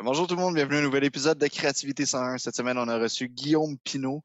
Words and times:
Bonjour 0.00 0.26
tout 0.26 0.34
le 0.34 0.40
monde, 0.40 0.54
bienvenue 0.54 0.76
à 0.76 0.78
un 0.80 0.82
nouvel 0.82 1.04
épisode 1.04 1.38
de 1.38 1.46
Créativité 1.46 2.06
101. 2.06 2.38
Cette 2.38 2.56
semaine, 2.56 2.78
on 2.78 2.88
a 2.88 2.98
reçu 2.98 3.28
Guillaume 3.28 3.76
Pinault, 3.84 4.22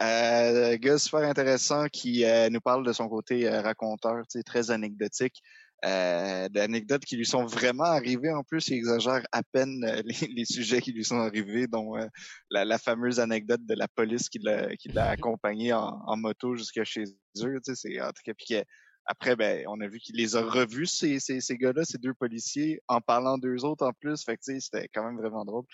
euh, 0.00 0.76
gars 0.78 0.98
super 0.98 1.28
intéressant 1.28 1.86
qui 1.88 2.24
euh, 2.24 2.48
nous 2.48 2.60
parle 2.60 2.86
de 2.86 2.92
son 2.92 3.08
côté 3.08 3.48
euh, 3.48 3.60
raconteur, 3.60 4.22
très 4.46 4.70
anecdotique. 4.70 5.42
Euh, 5.86 6.46
d'anecdotes 6.50 7.06
qui 7.06 7.16
lui 7.16 7.24
sont 7.24 7.46
vraiment 7.46 7.84
arrivées. 7.84 8.30
En 8.32 8.44
plus, 8.44 8.68
il 8.68 8.74
exagère 8.74 9.22
à 9.32 9.42
peine 9.42 9.82
euh, 9.84 10.02
les, 10.36 10.44
sujets 10.44 10.82
qui 10.82 10.92
lui 10.92 11.04
sont 11.04 11.18
arrivés, 11.18 11.66
dont 11.66 11.96
euh, 11.96 12.06
la, 12.50 12.76
fameuse 12.76 13.18
anecdote 13.18 13.64
de 13.64 13.74
la 13.74 13.88
police 13.88 14.28
qui 14.28 14.40
l'a 14.40 14.68
accompagné 15.10 15.72
en, 15.72 16.02
en 16.06 16.16
moto 16.18 16.54
jusqu'à 16.54 16.84
chez 16.84 17.04
eux. 17.42 17.58
C'est 17.62 18.00
en 18.00 18.08
tout 18.08 18.22
cas, 18.24 18.34
après, 19.06 19.36
ben, 19.36 19.64
on 19.68 19.80
a 19.80 19.88
vu 19.88 19.98
qu'il 19.98 20.16
les 20.16 20.36
a 20.36 20.42
revus, 20.42 20.86
ces, 20.86 21.18
ces, 21.18 21.40
ces 21.40 21.56
gars-là, 21.56 21.84
ces 21.84 21.98
deux 21.98 22.14
policiers, 22.14 22.80
en 22.88 23.00
parlant 23.00 23.38
d'eux 23.38 23.64
autres 23.64 23.86
en 23.86 23.92
plus. 23.92 24.22
Fait 24.24 24.36
que, 24.36 24.60
c'était 24.60 24.88
quand 24.94 25.04
même 25.04 25.16
vraiment 25.16 25.44
drôle. 25.44 25.64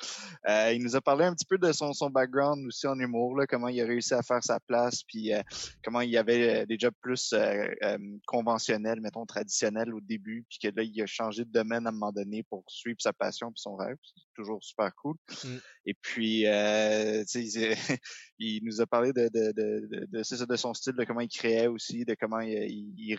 Euh, 0.48 0.72
il 0.72 0.82
nous 0.82 0.96
a 0.96 1.00
parlé 1.00 1.24
un 1.24 1.34
petit 1.34 1.44
peu 1.44 1.58
de 1.58 1.70
son, 1.72 1.92
son 1.92 2.10
background 2.10 2.66
aussi 2.66 2.86
en 2.86 2.98
humour, 2.98 3.36
là, 3.36 3.46
comment 3.46 3.68
il 3.68 3.80
a 3.80 3.86
réussi 3.86 4.14
à 4.14 4.22
faire 4.22 4.42
sa 4.42 4.60
place, 4.60 5.02
puis 5.02 5.32
euh, 5.32 5.42
comment 5.84 6.00
il 6.00 6.10
y 6.10 6.16
avait 6.16 6.62
euh, 6.62 6.66
des 6.66 6.76
jobs 6.78 6.94
plus 7.00 7.32
euh, 7.32 7.98
conventionnels, 8.26 9.00
mettons, 9.00 9.26
traditionnels 9.26 9.92
au 9.94 10.00
début, 10.00 10.44
puis 10.48 10.58
que 10.58 10.74
là, 10.74 10.82
il 10.82 11.02
a 11.02 11.06
changé 11.06 11.44
de 11.44 11.50
domaine 11.50 11.86
à 11.86 11.90
un 11.90 11.92
moment 11.92 12.12
donné 12.12 12.42
pour 12.44 12.64
suivre 12.68 12.98
sa 13.00 13.12
passion 13.12 13.48
puis 13.50 13.60
son 13.60 13.76
rêve. 13.76 13.96
C'est 14.02 14.34
toujours 14.34 14.62
super 14.62 14.94
cool. 14.96 15.16
Mm. 15.44 15.56
Et 15.86 15.94
puis, 15.94 16.46
euh, 16.46 17.24
il 18.38 18.64
nous 18.64 18.80
a 18.80 18.86
parlé 18.86 19.12
de, 19.12 19.28
de, 19.28 19.52
de, 19.52 20.06
de, 20.06 20.44
de, 20.46 20.56
son 20.56 20.74
style, 20.74 20.94
de 20.94 21.04
comment 21.04 21.20
il 21.20 21.28
créait 21.28 21.66
aussi, 21.66 22.04
de 22.04 22.14
comment 22.18 22.40
il, 22.40 22.92
il 22.96 23.16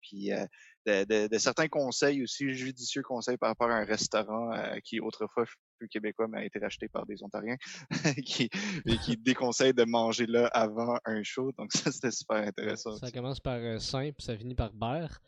puis 0.00 0.32
euh, 0.32 1.04
de, 1.04 1.28
de, 1.28 1.38
certains 1.38 1.68
conseils 1.68 2.22
aussi, 2.22 2.54
judicieux 2.54 3.02
conseils 3.02 3.38
par 3.38 3.48
rapport 3.48 3.70
à 3.70 3.76
un 3.76 3.84
restaurant 3.84 4.52
euh, 4.52 4.78
qui 4.84 5.00
autrefois 5.00 5.44
plus 5.78 5.88
québécois 5.88 6.28
mais 6.28 6.38
a 6.40 6.44
été 6.44 6.58
racheté 6.58 6.88
par 6.88 7.06
des 7.06 7.22
Ontariens, 7.22 7.56
qui, 8.26 8.50
et 8.86 8.98
qui 8.98 9.16
déconseille 9.16 9.72
de 9.72 9.84
manger 9.84 10.26
là 10.26 10.46
avant 10.48 10.98
un 11.06 11.22
show. 11.22 11.52
Donc 11.58 11.72
ça, 11.72 11.90
c'était 11.90 12.10
super 12.10 12.36
intéressant. 12.36 12.96
Ça 12.96 13.10
commence 13.10 13.40
par 13.40 13.58
euh, 13.58 13.78
simple, 13.78 14.20
ça 14.20 14.36
finit 14.36 14.54
par 14.54 14.72
beurre. 14.72 15.20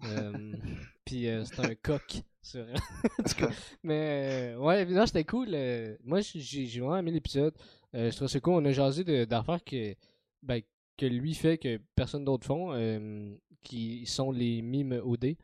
puis 1.04 1.26
c'est 1.44 1.58
un 1.58 1.74
coq. 1.74 2.22
mais 3.82 4.54
ouais, 4.56 4.82
évidemment, 4.82 5.06
c'était 5.06 5.24
cool. 5.24 5.48
moi, 6.04 6.20
j'ai 6.20 6.80
vraiment 6.80 6.98
aimé 6.98 7.10
l'épisode. 7.10 7.54
je 7.92 8.14
trouve 8.14 8.28
ça 8.28 8.38
cool. 8.38 8.54
On 8.54 8.64
a 8.64 8.70
jasé 8.70 9.26
d'affaires 9.26 9.64
que, 9.64 9.96
ben, 10.42 10.62
que 10.98 11.06
lui 11.06 11.32
fait 11.32 11.56
que 11.56 11.78
personne 11.94 12.24
d'autre 12.26 12.46
font 12.46 12.74
qui 13.62 14.06
sont 14.06 14.30
les 14.30 14.62
mimes 14.62 15.00
OD. 15.04 15.36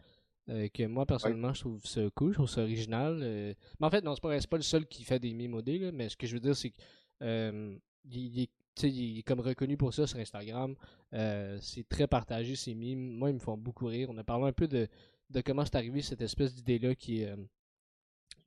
Euh, 0.50 0.68
que 0.68 0.86
moi 0.86 1.06
personnellement 1.06 1.54
je 1.54 1.60
trouve 1.60 1.86
ça 1.86 2.02
cool, 2.14 2.32
je 2.32 2.34
trouve 2.34 2.48
ça 2.48 2.62
original. 2.62 3.18
Euh. 3.22 3.54
Mais 3.80 3.86
en 3.86 3.90
fait, 3.90 4.04
non, 4.04 4.14
c'est 4.14 4.20
pas, 4.20 4.38
pas 4.38 4.56
le 4.56 4.62
seul 4.62 4.86
qui 4.86 5.04
fait 5.04 5.18
des 5.18 5.32
mimes 5.32 5.54
OD, 5.54 5.68
là, 5.68 5.92
mais 5.92 6.08
ce 6.10 6.16
que 6.16 6.26
je 6.26 6.34
veux 6.34 6.40
dire, 6.40 6.54
c'est 6.54 6.70
qu'il 6.70 6.84
euh, 7.22 7.76
il, 8.10 8.40
est 8.42 9.22
comme 9.22 9.40
reconnu 9.40 9.76
pour 9.78 9.94
ça 9.94 10.06
sur 10.06 10.18
Instagram. 10.18 10.74
c'est 11.12 11.88
très 11.88 12.06
partagé 12.06 12.56
ces 12.56 12.74
mimes. 12.74 13.16
Moi, 13.16 13.30
ils 13.30 13.34
me 13.34 13.38
font 13.38 13.56
beaucoup 13.56 13.86
rire. 13.86 14.08
On 14.10 14.18
a 14.18 14.24
parlé 14.24 14.46
un 14.46 14.52
peu 14.52 14.68
de, 14.68 14.86
de 15.30 15.40
comment 15.40 15.64
c'est 15.64 15.76
arrivé 15.76 16.02
cette 16.02 16.20
espèce 16.20 16.54
d'idée-là 16.54 16.94
qui, 16.94 17.24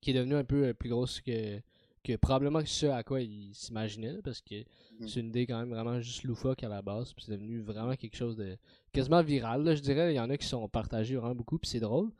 qui 0.01 0.11
est 0.11 0.13
devenue 0.13 0.35
un 0.35 0.43
peu 0.43 0.73
plus 0.75 0.89
grosse 0.89 1.21
que, 1.21 1.59
que 2.07 2.15
probablement 2.15 2.61
ce 2.65 2.85
à 2.85 3.03
quoi 3.03 3.21
il 3.21 3.53
s'imaginait, 3.53 4.21
parce 4.23 4.41
que 4.41 4.55
mhm. 4.55 5.07
c'est 5.07 5.19
une 5.19 5.27
idée 5.27 5.45
quand 5.45 5.59
même 5.59 5.69
vraiment 5.69 5.99
juste 5.99 6.23
loufoque 6.23 6.63
à 6.63 6.69
la 6.69 6.81
base, 6.81 7.13
puis 7.13 7.25
c'est 7.25 7.33
devenu 7.33 7.59
vraiment 7.59 7.95
quelque 7.95 8.15
chose 8.15 8.37
de 8.37 8.57
quasiment 8.93 9.21
viral, 9.21 9.75
je 9.75 9.81
dirais. 9.81 10.13
Il 10.13 10.15
y 10.15 10.19
en 10.19 10.29
a 10.29 10.37
qui 10.37 10.47
sont 10.47 10.67
partagés 10.69 11.15
vraiment 11.15 11.35
beaucoup, 11.35 11.57
puis 11.57 11.69
c'est 11.69 11.81
drôle. 11.81 12.11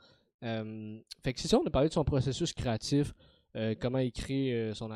Euh, 0.43 0.99
fait 1.23 1.33
que 1.33 1.39
c'est 1.39 1.47
ça, 1.47 1.57
on 1.57 1.65
a 1.65 1.69
parlé 1.69 1.87
de 1.87 1.93
son 1.93 2.03
processus 2.03 2.53
créatif, 2.53 3.13
euh, 3.55 3.75
comment 3.79 3.99
il 3.99 4.11
crée 4.11 4.53
euh, 4.53 4.73
son 4.73 4.89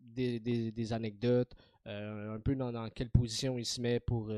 des, 0.00 0.40
des, 0.40 0.92
anecdotes, 0.92 1.52
un 1.84 2.40
peu 2.40 2.56
dans, 2.56 2.88
quelle 2.90 3.10
position 3.10 3.58
il 3.58 3.66
se 3.66 3.80
met 3.80 4.00
pour, 4.00 4.30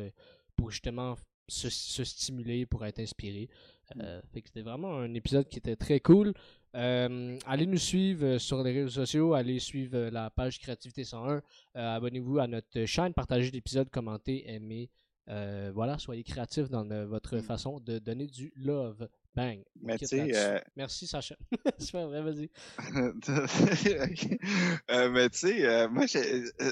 pour 0.57 0.71
justement 0.71 1.17
se, 1.49 1.71
se, 1.71 2.05
stimuler, 2.05 2.67
pour 2.67 2.85
être 2.85 2.99
inspiré. 2.99 3.49
Mhm. 3.97 4.05
fait 4.33 4.43
que 4.43 4.49
c'était 4.49 4.63
vraiment 4.63 4.99
un 4.99 5.15
épisode 5.15 5.49
qui 5.49 5.59
était 5.59 5.77
très 5.77 6.01
cool. 6.01 6.35
Euh, 6.77 7.37
allez 7.47 7.67
nous 7.67 7.79
suivre 7.79 8.25
euh, 8.25 8.39
sur 8.39 8.63
les 8.63 8.73
réseaux 8.73 9.05
sociaux, 9.05 9.35
allez 9.35 9.59
suivre 9.59 9.97
euh, 9.97 10.11
la 10.11 10.31
page 10.31 10.61
Créativité 10.61 11.05
101, 11.05 11.43
abonnez-vous 11.75 12.39
à 12.39 12.47
notre 12.47 12.85
chaîne, 12.85 13.13
partagez 13.13 13.51
l'épisode, 13.51 13.91
commentez, 13.91 14.49
aimez. 14.49 14.89
voilà, 15.27 15.99
soyez 15.99 16.23
créatifs 16.23 16.69
dans 16.69 16.87
votre 17.07 17.39
mm. 17.39 17.43
façon 17.43 17.81
de 17.81 17.99
donner 17.99 18.27
du 18.27 18.53
love. 18.57 19.09
Bang. 19.33 19.63
Merci 19.81 21.07
Sacha. 21.07 21.37
Super, 21.79 22.09
vas-y. 22.09 22.51
mais 25.13 25.31
tu 25.31 25.39
sais, 25.39 25.89
moi, 25.89 26.07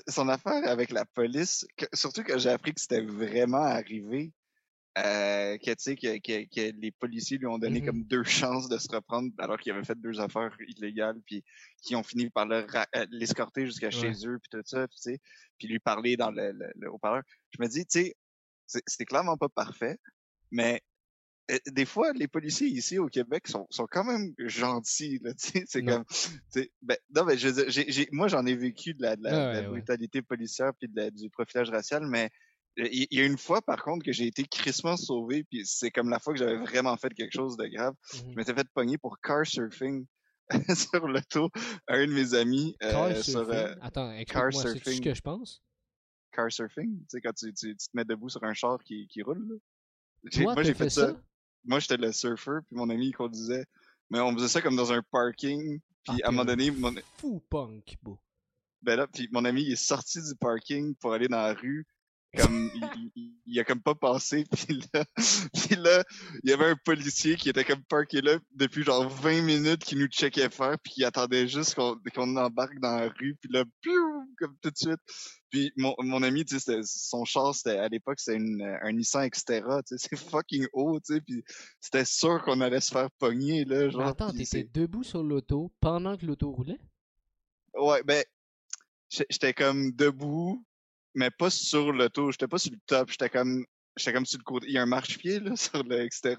son 0.09 0.29
affaire 0.29 0.69
avec 0.69 0.91
la 0.91 1.05
police, 1.05 1.69
surtout 1.93 2.25
que 2.25 2.37
j'ai 2.37 2.51
appris 2.51 2.75
que 2.75 2.81
c'était 2.81 3.03
vraiment 3.03 3.63
arrivé, 3.63 4.33
euh, 5.05 5.59
que, 5.59 5.71
que, 5.95 6.19
que, 6.19 6.45
que, 6.49 6.81
les 6.81 6.91
policiers 6.91 7.39
lui 7.39 7.47
ont 7.47 7.59
donné 7.59 7.81
mm-hmm. 7.81 7.87
comme 7.87 8.05
deux 8.05 8.25
chances 8.25 8.69
de 8.69 8.79
se 8.79 8.89
reprendre 8.91 9.31
alors 9.39 9.59
qu'il 9.59 9.73
avait 9.73 9.85
fait 9.85 9.99
deux 10.01 10.21
affaires 10.21 10.57
illégales 10.67 11.21
puis 11.25 11.45
qui 11.83 11.95
ont 11.95 12.03
fini 12.03 12.31
par 12.31 12.51
euh, 12.51 12.65
l'escorter 13.11 13.67
jusqu'à 13.67 13.91
chez 13.91 14.13
eux 14.27 14.39
puis 14.39 14.51
tout 14.51 14.63
ça 14.65 14.89
tu 14.89 14.97
sais 14.97 15.21
puis 15.59 15.69
lui 15.69 15.79
parler 15.79 16.17
dans 16.17 16.31
le, 16.31 16.53
le, 16.53 16.91
haut-parleur. 16.91 17.23
Je 17.51 17.63
me 17.63 17.69
dis 17.69 17.87
tu 17.87 18.01
sais 18.67 18.83
c'est 18.87 19.05
clairement 19.05 19.37
pas 19.37 19.49
parfait 19.49 19.99
mais 20.51 20.83
euh, 21.51 21.59
des 21.69 21.85
fois 21.85 22.13
les 22.13 22.27
policiers 22.27 22.69
ici 22.69 22.99
au 22.99 23.07
Québec 23.07 23.47
sont, 23.47 23.67
sont 23.71 23.87
quand 23.91 24.05
même 24.05 24.35
gentils 24.39 25.21
là 25.23 25.33
tu 25.41 25.49
sais 25.51 25.65
c'est 25.67 25.85
comme 25.85 26.05
ben 26.83 26.97
non 27.15 27.25
mais 27.25 27.39
je 27.39 27.49
j'ai 27.69 28.09
moi 28.11 28.27
j'en 28.27 28.45
ai 28.47 28.57
vécu 28.57 28.95
de 28.95 29.03
la, 29.03 29.17
de 29.17 29.23
la, 29.23 29.63
brutalité 29.63 30.23
policière 30.23 30.73
puis 30.79 30.89
de 30.89 31.11
du 31.11 31.31
profilage 31.31 31.71
racial 31.71 32.05
mais 32.07 32.31
il 32.79 33.07
y 33.11 33.21
a 33.21 33.25
une 33.25 33.39
fois, 33.39 33.61
par 33.61 33.83
contre, 33.83 34.05
que 34.05 34.13
j'ai 34.13 34.27
été 34.27 34.45
crissement 34.45 34.97
sauvé, 34.97 35.45
puis 35.45 35.67
c'est 35.67 35.91
comme 35.91 36.09
la 36.09 36.19
fois 36.19 36.33
que 36.33 36.39
j'avais 36.39 36.59
vraiment 36.59 36.97
fait 36.97 37.13
quelque 37.13 37.35
chose 37.35 37.57
de 37.57 37.67
grave. 37.67 37.95
Je 38.13 38.23
mmh 38.23 38.35
m'étais 38.37 38.55
fait 38.55 38.69
pogner 38.73 38.99
pour 38.99 39.19
car 39.21 39.45
surfing 39.45 40.07
sur 40.75 41.07
le 41.07 41.21
tour 41.23 41.51
à 41.87 41.95
un 41.95 42.07
de 42.07 42.13
mes 42.13 42.35
amis. 42.35 42.77
Euh, 42.83 43.21
sur, 43.23 43.51
euh, 43.51 43.75
Attends, 43.81 44.17
car 44.27 44.53
surfing. 44.53 44.81
C'est 44.85 44.95
ce 44.95 45.01
que 45.01 45.15
je 45.15 45.21
pense? 45.21 45.63
Car 46.33 46.53
surfing, 46.53 47.01
tu 47.01 47.05
sais, 47.09 47.21
quand 47.21 47.33
tu, 47.33 47.53
tu, 47.53 47.77
te 47.77 47.85
mets 47.95 48.05
debout 48.05 48.29
sur 48.29 48.43
un 48.45 48.55
char 48.55 48.79
qui, 48.85 49.09
qui 49.09 49.23
roule. 49.23 49.59
moi, 50.39 50.63
j'ai 50.63 50.75
fait, 50.75 50.91
ça. 50.91 51.17
Moi, 51.65 51.81
j'étais 51.81 51.97
le 51.97 52.13
surfer, 52.13 52.61
puis 52.67 52.77
mon 52.77 52.89
ami, 52.89 53.09
il 53.09 53.13
conduisait. 53.13 53.65
Mais 54.11 54.21
on 54.21 54.33
faisait 54.35 54.49
ça 54.49 54.63
comme 54.63 54.77
dans 54.77 54.93
un 54.93 55.03
parking, 55.11 55.81
puis 56.05 56.23
à 56.23 56.29
un 56.29 56.31
moment 56.31 56.45
donné... 56.45 56.71
Mon... 56.71 56.95
Fou 57.19 57.43
punk, 57.51 57.97
beau. 58.03 58.19
Ben 58.81 58.97
là, 58.97 59.07
puis 59.09 59.29
mon 59.33 59.45
ami, 59.45 59.63
il 59.63 59.73
est 59.73 59.77
sorti 59.77 60.23
du 60.23 60.35
parking 60.37 60.95
pour 60.95 61.13
aller 61.13 61.29
dans 61.29 61.43
la 61.43 61.53
rue, 61.53 61.85
comme 62.39 62.71
il, 62.75 63.33
il, 63.47 63.61
a 63.61 63.65
comme 63.65 63.83
pas 63.83 63.95
passé 63.95 64.45
puis 64.53 64.81
là 64.93 65.05
puis 65.17 65.77
là 65.77 66.05
il 66.43 66.51
y 66.51 66.53
avait 66.53 66.67
un 66.67 66.77
policier 66.85 67.37
qui 67.37 67.49
était 67.49 67.65
comme 67.65 67.83
parké 67.85 68.21
là 68.21 68.39
depuis 68.53 68.83
genre 68.85 69.09
20 69.09 69.43
minutes 69.43 69.85
qui 69.85 69.97
nous 69.97 70.07
checkait 70.07 70.51
faire 70.51 70.79
puis 70.79 70.93
qui 70.95 71.05
attendait 71.05 71.49
juste 71.49 71.75
qu'on 71.75 71.97
qu'on 72.15 72.37
embarque 72.37 72.79
dans 72.81 72.97
la 72.97 73.09
rue 73.09 73.37
puis 73.41 73.51
là 73.53 73.65
piou, 73.81 74.35
comme 74.39 74.57
tout 74.61 74.71
de 74.71 74.77
suite. 74.77 75.01
Puis 75.51 75.73
mon, 75.77 75.95
mon 75.99 76.23
ami 76.23 76.45
tu 76.45 76.59
sais 76.59 76.81
son 76.85 77.25
char 77.25 77.55
c'était 77.55 77.79
à 77.79 77.89
l'époque 77.89 78.21
c'était 78.21 78.39
un 78.83 78.93
Nissan 78.93 79.29
Xterra 79.29 79.83
tu 79.83 79.97
sais 79.97 80.09
c'est 80.11 80.31
fucking 80.31 80.67
haut 80.73 81.01
tu 81.01 81.15
sais 81.15 81.21
puis 81.21 81.43
c'était 81.81 82.05
sûr 82.05 82.43
qu'on 82.45 82.61
allait 82.61 82.81
se 82.81 82.93
faire 82.93 83.11
pogner 83.19 83.65
là 83.65 83.89
genre 83.89 84.09
attends 84.09 84.33
t'étais 84.33 84.65
debout 84.65 85.03
sur 85.03 85.23
l'auto 85.23 85.73
pendant 85.81 86.17
que 86.17 86.27
l'auto 86.27 86.51
roulait? 86.51 86.79
Ouais 87.75 88.03
ben 88.03 88.23
j'étais 89.11 89.55
comme 89.55 89.93
debout 89.93 90.65
mais 91.15 91.31
pas 91.31 91.51
sur 91.51 91.93
le 91.93 92.09
tour. 92.09 92.33
J'étais 92.33 92.49
pas 92.49 92.59
sur 92.59 92.73
le 92.73 92.79
top. 92.87 93.11
J'étais 93.11 93.29
comme, 93.29 93.65
j'étais 93.97 94.13
comme 94.13 94.27
sur 94.27 94.39
le 94.39 94.45
côté. 94.45 94.67
Il 94.69 94.75
y 94.75 94.79
a 94.79 94.83
un 94.83 94.87
marchepied, 94.87 95.41
là, 95.41 95.57
sur 95.57 95.83
le, 95.83 96.03
etc. 96.03 96.37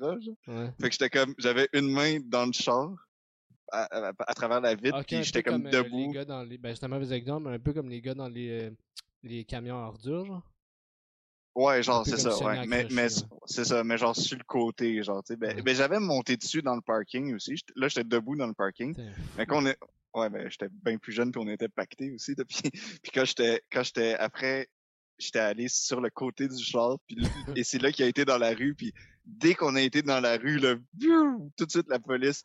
Ouais. 0.48 0.72
Fait 0.80 0.90
que 0.90 0.92
j'étais 0.92 1.10
comme, 1.10 1.34
j'avais 1.38 1.68
une 1.74 1.92
main 1.92 2.20
dans 2.24 2.46
le 2.46 2.54
char. 2.54 2.92
À, 3.72 4.12
à, 4.26 4.34
travers 4.34 4.62
la 4.62 4.74
vitre, 4.74 5.04
puis 5.06 5.24
j'étais 5.24 5.44
comme, 5.44 5.68
euh, 5.68 5.70
debout. 5.70 6.08
les 6.08 6.14
gars 6.14 6.26
dans 6.26 6.42
les... 6.42 6.58
Ben, 6.58 6.76
c'est 6.76 6.86
un 6.86 6.88
mauvais 6.88 7.16
exemple, 7.16 7.48
mais 7.48 7.56
un 7.58 7.60
peu 7.60 7.72
comme 7.72 7.88
les 7.88 8.02
gars 8.02 8.16
dans 8.16 8.28
les, 8.28 8.64
euh, 8.64 8.72
les 9.22 9.46
camions 9.46 9.78
à 9.78 9.90
ordures, 9.90 10.26
genre. 10.26 10.42
Ouais, 11.56 11.84
genre, 11.84 12.06
c'est 12.06 12.18
ça, 12.18 12.38
ouais. 12.38 12.66
Mais, 12.68 12.88
mais 12.92 13.08
c'est 13.46 13.66
ça, 13.66 13.84
mais 13.84 13.98
genre 13.98 14.16
sur 14.16 14.38
le 14.38 14.44
côté, 14.44 15.04
genre, 15.04 15.24
tu 15.24 15.34
sais. 15.34 15.38
Ben, 15.38 15.62
ben 15.62 15.76
j'avais 15.76 16.00
monté 16.00 16.38
dessus 16.38 16.62
dans 16.62 16.76
le 16.76 16.82
parking 16.82 17.36
aussi. 17.36 17.56
Là, 17.76 17.88
j'étais 17.88 18.04
debout 18.04 18.36
dans 18.36 18.48
le 18.48 18.54
parking. 18.54 18.96
Mais 19.38 19.46
quand 19.46 19.64
on 19.64 19.66
est, 19.66 19.78
Ouais, 20.14 20.30
ben 20.30 20.50
j'étais 20.50 20.70
bien 20.72 20.98
plus 20.98 21.12
jeune 21.12 21.32
puis 21.32 21.42
on 21.44 21.48
était 21.48 21.70
pacté 21.70 22.12
aussi. 22.12 22.34
Puis, 22.36 22.62
puis 23.04 23.12
quand 23.14 23.26
j'étais 23.26 23.62
quand 23.72 23.84
j'étais 23.84 24.16
après, 24.16 24.68
j'étais 25.20 25.40
allé 25.40 25.68
sur 25.68 26.02
le 26.02 26.10
côté 26.10 26.48
du 26.48 26.64
char 26.64 26.98
puis 27.08 27.18
et 27.56 27.64
c'est 27.64 27.82
là 27.82 27.92
qu'il 27.92 28.06
a 28.06 28.08
été 28.08 28.26
dans 28.26 28.38
la 28.38 28.54
rue 28.54 28.74
puis 28.74 28.94
dès 29.26 29.54
qu'on 29.54 29.76
a 29.76 29.82
été 29.82 30.02
dans 30.02 30.20
la 30.20 30.38
rue 30.38 30.58
là, 30.58 30.76
tout 31.58 31.66
de 31.66 31.72
suite 31.72 31.90
la 31.90 32.00
police 32.00 32.44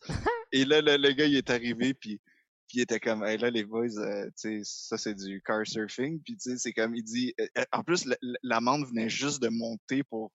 et 0.53 0.65
là 0.65 0.81
le, 0.83 1.13
gars 1.13 1.25
il 1.25 1.37
est 1.37 1.51
arrivé 1.51 1.95
puis 1.95 2.21
puis 2.69 2.79
il 2.79 2.81
était 2.83 3.01
comme 3.01 3.25
hey, 3.25 3.39
là 3.39 3.51
les 3.51 3.65
boys 3.65 3.99
euh, 3.99 4.27
tu 4.41 4.59
sais 4.59 4.61
ça 4.65 4.99
c'est 4.99 5.15
du 5.15 5.43
car 5.45 5.67
surfing 5.67 6.21
puis 6.23 6.37
tu 6.37 6.51
sais 6.51 6.57
c'est 6.59 6.73
comme 6.73 6.95
il 6.95 7.03
dit 7.03 7.35
euh, 7.41 7.47
euh, 7.59 7.65
en 7.73 7.83
plus 7.83 8.09
l'amende 8.43 8.87
venait 8.87 9.09
juste 9.09 9.43
de 9.43 9.49
monter 9.49 10.03
pour 10.05 10.33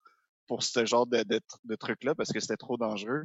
pour 0.47 0.63
ce 0.63 0.85
genre 0.85 1.05
de, 1.07 1.23
de, 1.23 1.39
de 1.65 1.75
truc 1.75 2.03
là 2.03 2.15
parce 2.15 2.31
que 2.31 2.39
c'était 2.39 2.57
trop 2.57 2.77
dangereux 2.77 3.23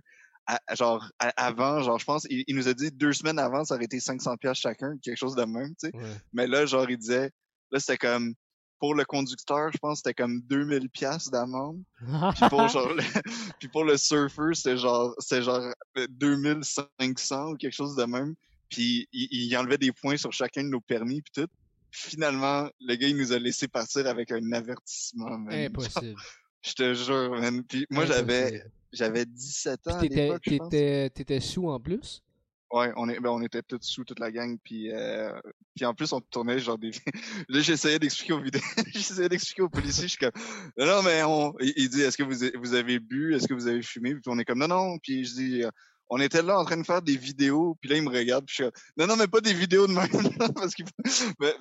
genre, 0.74 1.08
avant, 1.18 1.82
genre, 1.82 2.00
je 2.00 2.04
pense, 2.04 2.26
il, 2.28 2.56
nous 2.56 2.66
a 2.66 2.74
dit 2.74 2.90
deux 2.90 3.12
semaines 3.12 3.38
avant, 3.38 3.64
ça 3.64 3.76
aurait 3.76 3.84
été 3.84 4.00
500 4.00 4.36
pièces 4.38 4.58
chacun, 4.58 4.96
quelque 5.02 5.16
chose 5.16 5.36
de 5.36 5.44
même, 5.44 5.74
tu 5.80 5.86
sais. 5.86 5.92
Mais 6.32 6.48
là, 6.48 6.66
genre, 6.66 6.90
il 6.90 6.98
disait, 6.98 7.30
là, 7.70 7.78
c'était 7.78 7.96
comme, 7.96 8.34
pour 8.82 8.96
le 8.96 9.04
conducteur, 9.04 9.70
je 9.72 9.78
pense, 9.78 9.98
c'était 9.98 10.12
comme 10.12 10.40
2000 10.40 10.90
pièces 10.90 11.30
d'amende. 11.30 11.80
puis 12.00 12.48
pour 12.50 12.66
genre, 12.66 12.92
le, 12.92 13.02
puis 13.60 13.68
pour 13.68 13.84
le 13.84 13.96
surfer, 13.96 14.54
c'était 14.54 14.76
genre, 14.76 15.14
c'était 15.18 15.42
genre 15.42 15.72
2500 16.10 17.52
ou 17.52 17.56
quelque 17.56 17.72
chose 17.72 17.94
de 17.94 18.04
même. 18.04 18.34
Puis 18.72 19.08
il, 19.12 19.28
il 19.30 19.56
enlevait 19.56 19.78
des 19.78 19.92
points 19.92 20.16
sur 20.16 20.32
chacun 20.32 20.64
de 20.64 20.68
nos 20.68 20.80
permis 20.80 21.22
puis 21.22 21.42
tout. 21.42 21.50
Finalement, 21.90 22.70
le 22.80 22.94
gars, 22.96 23.06
il 23.06 23.16
nous 23.16 23.32
a 23.32 23.38
laissé 23.38 23.68
partir 23.68 24.06
avec 24.06 24.32
un 24.32 24.52
avertissement. 24.52 25.38
Man. 25.38 25.66
Impossible. 25.66 26.16
Je 26.62 26.72
te 26.72 26.94
jure, 26.94 27.30
man. 27.32 27.62
Puis 27.64 27.86
moi, 27.90 28.06
j'avais 28.06 28.62
j'avais 28.92 29.24
17 29.26 29.88
ans 29.88 30.00
l'époque, 30.00 30.42
T'étais 30.70 31.40
sous 31.40 31.68
en 31.68 31.80
plus? 31.80 32.22
Ouais, 32.70 32.90
on, 32.96 33.06
est, 33.10 33.20
ben, 33.20 33.28
on 33.28 33.42
était 33.42 33.60
tous 33.60 33.82
sous 33.82 34.02
toute 34.02 34.18
la 34.18 34.30
gang, 34.30 34.56
puis, 34.64 34.90
euh, 34.90 35.30
puis 35.76 35.84
en 35.84 35.92
plus 35.92 36.10
on 36.14 36.22
tournait 36.22 36.58
genre 36.58 36.78
des. 36.78 36.90
Là 37.50 37.60
j'essayais 37.60 37.98
d'expliquer 37.98 38.32
aux 38.32 38.40
vidéos, 38.40 38.62
j'essayais 38.94 39.28
d'expliquer 39.28 39.60
aux 39.60 39.68
policiers, 39.68 40.04
je 40.04 40.16
suis 40.16 40.18
comme 40.18 40.32
non 40.78 41.02
mais 41.02 41.22
on, 41.22 41.52
il, 41.60 41.90
dit 41.90 42.00
est-ce 42.00 42.16
que 42.16 42.22
vous, 42.22 42.58
vous 42.58 42.72
avez 42.72 42.98
bu, 42.98 43.34
est-ce 43.34 43.46
que 43.46 43.52
vous 43.52 43.66
avez 43.66 43.82
fumé, 43.82 44.14
puis 44.14 44.22
on 44.28 44.38
est 44.38 44.46
comme 44.46 44.58
non 44.58 44.68
non, 44.68 44.98
puis 44.98 45.22
je 45.26 45.34
dis 45.34 45.62
on 46.14 46.20
était 46.20 46.42
là 46.42 46.58
en 46.58 46.64
train 46.66 46.76
de 46.76 46.84
faire 46.84 47.00
des 47.00 47.16
vidéos, 47.16 47.78
puis 47.80 47.88
là, 47.88 47.96
il 47.96 48.02
me 48.02 48.10
regarde, 48.10 48.44
puis 48.44 48.56
je 48.58 48.64
suis 48.64 48.72
non, 48.98 49.06
non, 49.06 49.16
mais 49.16 49.28
pas 49.28 49.40
des 49.40 49.54
vidéos 49.54 49.86
de 49.86 49.94
même, 49.94 50.08
parce, 50.54 50.74
que, 50.74 50.82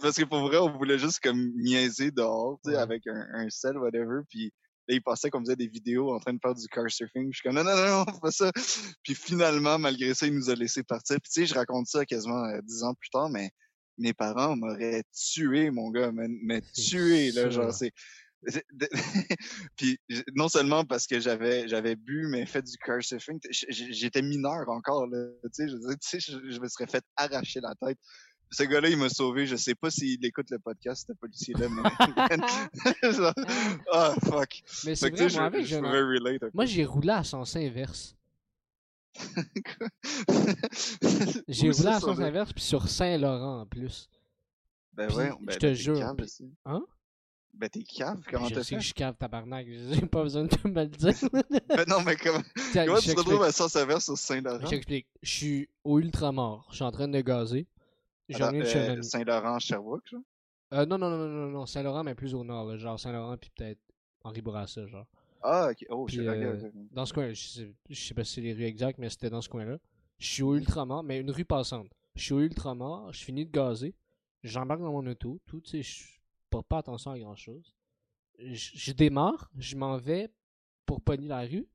parce 0.02 0.18
que 0.18 0.26
pour 0.26 0.42
vrai, 0.42 0.58
on 0.58 0.78
voulait 0.78 1.00
juste 1.00 1.22
comme 1.22 1.54
niaiser 1.56 2.12
dehors, 2.12 2.60
tu 2.66 2.72
sais, 2.72 2.78
avec 2.78 3.08
un, 3.08 3.28
un 3.34 3.50
sel, 3.50 3.78
whatever, 3.78 4.24
puis 4.28 4.52
là, 4.90 4.96
il 4.96 5.02
passait 5.02 5.30
qu'on 5.30 5.40
faisait 5.40 5.56
des 5.56 5.70
vidéos 5.70 6.14
en 6.14 6.20
train 6.20 6.34
de 6.34 6.40
faire 6.42 6.54
du 6.54 6.68
car 6.68 6.84
surfing. 6.92 7.32
Je 7.32 7.38
suis 7.38 7.44
comme, 7.48 7.56
non, 7.56 7.64
non, 7.64 7.78
non, 7.78 8.06
non, 8.06 8.20
pas 8.20 8.32
ça. 8.32 8.52
Puis 9.04 9.16
finalement, 9.16 9.80
malgré 9.80 10.14
ça, 10.14 10.28
il 10.28 10.34
nous 10.34 10.50
a 10.50 10.56
laissé 10.56 10.84
partir. 10.84 11.16
Puis 11.22 11.32
tu 11.32 11.42
sais, 11.42 11.46
je 11.46 11.54
raconte 11.54 11.88
ça 11.88 12.06
quasiment 12.06 12.44
euh, 12.44 12.60
dix 12.62 12.84
ans 12.84 12.94
plus 12.96 13.10
tard, 13.10 13.30
mais 13.30 13.52
mes 13.98 14.14
parents 14.14 14.58
m'auraient 14.58 15.04
tué, 15.14 15.72
mon 15.72 15.92
gars, 15.92 16.12
mais 16.12 16.62
tué, 16.74 17.32
là, 17.32 17.50
genre, 17.50 17.74
c'est 17.74 17.94
puis 19.78 20.00
non 20.36 20.50
seulement 20.50 20.84
parce 20.84 21.06
que 21.06 21.20
j'avais 21.20 21.68
j'avais 21.68 21.96
bu 21.96 22.28
mais 22.28 22.46
fait 22.46 22.64
du 22.64 22.76
car 22.78 23.04
surfing 23.04 23.40
j'étais 23.70 24.22
mineur 24.22 24.68
encore 24.68 25.08
là 25.08 25.28
tu 25.54 25.70
sais 26.02 26.20
je, 26.20 26.38
je, 26.50 26.60
me 26.60 26.68
serais 26.68 26.88
fait 26.88 27.04
arracher 27.16 27.62
la 27.62 27.76
tête. 27.76 28.00
Ce 28.54 28.64
gars-là 28.64 28.90
il 28.90 28.98
m'a 28.98 29.10
sauvé 29.10 29.46
je 29.46 29.56
sais 29.56 29.76
pas 29.76 29.92
s'il 29.92 30.26
écoute 30.26 30.50
le 30.50 30.60
podcast 30.60 31.06
ce 31.08 31.14
policier 31.14 31.54
là 31.54 31.68
mais 31.70 31.84
ah 33.94 34.16
fuck. 34.24 34.64
Mais 34.86 34.96
c'est 34.96 35.12
vrai 35.12 35.30
moi 35.30 35.44
avec 35.44 35.66
je, 35.66 36.50
moi 36.54 36.66
j'ai 36.66 36.86
roulé 36.86 37.12
à 37.12 37.24
sens 37.24 37.56
inverse. 37.56 38.16
J'ai 41.48 41.70
roulé 41.70 41.88
à 41.88 42.00
sens 42.00 42.20
inverse 42.20 42.54
puis 42.54 42.64
sur 42.64 42.90
Saint-Laurent 42.90 43.62
en 43.62 43.66
plus. 43.68 44.10
Ben 44.94 45.12
ouais 45.14 45.32
ben, 45.40 45.54
je 45.54 45.58
te 45.58 45.74
jure 45.74 46.16
hein? 46.66 46.86
Ben, 47.54 47.70
t'es 47.70 47.84
cave, 47.84 48.22
comment 48.30 48.50
t'as 48.50 48.56
fait? 48.56 48.62
Je 48.62 48.64
sais 48.64 48.76
que 48.76 48.82
je 48.82 48.86
suis 48.86 48.94
cave, 48.94 49.16
tabarnak. 49.18 49.68
J'ai 49.68 50.06
pas 50.08 50.24
besoin 50.24 50.46
de 50.46 50.68
me 50.68 50.82
le 50.82 50.88
dire. 50.88 51.14
ben 51.70 51.86
non, 51.88 52.02
mais 52.02 52.16
comment, 52.16 52.42
comment 52.74 52.98
tu 53.00 53.14
te 53.14 53.20
retrouves 53.20 53.44
à 53.44 53.52
Sens 53.52 53.76
Inverse 53.76 54.06
sur 54.06 54.18
Saint-Laurent? 54.18 54.66
J'explique. 54.68 55.08
Je 55.22 55.30
suis 55.30 55.70
au 55.84 56.00
ultramar. 56.00 56.66
Je 56.70 56.76
suis 56.76 56.84
en 56.84 56.92
train 56.92 57.08
de 57.08 57.22
gazer. 57.22 57.68
J'en 58.30 58.54
ai 58.54 58.62
euh, 58.62 59.02
Saint-Laurent, 59.02 59.60
Sherbrooke, 59.60 60.08
genre? 60.10 60.22
Euh, 60.74 60.86
non, 60.86 60.98
non, 60.98 61.10
non, 61.10 61.28
non, 61.28 61.48
non. 61.48 61.66
Saint-Laurent, 61.66 62.04
mais 62.04 62.16
plus 62.16 62.34
au 62.34 62.44
nord, 62.44 62.66
là. 62.66 62.78
Genre 62.78 63.00
Saint-Laurent, 63.00 63.38
puis 63.38 63.52
peut-être 63.56 63.80
Henri 64.24 64.42
Bourassa, 64.42 64.88
genre. 64.88 65.06
Ah, 65.44 65.70
ok. 65.72 65.86
Oh, 65.90 66.08
je 66.08 66.22
euh, 66.22 66.72
Dans 66.92 67.06
ce 67.06 67.14
coin, 67.14 67.34
je 67.34 67.42
sais, 67.42 67.74
je 67.90 68.00
sais 68.00 68.14
pas 68.14 68.24
si 68.24 68.36
c'est 68.36 68.42
les 68.42 68.54
rues 68.54 68.64
exactes, 68.64 69.00
mais 69.00 69.10
c'était 69.10 69.30
dans 69.30 69.42
ce 69.42 69.50
coin-là. 69.50 69.78
Je 70.20 70.28
suis 70.28 70.44
au 70.44 70.56
ultramar, 70.56 71.04
mais 71.04 71.20
une 71.20 71.32
rue 71.32 71.46
passante. 71.46 71.90
Je 72.16 72.24
suis 72.24 72.34
au 72.34 72.40
ultramar, 72.40 73.12
je 73.12 73.24
finis 73.24 73.46
de 73.46 73.52
gazer. 73.52 73.94
J'embarque 74.44 74.82
dans 74.82 74.92
mon 74.92 75.06
auto, 75.08 75.40
tout, 75.46 75.60
tu 75.62 75.70
sais, 75.70 75.84
je 75.84 76.21
porte 76.52 76.68
pas 76.68 76.78
attention 76.78 77.12
à 77.12 77.20
grand 77.20 77.36
chose 77.36 77.76
je, 78.50 78.92
démarre, 78.92 79.50
je 79.58 79.76
m'en 79.76 79.98
vais 79.98 80.30
pour 80.86 81.02
pogner 81.02 81.28
la 81.28 81.42
rue. 81.42 81.68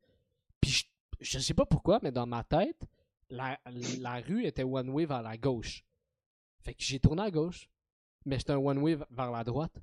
Puis 0.61 0.89
je, 1.21 1.39
sais 1.39 1.55
pas 1.55 1.67
pourquoi, 1.67 2.01
mais 2.03 2.13
dans 2.13 2.27
ma 2.27 2.45
tête, 2.45 2.87
la, 3.31 3.59
la 4.01 4.21
rue 4.21 4.45
était 4.45 4.65
one 4.65 4.91
way 4.91 5.07
vers 5.07 5.23
la 5.23 5.37
gauche. 5.37 5.85
Fait 6.61 6.75
que 6.75 6.83
j'ai 6.83 6.99
tourné 6.99 7.23
à 7.23 7.31
gauche, 7.31 7.69
mais 8.25 8.39
c'était 8.39 8.53
un 8.53 8.59
one 8.59 8.79
way 8.79 8.97
vers 9.11 9.31
la 9.31 9.45
droite. 9.45 9.77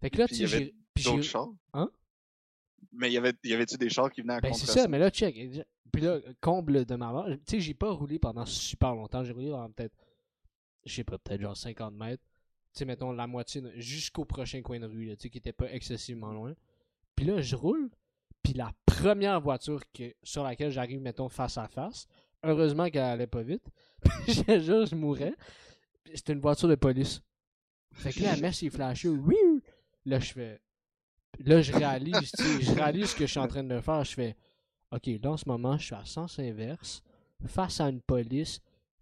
Fait 0.00 0.10
que 0.10 0.18
là, 0.18 0.28
tu 0.28 0.46
sais, 0.46 0.74
d'autres 1.04 1.22
chars? 1.22 1.50
Hein? 1.74 1.90
Mais 2.92 3.12
y 3.12 3.18
avait, 3.18 3.34
y 3.44 3.52
avait-tu 3.52 3.76
des 3.76 3.90
chars 3.90 4.10
qui 4.10 4.22
venaient 4.22 4.34
à 4.34 4.40
Ben 4.40 4.54
c'est 4.54 4.66
ça, 4.66 4.88
mais 4.88 4.98
là, 4.98 5.10
check. 5.10 5.36
Puis 5.92 6.02
là, 6.02 6.18
comble 6.40 6.84
de 6.86 6.94
ma 6.94 7.12
mort. 7.12 7.26
Tu 7.26 7.38
sais, 7.46 7.60
j'ai 7.60 7.74
pas 7.74 7.90
roulé 7.90 8.18
pendant 8.18 8.46
super 8.46 8.94
longtemps. 8.94 9.22
J'ai 9.24 9.32
roulé 9.32 9.50
pendant 9.50 9.70
peut-être, 9.70 9.94
je 10.86 10.94
sais 10.94 11.04
pas, 11.04 11.18
peut-être 11.18 11.40
genre 11.40 11.56
50 11.56 11.94
mètres 11.94 12.24
sais, 12.72 12.84
mettons, 12.84 13.12
la 13.12 13.26
moitié, 13.26 13.62
jusqu'au 13.76 14.24
prochain 14.24 14.62
coin 14.62 14.80
de 14.80 14.86
rue, 14.86 15.14
sais, 15.18 15.30
qui 15.30 15.38
était 15.38 15.52
pas 15.52 15.70
excessivement 15.72 16.32
loin. 16.32 16.54
Puis 17.16 17.26
là, 17.26 17.40
je 17.40 17.56
roule, 17.56 17.90
puis 18.42 18.54
la 18.54 18.72
première 18.86 19.40
voiture 19.40 19.80
que, 19.92 20.14
sur 20.22 20.42
laquelle 20.42 20.70
j'arrive, 20.70 21.00
mettons, 21.00 21.28
face 21.28 21.58
à 21.58 21.68
face, 21.68 22.06
heureusement 22.42 22.88
qu'elle 22.88 23.02
allait 23.02 23.26
pas 23.26 23.42
vite, 23.42 23.68
je 24.26 24.60
jure, 24.60 24.86
je 24.86 24.94
mourrais. 24.94 25.34
C'était 26.14 26.32
une 26.32 26.40
voiture 26.40 26.68
de 26.68 26.74
police. 26.74 27.22
Fait 27.92 28.12
que 28.12 28.22
là, 28.22 28.34
la 28.34 28.40
messe 28.40 28.62
est 28.62 29.04
oui! 29.06 29.36
Là, 30.06 30.18
je 30.18 30.32
fais. 30.32 30.60
Là, 31.40 31.62
je 31.62 31.72
réalise, 31.72 32.32
je 32.60 32.72
réalise 32.72 33.10
ce 33.10 33.14
que 33.14 33.26
je 33.26 33.30
suis 33.30 33.40
en 33.40 33.48
train 33.48 33.62
de 33.62 33.80
faire. 33.80 34.04
Je 34.04 34.14
fais, 34.14 34.36
OK, 34.92 35.06
là, 35.22 35.32
en 35.32 35.36
ce 35.36 35.48
moment, 35.48 35.76
je 35.76 35.86
suis 35.86 35.94
à 35.94 36.04
sens 36.04 36.38
inverse, 36.38 37.02
face 37.46 37.80
à 37.80 37.88
une 37.88 38.00
police. 38.00 38.60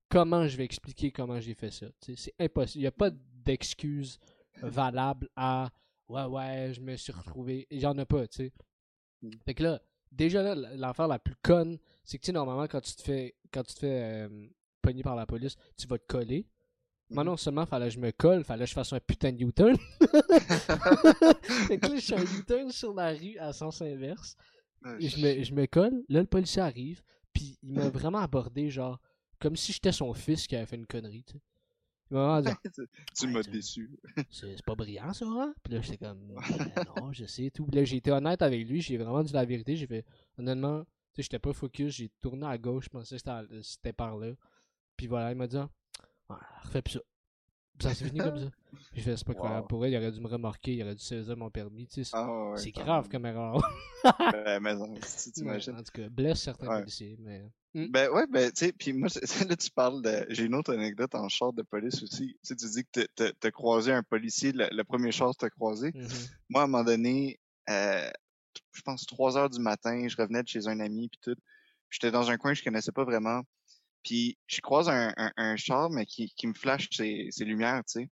Comment 0.08 0.46
je 0.46 0.56
vais 0.56 0.64
expliquer 0.64 1.10
comment 1.10 1.38
j'ai 1.38 1.54
fait 1.54 1.70
ça? 1.70 1.86
C'est 2.00 2.34
impossible. 2.38 2.80
Il 2.80 2.82
n'y 2.82 2.86
a 2.86 2.92
pas 2.92 3.10
d'excuses 3.48 4.18
valables 4.62 5.28
à 5.34 5.70
ouais, 6.08 6.24
ouais, 6.24 6.72
je 6.74 6.80
me 6.80 6.96
suis 6.96 7.12
retrouvé. 7.12 7.66
Il 7.70 7.78
n'y 7.78 7.86
en 7.86 7.96
a 7.96 8.04
pas, 8.04 8.26
tu 8.26 8.36
sais. 8.36 8.52
Mm. 9.22 9.30
Fait 9.44 9.54
que 9.54 9.62
là, 9.62 9.80
déjà 10.12 10.42
là, 10.42 10.54
l'affaire 10.54 11.08
la 11.08 11.18
plus 11.18 11.34
conne, 11.42 11.78
c'est 12.04 12.18
que 12.18 12.22
tu 12.22 12.26
sais, 12.26 12.32
normalement, 12.32 12.66
quand 12.66 12.80
tu 12.80 12.94
te 12.94 13.02
fais 13.02 13.34
quand 13.52 13.62
tu 13.62 13.74
te 13.74 13.78
fais 13.80 14.26
euh, 14.26 14.46
pogner 14.82 15.02
par 15.02 15.16
la 15.16 15.26
police, 15.26 15.56
tu 15.76 15.86
vas 15.86 15.98
te 15.98 16.06
coller. 16.06 16.46
Moi, 17.10 17.22
mm-hmm. 17.22 17.26
non 17.26 17.36
seulement 17.38 17.64
fallait 17.64 17.88
que 17.88 17.94
je 17.94 18.00
me 18.00 18.10
colle, 18.10 18.44
fallait 18.44 18.64
que 18.64 18.68
je 18.68 18.74
fasse 18.74 18.92
un 18.92 19.00
putain 19.00 19.32
de 19.32 19.42
U-turn. 19.42 19.76
fait 21.66 21.78
que 21.78 21.88
là, 21.88 21.96
je 21.96 22.00
suis 22.00 22.14
un 22.14 22.22
U-turn 22.22 22.70
sur 22.70 22.92
la 22.92 23.12
rue 23.12 23.38
à 23.38 23.54
sens 23.54 23.80
inverse. 23.80 24.36
Et 25.00 25.08
je 25.08 25.18
me, 25.20 25.42
je 25.42 25.54
me 25.54 25.66
colle. 25.66 26.04
Là, 26.10 26.20
le 26.20 26.26
policier 26.26 26.60
arrive. 26.60 27.02
Puis 27.32 27.58
il 27.62 27.72
m'a 27.72 27.88
vraiment 27.88 28.18
abordé, 28.18 28.68
genre, 28.68 29.00
comme 29.38 29.56
si 29.56 29.72
j'étais 29.72 29.92
son 29.92 30.12
fils 30.12 30.46
qui 30.46 30.54
avait 30.54 30.66
fait 30.66 30.76
une 30.76 30.86
connerie, 30.86 31.24
tu 31.24 31.38
tu 32.08 32.14
m'as 33.28 33.42
déçu. 33.42 33.90
C'est 34.30 34.64
pas 34.64 34.74
brillant, 34.74 35.12
ça, 35.12 35.26
hein? 35.26 35.54
Puis 35.62 35.74
là, 35.74 35.80
j'étais 35.80 36.06
comme, 36.06 36.34
ben 36.34 36.84
non, 36.96 37.12
je 37.12 37.26
sais 37.26 37.50
tout. 37.50 37.66
Puis 37.66 37.76
là, 37.76 37.84
j'ai 37.84 37.96
été 37.96 38.10
honnête 38.10 38.42
avec 38.42 38.66
lui, 38.66 38.80
j'ai 38.80 38.96
vraiment 38.96 39.22
dit 39.22 39.32
la 39.32 39.44
vérité. 39.44 39.76
J'ai 39.76 39.86
fait, 39.86 40.04
honnêtement, 40.38 40.84
tu 40.84 40.88
sais, 41.16 41.22
j'étais 41.22 41.38
pas 41.38 41.52
focus, 41.52 41.94
j'ai 41.94 42.10
tourné 42.20 42.46
à 42.46 42.56
gauche, 42.56 42.84
je 42.84 42.90
pensais 42.90 43.16
que 43.18 43.62
c'était 43.62 43.92
par 43.92 44.16
là. 44.16 44.32
Puis 44.96 45.06
voilà, 45.06 45.32
il 45.32 45.36
m'a 45.36 45.46
dit, 45.46 45.56
ah, 45.56 45.70
refais 46.62 46.82
plus 46.82 46.94
ça. 46.94 47.00
ça 47.80 47.94
s'est 47.94 48.06
fini 48.06 48.18
comme 48.18 48.38
ça. 48.38 48.50
J'ai 48.92 49.02
fait, 49.02 49.16
c'est 49.16 49.24
pas 49.24 49.60
wow. 49.60 49.66
Pour 49.66 49.84
elle, 49.86 49.92
il 49.92 49.96
aurait 49.96 50.12
dû 50.12 50.20
me 50.20 50.26
remarquer, 50.26 50.74
il 50.74 50.82
aurait 50.82 50.94
dû 50.94 51.02
saisir 51.02 51.36
mon 51.36 51.50
permis. 51.50 51.86
Tu 51.86 52.04
sais, 52.04 52.10
c'est 52.56 52.72
ah 52.76 52.82
grave 52.82 53.08
comme 53.08 53.24
erreur. 53.24 53.62
ben, 54.18 54.60
mais 54.60 54.74
si 55.02 55.32
tu 55.32 55.40
imagines. 55.40 55.74
En 55.74 55.82
tout 55.82 55.92
cas, 55.92 56.08
blesse 56.08 56.42
certains 56.42 56.66
policiers, 56.80 57.16
mais. 57.20 57.50
Hmm. 57.74 57.86
Ben 57.88 58.10
ouais, 58.10 58.26
ben 58.26 58.50
tu 58.50 58.66
sais, 58.66 58.72
puis 58.72 58.92
moi, 58.92 59.08
là 59.48 59.56
tu 59.56 59.70
parles 59.70 60.02
de... 60.02 60.26
J'ai 60.30 60.44
une 60.44 60.54
autre 60.54 60.72
anecdote 60.72 61.14
en 61.14 61.28
char 61.28 61.52
de 61.52 61.62
police 61.62 62.02
aussi. 62.02 62.38
Tu 62.44 62.56
tu 62.56 62.66
dis 62.66 62.84
que 62.84 63.32
t'as 63.32 63.50
croisé 63.50 63.92
un 63.92 64.02
policier, 64.02 64.52
le, 64.52 64.82
premier 64.84 65.12
char 65.12 65.32
que 65.32 65.38
t'as 65.38 65.50
croisé. 65.50 65.90
Mm-hmm. 65.90 66.30
Moi, 66.48 66.62
à 66.62 66.64
un 66.64 66.66
moment 66.66 66.84
donné, 66.84 67.38
euh, 67.68 68.10
je 68.72 68.82
pense 68.82 69.04
3 69.06 69.36
heures 69.36 69.50
du 69.50 69.60
matin, 69.60 70.08
je 70.08 70.16
revenais 70.16 70.42
de 70.42 70.48
chez 70.48 70.66
un 70.66 70.80
ami, 70.80 71.08
puis 71.08 71.20
tout. 71.22 71.40
J'étais 71.90 72.10
dans 72.10 72.30
un 72.30 72.36
coin 72.36 72.52
que 72.52 72.58
je 72.58 72.64
connaissais 72.64 72.92
pas 72.92 73.04
vraiment. 73.04 73.42
Puis 74.02 74.38
je 74.46 74.60
croise 74.60 74.88
un, 74.88 75.12
un, 75.16 75.32
un 75.36 75.56
char, 75.56 75.90
mais 75.90 76.06
qui, 76.06 76.32
qui 76.36 76.46
me 76.46 76.54
flash 76.54 76.88
ses, 76.92 77.28
ses 77.30 77.44
lumières, 77.44 77.82
tu 77.84 78.00
sais. 78.00 78.10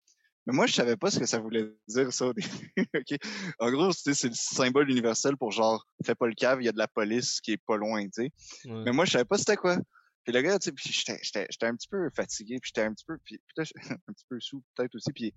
Mais 0.46 0.52
moi, 0.52 0.66
je 0.66 0.72
savais 0.72 0.96
pas 0.96 1.10
ce 1.10 1.20
que 1.20 1.26
ça 1.26 1.38
voulait 1.38 1.68
dire, 1.86 2.12
ça, 2.12 2.26
au 2.26 2.32
début. 2.32 2.48
En 3.58 3.70
gros, 3.70 3.92
c'est 3.92 4.24
le 4.24 4.34
symbole 4.34 4.90
universel 4.90 5.36
pour 5.36 5.52
genre, 5.52 5.86
fais 6.04 6.14
pas 6.14 6.26
le 6.26 6.34
cave, 6.34 6.60
il 6.60 6.64
y 6.64 6.68
a 6.68 6.72
de 6.72 6.78
la 6.78 6.88
police 6.88 7.40
qui 7.40 7.52
est 7.52 7.62
pas 7.64 7.76
loin, 7.76 8.04
tu 8.04 8.24
sais. 8.24 8.30
Mais 8.64 8.92
moi, 8.92 9.04
je 9.04 9.12
savais 9.12 9.24
pas 9.24 9.38
c'était 9.38 9.56
quoi. 9.56 9.76
Puis 10.24 10.32
le 10.32 10.40
gars, 10.40 10.58
tu 10.58 10.70
sais, 10.76 11.18
j'étais 11.22 11.66
un 11.66 11.74
petit 11.74 11.88
peu 11.88 12.08
fatigué, 12.14 12.58
puis 12.60 12.70
j'étais 12.74 12.86
un 12.86 12.92
petit 12.92 13.04
peu, 13.04 13.18
puis, 13.24 13.40
puis 13.46 13.64
un 13.90 14.12
petit 14.12 14.24
peu 14.28 14.38
sous 14.40 14.62
peut-être 14.74 14.94
aussi, 14.94 15.12
puis 15.12 15.34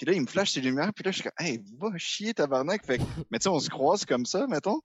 puis 0.00 0.06
là, 0.06 0.14
il 0.14 0.22
me 0.22 0.26
flash 0.26 0.52
ses 0.52 0.62
lumières, 0.62 0.94
puis 0.94 1.04
là, 1.04 1.10
je 1.10 1.20
suis 1.20 1.24
comme, 1.24 1.46
hey, 1.46 1.62
va 1.78 1.90
chier, 1.98 2.32
tabarnak. 2.32 2.86
Fait 2.86 2.96
que, 2.96 3.02
mais 3.30 3.38
tu 3.38 3.42
sais, 3.42 3.48
on 3.50 3.60
se 3.60 3.68
croise 3.68 4.06
comme 4.06 4.24
ça, 4.24 4.46
mettons. 4.46 4.80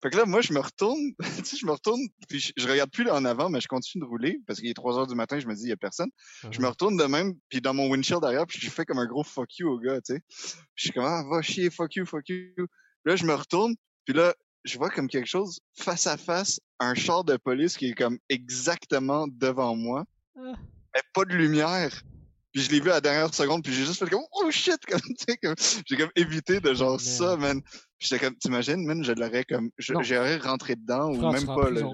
Fait 0.00 0.10
que 0.10 0.16
là, 0.16 0.26
moi, 0.26 0.42
je 0.42 0.52
me 0.52 0.60
retourne, 0.60 1.12
tu 1.38 1.44
sais, 1.44 1.56
je 1.56 1.66
me 1.66 1.72
retourne, 1.72 2.00
puis 2.28 2.52
je, 2.56 2.68
regarde 2.68 2.88
plus 2.88 3.02
là 3.02 3.16
en 3.16 3.24
avant, 3.24 3.50
mais 3.50 3.60
je 3.60 3.66
continue 3.66 4.04
de 4.04 4.06
rouler, 4.06 4.38
parce 4.46 4.60
qu'il 4.60 4.68
est 4.68 4.74
3 4.74 4.96
heures 4.96 5.08
du 5.08 5.16
matin, 5.16 5.40
je 5.40 5.48
me 5.48 5.54
dis, 5.56 5.64
il 5.64 5.70
y 5.70 5.72
a 5.72 5.76
personne. 5.76 6.08
Je 6.52 6.60
me 6.60 6.68
retourne 6.68 6.96
de 6.96 7.02
même, 7.02 7.34
puis 7.48 7.60
dans 7.60 7.74
mon 7.74 7.90
windshield 7.90 8.20
derrière, 8.20 8.46
puis 8.46 8.60
je 8.60 8.70
fais 8.70 8.84
comme 8.84 9.00
un 9.00 9.06
gros 9.06 9.24
fuck 9.24 9.58
you 9.58 9.68
au 9.68 9.80
gars, 9.80 10.00
tu 10.02 10.14
sais. 10.14 10.20
Je 10.76 10.84
suis 10.84 10.92
comme, 10.92 11.04
ah, 11.04 11.24
va 11.28 11.42
chier, 11.42 11.68
fuck 11.68 11.96
you, 11.96 12.06
fuck 12.06 12.28
you. 12.28 12.52
Puis 12.54 12.66
là, 13.06 13.16
je 13.16 13.24
me 13.24 13.34
retourne, 13.34 13.74
puis 14.04 14.14
là, 14.14 14.32
je 14.62 14.78
vois 14.78 14.90
comme 14.90 15.08
quelque 15.08 15.26
chose 15.26 15.58
face 15.76 16.06
à 16.06 16.16
face, 16.16 16.60
un 16.78 16.94
char 16.94 17.24
de 17.24 17.36
police 17.36 17.76
qui 17.76 17.86
est 17.86 17.94
comme 17.94 18.20
exactement 18.28 19.26
devant 19.26 19.74
moi. 19.74 20.04
Ah. 20.38 20.52
Et 20.96 21.00
pas 21.12 21.24
de 21.24 21.34
lumière. 21.34 22.04
Puis 22.52 22.62
je 22.62 22.70
l'ai 22.70 22.80
vu 22.80 22.90
à 22.90 22.94
la 22.94 23.00
dernière 23.00 23.32
seconde, 23.32 23.62
puis 23.62 23.72
j'ai 23.72 23.84
juste 23.84 23.98
fait 24.04 24.10
comme 24.10 24.24
oh 24.32 24.50
shit, 24.50 24.84
comme 24.86 25.00
tu 25.00 25.14
sais, 25.28 25.36
comme 25.36 25.54
j'ai 25.86 25.96
comme 25.96 26.10
évité 26.16 26.60
de 26.60 26.74
genre 26.74 26.94
Oh, 26.94 26.98
ça, 26.98 27.36
man. 27.36 27.60
Puis 27.62 28.08
j'étais 28.08 28.24
comme, 28.24 28.36
t'imagines, 28.36 28.84
man, 28.84 29.04
je 29.04 29.12
l'aurais 29.12 29.44
comme, 29.44 29.70
j'aurais 29.78 30.38
rentré 30.38 30.74
dedans 30.76 31.10
ou 31.12 31.30
même 31.30 31.46
pas 31.46 31.70
là. 31.70 31.88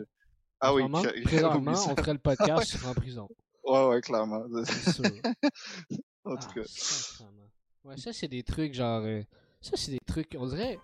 Ah 0.60 0.72
oui, 0.74 0.82
présentement, 1.24 1.72
on 1.72 1.96
ferait 1.96 2.12
le 2.14 2.18
podcast, 2.18 2.76
en 2.86 2.94
prison. 2.94 3.28
Ouais, 3.64 3.86
ouais, 3.88 4.00
clairement. 4.00 4.44
C'est 4.64 4.92
sûr. 4.94 5.04
en 6.24 6.36
tout 6.36 6.48
Ah, 6.48 6.54
cas. 6.54 7.24
Ouais, 7.84 7.96
ça, 7.98 8.12
c'est 8.12 8.28
des 8.28 8.42
trucs 8.42 8.72
genre. 8.74 9.02
euh, 9.04 9.22
ça, 9.60 9.72
c'est 9.76 9.90
des 9.92 10.00
trucs. 10.06 10.34
On 10.38 10.46
dirait. 10.46 10.78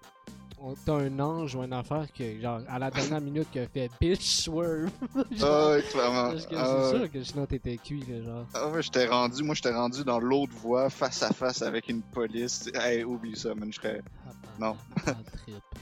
On- 0.62 0.74
T'as 0.84 0.94
un 0.94 1.18
ange 1.20 1.54
ou 1.54 1.62
une 1.62 1.72
affaire 1.72 2.06
que, 2.16 2.40
genre, 2.40 2.60
à 2.68 2.78
la 2.78 2.90
dernière 2.90 3.20
minute, 3.20 3.50
qui 3.50 3.58
a 3.58 3.66
fait 3.66 3.90
bitch 4.00 4.42
swerve. 4.44 4.90
Ah 5.42 5.70
ouais, 5.70 5.82
clairement. 5.90 6.30
parce 6.30 6.46
que 6.46 6.54
Ah 6.56 6.88
c'est 6.90 6.96
sûr 6.98 7.10
que 7.10 7.22
sinon 7.22 7.46
t'étais 7.46 7.76
cuit, 7.76 8.04
là, 8.08 8.22
genre. 8.22 8.46
Ah 8.54 8.68
ouais, 8.68 8.82
j'étais 8.82 9.06
rendu, 9.06 9.42
moi 9.42 9.54
j'étais 9.54 9.72
rendu 9.74 10.04
dans 10.04 10.18
l'autre 10.20 10.52
voie, 10.56 10.88
face 10.90 11.22
à 11.22 11.30
face 11.32 11.62
avec 11.62 11.88
une 11.88 12.02
police. 12.02 12.70
Hey, 12.74 13.04
oublie 13.04 13.36
ça, 13.36 13.54
man, 13.54 13.72
je 13.72 13.76
serais... 13.80 14.02
Ah, 14.26 14.30
Non. 14.58 14.76
ah. 15.06 15.12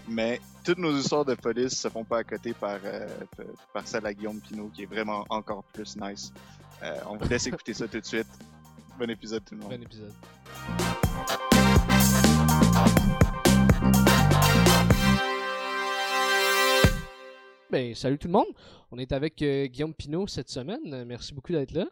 Mais 0.09 0.41
toutes 0.65 0.79
nos 0.79 0.97
histoires 0.97 1.25
de 1.25 1.35
police 1.35 1.79
se 1.79 1.89
font 1.89 2.05
pas 2.05 2.19
à 2.19 2.25
côté 2.25 2.53
par, 2.55 2.79
euh, 2.85 3.07
par 3.73 3.87
celle 3.87 4.07
à 4.07 4.13
Guillaume 4.15 4.41
Pinot, 4.41 4.71
qui 4.75 4.83
est 4.83 4.87
vraiment 4.87 5.25
encore 5.29 5.63
plus 5.73 5.97
nice. 5.97 6.33
Euh, 6.83 6.97
on 7.09 7.17
vous 7.17 7.29
laisse 7.29 7.47
écouter 7.47 7.75
ça 7.75 7.87
tout 7.87 8.01
de 8.01 8.05
suite. 8.07 8.27
Bon 8.99 9.09
épisode 9.09 9.45
tout 9.45 9.55
le 9.55 9.61
monde. 9.61 9.71
Bon 9.71 9.83
épisode. 9.83 10.13
Ben, 17.71 17.95
salut 17.95 18.19
tout 18.19 18.27
le 18.29 18.33
monde. 18.33 18.47
On 18.91 18.99
est 18.99 19.13
avec 19.13 19.41
euh, 19.43 19.67
Guillaume 19.67 19.95
Pinot 19.95 20.27
cette 20.27 20.49
semaine. 20.49 20.81
Euh, 20.93 21.05
Merci 21.07 21.35
beaucoup 21.35 21.53
d'être 21.53 21.73
là. 21.73 21.87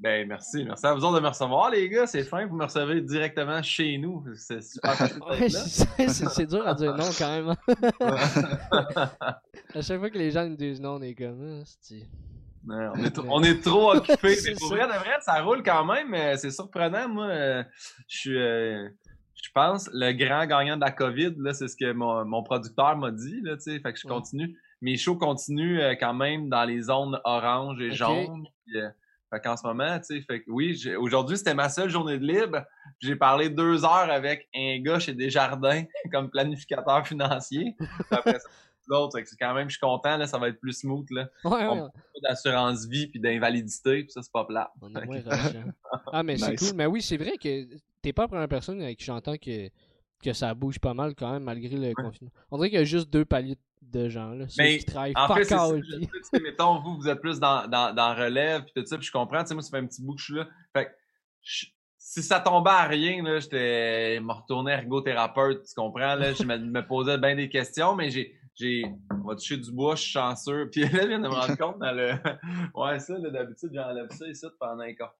Ben, 0.00 0.28
merci. 0.28 0.64
Merci 0.64 0.86
à 0.86 0.94
vous 0.94 1.02
autres 1.04 1.16
de 1.16 1.20
me 1.22 1.26
recevoir, 1.28 1.70
les 1.70 1.88
gars. 1.88 2.06
C'est 2.06 2.22
fin. 2.22 2.46
Vous 2.46 2.54
me 2.56 2.64
recevez 2.64 3.00
directement 3.00 3.60
chez 3.62 3.98
nous. 3.98 4.24
C'est 4.36 4.62
super 4.62 4.92
Ouais, 5.28 5.48
c'est 5.48 6.46
dur 6.46 6.66
à 6.68 6.74
dire 6.74 6.94
non 6.96 7.08
quand 7.18 7.28
même. 7.30 7.48
hein. 8.00 9.10
À 9.74 9.82
chaque 9.82 9.98
fois 9.98 10.08
que 10.10 10.18
les 10.18 10.30
gens 10.30 10.46
nous 10.48 10.56
disent 10.56 10.80
non, 10.80 10.96
on 10.96 11.02
est 11.02 11.14
comme. 11.16 11.64
Ah, 12.70 12.92
on, 12.94 13.02
est 13.04 13.10
trop, 13.10 13.24
on 13.28 13.42
est 13.42 13.60
trop 13.60 13.94
Mais 13.94 14.00
pour 14.58 14.68
ça. 14.68 14.74
vrai, 14.76 14.86
de 14.86 14.98
vrai, 14.98 15.16
ça 15.22 15.42
roule 15.42 15.62
quand 15.64 15.84
même. 15.84 16.10
mais 16.10 16.36
C'est 16.36 16.50
surprenant. 16.52 17.08
Moi, 17.08 17.26
euh, 17.26 17.64
je 18.06 18.18
suis. 18.18 18.38
euh, 18.38 18.88
je 19.34 19.48
pense 19.54 19.88
le 19.92 20.12
grand 20.12 20.46
gagnant 20.46 20.76
de 20.76 20.80
la 20.82 20.90
COVID, 20.92 21.34
c'est 21.54 21.66
ce 21.68 21.76
que 21.76 21.92
mon, 21.92 22.24
mon 22.24 22.42
producteur 22.44 22.96
m'a 22.96 23.10
dit. 23.10 23.40
Là, 23.42 23.56
fait 23.58 23.80
que 23.80 23.98
je 23.98 24.06
Ouais. 24.06 24.14
continue. 24.14 24.56
Mes 24.80 24.96
shows 24.96 25.16
continuent 25.16 25.80
euh, 25.80 25.94
quand 25.98 26.14
même 26.14 26.48
dans 26.48 26.64
les 26.64 26.82
zones 26.82 27.18
orange 27.24 27.80
et 27.80 27.92
jaune. 27.92 28.46
Puis, 28.66 28.80
euh, 28.80 28.88
fait 29.30 29.40
qu'en 29.40 29.56
ce 29.56 29.66
moment, 29.66 29.98
tu 29.98 30.04
sais, 30.16 30.20
fait 30.22 30.40
que 30.42 30.50
oui, 30.50 30.74
j'ai- 30.74 30.96
aujourd'hui, 30.96 31.36
c'était 31.36 31.54
ma 31.54 31.68
seule 31.68 31.90
journée 31.90 32.18
de 32.18 32.24
libre. 32.24 32.64
J'ai 33.00 33.16
parlé 33.16 33.48
deux 33.50 33.84
heures 33.84 34.10
avec 34.10 34.48
un 34.54 34.78
gars 34.80 34.98
chez 34.98 35.12
Desjardins 35.14 35.84
comme 36.12 36.30
planificateur 36.30 37.06
financier. 37.06 37.74
Puis 37.78 37.88
après 38.10 38.38
ça, 38.38 38.48
l'autre, 38.86 39.18
fait 39.18 39.24
que 39.24 39.28
c'est 39.28 39.36
quand 39.36 39.52
même, 39.52 39.68
je 39.68 39.74
suis 39.74 39.80
content, 39.80 40.16
là, 40.16 40.26
ça 40.26 40.38
va 40.38 40.48
être 40.48 40.58
plus 40.60 40.72
smooth, 40.72 41.10
là. 41.10 41.28
Ouais, 41.44 41.50
ouais, 41.50 41.66
On- 41.68 41.88
Pas 41.90 42.28
d'assurance 42.30 42.86
vie 42.86 43.06
puis 43.08 43.20
d'invalidité, 43.20 44.04
puis 44.04 44.12
ça, 44.12 44.22
c'est 44.22 44.32
pas 44.32 44.44
plat. 44.46 44.72
on 44.80 44.94
est 44.94 45.04
moins 45.04 45.20
rush, 45.26 45.54
hein. 45.56 45.72
Ah, 46.12 46.22
mais 46.22 46.38
c'est 46.38 46.52
Nice. 46.52 46.68
cool. 46.70 46.76
Mais 46.76 46.86
oui, 46.86 47.02
c'est 47.02 47.16
vrai 47.18 47.36
que 47.36 47.66
t'es 48.00 48.12
pas 48.14 48.22
la 48.22 48.28
première 48.28 48.48
personne 48.48 48.80
avec 48.80 48.96
qui 48.98 49.04
j'entends 49.04 49.36
que, 49.36 49.68
que 50.22 50.32
ça 50.32 50.52
bouge 50.54 50.78
pas 50.78 50.94
mal 50.94 51.14
quand 51.14 51.32
même 51.32 51.44
malgré 51.44 51.76
le 51.76 51.94
confinement. 51.94 52.32
On 52.50 52.56
dirait 52.56 52.70
qu'il 52.70 52.78
y 52.78 52.82
a 52.82 52.84
juste 52.84 53.10
deux 53.10 53.24
paliers 53.24 53.58
de 53.82 54.08
gens 54.08 54.30
là. 54.30 54.46
Ceux 54.48 54.62
Mais, 54.62 54.78
qui 54.78 54.84
travaillent 54.84 55.12
En 55.16 55.34
fait, 55.34 55.44
ça. 55.44 55.68
je 55.68 56.42
mettons, 56.42 56.80
vous, 56.80 56.96
vous 56.96 57.08
êtes 57.08 57.20
plus 57.20 57.38
dans, 57.40 57.66
dans, 57.68 57.94
dans 57.94 58.14
relève 58.14 58.64
puis 58.64 58.72
tout 58.74 58.84
ça, 58.86 58.98
puis 58.98 59.06
je 59.06 59.12
comprends, 59.12 59.42
tu 59.42 59.48
sais, 59.48 59.54
moi, 59.54 59.62
ça 59.62 59.70
fait 59.70 59.78
un 59.78 59.86
petit 59.86 60.02
bout 60.02 60.14
que 60.14 60.20
je 60.20 60.24
suis 60.24 60.34
là. 60.34 60.48
Fait 60.74 60.86
que, 60.86 60.90
je- 61.42 61.66
si 62.00 62.22
ça 62.22 62.40
tombait 62.40 62.70
à 62.70 62.84
rien, 62.84 63.22
là, 63.22 63.38
j'étais, 63.38 64.18
me 64.20 64.32
retourner 64.32 64.72
ergothérapeute, 64.72 65.64
tu 65.66 65.74
comprends, 65.74 66.14
là, 66.14 66.32
je 66.32 66.42
me, 66.42 66.56
me 66.56 66.86
posais 66.86 67.18
bien 67.18 67.36
des 67.36 67.48
questions, 67.50 67.94
mais 67.94 68.10
j'ai, 68.10 68.34
j'ai, 68.54 68.84
on 69.12 69.28
va 69.28 69.34
toucher 69.36 69.58
du 69.58 69.70
bois, 69.70 69.94
je 69.94 70.02
suis 70.02 70.12
chanceux. 70.12 70.68
Puis 70.70 70.80
là, 70.82 70.88
je 71.02 71.06
viens 71.06 71.18
de 71.18 71.28
me 71.28 71.34
rendre 71.34 71.56
compte 71.58 71.78
dans 71.78 71.92
le, 71.92 72.12
ouais, 72.74 72.98
ça, 72.98 73.18
là, 73.18 73.30
d'habitude, 73.30 73.70
j'enlève 73.74 74.08
ça 74.10 74.26
ici 74.26 74.46
pendant 74.58 74.82
un 74.82 74.94
corps. 74.94 75.14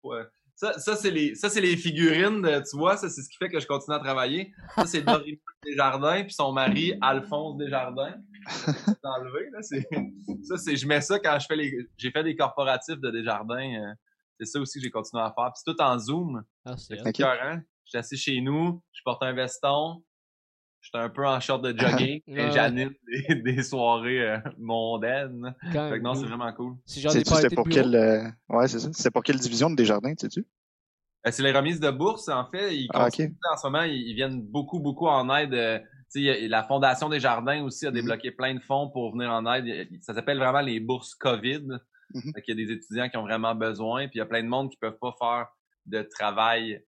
Ça, 0.61 0.77
ça 0.77 0.97
c'est 0.97 1.13
les, 1.13 1.37
ça, 1.37 1.49
c'est 1.49 1.61
les 1.61 1.77
figurines, 1.77 2.43
de- 2.43 2.69
tu 2.69 2.77
vois, 2.77 2.97
ça, 2.97 3.09
c'est 3.09 3.23
ce 3.23 3.29
qui 3.29 3.37
fait 3.37 3.49
que 3.49 3.61
je 3.61 3.67
continue 3.69 3.95
à 3.95 4.01
travailler. 4.01 4.53
Ça, 4.75 4.87
c'est 4.87 5.03
Doris 5.03 5.39
Desjardins, 5.65 6.25
puis 6.25 6.33
son 6.35 6.51
mari, 6.53 6.95
Alphonse 7.01 7.57
Desjardins. 7.59 8.17
Enlevé, 9.05 9.51
là, 9.53 9.63
ça, 9.63 10.57
c'est, 10.59 10.75
je 10.75 10.87
mets 10.89 11.01
ça 11.01 11.21
quand 11.21 11.39
je 11.39 11.47
fais 11.47 11.55
les, 11.55 11.73
j'ai 11.97 12.11
fait 12.11 12.25
des 12.25 12.35
corporatifs 12.35 12.99
de 12.99 13.09
Desjardins, 13.11 13.73
euh, 13.73 13.95
c'est 14.41 14.47
ça 14.47 14.59
aussi 14.61 14.81
que 14.81 14.85
j'ai 14.85 14.91
continué 14.91 15.23
à 15.23 15.33
faire. 15.33 15.53
Puis 15.55 15.63
c'est 15.65 15.73
tout 15.73 15.81
en 15.81 15.97
Zoom. 15.97 16.43
Ah, 16.65 16.77
c'est. 16.77 16.97
Je 17.85 17.91
suis 17.91 17.99
assis 17.99 18.17
chez 18.17 18.41
nous, 18.41 18.83
je 18.93 19.01
porte 19.05 19.23
un 19.23 19.33
veston, 19.33 20.03
je 20.93 20.99
suis 20.99 21.05
un 21.05 21.11
peu 21.11 21.27
en 21.27 21.39
short 21.41 21.63
de 21.63 21.79
jogging, 21.79 22.23
et 22.27 22.51
j'anime 22.51 22.95
des, 23.07 23.35
des 23.43 23.63
soirées 23.63 24.23
euh, 24.27 24.39
mondaines. 24.59 25.55
Quand 25.73 25.91
Fait 25.91 25.99
que 25.99 26.03
non, 26.05 26.15
c'est 26.15 26.27
vraiment 26.27 26.53
cool. 26.55 26.77
C'était 26.87 27.55
pour 27.55 27.69
quelle... 27.69 27.95
euh, 27.95 28.25
Ouais, 28.49 28.69
c'est 28.69 28.79
ça. 28.79 28.89
C'était 28.93 29.11
pour 29.11 29.23
quelle 29.23 29.39
division 29.39 29.69
de 29.71 29.77
Desjardins, 29.77 30.15
sais-tu? 30.19 30.47
Euh, 31.27 31.31
c'est 31.31 31.43
les 31.43 31.53
remises 31.53 31.81
de 31.81 31.91
bourse, 31.91 32.29
en 32.29 32.49
fait. 32.51 32.75
Ils 32.77 32.89
Ah, 32.95 33.07
en 33.07 33.11
ce 33.11 33.67
moment, 33.67 33.83
ils, 33.83 34.09
ils 34.09 34.15
viennent 34.15 34.41
beaucoup, 34.41 34.81
beaucoup 34.81 35.09
en 35.09 35.35
aide. 35.37 35.53
euh, 35.55 35.79
il 36.15 36.49
la 36.49 36.63
Fondation 36.65 37.09
des 37.11 37.21
Jardins 37.21 37.63
aussi 37.65 37.87
a 37.87 37.91
Mhm. 37.91 37.97
débloqué 37.97 38.31
plein 38.31 38.55
de 38.55 38.61
fonds 38.61 38.89
pour 38.89 39.13
venir 39.13 39.31
en 39.31 39.45
aide. 39.53 39.67
Il 39.67 39.99
Ça 40.03 40.15
s'appelle 40.15 40.39
vraiment 40.39 40.61
les 40.63 40.81
bourses 40.81 41.15
COVID. 41.15 41.67
Mhm. 42.15 42.33
Fait 42.35 42.43
qu'il 42.43 42.59
y 42.59 42.63
a 42.63 42.67
des 42.67 42.73
étudiants 42.73 43.11
qui 43.11 43.19
ont 43.19 43.23
vraiment 43.25 43.55
besoin. 43.55 44.07
Puis 44.09 44.15
il 44.15 44.19
y 44.19 44.23
a 44.23 44.27
plein 44.27 44.43
de 44.43 44.49
monde 44.49 44.71
qui 44.71 44.79
peuvent 44.79 44.99
pas 44.99 45.15
faire 45.21 45.49
de 45.85 46.01
travail 46.03 46.83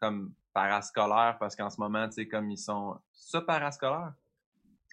comme 0.00 0.32
parascolaire 0.60 1.36
parce 1.38 1.54
qu'en 1.54 1.68
ce 1.68 1.78
moment, 1.78 2.06
tu 2.08 2.14
sais, 2.14 2.26
comme 2.28 2.50
ils 2.50 2.56
sont... 2.58 2.96
Ça, 3.12 3.42
parascolaire? 3.42 4.12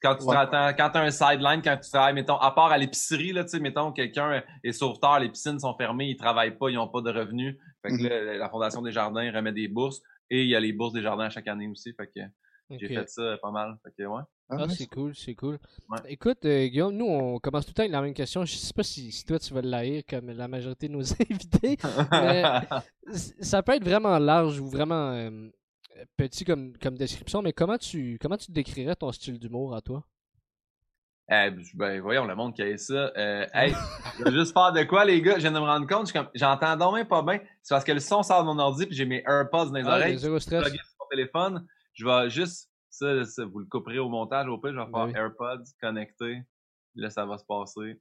Quand 0.01 0.15
tu 0.17 0.25
Ouais. 0.25 0.36
quand 0.77 0.89
t'as 0.89 1.01
un 1.01 1.12
sideline, 1.12 1.62
quand 1.62 1.77
tu 1.82 1.89
travailles, 1.89 2.13
mettons, 2.13 2.36
à 2.36 2.51
part 2.51 2.72
à 2.74 2.77
l'épicerie, 2.77 3.32
là, 3.32 3.43
tu 3.46 3.51
sais, 3.51 3.60
mettons, 3.62 3.93
quelqu'un 3.93 4.43
est 4.62 4.74
sauveteur, 4.74 5.20
les 5.20 5.29
piscines 5.29 5.58
sont 5.60 5.74
fermées, 5.75 6.08
ils 6.10 6.17
travaillent 6.17 6.58
pas, 6.58 6.70
ils 6.70 6.77
ont 6.77 6.89
pas 6.89 7.00
de 7.00 7.10
revenus. 7.10 7.55
Fait 7.82 7.89
que 7.89 7.93
Mhm. 8.03 8.10
là, 8.10 8.38
la 8.38 8.50
Fondation 8.50 8.82
des 8.82 8.91
Jardins 8.91 9.32
remet 9.34 9.53
des 9.53 9.70
bourses 9.70 10.01
et 10.29 10.43
il 10.43 10.50
y 10.50 10.55
a 10.55 10.60
les 10.60 10.74
bourses 10.74 10.91
des 10.91 11.01
jardins 11.01 11.25
à 11.25 11.29
chaque 11.29 11.48
année 11.48 11.70
aussi. 11.70 11.93
Fait 11.93 12.08
que 12.08 12.20
j'ai 12.70 12.88
fait 12.88 13.10
ça 13.10 13.38
pas 13.41 13.51
mal. 13.51 13.77
Fait 13.84 13.91
que 13.98 14.08
ouais. 14.08 14.22
Ah, 14.50 14.55
Ah, 14.60 14.67
nice. 14.67 14.77
c'est 14.77 14.88
cool, 14.88 15.15
c'est 15.15 15.36
cool. 15.36 15.58
Ouais. 15.89 16.00
Écoute, 16.10 16.46
euh, 16.46 16.67
Guillaume, 16.67 16.96
nous, 16.96 17.05
on 17.05 17.39
commence 17.39 17.65
tout 17.65 17.72
le 17.72 17.75
temps 17.75 17.84
avec 17.84 17.91
la 17.91 18.01
même 18.01 18.13
question. 18.13 18.46
Je 18.46 18.55
sais 18.55 18.74
pas 18.74 18.84
si, 18.84 19.12
si 19.12 19.25
toi, 19.25 19.39
tu 19.39 19.53
vas 19.53 19.62
l'haïr 19.62 20.03
comme 20.08 20.29
la 20.32 20.48
majorité 20.48 20.88
de 20.88 20.93
nos 20.93 21.01
invités. 21.32 21.77
Mais- 22.12 22.43
Ça 23.41 23.63
peut 23.63 23.74
être 23.74 23.84
vraiment 23.84 24.17
large 24.20 24.60
ou 24.60 24.67
vraiment 24.70 25.12
euh, 25.13 25.50
petit 26.17 26.46
comme, 26.46 26.74
comme 26.77 26.98
description, 26.98 27.41
mais 27.41 27.53
comment 27.53 27.77
tu, 27.77 28.17
comment 28.22 28.38
tu 28.38 28.51
décrirais 28.51 28.96
ton 28.96 29.12
style 29.12 29.39
d'humour 29.39 29.75
à 29.75 29.82
toi? 29.82 30.03
Eh, 31.32 31.51
ben 31.75 32.01
voyons 32.01 32.25
le 32.25 32.36
monde 32.36 32.53
qui 32.53 32.62
a 32.62 32.77
ça. 32.77 33.12
Euh, 33.15 33.46
hey, 33.53 33.74
je 34.20 34.24
vais 34.25 34.32
juste 34.32 34.53
faire 34.53 34.74
de 34.74 34.84
quoi 34.84 35.05
les 35.05 35.22
gars? 35.22 35.36
Je 35.36 35.39
viens 35.41 35.51
de 35.53 35.60
me 35.60 35.63
rendre 35.65 35.88
compte, 35.88 36.12
j'entends 36.36 36.75
donc 36.75 36.96
même 36.96 37.08
pas 37.08 37.22
bien. 37.24 37.39
C'est 37.62 37.74
parce 37.74 37.86
que 37.86 37.93
le 37.93 38.01
son 38.01 38.24
sort 38.24 38.43
de 38.43 38.48
mon 38.48 38.60
ordi 38.60 38.86
puis 38.86 38.96
j'ai 38.96 39.05
mes 39.05 39.24
AirPods 39.25 39.67
dans 39.67 39.74
les 39.74 39.84
Ah, 39.86 39.96
oreilles. 39.96 40.17
plugger 40.17 40.39
sur 40.41 40.60
mon 41.00 41.08
téléphone. 41.10 41.65
Je 41.93 42.05
vais 42.05 42.29
juste, 42.29 42.69
ça, 42.89 43.23
ça, 43.25 43.45
vous 43.45 43.59
le 43.59 43.65
couperez 43.65 44.00
au 44.00 44.09
montage 44.09 44.47
au 44.47 44.57
pire, 44.57 44.71
je 44.73 44.77
vais 44.79 44.83
faire 44.85 44.91
Ben 44.91 45.05
oui. 45.07 45.13
AirPods 45.15 45.63
connecté. 45.81 46.41
Là, 46.95 47.09
ça 47.09 47.25
va 47.25 47.38
se 47.38 47.45
passer. 47.45 48.00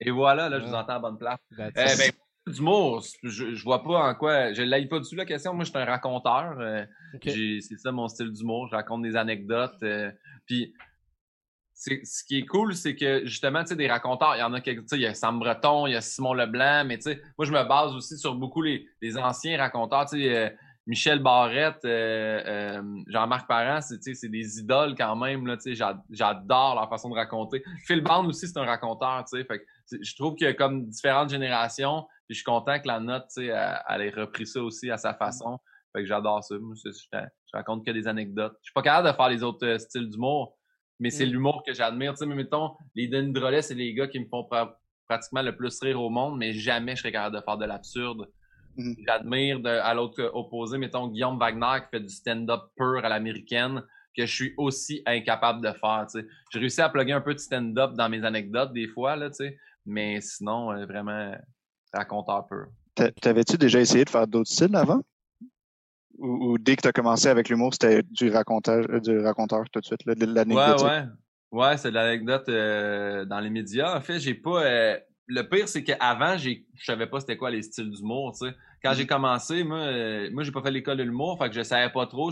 Et 0.00 0.10
voilà, 0.10 0.48
là, 0.48 0.60
je 0.60 0.66
vous 0.66 0.74
Ah. 0.74 0.82
entends 0.82 0.94
à 0.94 0.98
bonne 0.98 1.18
place. 1.18 1.38
That's 1.56 1.72
Eh 1.76 2.10
ben, 2.46 2.52
d'humour, 2.54 3.02
je, 3.22 3.54
je 3.54 3.62
vois 3.64 3.82
pas 3.82 4.10
en 4.10 4.14
quoi. 4.14 4.52
Je 4.52 4.62
l'aille 4.62 4.88
pas 4.88 4.98
dessus 4.98 5.16
la 5.16 5.24
question. 5.24 5.54
Moi, 5.54 5.64
je 5.64 5.70
suis 5.70 5.78
un 5.78 5.84
raconteur. 5.84 6.58
euh, 6.60 6.84
Ok. 7.14 7.22
j'ai- 7.24 7.60
C'est 7.60 7.78
ça 7.78 7.90
mon 7.92 8.06
style 8.08 8.30
d'humour. 8.30 8.68
Je 8.70 8.76
raconte 8.76 9.02
des 9.02 9.16
anecdotes. 9.16 9.82
euh, 9.82 10.12
puis, 10.44 10.74
c'est- 11.72 12.04
ce 12.04 12.22
qui 12.24 12.38
est 12.38 12.46
cool, 12.46 12.74
c'est 12.76 12.94
que 12.94 13.24
justement, 13.26 13.62
tu 13.62 13.68
sais, 13.70 13.76
des 13.76 13.88
raconteurs, 13.88 14.36
il 14.36 14.40
y 14.40 14.42
en 14.42 14.52
a 14.54 14.60
quelques. 14.60 14.82
Tu 14.82 14.88
sais, 14.88 14.96
il 14.96 15.02
y 15.02 15.06
a 15.06 15.14
Sam 15.14 15.38
Breton, 15.40 15.86
il 15.86 15.94
y 15.94 15.96
a 15.96 16.00
Simon 16.00 16.34
Leblanc, 16.34 16.84
mais 16.86 16.96
tu 16.98 17.02
sais, 17.04 17.22
moi, 17.38 17.46
je 17.46 17.52
me 17.52 17.64
base 17.64 17.94
aussi 17.94 18.16
sur 18.18 18.34
beaucoup 18.36 18.62
les, 18.62 18.86
les 19.00 19.16
anciens 19.18 19.56
raconteurs. 19.58 20.04
Tu 20.08 20.18
sais, 20.18 20.36
euh, 20.36 20.50
Michel 20.86 21.18
Barrette, 21.18 21.84
euh, 21.84 22.40
euh, 22.46 22.82
Jean-Marc 23.08 23.48
Parent, 23.48 23.80
c'est 23.80 24.28
des 24.28 24.60
idoles 24.60 24.94
quand 24.96 25.16
même. 25.16 25.46
Là, 25.46 25.56
j'adore 26.10 26.74
leur 26.76 26.88
façon 26.88 27.08
de 27.10 27.14
raconter. 27.14 27.62
Phil 27.86 28.02
Bond 28.02 28.26
aussi, 28.26 28.46
c'est 28.46 28.58
un 28.58 28.64
raconteur. 28.64 29.24
Fait 29.30 29.44
que 29.44 29.64
je 30.00 30.14
trouve 30.14 30.36
qu'il 30.36 30.46
y 30.46 30.50
a 30.50 30.54
comme 30.54 30.86
différentes 30.86 31.30
générations. 31.30 32.02
Puis 32.28 32.34
je 32.34 32.40
suis 32.40 32.44
content 32.44 32.78
que 32.80 32.86
la 32.86 33.00
note, 33.00 33.24
elle, 33.36 33.78
elle 33.88 34.02
ait 34.02 34.10
repris 34.10 34.46
ça 34.46 34.62
aussi 34.62 34.90
à 34.90 34.96
sa 34.96 35.14
façon. 35.14 35.58
Fait 35.94 36.02
que 36.02 36.06
j'adore 36.08 36.42
ça. 36.44 36.54
Moi, 36.60 36.74
je, 36.84 36.90
je 36.92 37.18
raconte 37.52 37.84
que 37.84 37.90
des 37.90 38.06
anecdotes. 38.06 38.54
Je 38.62 38.66
suis 38.66 38.72
pas 38.74 38.82
capable 38.82 39.08
de 39.08 39.12
faire 39.16 39.28
les 39.28 39.42
autres 39.42 39.66
euh, 39.66 39.78
styles 39.78 40.08
d'humour, 40.08 40.56
mais 41.00 41.10
c'est 41.10 41.26
Mm. 41.26 41.30
l'humour 41.30 41.62
que 41.66 41.72
j'admire. 41.72 42.12
Tu 42.12 42.18
sais, 42.18 42.26
mais 42.26 42.34
mettons, 42.36 42.74
les 42.94 43.08
Denis 43.08 43.32
Drolet, 43.32 43.62
c'est 43.62 43.74
les 43.74 43.92
gars 43.94 44.06
qui 44.06 44.20
me 44.20 44.26
font 44.26 44.42
pra- 44.50 44.74
pratiquement 45.08 45.42
le 45.42 45.56
plus 45.56 45.78
rire 45.80 46.00
au 46.00 46.10
monde, 46.10 46.36
mais 46.38 46.52
jamais 46.52 46.94
je 46.96 47.00
serais 47.02 47.12
capable 47.12 47.36
de 47.36 47.40
faire 47.42 47.56
de 47.58 47.64
l'absurde. 47.64 48.26
Mhm. 48.76 48.96
J'admire 49.06 49.60
à 49.64 49.94
l'autre 49.94 50.30
opposé, 50.34 50.78
mettons, 50.78 51.08
Guillaume 51.08 51.38
Wagner 51.38 51.80
qui 51.84 51.88
fait 51.90 52.00
du 52.00 52.08
stand-up 52.08 52.62
pur 52.76 53.04
à 53.04 53.08
l'américaine, 53.08 53.82
que 54.16 54.26
je 54.26 54.34
suis 54.34 54.54
aussi 54.56 55.02
incapable 55.06 55.62
de 55.62 55.72
faire. 55.72 56.06
J'ai 56.50 56.58
réussi 56.58 56.80
à 56.80 56.88
plugger 56.88 57.12
un 57.12 57.20
peu 57.20 57.34
de 57.34 57.38
stand-up 57.38 57.92
dans 57.94 58.08
mes 58.08 58.24
anecdotes 58.24 58.72
des 58.72 58.88
fois, 58.88 59.16
là, 59.16 59.28
mais 59.84 60.20
sinon, 60.20 60.72
euh, 60.72 60.84
vraiment, 60.86 61.34
raconteur 61.92 62.46
peu. 62.46 62.66
T'avais-tu 63.20 63.58
déjà 63.58 63.80
essayé 63.80 64.04
de 64.04 64.10
faire 64.10 64.26
d'autres 64.26 64.50
styles 64.50 64.74
avant? 64.74 65.02
Ou, 66.18 66.56
dès 66.58 66.76
que 66.76 66.82
tu 66.82 66.88
as 66.88 66.92
commencé 66.92 67.28
avec 67.28 67.50
l'humour, 67.50 67.74
c'était 67.74 68.02
du 68.02 68.30
raconteur, 68.30 68.86
euh, 68.88 69.00
du 69.00 69.18
raconteur 69.18 69.64
tout 69.70 69.80
de 69.80 69.84
suite, 69.84 70.00
l'anecdote? 70.06 70.80
Ouais, 70.80 70.88
ouais. 70.88 71.04
Ouais, 71.52 71.76
c'est 71.76 71.90
de 71.90 71.94
l'anecdote 71.94 72.48
euh, 72.48 73.24
dans 73.26 73.40
les 73.40 73.50
médias. 73.50 73.96
En 73.96 74.00
fait, 74.00 74.18
j'ai 74.18 74.34
pas. 74.34 74.98
Euh, 75.30 75.34
le 75.34 75.48
pire, 75.48 75.68
c'est 75.68 75.84
qu'avant, 75.84 76.36
je 76.36 76.58
savais 76.78 77.06
pas 77.06 77.20
c'était 77.20 77.36
quoi 77.36 77.50
les 77.50 77.62
styles 77.62 77.90
d'humour. 77.90 78.32
Tu 78.32 78.48
sais. 78.48 78.54
Quand 78.82 78.94
j'ai 78.94 79.04
mm. 79.04 79.08
commencé, 79.08 79.64
moi, 79.64 80.30
moi, 80.30 80.42
j'ai 80.42 80.52
pas 80.52 80.62
fait 80.62 80.70
l'école 80.70 80.98
de 80.98 81.02
l'humour, 81.02 81.38
fait 81.38 81.48
que 81.48 81.54
je 81.54 81.62
savais 81.62 81.90
pas 81.90 82.06
trop. 82.06 82.30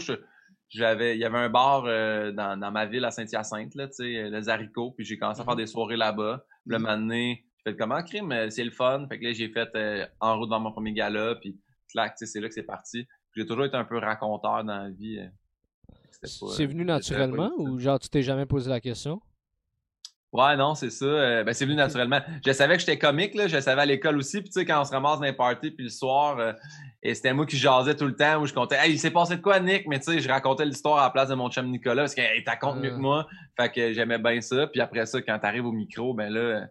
j'avais, 0.68 1.16
il 1.16 1.20
y 1.20 1.24
avait 1.24 1.38
un 1.38 1.48
bar 1.48 1.82
dans, 1.82 2.58
dans 2.58 2.70
ma 2.70 2.86
ville 2.86 3.04
à 3.04 3.10
Saint-Hyacinthe, 3.10 3.74
là, 3.74 3.88
tu 3.88 3.94
sais, 3.94 4.30
les 4.30 4.48
haricots, 4.48 4.92
puis 4.92 5.04
j'ai 5.04 5.18
commencé 5.18 5.40
à 5.40 5.44
faire 5.44 5.54
mm-hmm. 5.54 5.58
des 5.58 5.66
soirées 5.66 5.96
là-bas. 5.96 6.44
Le 6.66 6.78
moment 6.78 7.08
j'ai 7.10 7.44
fait 7.64 7.76
comment 7.76 8.02
crime, 8.02 8.50
c'est 8.50 8.64
le 8.64 8.70
fun. 8.70 9.06
Fait 9.08 9.18
que 9.18 9.24
là, 9.24 9.32
j'ai 9.32 9.48
fait 9.48 9.68
en 10.20 10.38
route 10.38 10.50
dans 10.50 10.60
mon 10.60 10.72
premier 10.72 10.92
gala, 10.92 11.36
puis 11.40 11.58
clac, 11.90 12.14
c'est 12.16 12.40
là 12.40 12.48
que 12.48 12.54
c'est 12.54 12.62
parti 12.62 13.06
j'ai 13.36 13.46
toujours 13.46 13.64
été 13.64 13.76
un 13.76 13.84
peu 13.84 13.98
raconteur 13.98 14.64
dans 14.64 14.78
la 14.78 14.90
vie. 14.90 15.18
Euh, 15.18 15.28
c'est 16.22 16.66
venu 16.66 16.84
naturellement 16.84 17.52
ou 17.58 17.78
genre 17.78 17.98
tu 17.98 18.08
t'es 18.08 18.22
jamais 18.22 18.46
posé 18.46 18.70
la 18.70 18.80
question? 18.80 19.20
Ouais, 20.34 20.56
non, 20.56 20.74
c'est 20.74 20.90
ça. 20.90 21.04
Euh, 21.04 21.44
ben, 21.44 21.54
c'est 21.54 21.64
venu 21.64 21.76
naturellement. 21.76 22.20
Je 22.44 22.50
savais 22.50 22.74
que 22.74 22.80
j'étais 22.80 22.98
comique, 22.98 23.36
là. 23.36 23.46
Je 23.46 23.60
savais 23.60 23.82
à 23.82 23.86
l'école 23.86 24.16
aussi. 24.16 24.40
Puis, 24.40 24.50
tu 24.50 24.58
sais, 24.58 24.64
quand 24.66 24.80
on 24.80 24.84
se 24.84 24.90
ramasse 24.90 25.20
dans 25.20 25.26
les 25.26 25.32
parties, 25.32 25.70
puis 25.70 25.84
le 25.84 25.90
soir, 25.90 26.40
euh, 26.40 26.52
et 27.04 27.14
c'était 27.14 27.32
moi 27.32 27.46
qui 27.46 27.56
jasais 27.56 27.94
tout 27.94 28.06
le 28.06 28.16
temps, 28.16 28.40
où 28.40 28.46
je 28.46 28.52
comptais, 28.52 28.74
hey, 28.80 28.92
il 28.92 28.98
s'est 28.98 29.12
passé 29.12 29.36
de 29.36 29.40
quoi, 29.40 29.60
Nick? 29.60 29.86
Mais, 29.86 30.00
tu 30.00 30.06
sais, 30.06 30.18
je 30.18 30.28
racontais 30.28 30.64
l'histoire 30.64 30.98
à 30.98 31.04
la 31.04 31.10
place 31.10 31.28
de 31.28 31.36
mon 31.36 31.50
chum 31.50 31.70
Nicolas, 31.70 32.02
parce 32.02 32.16
qu'il 32.16 32.24
hey, 32.24 32.44
compte 32.60 32.78
mieux 32.78 32.90
que 32.90 32.96
moi. 32.96 33.28
Fait 33.56 33.70
que 33.70 33.92
j'aimais 33.92 34.18
bien 34.18 34.40
ça. 34.40 34.66
Puis 34.66 34.80
après 34.80 35.06
ça, 35.06 35.22
quand 35.22 35.38
t'arrives 35.38 35.66
au 35.66 35.72
micro, 35.72 36.14
ben 36.14 36.32
là, 36.32 36.66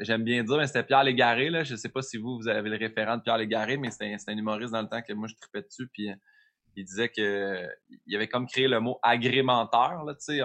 j'aime 0.00 0.24
bien 0.24 0.42
dire, 0.42 0.56
mais 0.56 0.66
c'était 0.66 0.84
Pierre 0.84 1.04
Légaré, 1.04 1.50
là. 1.50 1.62
Je 1.62 1.76
sais 1.76 1.90
pas 1.90 2.00
si 2.00 2.16
vous, 2.16 2.38
vous 2.38 2.48
avez 2.48 2.70
le 2.70 2.78
référent 2.78 3.18
de 3.18 3.22
Pierre 3.22 3.36
Légaré, 3.36 3.76
mais 3.76 3.90
c'était 3.90 4.16
un 4.28 4.38
humoriste 4.38 4.72
dans 4.72 4.80
le 4.80 4.88
temps 4.88 5.02
que 5.02 5.12
moi, 5.12 5.28
je 5.28 5.34
tripais 5.34 5.60
dessus. 5.60 5.90
Puis, 5.92 6.08
il 6.74 6.84
disait 6.86 7.10
que 7.10 7.68
il 8.06 8.16
avait 8.16 8.28
comme 8.28 8.46
créé 8.46 8.66
le 8.66 8.80
mot 8.80 8.98
agrémenteur, 9.02 10.04
là, 10.04 10.14
tu 10.14 10.20
sais. 10.20 10.40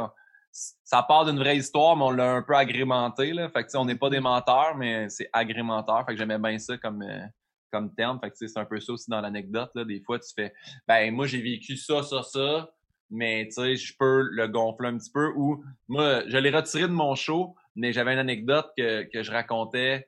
Ça 0.51 1.03
part 1.03 1.25
d'une 1.25 1.37
vraie 1.37 1.57
histoire, 1.57 1.95
mais 1.95 2.03
on 2.03 2.11
l'a 2.11 2.33
un 2.33 2.41
peu 2.41 2.55
agrémenté. 2.55 3.33
Fait 3.53 3.63
que, 3.63 3.77
on 3.77 3.85
n'est 3.85 3.95
pas 3.95 4.09
des 4.09 4.19
menteurs, 4.19 4.75
mais 4.75 5.09
c'est 5.09 5.29
agrémenteur. 5.31 6.05
Fait 6.05 6.13
que 6.13 6.17
j'aimais 6.17 6.39
bien 6.39 6.57
ça 6.57 6.77
comme, 6.77 7.01
euh, 7.03 7.25
comme 7.71 7.93
terme. 7.93 8.19
Fait 8.19 8.31
que, 8.31 8.35
c'est 8.35 8.57
un 8.57 8.65
peu 8.65 8.79
ça 8.79 8.93
aussi 8.93 9.09
dans 9.09 9.21
l'anecdote. 9.21 9.71
Des 9.75 10.01
fois, 10.01 10.19
tu 10.19 10.29
fais, 10.35 10.53
ben, 10.87 11.13
moi, 11.13 11.27
j'ai 11.27 11.41
vécu 11.41 11.77
ça, 11.77 12.03
ça, 12.03 12.23
ça, 12.23 12.69
mais, 13.09 13.49
je 13.51 13.93
peux 13.97 14.21
le 14.31 14.47
gonfler 14.47 14.89
un 14.89 14.97
petit 14.97 15.11
peu. 15.11 15.31
Ou, 15.35 15.63
moi, 15.87 16.23
je 16.27 16.37
l'ai 16.37 16.49
retiré 16.49 16.83
de 16.83 16.93
mon 16.93 17.15
show, 17.15 17.55
mais 17.75 17.93
j'avais 17.93 18.13
une 18.13 18.19
anecdote 18.19 18.67
que, 18.77 19.03
que 19.03 19.23
je 19.23 19.31
racontais 19.31 20.07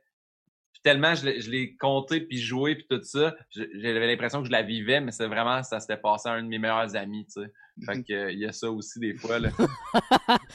tellement 0.84 1.14
je 1.16 1.50
l'ai 1.50 1.76
compté 1.76 2.22
puis 2.22 2.40
joué 2.40 2.76
puis 2.76 2.86
tout 2.90 3.04
ça, 3.04 3.36
j'avais 3.52 4.08
l'impression 4.08 4.42
que 4.42 4.48
je 4.48 4.52
la 4.52 4.64
vivais, 4.64 5.00
mais 5.00 5.12
c'est 5.12 5.28
vraiment 5.28 5.64
ça 5.64 5.80
s'était 5.80 5.98
passé 5.98 6.30
à 6.30 6.34
un 6.34 6.44
de 6.44 6.48
mes 6.48 6.60
meilleurs 6.60 6.96
amis. 6.96 7.28
Fait 7.86 8.04
que 8.08 8.32
il 8.32 8.40
y 8.40 8.46
a 8.46 8.52
ça 8.52 8.72
aussi 8.72 9.00
des 9.00 9.16
fois 9.16 9.40
là. 9.40 9.50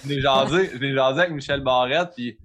je 0.05 0.09
l'ai 0.09 0.21
jasé, 0.21 1.23
avec 1.23 1.33
Michel 1.33 1.61
Barrette 1.61 2.11
puis 2.17 2.39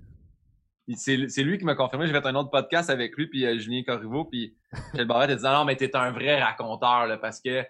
c'est 0.97 1.43
lui 1.43 1.57
qui 1.57 1.63
m'a 1.63 1.75
confirmé, 1.75 2.07
j'ai 2.07 2.13
fait 2.13 2.25
un 2.25 2.35
autre 2.35 2.49
podcast 2.49 2.89
avec 2.89 3.15
lui 3.15 3.27
puis 3.27 3.45
euh, 3.45 3.57
Julien 3.59 3.83
Corriveau 3.83 4.25
puis 4.25 4.55
Michel 4.93 5.07
Barrette 5.07 5.31
a 5.31 5.35
dit 5.35 5.43
non 5.43 5.65
mais 5.65 5.75
t'es 5.75 5.95
un 5.95 6.11
vrai 6.11 6.41
raconteur 6.41 7.07
là 7.07 7.17
parce 7.17 7.39
que 7.39 7.63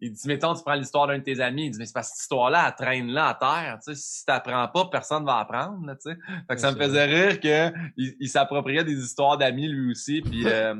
il 0.00 0.12
dit, 0.12 0.28
mettons, 0.28 0.54
tu 0.54 0.62
prends 0.62 0.74
l'histoire 0.74 1.08
d'un 1.08 1.18
de 1.18 1.24
tes 1.24 1.40
amis. 1.40 1.66
Il 1.66 1.70
dit, 1.72 1.78
mais 1.78 1.86
c'est 1.86 1.92
parce 1.92 2.10
que 2.10 2.14
cette 2.14 2.22
histoire-là, 2.22 2.68
elle 2.68 2.86
traîne 2.86 3.08
là 3.08 3.28
à 3.28 3.34
terre. 3.34 3.78
Tu 3.84 3.94
sais, 3.94 4.00
si 4.00 4.24
t'apprends 4.24 4.68
pas, 4.68 4.86
personne 4.86 5.24
va 5.24 5.38
apprendre. 5.38 5.84
Là, 5.86 5.96
tu 5.96 6.10
sais. 6.10 6.16
Fait 6.48 6.54
que 6.54 6.60
ça 6.60 6.72
me 6.72 6.76
faisait 6.76 7.04
rire 7.04 7.40
qu'il 7.40 8.14
il, 8.20 8.28
s'appropriait 8.28 8.84
des 8.84 9.02
histoires 9.02 9.38
d'amis 9.38 9.68
lui 9.68 9.90
aussi. 9.90 10.20
Puis 10.20 10.46
euh, 10.46 10.74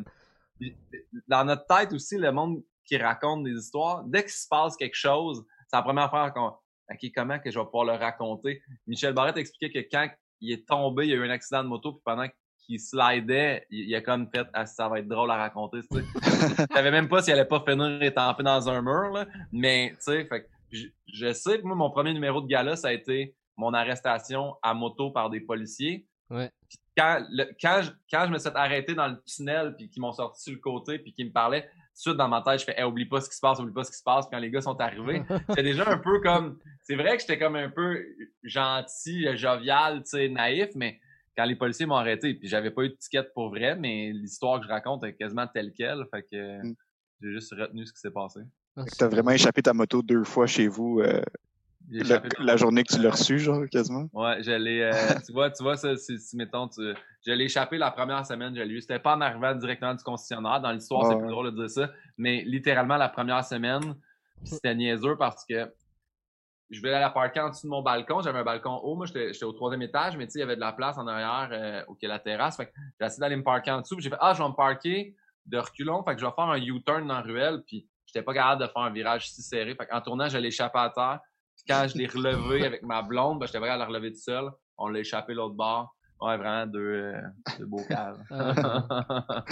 dans 1.28 1.44
notre 1.44 1.66
tête 1.66 1.92
aussi, 1.92 2.16
le 2.16 2.30
monde 2.30 2.62
qui 2.84 2.96
raconte 2.96 3.44
des 3.44 3.52
histoires, 3.52 4.04
dès 4.04 4.22
qu'il 4.22 4.30
se 4.30 4.46
passe 4.48 4.76
quelque 4.76 4.96
chose, 4.96 5.44
c'est 5.68 5.76
la 5.76 5.82
première 5.82 6.10
fois 6.10 6.30
qu'on. 6.30 6.52
OK, 6.90 7.10
comment 7.14 7.38
que 7.38 7.50
je 7.50 7.58
vais 7.58 7.64
pouvoir 7.66 7.84
le 7.84 7.92
raconter? 7.92 8.62
Michel 8.86 9.12
Barrette 9.12 9.36
expliquait 9.36 9.70
que 9.70 9.88
quand 9.90 10.08
il 10.40 10.52
est 10.52 10.66
tombé, 10.66 11.04
il 11.04 11.10
y 11.10 11.12
a 11.12 11.16
eu 11.16 11.26
un 11.26 11.30
accident 11.30 11.62
de 11.62 11.68
moto, 11.68 11.92
puis 11.92 12.02
pendant 12.04 12.26
qui 12.58 12.78
slidait, 12.78 13.66
il, 13.70 13.94
a 13.94 14.00
comme 14.00 14.28
fait 14.30 14.46
ah, 14.52 14.66
ça 14.66 14.88
va 14.88 14.98
être 14.98 15.08
drôle 15.08 15.30
à 15.30 15.36
raconter, 15.36 15.80
tu 15.90 15.98
sais. 15.98 16.04
je 16.68 16.74
savais 16.74 16.90
même 16.90 17.08
pas 17.08 17.22
s'il 17.22 17.32
allait 17.32 17.46
pas 17.46 17.64
finir 17.66 18.02
étampé 18.02 18.42
dans 18.42 18.68
un 18.68 18.82
mur, 18.82 19.10
là. 19.10 19.26
Mais, 19.52 19.90
tu 19.92 20.12
sais, 20.12 20.24
fait 20.26 20.48
je, 20.70 21.32
sais 21.32 21.58
que 21.58 21.66
moi, 21.66 21.76
mon 21.76 21.90
premier 21.90 22.12
numéro 22.12 22.40
de 22.40 22.46
gala, 22.46 22.76
ça 22.76 22.88
a 22.88 22.92
été 22.92 23.34
mon 23.56 23.72
arrestation 23.72 24.54
à 24.62 24.74
moto 24.74 25.10
par 25.10 25.30
des 25.30 25.40
policiers. 25.40 26.06
Ouais. 26.30 26.50
quand, 26.94 27.24
quand, 27.58 27.80
je, 27.82 27.90
quand 28.10 28.26
je 28.26 28.32
me 28.32 28.38
suis 28.38 28.50
arrêté 28.54 28.94
dans 28.94 29.08
le 29.08 29.22
tunnel, 29.24 29.74
puis 29.76 29.88
qu'ils 29.88 30.02
m'ont 30.02 30.12
sorti 30.12 30.42
sur 30.42 30.52
le 30.52 30.58
côté, 30.58 30.98
puis 30.98 31.14
qu'ils 31.14 31.28
me 31.28 31.32
parlaient, 31.32 31.68
tout 31.98 32.10
de 32.10 32.14
suite 32.14 32.16
dans 32.16 32.28
ma 32.28 32.42
tête, 32.42 32.60
je 32.60 32.64
fais 32.64 32.82
oublie 32.84 33.06
pas 33.06 33.20
ce 33.20 33.28
qui 33.28 33.34
se 33.34 33.40
passe, 33.40 33.58
oublie 33.58 33.72
pas 33.72 33.82
ce 33.82 33.90
qui 33.90 33.96
se 33.96 34.04
passe. 34.04 34.26
Puis 34.26 34.36
quand 34.36 34.40
les 34.40 34.50
gars 34.50 34.60
sont 34.60 34.80
arrivés, 34.80 35.22
c'est 35.54 35.62
déjà 35.62 35.88
un 35.90 35.98
peu 35.98 36.20
comme... 36.20 36.58
C'est 36.84 36.94
vrai 36.94 37.16
que 37.16 37.20
j'étais 37.20 37.38
comme 37.38 37.56
un 37.56 37.70
peu 37.70 38.04
gentil, 38.44 39.36
jovial, 39.36 40.02
tu 40.04 40.10
sais, 40.10 40.28
naïf, 40.28 40.70
mais 40.76 41.00
quand 41.36 41.44
les 41.44 41.56
policiers 41.56 41.86
m'ont 41.86 41.96
arrêté, 41.96 42.34
puis 42.34 42.48
j'avais 42.48 42.70
pas 42.70 42.82
eu 42.82 42.90
de 42.90 42.94
ticket 42.94 43.24
pour 43.34 43.50
vrai, 43.50 43.76
mais 43.76 44.12
l'histoire 44.12 44.60
que 44.60 44.66
je 44.66 44.70
raconte 44.70 45.04
est 45.04 45.14
quasiment 45.14 45.46
telle 45.46 45.72
quelle. 45.72 46.04
Fait 46.12 46.22
que 46.22 46.62
mm. 46.62 46.74
j'ai 47.20 47.32
juste 47.32 47.52
retenu 47.52 47.84
ce 47.84 47.92
qui 47.92 48.00
s'est 48.00 48.10
passé. 48.10 48.40
Ah, 48.76 48.84
tu 48.96 49.04
as 49.04 49.08
vraiment 49.08 49.32
échappé 49.32 49.62
ta 49.62 49.72
moto 49.72 50.02
deux 50.02 50.24
fois 50.24 50.46
chez 50.46 50.68
vous 50.68 51.00
euh, 51.00 51.20
la, 51.90 52.56
journée 52.56 52.84
que 52.84 52.94
tu 52.94 53.00
l'as 53.00 53.10
reçue, 53.10 53.38
genre, 53.38 53.64
quasiment? 53.70 54.08
Ouais, 54.12 54.42
j'allais. 54.42 54.82
Euh, 54.82 54.92
tu 55.26 55.32
vois, 55.32 55.50
tu 55.50 55.62
vois, 55.62 55.76
ça, 55.76 55.96
si, 55.96 56.18
mettons, 56.34 56.68
tu, 56.68 56.80
je 57.26 57.32
l'ai 57.32 57.44
échappé 57.44 57.78
la 57.78 57.90
première 57.90 58.24
semaine, 58.26 58.54
j'ai 58.54 58.64
lu. 58.64 58.80
C'était 58.80 58.98
pas 58.98 59.16
en 59.16 59.20
arrivant 59.20 59.54
directement 59.54 59.94
du 59.94 60.02
concessionnaire. 60.02 60.60
Dans 60.60 60.72
l'histoire, 60.72 61.06
c'est 61.06 61.18
plus 61.18 61.28
drôle 61.28 61.52
de 61.52 61.56
dire 61.56 61.70
ça. 61.70 61.90
Mais 62.16 62.42
littéralement, 62.44 62.96
la 62.96 63.08
première 63.08 63.44
semaine, 63.44 63.94
c'était 64.44 64.74
niaiseux 64.74 65.16
parce 65.16 65.44
que 65.44 65.70
je 66.70 66.82
vais 66.82 66.92
aller 66.92 67.12
parker 67.12 67.40
en 67.40 67.48
dessous 67.48 67.66
de 67.66 67.70
mon 67.70 67.82
balcon. 67.82 68.20
J'avais 68.20 68.40
un 68.40 68.44
balcon 68.44 68.74
haut. 68.82 68.94
Moi, 68.94 69.06
j'étais 69.06 69.44
au 69.44 69.52
troisième 69.52 69.82
étage, 69.82 70.16
mais 70.16 70.26
tu 70.26 70.32
sais, 70.32 70.38
il 70.38 70.40
y 70.40 70.44
avait 70.44 70.56
de 70.56 70.60
la 70.60 70.72
place 70.72 70.98
en 70.98 71.06
arrière 71.06 71.48
euh, 71.52 71.82
au 71.88 71.96
la 72.02 72.18
terrasse. 72.18 72.56
Fait 72.56 72.66
que 72.66 72.72
j'ai 73.00 73.06
essayé 73.06 73.20
d'aller 73.20 73.36
me 73.36 73.42
parker 73.42 73.70
en 73.70 73.80
dessous. 73.80 73.98
J'ai 74.00 74.10
fait, 74.10 74.16
ah, 74.20 74.34
je 74.34 74.42
vais 74.42 74.48
me 74.48 74.54
parker 74.54 75.14
de 75.46 75.58
reculons. 75.58 76.02
Fait 76.04 76.14
que 76.14 76.20
je 76.20 76.26
vais 76.26 76.32
faire 76.32 76.44
un 76.44 76.60
U-turn 76.60 77.06
dans 77.06 77.14
la 77.14 77.20
ruelle. 77.22 77.62
Puis 77.66 77.88
j'étais 78.04 78.22
pas 78.22 78.34
capable 78.34 78.62
de 78.62 78.66
faire 78.66 78.82
un 78.82 78.90
virage 78.90 79.30
si 79.30 79.42
serré. 79.42 79.74
Fait 79.74 79.86
qu'en 79.86 80.00
tournant, 80.02 80.28
je 80.28 80.36
l'échappé 80.36 80.78
à 80.78 80.90
terre. 80.90 81.20
Quand 81.68 81.86
je 81.86 81.98
l'ai 81.98 82.06
relevé 82.06 82.64
avec 82.64 82.82
ma 82.82 83.02
blonde, 83.02 83.38
ben, 83.38 83.46
j'étais 83.46 83.58
capable 83.58 83.74
de 83.74 83.78
la 83.80 83.86
relever 83.86 84.12
tout 84.12 84.20
seul. 84.20 84.50
On 84.78 84.88
l'a 84.88 85.00
échappé 85.00 85.34
l'autre 85.34 85.54
bord. 85.54 85.94
Ouais, 86.20 86.36
vraiment 86.36 86.66
deux, 86.66 86.80
euh, 86.80 87.20
deux 87.58 87.66
beaux 87.66 87.84
caves. 87.88 88.18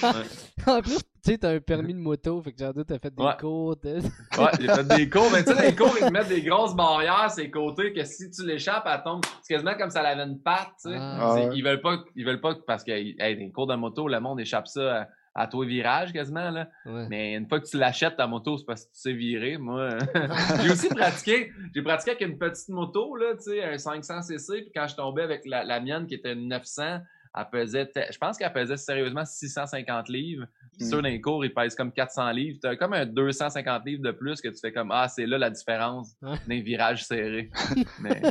Ah. 0.00 0.76
En 0.76 0.82
plus, 0.82 0.98
tu 0.98 1.04
sais, 1.22 1.38
t'as 1.38 1.54
un 1.54 1.60
permis 1.60 1.94
de 1.94 1.98
moto, 1.98 2.40
fait 2.42 2.52
que 2.52 2.58
genre, 2.58 2.72
t'as 2.86 2.98
fait 2.98 3.14
des 3.14 3.24
cours. 3.40 3.76
ouais, 3.84 4.50
j'ai 4.60 4.68
fait 4.68 4.88
des 4.96 5.08
cours, 5.08 5.28
mais 5.32 5.42
tu 5.42 5.54
sais, 5.54 5.70
les 5.70 5.74
cours, 5.74 5.94
ils 6.00 6.06
te 6.06 6.12
mettent 6.12 6.28
des 6.28 6.42
grosses 6.42 6.74
barrières 6.76 7.30
ces 7.30 7.50
côtés 7.50 7.92
que 7.92 8.04
si 8.04 8.30
tu 8.30 8.46
l'échappes, 8.46 8.86
elle 8.86 9.02
tombe. 9.02 9.22
C'est 9.42 9.54
quasiment 9.54 9.74
comme 9.76 9.90
ça 9.90 10.02
avait 10.02 10.22
une 10.22 10.40
patte, 10.40 10.68
tu 10.82 10.90
sais. 10.90 10.96
Ah. 10.98 11.48
Ils 11.52 11.64
veulent 11.64 11.80
pas, 11.80 12.04
ils 12.14 12.24
veulent 12.24 12.40
pas, 12.40 12.54
parce 12.66 12.84
que, 12.84 12.92
hey, 12.92 13.36
des 13.36 13.50
cours 13.50 13.66
de 13.66 13.74
moto, 13.74 14.08
le 14.08 14.20
monde 14.20 14.40
échappe 14.40 14.68
ça 14.68 15.02
à 15.02 15.08
à 15.38 15.46
toi 15.46 15.64
virage 15.64 16.12
quasiment. 16.12 16.50
Là. 16.50 16.68
Mais 16.84 17.34
une 17.34 17.48
fois 17.48 17.60
que 17.60 17.66
tu 17.66 17.78
l'achètes 17.78 18.16
ta 18.16 18.26
moto, 18.26 18.58
c'est 18.58 18.66
parce 18.66 18.84
que 18.84 18.92
tu 18.92 19.00
sais 19.00 19.12
virer. 19.12 19.56
Moi, 19.56 19.90
j'ai 20.62 20.70
aussi 20.70 20.88
pratiqué. 20.88 21.52
J'ai 21.74 21.82
pratiqué 21.82 22.10
avec 22.10 22.26
une 22.26 22.38
petite 22.38 22.68
moto, 22.68 23.14
là, 23.14 23.36
tu 23.36 23.50
sais, 23.52 23.62
un 23.62 23.78
500 23.78 24.22
cc. 24.22 24.62
Puis 24.62 24.72
quand 24.74 24.88
je 24.88 24.96
tombais 24.96 25.22
avec 25.22 25.46
la, 25.46 25.62
la 25.62 25.78
mienne 25.78 26.06
qui 26.06 26.14
était 26.14 26.32
une 26.32 26.48
900, 26.48 26.98
elle 27.38 27.46
pesait, 27.50 27.90
je 28.10 28.18
pense 28.18 28.36
qu'elle 28.36 28.52
pesait 28.52 28.76
sérieusement 28.76 29.24
650 29.24 30.08
livres. 30.08 30.46
Mm. 30.80 30.84
Sur 30.84 31.02
les 31.02 31.20
cours, 31.20 31.44
il 31.44 31.52
pèse 31.52 31.74
comme 31.74 31.92
400 31.92 32.30
livres. 32.32 32.58
Tu 32.62 32.68
as 32.68 32.76
comme 32.76 32.92
un 32.92 33.06
250 33.06 33.84
livres 33.84 34.02
de 34.02 34.10
plus 34.12 34.40
que 34.40 34.48
tu 34.48 34.58
fais 34.60 34.72
comme 34.72 34.90
Ah, 34.92 35.08
c'est 35.08 35.26
là 35.26 35.38
la 35.38 35.50
différence 35.50 36.14
d'un 36.22 36.60
virage 36.60 37.04
serré. 37.04 37.50
Mais, 38.00 38.22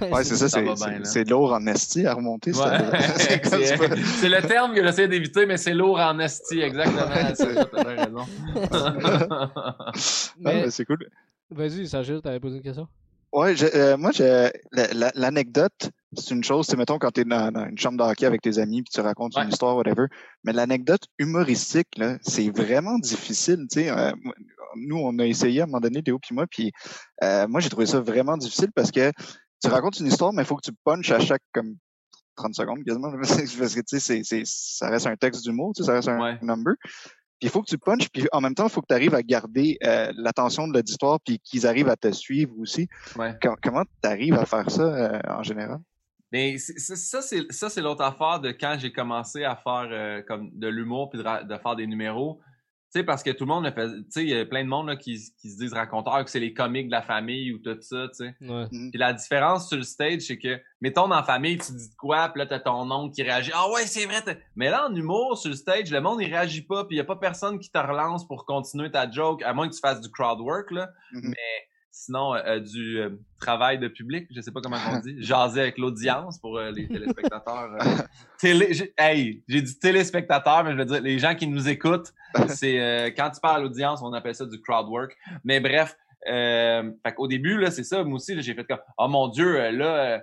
ouais, 0.00 0.24
c'est 0.24 0.36
ça, 0.36 0.48
c'est 0.48 1.28
lourd 1.28 1.52
en 1.52 1.66
esti 1.66 2.06
à 2.06 2.14
remonter. 2.14 2.52
c'est 2.52 4.28
le 4.28 4.46
terme 4.46 4.74
que 4.74 4.82
j'essaie 4.82 5.08
d'éviter, 5.08 5.46
mais 5.46 5.56
c'est 5.56 5.74
lourd 5.74 5.98
en 5.98 6.18
esti, 6.18 6.60
exactement. 6.60 7.06
T'as 7.72 7.82
raison. 7.84 8.26
mais, 10.38 10.70
c'est 10.70 10.84
cool. 10.84 11.08
Vas-y, 11.50 11.86
Sergio, 11.86 12.20
t'avais 12.20 12.40
posé 12.40 12.56
une 12.56 12.62
question? 12.62 12.88
Ouais, 13.36 13.54
euh, 13.74 13.98
moi, 13.98 14.12
l'anecdote, 15.14 15.90
c'est 16.16 16.34
une 16.34 16.42
chose, 16.42 16.66
c'est 16.66 16.78
mettons 16.78 16.98
quand 16.98 17.10
tu 17.10 17.20
es 17.20 17.24
dans, 17.24 17.52
une 17.68 17.76
chambre 17.76 17.98
de 17.98 18.10
hockey 18.10 18.24
avec 18.24 18.40
tes 18.40 18.56
amis 18.56 18.82
puis 18.82 18.90
tu 18.90 19.02
racontes 19.02 19.36
une 19.36 19.50
histoire, 19.50 19.76
whatever. 19.76 20.06
Mais 20.42 20.54
l'anecdote 20.54 21.02
humoristique, 21.18 21.98
là, 21.98 22.16
c'est 22.22 22.48
vraiment 22.48 22.98
difficile. 22.98 23.66
Tu 23.70 23.80
sais, 23.80 23.90
euh, 23.90 24.10
nous, 24.76 24.96
on 24.96 25.18
a 25.18 25.26
essayé 25.26 25.60
à 25.60 25.64
un 25.64 25.66
moment 25.66 25.80
donné, 25.80 26.00
Léo 26.00 26.18
puis 26.18 26.34
moi, 26.34 26.46
puis 26.50 26.72
euh, 27.22 27.46
moi, 27.46 27.60
j'ai 27.60 27.68
trouvé 27.68 27.84
ça 27.84 28.00
vraiment 28.00 28.38
difficile 28.38 28.72
parce 28.74 28.90
que 28.90 29.12
tu 29.62 29.68
racontes 29.68 30.00
une 30.00 30.06
histoire, 30.06 30.32
mais 30.32 30.42
il 30.42 30.46
faut 30.46 30.56
que 30.56 30.70
tu 30.70 30.72
punches 30.82 31.10
à 31.10 31.20
chaque 31.20 31.42
comme 31.52 31.76
30 32.36 32.54
secondes 32.54 32.84
quasiment. 32.84 33.12
Parce 33.20 33.74
que 33.74 33.80
tu 33.82 34.00
sais, 34.00 34.22
c'est, 34.24 34.42
ça 34.46 34.88
reste 34.88 35.08
un 35.08 35.16
texte 35.16 35.42
d'humour, 35.42 35.72
tu 35.76 35.82
sais, 35.82 35.88
ça 35.88 35.92
reste 35.92 36.08
un 36.08 36.38
number. 36.40 36.72
Puis 37.38 37.48
il 37.48 37.50
faut 37.50 37.60
que 37.62 37.68
tu 37.68 37.76
punches, 37.78 38.08
puis 38.08 38.26
en 38.32 38.40
même 38.40 38.54
temps, 38.54 38.66
il 38.66 38.70
faut 38.70 38.80
que 38.80 38.86
tu 38.88 38.94
arrives 38.94 39.14
à 39.14 39.22
garder 39.22 39.76
euh, 39.84 40.12
l'attention 40.16 40.66
de 40.68 40.72
l'auditoire, 40.74 41.18
puis 41.20 41.38
qu'ils 41.38 41.66
arrivent 41.66 41.88
à 41.90 41.96
te 41.96 42.10
suivre 42.10 42.54
aussi. 42.58 42.88
Ouais. 43.16 43.34
Com- 43.42 43.56
comment 43.62 43.84
tu 43.84 44.08
arrives 44.08 44.34
à 44.34 44.46
faire 44.46 44.70
ça 44.70 44.82
euh, 44.82 45.20
en 45.28 45.42
général? 45.42 45.78
C'est- 46.32 46.78
ça, 46.78 47.22
c'est 47.22 47.50
ça, 47.50 47.70
c'est 47.70 47.80
l'autre 47.80 48.02
affaire 48.02 48.40
de 48.40 48.50
quand 48.50 48.76
j'ai 48.78 48.92
commencé 48.92 49.44
à 49.44 49.56
faire 49.56 49.88
euh, 49.90 50.22
comme 50.26 50.50
de 50.52 50.68
l'humour 50.68 51.08
puis 51.08 51.18
de 51.18 51.56
faire 51.56 51.76
des 51.76 51.86
numéros. 51.86 52.40
Tu 52.92 53.00
sais, 53.00 53.04
parce 53.04 53.24
que 53.24 53.30
tout 53.30 53.44
le 53.44 53.48
monde 53.48 53.64
le 53.64 53.72
fait. 53.72 53.88
Tu 53.88 54.04
sais, 54.10 54.22
il 54.22 54.28
y 54.28 54.38
a 54.38 54.46
plein 54.46 54.62
de 54.62 54.68
monde 54.68 54.86
là, 54.86 54.96
qui, 54.96 55.18
qui 55.40 55.50
se 55.50 55.58
disent 55.58 55.72
raconteurs, 55.72 56.24
que 56.24 56.30
c'est 56.30 56.40
les 56.40 56.54
comiques 56.54 56.86
de 56.86 56.92
la 56.92 57.02
famille 57.02 57.52
ou 57.52 57.58
tout 57.58 57.76
ça, 57.80 58.06
tu 58.08 58.24
sais. 58.24 58.34
Ouais. 58.40 58.68
Puis 58.70 58.92
la 58.94 59.12
différence 59.12 59.68
sur 59.68 59.76
le 59.76 59.82
stage, 59.82 60.20
c'est 60.20 60.38
que, 60.38 60.60
mettons, 60.80 61.08
dans 61.08 61.16
la 61.16 61.24
famille, 61.24 61.58
tu 61.58 61.72
dis 61.72 61.88
de 61.88 61.96
quoi, 61.96 62.28
puis 62.28 62.38
là, 62.38 62.46
t'as 62.46 62.60
ton 62.60 62.88
oncle 62.90 63.12
qui 63.12 63.24
réagit. 63.24 63.50
Ah 63.52 63.68
ouais, 63.72 63.86
c'est 63.86 64.06
vrai. 64.06 64.22
Mais 64.54 64.70
là, 64.70 64.86
en 64.88 64.94
humour, 64.94 65.36
sur 65.36 65.50
le 65.50 65.56
stage, 65.56 65.90
le 65.90 66.00
monde, 66.00 66.22
il 66.22 66.26
réagit 66.26 66.62
pas, 66.62 66.84
puis 66.84 66.96
y 66.96 67.00
a 67.00 67.04
pas 67.04 67.16
personne 67.16 67.58
qui 67.58 67.70
te 67.70 67.78
relance 67.78 68.26
pour 68.26 68.46
continuer 68.46 68.90
ta 68.90 69.10
joke, 69.10 69.42
à 69.42 69.52
moins 69.52 69.68
que 69.68 69.74
tu 69.74 69.80
fasses 69.80 70.00
du 70.00 70.10
crowd 70.10 70.40
work, 70.40 70.70
là. 70.70 70.88
Mhm. 71.12 71.30
Mais 71.30 71.65
sinon, 71.96 72.34
euh, 72.34 72.42
euh, 72.46 72.60
du 72.60 73.00
euh, 73.00 73.10
travail 73.40 73.78
de 73.78 73.88
public, 73.88 74.28
je 74.30 74.40
sais 74.42 74.52
pas 74.52 74.60
comment 74.60 74.76
on 74.92 75.00
dit, 75.00 75.16
jaser 75.22 75.62
avec 75.62 75.78
l'audience 75.78 76.38
pour 76.38 76.58
euh, 76.58 76.70
les 76.70 76.86
téléspectateurs. 76.86 77.70
télé, 78.38 78.92
hey, 78.98 79.42
j'ai 79.48 79.62
dit 79.62 79.78
téléspectateurs, 79.78 80.62
mais 80.62 80.72
je 80.72 80.76
veux 80.76 80.84
dire, 80.84 81.00
les 81.00 81.18
gens 81.18 81.34
qui 81.34 81.46
nous 81.46 81.68
écoutent, 81.68 82.12
c'est 82.48 83.14
quand 83.16 83.30
tu 83.30 83.40
parles 83.40 83.60
à 83.60 83.62
l'audience, 83.62 84.02
on 84.02 84.12
appelle 84.12 84.34
ça 84.34 84.44
du 84.44 84.60
crowd 84.60 84.88
work. 84.88 85.16
Mais 85.42 85.58
bref, 85.58 85.96
fait 86.26 87.14
qu'au 87.16 87.28
début, 87.28 87.56
là, 87.58 87.70
c'est 87.70 87.84
ça, 87.84 88.04
moi 88.04 88.16
aussi, 88.16 88.40
j'ai 88.42 88.54
fait 88.54 88.64
comme, 88.64 88.80
oh 88.98 89.08
mon 89.08 89.28
Dieu, 89.28 89.70
là, 89.70 90.20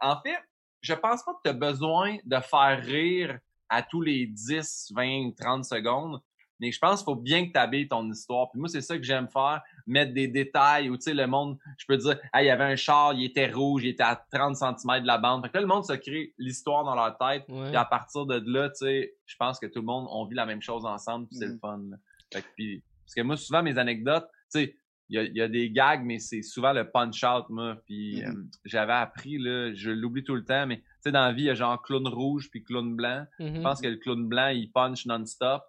en 0.00 0.20
fait, 0.22 0.38
je 0.82 0.94
pense 0.94 1.24
pas 1.24 1.32
que 1.32 1.40
tu 1.44 1.50
as 1.50 1.54
besoin 1.54 2.16
de 2.24 2.36
faire 2.38 2.80
rire 2.80 3.38
à 3.68 3.82
tous 3.82 4.02
les 4.02 4.26
10, 4.26 4.92
20, 4.94 5.32
30 5.36 5.64
secondes, 5.64 6.20
mais 6.60 6.70
je 6.70 6.78
pense 6.78 7.00
qu'il 7.00 7.06
faut 7.06 7.20
bien 7.20 7.46
que 7.46 7.52
tu 7.52 7.58
habilles 7.58 7.88
ton 7.88 8.08
histoire. 8.10 8.50
Puis 8.50 8.60
moi, 8.60 8.68
c'est 8.68 8.80
ça 8.80 8.96
que 8.96 9.02
j'aime 9.02 9.28
faire, 9.28 9.62
mettre 9.88 10.12
des 10.14 10.28
détails 10.28 10.88
où, 10.90 10.96
tu 10.96 11.02
sais, 11.02 11.14
le 11.14 11.26
monde, 11.26 11.58
je 11.78 11.86
peux 11.86 11.96
dire, 11.96 12.18
ah, 12.32 12.42
il 12.42 12.46
y 12.46 12.50
avait 12.50 12.64
un 12.64 12.76
char, 12.76 13.14
il 13.14 13.24
était 13.24 13.50
rouge, 13.50 13.82
il 13.84 13.88
était 13.88 14.02
à 14.04 14.14
30 14.32 14.56
cm 14.56 15.02
de 15.02 15.06
la 15.06 15.18
bande. 15.18 15.42
Fait 15.42 15.48
que 15.50 15.54
là, 15.56 15.60
le 15.62 15.66
monde 15.66 15.84
se 15.84 15.94
crée 15.94 16.34
l'histoire 16.38 16.84
dans 16.84 16.94
leur 16.94 17.16
tête. 17.18 17.44
Puis 17.66 17.76
à 17.76 17.84
partir 17.84 18.26
de 18.26 18.42
là, 18.46 18.68
tu 18.70 18.76
sais, 18.86 19.14
je 19.26 19.36
pense 19.36 19.58
que 19.58 19.66
tout 19.66 19.80
le 19.80 19.86
monde, 19.86 20.06
on 20.10 20.24
vit 20.26 20.34
la 20.36 20.46
même 20.46 20.62
chose 20.62 20.84
ensemble, 20.86 21.26
puis 21.28 21.36
c'est 21.38 21.46
le 21.46 21.58
fun. 21.58 21.80
là. 21.90 21.96
Fait 22.32 22.42
que, 22.42 22.46
puis, 22.56 22.82
parce 23.04 23.14
que 23.14 23.20
moi, 23.22 23.36
souvent, 23.36 23.62
mes 23.62 23.78
anecdotes, 23.78 24.28
tu 24.52 24.60
sais, 24.60 24.76
il 25.10 25.22
y 25.22 25.38
y 25.38 25.40
a 25.40 25.48
des 25.48 25.70
gags, 25.70 26.02
mais 26.04 26.18
c'est 26.18 26.42
souvent 26.42 26.74
le 26.74 26.90
punch-out, 26.90 27.46
moi. 27.48 27.76
Puis 27.86 28.20
Mhm. 28.22 28.28
euh, 28.30 28.44
j'avais 28.66 28.92
appris, 28.92 29.38
là, 29.38 29.72
je 29.72 29.90
l'oublie 29.90 30.22
tout 30.22 30.34
le 30.34 30.44
temps, 30.44 30.66
mais 30.66 30.76
tu 30.76 30.84
sais, 31.04 31.12
dans 31.12 31.22
la 31.24 31.32
vie, 31.32 31.44
il 31.44 31.46
y 31.46 31.50
a 31.50 31.54
genre 31.54 31.80
clown 31.82 32.06
rouge 32.06 32.50
puis 32.50 32.62
clown 32.62 32.94
blanc. 32.94 33.24
Je 33.56 33.60
pense 33.62 33.80
que 33.80 33.88
le 33.88 33.96
clown 33.96 34.28
blanc, 34.28 34.48
il 34.48 34.70
punch 34.70 35.06
non-stop. 35.06 35.62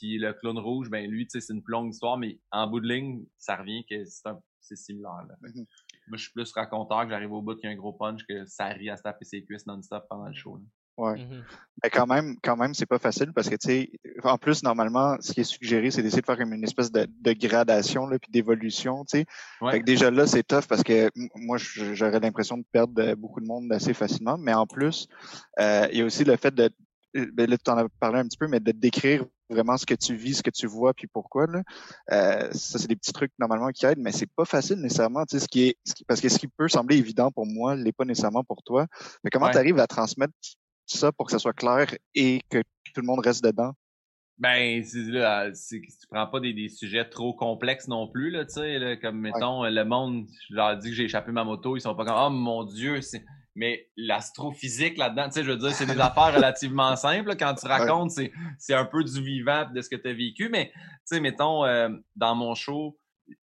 Puis 0.00 0.16
le 0.18 0.32
clown 0.32 0.58
rouge, 0.58 0.88
ben 0.88 1.08
lui, 1.10 1.26
tu 1.26 1.38
sais, 1.38 1.46
c'est 1.46 1.52
une 1.52 1.62
plus 1.62 1.72
longue 1.72 1.90
histoire, 1.92 2.16
mais 2.16 2.38
en 2.50 2.66
bout 2.66 2.80
de 2.80 2.88
ligne, 2.88 3.22
ça 3.38 3.56
revient 3.56 3.84
que 3.84 4.02
c'est 4.06 4.26
un- 4.28 4.40
c'est 4.60 4.76
similaire. 4.76 5.26
Là. 5.28 5.34
Mhm. 5.42 5.66
Moi, 6.08 6.16
je 6.16 6.22
suis 6.22 6.32
plus 6.32 6.50
raconteur 6.52 7.04
que 7.04 7.10
j'arrive 7.10 7.32
au 7.32 7.42
bout 7.42 7.54
qu'il 7.56 7.68
y 7.68 7.72
a 7.72 7.74
un 7.74 7.78
gros 7.78 7.92
punch 7.92 8.22
que 8.26 8.44
ça 8.46 8.66
rit 8.68 8.88
à 8.90 8.96
se 8.96 9.02
taper 9.02 9.24
ses 9.26 9.44
cuisses 9.44 9.66
non-stop 9.66 10.04
pendant 10.08 10.26
le 10.28 10.34
show. 10.34 10.56
là. 10.56 10.62
Ouais. 10.96 11.18
Mhm. 11.24 11.44
Mais 11.82 11.88
quand 11.88 12.06
même, 12.06 12.36
quand 12.42 12.56
même, 12.58 12.74
c'est 12.74 12.84
pas 12.84 12.98
facile 12.98 13.32
parce 13.34 13.48
que 13.48 13.54
tu 13.56 13.68
sais, 13.68 13.90
en 14.22 14.36
plus 14.36 14.62
normalement, 14.62 15.16
ce 15.20 15.32
qui 15.32 15.40
est 15.40 15.44
suggéré, 15.44 15.90
c'est 15.90 16.02
d'essayer 16.02 16.20
de 16.20 16.26
faire 16.26 16.36
comme 16.36 16.52
une 16.52 16.64
espèce 16.64 16.92
de, 16.92 17.06
de 17.08 17.32
gradation 17.32 18.06
là, 18.06 18.18
puis 18.18 18.30
d'évolution, 18.30 19.04
tu 19.06 19.20
sais. 19.20 19.26
Ouais. 19.62 19.72
Fait 19.72 19.80
que 19.80 19.84
déjà 19.86 20.10
là, 20.10 20.26
c'est 20.26 20.42
tough 20.42 20.66
parce 20.68 20.82
que 20.82 21.04
m- 21.16 21.28
moi, 21.36 21.56
j'aurais 21.58 22.20
l'impression 22.20 22.58
de 22.58 22.64
perdre 22.70 23.00
euh, 23.02 23.14
beaucoup 23.16 23.40
de 23.40 23.46
monde 23.46 23.72
assez 23.72 23.94
facilement. 23.94 24.36
Mais 24.36 24.52
en 24.52 24.66
plus, 24.66 25.08
euh, 25.58 25.86
il 25.90 25.98
y 25.98 26.02
a 26.02 26.04
aussi 26.04 26.24
le 26.24 26.36
fait 26.36 26.54
de, 26.54 26.68
ben 27.14 27.48
là, 27.50 27.56
tu 27.58 27.70
en 27.70 27.78
as 27.78 27.88
parlé 28.00 28.18
un 28.20 28.24
petit 28.24 28.38
peu, 28.38 28.46
mais 28.48 28.60
de 28.60 28.72
décrire 28.72 29.24
vraiment 29.48 29.76
ce 29.76 29.84
que 29.84 29.94
tu 29.94 30.14
vis, 30.14 30.34
ce 30.36 30.42
que 30.42 30.50
tu 30.50 30.66
vois, 30.66 30.94
puis 30.94 31.06
pourquoi. 31.08 31.46
Là. 31.46 31.62
Euh, 32.12 32.52
ça, 32.52 32.78
c'est 32.78 32.86
des 32.86 32.94
petits 32.96 33.12
trucs 33.12 33.32
normalement 33.38 33.70
qui 33.70 33.84
aident, 33.86 33.98
mais 33.98 34.12
c'est 34.12 34.30
pas 34.30 34.44
facile 34.44 34.76
nécessairement. 34.76 35.24
Tu 35.26 35.38
sais, 35.38 35.44
ce 35.44 35.48
qui 35.48 35.62
est, 35.68 35.76
ce 35.84 35.94
qui- 35.94 36.04
parce 36.04 36.20
que 36.20 36.28
ce 36.28 36.38
qui 36.38 36.46
peut 36.48 36.68
sembler 36.68 36.96
évident 36.98 37.32
pour 37.32 37.46
moi, 37.46 37.74
l'est 37.74 37.92
pas 37.92 38.04
nécessairement 38.04 38.44
pour 38.44 38.62
toi. 38.62 38.86
Mais 39.24 39.30
comment 39.30 39.46
Ouais. 39.46 39.52
tu 39.52 39.58
arrives 39.58 39.78
à 39.80 39.86
transmettre 39.88 40.32
ça 40.86 41.10
pour 41.12 41.26
que 41.26 41.32
ça 41.32 41.38
soit 41.38 41.52
clair 41.52 41.92
et 42.14 42.40
que 42.48 42.58
tout 42.58 43.00
le 43.00 43.06
monde 43.06 43.20
reste 43.20 43.42
dedans? 43.42 43.72
Ben, 44.38 44.82
c'est 44.82 45.02
là, 45.02 45.50
tu 45.52 45.82
prends 46.08 46.26
pas 46.26 46.40
des, 46.40 46.54
des 46.54 46.70
sujets 46.70 47.06
trop 47.08 47.34
complexes 47.34 47.88
non 47.88 48.08
plus, 48.08 48.30
là, 48.30 48.46
tu 48.46 48.54
sais, 48.54 48.78
là, 48.78 48.96
comme 48.96 49.18
mettons, 49.20 49.64
le 49.64 49.84
monde, 49.84 50.26
je 50.48 50.54
leur 50.54 50.78
dis 50.78 50.88
que 50.88 50.94
j'ai 50.96 51.04
échappé 51.04 51.30
ma 51.30 51.44
moto, 51.44 51.76
ils 51.76 51.82
sont 51.82 51.94
pas 51.94 52.06
comme 52.06 52.14
Oh 52.16 52.30
mon 52.30 52.64
Dieu, 52.64 53.02
c'est. 53.02 53.22
Mais 53.60 53.90
l'astrophysique 53.96 54.96
là-dedans, 54.96 55.26
tu 55.26 55.32
sais, 55.32 55.44
je 55.44 55.50
veux 55.50 55.58
dire, 55.58 55.70
c'est 55.72 55.84
des 55.84 56.00
affaires 56.00 56.34
relativement 56.34 56.96
simples. 56.96 57.28
là. 57.28 57.36
Quand 57.36 57.54
tu 57.54 57.66
racontes, 57.66 58.10
c'est, 58.12 58.32
c'est 58.58 58.72
un 58.72 58.86
peu 58.86 59.04
du 59.04 59.22
vivant 59.22 59.66
de 59.70 59.82
ce 59.82 59.90
que 59.90 59.96
tu 59.96 60.08
as 60.08 60.14
vécu. 60.14 60.48
Mais, 60.48 60.70
tu 60.72 60.80
sais, 61.04 61.20
mettons, 61.20 61.66
euh, 61.66 61.90
dans 62.16 62.34
mon 62.34 62.54
show, 62.54 62.98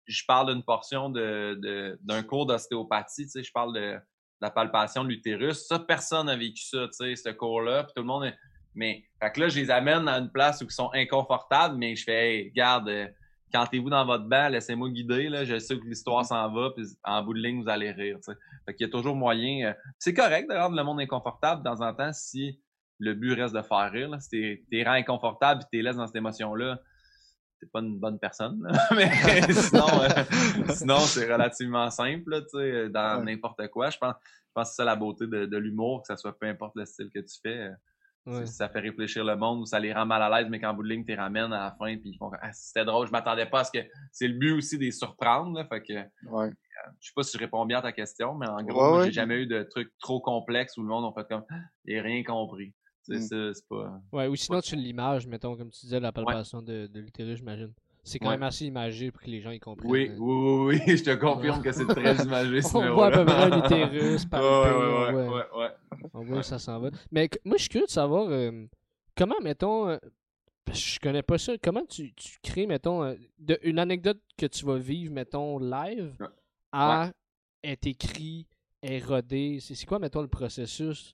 je 0.07 0.21
parle 0.27 0.53
d'une 0.53 0.63
portion 0.63 1.09
de, 1.09 1.57
de- 1.61 1.97
d'un 2.03 2.23
cours 2.23 2.45
d'ostéopathie, 2.45 3.23
tu 3.23 3.29
sais, 3.29 3.43
je 3.43 3.51
parle 3.53 3.73
de, 3.73 3.79
de 3.93 3.99
la 4.41 4.51
palpation 4.51 5.03
de 5.05 5.09
l'utérus. 5.09 5.65
Ça, 5.65 5.79
personne 5.79 6.25
n'a 6.25 6.35
vécu 6.35 6.61
ça, 6.63 6.87
tu 6.87 6.91
sais, 6.91 7.15
ce 7.15 7.29
cours-là. 7.29 7.85
Puis 7.85 7.93
tout 7.95 8.01
le 8.01 8.07
monde 8.07 8.25
est- 8.25 8.35
Mais, 8.75 9.05
fait 9.21 9.31
que 9.31 9.39
là, 9.39 9.47
je 9.47 9.59
les 9.61 9.71
amène 9.71 10.09
à 10.09 10.17
une 10.17 10.29
place 10.31 10.59
où 10.61 10.65
ils 10.65 10.71
sont 10.71 10.89
inconfortables, 10.93 11.77
mais 11.77 11.95
je 11.95 12.03
fais, 12.03 12.35
hey, 12.35 12.51
garde, 12.51 12.89
euh, 12.89 13.07
cantez-vous 13.51 13.89
dans 13.89 14.05
votre 14.05 14.25
banc, 14.25 14.47
laissez-moi 14.49 14.89
guider, 14.89 15.29
là. 15.29 15.45
Je 15.45 15.59
sais 15.59 15.77
que 15.77 15.85
l'histoire 15.85 16.25
s'en 16.25 16.51
va, 16.53 16.69
puis 16.75 16.85
en 17.03 17.23
bout 17.23 17.33
de 17.33 17.39
ligne, 17.39 17.61
vous 17.63 17.69
allez 17.69 17.91
rire, 17.91 18.17
tu 18.17 18.31
sais. 18.31 18.37
Fait 18.65 18.73
qu'il 18.75 18.85
y 18.87 18.89
a 18.89 18.91
toujours 18.91 19.15
moyen. 19.15 19.67
euh, 19.69 19.73
c'est 19.99 20.13
correct 20.13 20.49
de 20.49 20.55
rendre 20.55 20.75
le 20.75 20.83
monde 20.83 20.99
inconfortable 21.01 21.63
de 21.63 21.69
temps 21.69 21.81
en 21.81 21.93
temps 21.93 22.11
si 22.13 22.59
le 22.99 23.13
but 23.13 23.33
reste 23.33 23.55
de 23.55 23.61
faire 23.61 23.91
rire, 23.91 24.09
là. 24.09 24.19
Si 24.19 24.29
t'es, 24.29 24.63
t'es 24.71 24.83
rends 24.83 24.91
inconfortable 24.93 25.61
et 25.63 25.65
t'es 25.77 25.81
laisse 25.81 25.95
dans 25.97 26.07
cette 26.07 26.15
émotion-là, 26.15 26.79
t'es 27.59 27.67
pas 27.71 27.79
une 27.81 27.99
bonne 27.99 28.19
personne, 28.19 28.61
là. 28.63 28.71
Mais 28.95 29.11
sinon, 29.53 29.87
euh, 30.01 30.23
sinon 30.73 30.97
c'est 30.99 31.31
relativement 31.31 31.89
simple, 31.89 32.29
là, 32.31 32.39
dans 32.89 33.19
Ouais. 33.19 33.25
n'importe 33.33 33.67
quoi. 33.69 33.89
Je 33.89 33.97
pense, 33.97 34.15
je 34.23 34.51
pense 34.53 34.69
que 34.69 34.75
c'est 34.75 34.75
ça 34.77 34.85
la 34.85 34.95
beauté 34.95 35.27
de, 35.27 35.45
de 35.45 35.57
l'humour, 35.57 36.01
que 36.01 36.07
ça 36.07 36.17
soit 36.17 36.37
peu 36.37 36.47
importe 36.47 36.73
le 36.75 36.85
style 36.85 37.09
que 37.13 37.19
tu 37.19 37.35
fais. 37.41 37.69
Euh, 38.27 38.39
Ouais. 38.39 38.45
Ça 38.45 38.69
fait 38.69 38.79
réfléchir 38.79 39.23
le 39.23 39.35
monde 39.35 39.61
ou 39.61 39.65
ça 39.65 39.79
les 39.79 39.91
rend 39.93 40.05
mal 40.05 40.21
à 40.21 40.29
l'aise, 40.41 40.47
mais 40.49 40.59
qu'en 40.59 40.73
bout 40.73 40.83
de 40.83 40.89
ligne, 40.89 41.01
tu 41.03 41.09
les 41.11 41.15
ramènes 41.15 41.51
à 41.53 41.63
la 41.65 41.71
fin 41.71 41.95
puis 41.97 42.11
ils 42.11 42.17
font 42.17 42.29
ah, 42.41 42.51
c'était 42.53 42.85
drôle, 42.85 43.07
je 43.07 43.11
m'attendais 43.11 43.45
pas 43.47 43.61
à 43.61 43.63
ce 43.63 43.71
que. 43.71 43.79
C'est 44.11 44.27
le 44.27 44.35
but 44.37 44.51
aussi 44.53 44.77
de 44.77 44.83
les 44.83 44.91
surprendre. 44.91 45.57
Là, 45.57 45.65
fait 45.65 45.81
que 45.81 45.93
Ouais. 46.29 46.51
je 46.99 47.07
sais 47.07 47.13
pas 47.15 47.23
si 47.23 47.33
je 47.35 47.39
réponds 47.39 47.65
bien 47.65 47.79
à 47.79 47.81
ta 47.81 47.91
question, 47.91 48.35
mais 48.35 48.47
en 48.47 48.61
gros, 48.63 48.97
Ouais, 48.99 49.05
j'ai 49.05 49.11
jamais 49.11 49.41
eu 49.41 49.47
de 49.47 49.63
trucs 49.63 49.91
trop 49.99 50.19
complexes 50.21 50.77
où 50.77 50.81
le 50.81 50.87
monde 50.87 51.11
a 51.11 51.19
fait 51.21 51.27
comme 51.27 51.43
j'ai 51.85 51.99
rien 51.99 52.23
compris. 52.23 52.73
C'est 53.03 53.15
Mm. 53.17 53.21
ça, 53.21 53.53
c'est 53.55 53.67
pas. 53.67 53.99
Ouais, 54.11 54.27
ou 54.27 54.35
sinon, 54.35 54.61
tu 54.61 54.75
l'image, 54.75 55.25
mettons, 55.25 55.57
comme 55.57 55.71
tu 55.71 55.81
disais, 55.81 55.99
la 55.99 56.11
palpation 56.11 56.61
de, 56.61 56.85
de 56.85 56.99
l'utérus, 56.99 57.37
j'imagine. 57.39 57.73
C'est 58.03 58.17
quand 58.19 58.27
Ouais. 58.29 58.33
même 58.33 58.43
assez 58.43 58.65
imagé 58.65 59.11
pour 59.11 59.21
que 59.21 59.29
les 59.29 59.41
gens 59.41 59.51
y 59.51 59.59
comprennent. 59.59 59.91
Oui, 59.91 60.11
oui, 60.17 60.17
oui, 60.19 60.81
oui, 60.87 60.97
je 60.97 61.03
te 61.03 61.15
confirme 61.15 61.61
que 61.61 61.71
c'est 61.71 61.85
très 61.85 62.15
imagé 62.23 62.61
ce 62.61 62.75
On 62.77 62.93
voit 62.93 63.07
à 63.07 63.11
peu 63.11 63.25
près 63.25 63.49
l'utérus 63.49 64.25
par 64.29 64.41
Ouais, 64.41 65.13
ouais, 65.13 65.27
ouais, 65.27 65.45
ouais. 65.55 65.69
On 66.13 66.21
voit 66.23 66.41
ça 66.43 66.57
s'en 66.57 66.79
va. 66.79 66.89
Mais 67.11 67.29
moi, 67.45 67.57
je 67.57 67.61
suis 67.61 67.69
curieux 67.69 67.85
de 67.85 67.91
savoir 67.91 68.27
euh, 68.29 68.65
comment, 69.15 69.39
mettons, 69.43 69.87
euh, 69.87 69.97
je 70.73 70.99
connais 70.99 71.21
pas 71.21 71.37
ça, 71.37 71.53
comment 71.61 71.85
tu, 71.85 72.11
tu 72.15 72.39
crées, 72.41 72.65
mettons, 72.65 73.03
euh, 73.03 73.15
de, 73.37 73.59
une 73.63 73.77
anecdote 73.77 74.19
que 74.37 74.47
tu 74.47 74.65
vas 74.65 74.77
vivre, 74.77 75.13
mettons, 75.13 75.59
live, 75.59 76.15
à 76.71 77.11
est 77.61 77.85
écrit, 77.85 78.47
est 78.81 79.05
rodé. 79.05 79.59
C'est 79.61 79.75
c'est 79.75 79.85
quoi, 79.85 79.99
mettons, 79.99 80.21
le 80.21 80.27
processus? 80.27 81.13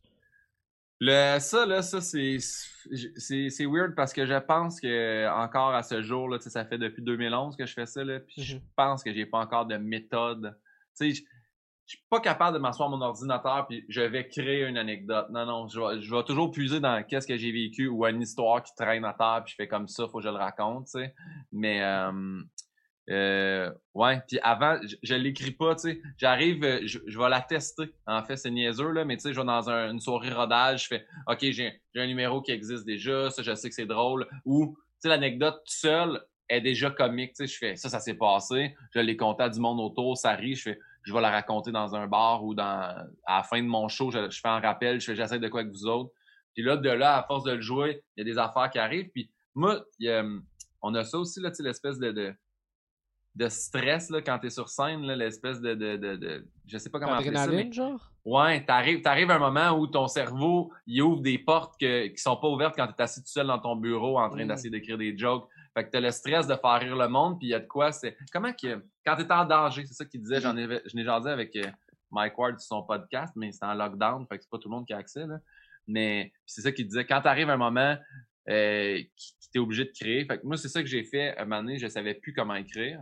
Le, 1.00 1.38
ça, 1.40 1.66
là, 1.68 1.82
ça, 1.84 2.02
c'est, 2.02 2.38
c'est, 2.40 3.66
weird 3.66 3.94
parce 3.96 4.14
que 4.14 4.26
je 4.26 4.34
pense 4.40 4.80
que, 4.82 5.28
encore 5.30 5.76
à 5.76 5.84
ce 5.84 6.02
jour, 6.02 6.28
là, 6.28 6.40
ça 6.40 6.66
fait 6.66 6.80
depuis 6.80 7.04
2011 7.04 7.56
que 7.56 7.66
je 7.68 7.74
fais 7.74 7.86
ça, 7.86 8.04
là, 8.04 8.20
puis 8.20 8.42
je 8.44 8.56
Mhm. 8.56 8.62
pense 8.76 9.04
que 9.04 9.14
j'ai 9.14 9.26
pas 9.28 9.38
encore 9.40 9.68
de 9.68 9.78
méthode. 9.78 10.58
Tu 11.00 11.14
sais, 11.14 11.14
je, 11.14 11.22
je 11.86 11.96
suis 11.96 12.06
pas 12.10 12.20
capable 12.20 12.58
de 12.58 12.62
m'asseoir 12.62 12.90
à 12.92 12.92
mon 12.98 13.02
ordinateur 13.02 13.68
puis 13.68 13.86
je 13.90 14.02
vais 14.02 14.28
créer 14.28 14.66
une 14.66 14.78
anecdote. 14.78 15.28
Non, 15.30 15.46
non, 15.46 15.68
je 15.68 15.80
vais, 15.80 16.02
je 16.02 16.14
vais 16.14 16.24
toujours 16.24 16.52
puiser 16.52 16.80
dans 16.80 17.02
qu'est-ce 17.04 17.28
que 17.28 17.38
j'ai 17.38 17.52
vécu 17.52 17.88
ou 17.88 18.06
une 18.06 18.22
histoire 18.22 18.62
qui 18.64 18.74
traîne 18.76 19.06
à 19.06 19.14
terre 19.14 19.44
puis 19.46 19.52
je 19.52 19.56
fais 19.56 19.68
comme 19.68 19.88
ça, 19.88 20.08
faut 20.08 20.18
que 20.18 20.24
je 20.24 20.30
le 20.30 20.36
raconte, 20.36 20.86
tu 20.86 21.00
sais. 21.00 21.14
Mais, 21.52 21.82
euh, 21.84 22.42
euh, 23.10 23.72
ouais, 23.94 24.22
puis 24.28 24.38
avant, 24.42 24.80
je, 25.02 25.16
l'écris 25.16 25.52
pas, 25.52 25.76
tu 25.76 25.82
sais. 25.82 26.02
J'arrive, 26.18 26.64
euh, 26.64 26.82
je, 26.86 27.18
vais 27.18 27.30
la 27.30 27.42
tester. 27.42 27.94
En 28.06 28.24
fait, 28.24 28.36
c'est 28.36 28.52
niaiseux, 28.52 28.92
là, 28.92 29.06
mais 29.06 29.16
tu 29.16 29.24
sais, 29.24 29.34
je 29.34 29.40
vais 29.40 29.46
dans 29.46 29.70
un- 29.70 29.92
une 29.92 30.00
soirée 30.00 30.32
rodage, 30.32 30.84
je 30.84 30.88
fais, 30.88 31.06
OK, 31.28 31.40
j'ai 31.42 31.80
un 31.96 32.08
numéro 32.08 32.42
qui 32.42 32.52
existe 32.52 32.86
déjà, 32.86 33.30
ça, 33.30 33.42
je 33.44 33.56
sais 33.56 33.70
que 33.70 33.76
c'est 33.76 33.86
drôle. 33.86 34.28
Ou, 34.46 34.76
tu 34.76 34.84
sais, 35.00 35.10
l'anecdote 35.10 35.56
tout 35.66 35.74
seul 35.74 36.22
est 36.50 36.62
déjà 36.62 36.92
comique, 36.92 37.34
tu 37.34 37.48
sais. 37.48 37.54
Je 37.54 37.58
fais, 37.58 37.76
ça, 37.78 37.90
ça 37.90 38.00
s'est 38.00 38.16
passé, 38.16 38.76
je 38.94 39.00
l'ai 39.00 39.16
compté 39.16 39.44
à 39.44 39.50
du 39.50 39.60
monde 39.60 39.80
autour, 39.80 40.18
ça 40.18 40.32
rit, 40.32 40.56
je 40.56 40.64
fais, 40.64 40.80
je 41.04 41.14
vais 41.14 41.22
la 41.22 41.32
raconter 41.32 41.72
dans 41.72 41.96
un 41.96 42.08
bar 42.08 42.44
ou 42.44 42.54
dans, 42.54 42.66
à 43.26 43.38
la 43.38 43.44
fin 43.44 43.62
de 43.62 43.68
mon 43.68 43.88
show, 43.88 44.12
je, 44.12 44.30
fais 44.30 44.50
un 44.50 44.60
rappel, 44.60 45.00
je 45.00 45.06
fais, 45.06 45.16
j'essaie 45.16 45.40
de 45.40 45.48
quoi 45.48 45.62
avec 45.62 45.72
vous 45.72 45.86
autres. 45.86 46.12
Puis 46.54 46.64
là, 46.64 46.76
de 46.76 46.90
là, 46.90 47.18
à 47.18 47.24
force 47.24 47.46
de 47.46 47.52
le 47.52 47.62
jouer, 47.62 48.04
il 48.18 48.26
y 48.26 48.30
a 48.30 48.34
des 48.34 48.38
affaires 48.38 48.70
qui 48.70 48.80
arrivent. 48.80 49.10
Puis 49.14 49.30
moi, 49.56 49.86
il 50.00 50.10
hum, 50.10 50.44
on 50.82 50.94
a 50.96 51.04
ça 51.04 51.18
aussi, 51.18 51.40
là, 51.40 51.52
l'espèce 51.60 51.98
de, 52.00 52.34
de 53.38 53.50
stress, 53.50 54.10
là, 54.10 54.22
quand 54.22 54.40
t'es 54.40 54.50
sur 54.50 54.68
scène, 54.68 55.02
l'espèce 55.06 55.62
de, 55.62 55.76
de, 55.76 55.96
de, 55.96 56.16
de, 56.16 56.48
je 56.66 56.78
sais 56.80 56.90
pas 56.90 57.00
comment 57.00 57.14
appeler 57.14 57.36
ça, 57.36 57.48
mais 57.48 57.72
genre? 57.72 58.12
Ouais, 58.26 58.66
t'arrives, 58.66 59.02
t'arrives 59.02 59.30
à 59.30 59.36
un 59.36 59.40
moment 59.40 59.78
où 59.80 59.86
ton 59.86 60.08
cerveau, 60.08 60.74
il 60.88 61.02
ouvre 61.04 61.22
des 61.22 61.38
portes 61.38 61.76
que, 61.80 62.08
qui 62.08 62.18
sont 62.18 62.36
pas 62.36 62.48
ouvertes 62.48 62.76
quand 62.76 62.88
t'es 62.88 63.04
assis 63.04 63.22
tout 63.22 63.30
seul 63.30 63.46
dans 63.48 63.60
ton 63.60 63.76
bureau 63.76 64.20
en 64.20 64.28
train 64.30 64.44
Mm. 64.46 64.48
d'essayer 64.48 64.70
d'écrire 64.72 64.98
des 64.98 65.16
jokes. 65.16 65.48
Fait 65.76 65.86
que 65.86 65.92
t'as 65.92 66.00
le 66.00 66.10
stress 66.10 66.48
de 66.48 66.56
faire 66.56 66.80
rire 66.80 66.96
le 66.96 67.08
monde, 67.08 67.38
puis 67.38 67.50
il 67.50 67.52
y 67.52 67.54
a 67.54 67.60
de 67.60 67.68
quoi, 67.68 67.92
c'est... 67.92 68.18
Comment 68.34 68.52
que... 68.52 68.84
Quand 69.06 69.16
t'es 69.16 69.32
en 69.32 69.46
danger, 69.46 69.86
c'est 69.86 69.94
ça 69.94 70.06
qu'il 70.06 70.22
disait, 70.22 70.42
j'en 70.42 70.58
ai, 70.58 70.82
je 70.86 70.96
n'ai 70.96 71.04
jasé 71.04 71.30
avec 71.30 71.56
euh, 71.56 71.70
Mike 72.10 72.38
Ward 72.40 72.60
sur 72.60 72.68
son 72.68 72.82
podcast, 72.84 73.34
mais 73.36 73.52
c'est 73.52 73.66
en 73.66 73.76
lockdown, 73.76 74.26
fait 74.28 74.38
que 74.38 74.44
c'est 74.44 74.50
pas 74.50 74.58
tout 74.58 74.70
le 74.70 74.76
monde 74.76 74.88
qui 74.88 74.94
a 74.94 74.98
accès, 74.98 75.28
là. 75.28 75.38
Mais 75.86 76.34
c'est 76.46 76.62
ça 76.62 76.72
qu'il 76.72 76.88
disait, 76.88 77.06
quand 77.06 77.22
t'arrives 77.22 77.50
un 77.52 77.58
moment 77.58 77.96
euh, 78.50 78.98
qui, 79.16 79.34
qui 79.40 79.50
t'es 79.52 79.60
obligé 79.60 79.86
de 79.86 79.92
créer, 79.92 80.26
fait 80.26 80.40
que 80.40 80.46
moi, 80.46 80.58
c'est 80.58 80.70
ça 80.70 80.82
que 80.82 80.88
j'ai 80.90 81.04
fait, 81.04 81.38
un 81.38 81.46
moment 81.46 81.62
donné, 81.62 81.78
je 81.78 81.88
savais 81.88 82.16
plus 82.16 82.34
comment 82.34 82.56
écrire, 82.56 83.00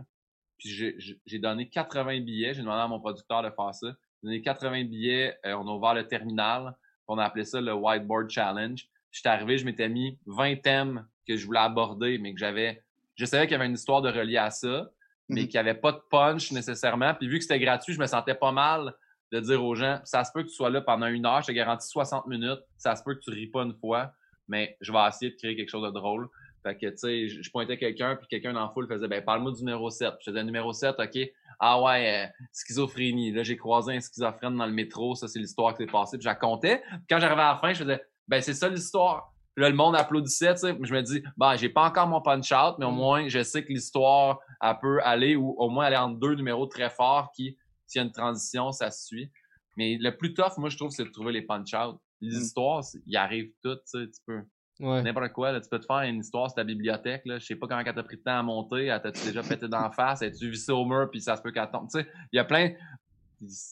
puis 0.58 1.18
j'ai 1.26 1.38
donné 1.38 1.68
80 1.68 2.20
billets, 2.20 2.54
j'ai 2.54 2.62
demandé 2.62 2.82
à 2.82 2.88
mon 2.88 3.00
producteur 3.00 3.42
de 3.42 3.50
faire 3.50 3.74
ça, 3.74 3.88
j'ai 4.22 4.28
donné 4.28 4.42
80 4.42 4.84
billets, 4.84 5.38
euh, 5.44 5.54
on 5.54 5.68
a 5.68 5.72
ouvert 5.72 5.94
le 5.94 6.06
terminal, 6.06 6.74
on 7.08 7.18
a 7.18 7.24
appelé 7.24 7.44
ça 7.44 7.60
le 7.60 7.74
Whiteboard 7.74 8.30
Challenge, 8.30 8.86
j'étais 9.12 9.28
arrivé, 9.28 9.58
je 9.58 9.64
m'étais 9.64 9.88
mis 9.88 10.18
20 10.26 10.62
thèmes 10.62 11.06
que 11.26 11.36
je 11.36 11.46
voulais 11.46 11.60
aborder, 11.60 12.18
mais 12.18 12.32
que 12.32 12.38
j'avais. 12.38 12.82
Je 13.16 13.24
savais 13.24 13.46
qu'il 13.46 13.52
y 13.52 13.54
avait 13.56 13.66
une 13.66 13.74
histoire 13.74 14.02
de 14.02 14.10
relier 14.10 14.36
à 14.36 14.50
ça, 14.50 14.90
mais 15.28 15.42
mhm. 15.42 15.48
qu'il 15.48 15.60
n'y 15.60 15.68
avait 15.68 15.78
pas 15.78 15.92
de 15.92 16.00
punch 16.10 16.52
nécessairement. 16.52 17.14
Puis 17.14 17.28
vu 17.28 17.38
que 17.38 17.42
c'était 17.42 17.58
gratuit, 17.58 17.94
je 17.94 18.00
me 18.00 18.06
sentais 18.06 18.34
pas 18.34 18.52
mal 18.52 18.94
de 19.32 19.40
dire 19.40 19.64
aux 19.64 19.74
gens 19.74 20.00
ça 20.04 20.22
se 20.22 20.30
peut 20.32 20.42
que 20.42 20.48
tu 20.48 20.54
sois 20.54 20.70
là 20.70 20.80
pendant 20.80 21.06
une 21.06 21.26
heure, 21.26 21.42
je 21.42 21.48
te 21.48 21.52
garantis 21.52 21.88
60 21.88 22.26
minutes, 22.26 22.60
ça 22.76 22.94
se 22.94 23.02
peut 23.02 23.14
que 23.14 23.20
tu 23.20 23.30
ris 23.30 23.48
pas 23.48 23.62
une 23.62 23.74
fois, 23.74 24.12
mais 24.48 24.76
je 24.80 24.92
vais 24.92 24.98
essayer 25.08 25.32
de 25.32 25.36
créer 25.36 25.56
quelque 25.56 25.70
chose 25.70 25.84
de 25.84 25.90
drôle. 25.92 26.28
Fait 26.66 26.76
que, 26.76 26.86
tu 26.86 26.96
sais, 26.96 27.28
je 27.28 27.50
pointais 27.52 27.78
quelqu'un, 27.78 28.16
puis 28.16 28.26
quelqu'un 28.26 28.52
dans 28.52 28.62
la 28.62 28.68
foule 28.70 28.88
faisait, 28.88 29.06
ben, 29.06 29.22
parle-moi 29.24 29.52
du 29.52 29.60
numéro 29.60 29.88
7. 29.88 30.14
je 30.18 30.32
faisais 30.32 30.42
numéro 30.42 30.72
7, 30.72 30.96
OK. 30.98 31.30
Ah 31.60 31.80
ouais, 31.80 32.24
euh, 32.24 32.44
schizophrénie. 32.52 33.30
Là, 33.30 33.44
j'ai 33.44 33.56
croisé 33.56 33.94
un 33.94 34.00
schizophrène 34.00 34.56
dans 34.56 34.66
le 34.66 34.72
métro. 34.72 35.14
Ça, 35.14 35.28
c'est 35.28 35.38
l'histoire 35.38 35.74
qui 35.74 35.84
s'est 35.84 35.90
passée. 35.90 36.18
Puis 36.18 36.24
je 36.24 36.28
la 36.28 36.34
comptais. 36.34 36.82
quand 37.08 37.20
j'arrivais 37.20 37.42
à 37.42 37.52
la 37.52 37.58
fin, 37.58 37.72
je 37.72 37.84
faisais, 37.84 38.02
ben, 38.26 38.42
c'est 38.42 38.54
ça 38.54 38.68
l'histoire. 38.68 39.32
là, 39.56 39.70
le 39.70 39.76
monde 39.76 39.94
applaudissait, 39.94 40.54
tu 40.54 40.62
sais. 40.62 40.76
Je 40.82 40.92
me 40.92 41.02
dis, 41.02 41.22
ben, 41.36 41.54
j'ai 41.54 41.68
pas 41.68 41.86
encore 41.86 42.08
mon 42.08 42.20
punch-out, 42.20 42.74
mais 42.80 42.84
au 42.84 42.90
mm. 42.90 42.96
moins, 42.96 43.28
je 43.28 43.44
sais 43.44 43.64
que 43.64 43.72
l'histoire, 43.72 44.40
elle 44.60 44.76
peut 44.82 45.00
aller, 45.04 45.36
ou 45.36 45.54
au 45.58 45.70
moins 45.70 45.84
aller 45.84 45.96
en 45.96 46.10
deux 46.10 46.34
numéros 46.34 46.66
très 46.66 46.90
forts 46.90 47.30
qui, 47.36 47.56
s'il 47.86 48.00
y 48.00 48.02
a 48.02 48.06
une 48.06 48.12
transition, 48.12 48.72
ça 48.72 48.90
se 48.90 49.06
suit. 49.06 49.30
Mais 49.76 49.98
le 50.00 50.16
plus 50.16 50.34
tough, 50.34 50.58
moi, 50.58 50.68
je 50.68 50.76
trouve, 50.76 50.90
c'est 50.90 51.04
de 51.04 51.10
trouver 51.10 51.32
les 51.32 51.42
punch-out. 51.42 51.96
Les 52.20 52.36
mm. 52.36 52.42
histoires, 52.42 52.82
ils 53.06 53.16
arrivent 53.16 53.52
toutes, 53.62 53.84
tu 53.84 54.00
sais, 54.00 54.10
tu 54.10 54.20
peux. 54.26 54.42
N'importe 54.78 55.32
quoi, 55.32 55.52
là, 55.52 55.60
tu 55.60 55.68
peux 55.68 55.78
te 55.78 55.86
faire 55.86 56.02
une 56.02 56.20
histoire 56.20 56.50
sur 56.50 56.56
ta 56.56 56.64
bibliothèque. 56.64 57.22
Là. 57.24 57.38
Je 57.38 57.46
sais 57.46 57.56
pas 57.56 57.66
comment 57.66 57.80
elle 57.80 57.94
t'a 57.94 58.02
pris 58.02 58.16
de 58.16 58.22
temps 58.22 58.38
à 58.38 58.42
monter. 58.42 58.86
Elle 58.86 59.00
t'a-tu 59.00 59.24
déjà 59.24 59.42
pété 59.42 59.68
d'en 59.68 59.90
face? 59.90 60.22
As-tu 60.22 60.50
vissé 60.50 60.72
au 60.72 60.84
mur 60.84 61.08
puis 61.10 61.20
ça 61.20 61.36
se 61.36 61.42
peut 61.42 61.50
qu'elle 61.50 61.70
tombe? 61.70 61.88
Tu 61.90 62.00
sais, 62.00 62.06
il 62.32 62.36
y 62.36 62.38
a 62.38 62.44
plein 62.44 62.72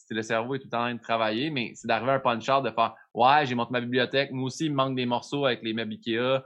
le 0.09 0.21
cerveau 0.21 0.55
est 0.55 0.59
tout 0.59 0.65
le 0.65 0.71
temps 0.71 0.81
en 0.81 0.85
train 0.85 0.95
de 0.95 1.01
travailler, 1.01 1.49
mais 1.49 1.71
c'est 1.75 1.87
d'arriver 1.87 2.11
à 2.11 2.15
un 2.15 2.19
punch-out 2.19 2.63
de 2.63 2.71
faire 2.71 2.95
Ouais, 3.13 3.45
j'ai 3.45 3.55
monté 3.55 3.71
ma 3.71 3.81
bibliothèque, 3.81 4.31
moi 4.31 4.45
aussi, 4.45 4.65
il 4.65 4.71
me 4.71 4.75
manque 4.75 4.95
des 4.95 5.05
morceaux 5.05 5.45
avec 5.45 5.63
les 5.63 5.73
meubles 5.73 5.93
Ikea. 5.93 6.43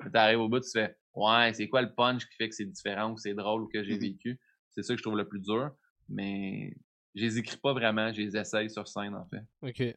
Tu 0.00 0.10
arrives 0.14 0.40
au 0.40 0.48
bout, 0.48 0.60
tu 0.60 0.70
fais 0.70 0.96
Ouais, 1.14 1.52
c'est 1.54 1.68
quoi 1.68 1.82
le 1.82 1.92
punch 1.94 2.28
qui 2.28 2.36
fait 2.36 2.48
que 2.48 2.54
c'est 2.54 2.66
différent 2.66 3.10
ou 3.10 3.14
que 3.14 3.20
c'est 3.20 3.34
drôle 3.34 3.62
ou 3.62 3.68
que 3.68 3.82
j'ai 3.82 3.96
mm-hmm. 3.96 4.00
vécu? 4.00 4.40
C'est 4.70 4.82
ça 4.82 4.94
que 4.94 4.98
je 4.98 5.02
trouve 5.02 5.16
le 5.16 5.26
plus 5.26 5.40
dur. 5.40 5.70
Mais 6.08 6.74
je 7.14 7.22
les 7.22 7.38
écris 7.38 7.56
pas 7.56 7.72
vraiment, 7.72 8.12
je 8.12 8.20
les 8.20 8.36
essaye 8.36 8.70
sur 8.70 8.86
scène 8.86 9.14
en 9.14 9.26
fait. 9.26 9.42
OK. 9.62 9.96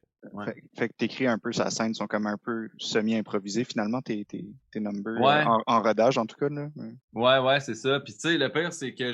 Fait, 0.78 0.90
que 0.90 0.94
t'écris 0.94 1.28
un 1.28 1.40
peu, 1.40 1.52
sa 1.52 1.70
scène 1.70 1.94
sont 1.94 2.08
comme 2.08 2.28
un 2.28 2.38
peu 2.38 2.70
semi-improvisés 2.78 3.64
finalement, 3.64 4.02
tes, 4.02 4.24
tes, 4.26 4.46
tes 4.72 4.80
numbers, 4.80 5.20
en, 5.22 5.62
en, 5.66 5.82
rodage 5.82 6.18
en 6.18 6.26
tout 6.26 6.36
cas. 6.38 6.50
Là. 6.50 6.70
Ouais, 7.14 7.40
ouais, 7.40 7.60
c'est 7.60 7.76
ça. 7.76 8.00
Puis 8.00 8.14
tu 8.14 8.20
sais, 8.20 8.38
le 8.38 8.52
pire, 8.52 8.72
c'est 8.72 8.94
que 8.94 9.12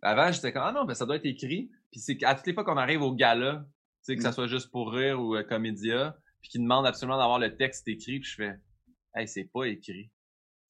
avant, 0.00 0.32
j'étais 0.32 0.52
comme 0.52 0.62
Ah 0.64 0.72
non, 0.72 0.84
ben 0.84 0.94
ça 0.94 1.04
doit 1.04 1.16
être 1.16 1.26
écrit. 1.26 1.70
Puis 1.90 2.00
c'est 2.00 2.16
qu'à 2.16 2.34
toutes 2.34 2.46
les 2.46 2.54
fois 2.54 2.64
qu'on 2.64 2.76
arrive 2.76 3.02
au 3.02 3.14
gala, 3.14 3.66
tu 3.66 3.68
sais, 4.02 4.16
que 4.16 4.22
ça 4.22 4.30
mm. 4.30 4.34
soit 4.34 4.46
juste 4.46 4.70
pour 4.70 4.92
rire 4.92 5.20
ou 5.20 5.36
euh, 5.36 5.42
comédia, 5.42 6.16
puis 6.40 6.50
qu'ils 6.50 6.62
demandent 6.62 6.86
absolument 6.86 7.18
d'avoir 7.18 7.38
le 7.38 7.56
texte 7.56 7.86
écrit, 7.88 8.20
puis 8.20 8.30
je 8.30 8.34
fais 8.36 8.58
Hey, 9.14 9.26
c'est 9.26 9.50
pas 9.52 9.64
écrit. 9.64 10.10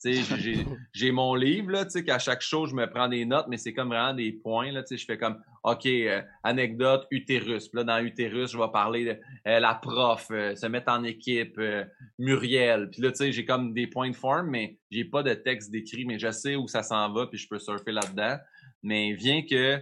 J'ai 0.05 1.11
mon 1.11 1.35
livre, 1.35 1.71
là, 1.73 1.85
qu'à 1.85 2.19
chaque 2.19 2.41
chose, 2.41 2.71
je 2.71 2.75
me 2.75 2.89
prends 2.89 3.09
des 3.09 3.25
notes, 3.25 3.47
mais 3.49 3.57
c'est 3.57 3.73
comme 3.73 3.89
vraiment 3.89 4.15
des 4.15 4.33
points, 4.33 4.71
là, 4.71 4.83
je 4.89 5.05
fais 5.05 5.19
comme, 5.19 5.43
OK, 5.65 5.87
euh, 5.87 6.23
anecdote, 6.45 7.07
utérus. 7.11 7.69
Puis 7.69 7.79
là, 7.79 7.85
dans 7.85 8.05
utérus, 8.05 8.53
je 8.53 8.59
vais 8.59 8.71
parler 8.73 9.05
de 9.05 9.21
euh, 9.49 9.61
la 9.61 9.75
prof, 9.75 10.29
se 10.29 10.67
mettre 10.67 10.93
en 10.93 11.03
équipe, 11.05 11.61
Muriel. 12.19 12.91
Puis 12.91 13.03
là, 13.03 13.11
j'ai 13.19 13.45
comme 13.45 13.75
des 13.75 13.87
points 13.87 14.11
de 14.11 14.17
forme, 14.17 14.51
mais 14.51 14.79
j'ai 14.91 15.05
pas 15.05 15.23
de 15.23 15.35
texte 15.35 15.71
décrit, 15.71 16.05
mais 16.05 16.19
je 16.19 16.31
sais 16.31 16.57
où 16.57 16.69
ça 16.69 16.83
s'en 16.83 17.13
va, 17.13 17.27
puis 17.27 17.39
je 17.39 17.49
peux 17.49 17.59
surfer 17.59 17.93
là-dedans. 17.93 18.37
Mais 18.83 19.13
vient 19.15 19.43
que 19.45 19.81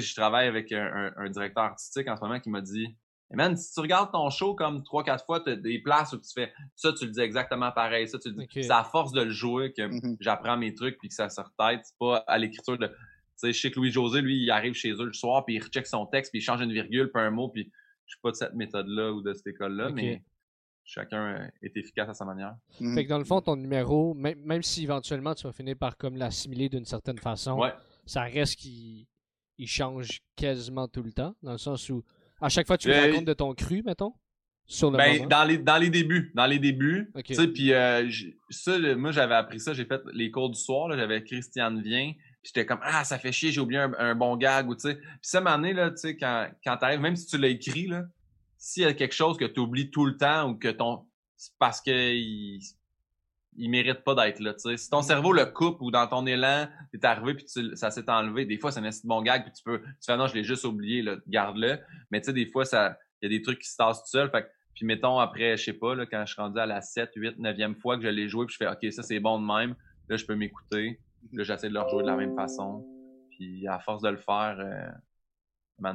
je 0.00 0.14
travaille 0.14 0.48
avec 0.48 0.72
un, 0.72 1.30
directeur 1.30 1.64
artistique 1.64 2.08
en 2.08 2.16
ce 2.16 2.22
moment 2.22 2.40
qui 2.40 2.50
m'a 2.50 2.60
dit 2.60 2.94
man, 3.36 3.56
si 3.56 3.72
tu 3.72 3.80
regardes 3.80 4.12
ton 4.12 4.28
show 4.30 4.54
comme 4.54 4.82
trois, 4.82 5.02
quatre 5.04 5.24
fois, 5.24 5.40
tu 5.40 5.50
as 5.50 5.56
des 5.56 5.78
places 5.78 6.12
où 6.12 6.18
tu 6.18 6.32
fais 6.34 6.52
ça, 6.74 6.92
tu 6.92 7.06
le 7.06 7.12
dis 7.12 7.20
exactement 7.20 7.72
pareil, 7.72 8.08
ça, 8.08 8.18
tu 8.18 8.30
le 8.30 8.34
dis. 8.34 8.46
C'est 8.50 8.70
à 8.70 8.84
force 8.84 9.12
de 9.12 9.22
le 9.22 9.30
jouer 9.30 9.72
que 9.72 9.82
mm-hmm. 9.82 10.16
j'apprends 10.20 10.56
mes 10.56 10.74
trucs 10.74 10.98
puis 10.98 11.08
que 11.08 11.14
ça 11.14 11.28
se 11.28 11.40
tête. 11.58 11.80
C'est 11.84 11.98
pas 11.98 12.18
à 12.26 12.38
l'écriture 12.38 12.78
de. 12.78 12.86
Tu 12.86 12.94
sais, 13.36 13.52
je 13.52 13.60
sais 13.60 13.70
que 13.70 13.76
Louis-José, 13.76 14.20
lui, 14.20 14.42
il 14.42 14.50
arrive 14.50 14.74
chez 14.74 14.92
eux 14.92 15.06
le 15.06 15.12
soir 15.12 15.44
puis 15.44 15.56
il 15.56 15.62
recheck 15.62 15.86
son 15.86 16.06
texte 16.06 16.32
puis 16.32 16.40
il 16.40 16.42
change 16.42 16.60
une 16.60 16.72
virgule 16.72 17.10
puis 17.12 17.22
un 17.22 17.30
mot 17.30 17.48
puis 17.48 17.72
je 18.06 18.12
suis 18.12 18.20
pas 18.20 18.30
de 18.30 18.36
cette 18.36 18.54
méthode-là 18.54 19.12
ou 19.12 19.22
de 19.22 19.32
cette 19.32 19.46
école-là, 19.46 19.90
mais 19.90 20.22
chacun 20.84 21.50
est 21.62 21.76
efficace 21.76 22.08
à 22.08 22.14
sa 22.14 22.24
manière. 22.24 22.54
Mm-hmm. 22.80 22.94
Fait 22.94 23.04
que 23.04 23.08
dans 23.08 23.18
le 23.18 23.24
fond, 23.24 23.40
ton 23.40 23.56
numéro, 23.56 24.14
même, 24.14 24.40
même 24.40 24.62
si 24.62 24.84
éventuellement 24.84 25.34
tu 25.34 25.46
vas 25.46 25.52
finir 25.52 25.76
par 25.76 25.96
comme 25.96 26.16
l'assimiler 26.16 26.68
d'une 26.68 26.84
certaine 26.84 27.18
façon, 27.18 27.58
ça 28.04 28.22
reste 28.22 28.56
qui 28.56 29.08
il 29.58 29.68
change 29.68 30.20
quasiment 30.36 30.88
tout 30.88 31.02
le 31.02 31.12
temps, 31.12 31.34
dans 31.42 31.52
le 31.52 31.58
sens 31.58 31.88
où 31.88 32.02
à 32.42 32.48
chaque 32.48 32.66
fois 32.66 32.76
tu 32.76 32.88
te 32.88 32.92
rends 32.92 33.16
compte 33.16 33.24
de 33.24 33.32
ton 33.32 33.54
cru, 33.54 33.82
mettons, 33.84 34.12
sur 34.66 34.90
le 34.90 34.98
ben, 34.98 35.26
Dans 35.28 35.44
les, 35.44 35.58
dans 35.58 35.78
les 35.78 35.90
débuts, 35.90 36.32
dans 36.34 36.46
les 36.46 36.58
débuts, 36.58 37.10
tu 37.24 37.34
sais, 37.34 37.48
puis 37.48 37.72
euh, 37.72 38.08
ça, 38.50 38.78
moi 38.96 39.12
j'avais 39.12 39.34
appris 39.34 39.60
ça, 39.60 39.72
j'ai 39.72 39.84
fait 39.84 40.00
les 40.12 40.30
cours 40.30 40.50
du 40.50 40.58
soir, 40.58 40.94
j'avais 40.96 41.22
Christiane 41.22 41.80
Vien, 41.82 42.12
puis 42.12 42.52
j'étais 42.52 42.66
comme 42.66 42.80
ah 42.82 43.04
ça 43.04 43.18
fait 43.18 43.32
chier, 43.32 43.52
j'ai 43.52 43.60
oublié 43.60 43.80
un, 43.80 44.14
bon 44.14 44.36
gag 44.36 44.68
ou 44.68 44.74
tu 44.74 44.82
sais, 44.82 44.96
puis 44.96 45.18
ça 45.22 45.38
année 45.40 45.72
là, 45.72 45.90
tu 45.90 45.98
sais 45.98 46.16
quand 46.16 46.48
quand 46.64 46.76
t'arrives, 46.76 47.00
même 47.00 47.16
si 47.16 47.26
tu 47.26 47.38
l'as 47.38 47.48
écrit 47.48 47.86
là, 47.86 48.04
s'il 48.58 48.82
y 48.82 48.86
a 48.86 48.92
quelque 48.92 49.14
chose 49.14 49.36
que 49.36 49.44
tu 49.44 49.60
oublies 49.60 49.90
tout 49.90 50.06
le 50.06 50.16
temps 50.16 50.50
ou 50.50 50.54
que 50.56 50.68
ton 50.68 51.06
c'est 51.36 51.52
parce 51.58 51.80
que 51.80 52.14
il, 52.14 52.60
il 53.56 53.70
mérite 53.70 54.02
pas 54.04 54.14
d'être 54.14 54.40
là. 54.40 54.54
Si 54.56 54.90
ton 54.90 55.02
cerveau 55.02 55.32
le 55.32 55.46
coupe 55.46 55.80
ou 55.80 55.90
dans 55.90 56.06
ton 56.06 56.26
élan, 56.26 56.68
t'es 56.90 57.04
arrivé 57.04 57.34
puis 57.34 57.46
ça 57.74 57.90
s'est 57.90 58.08
enlevé, 58.10 58.44
des 58.44 58.58
fois 58.58 58.70
c'est 58.70 58.80
un 58.80 58.90
bon 59.04 59.22
gag 59.22 59.44
puis 59.44 59.52
tu 59.52 59.62
peux, 59.62 59.80
tu 59.80 60.06
fais 60.06 60.16
non 60.16 60.26
je 60.26 60.34
l'ai 60.34 60.44
juste 60.44 60.64
oublié, 60.64 61.04
garde-le. 61.28 61.78
Mais 62.10 62.20
tu 62.20 62.26
sais 62.26 62.32
des 62.32 62.46
fois 62.46 62.64
ça, 62.64 62.96
il 63.20 63.30
y 63.30 63.34
a 63.34 63.38
des 63.38 63.42
trucs 63.42 63.58
qui 63.58 63.68
se 63.68 63.76
tassent 63.76 64.02
tout 64.02 64.10
seul. 64.10 64.30
Fait 64.30 64.50
puis 64.74 64.86
mettons 64.86 65.18
après, 65.18 65.56
je 65.56 65.64
sais 65.64 65.72
pas 65.74 65.94
là, 65.94 66.06
quand 66.06 66.24
je 66.24 66.32
suis 66.32 66.40
rendu 66.40 66.58
à 66.58 66.64
la 66.64 66.80
7, 66.80 67.10
8, 67.14 67.38
9e 67.38 67.74
fois 67.74 67.98
que 67.98 68.02
je 68.04 68.08
l'ai 68.08 68.28
joué 68.28 68.46
puis 68.46 68.56
je 68.58 68.64
fais 68.64 68.70
ok 68.70 68.92
ça 68.92 69.02
c'est 69.02 69.20
bon 69.20 69.38
de 69.40 69.46
même, 69.46 69.74
là 70.08 70.16
je 70.16 70.24
peux 70.24 70.34
m'écouter, 70.34 70.98
là 71.32 71.44
j'essaie 71.44 71.68
de 71.68 71.74
le 71.74 71.80
rejouer 71.80 72.02
de 72.02 72.08
la 72.08 72.16
même 72.16 72.34
façon. 72.34 72.86
Puis 73.30 73.66
à 73.66 73.78
force 73.80 74.02
de 74.02 74.08
le 74.08 74.16
faire, 74.16 74.56
euh, 74.58 74.88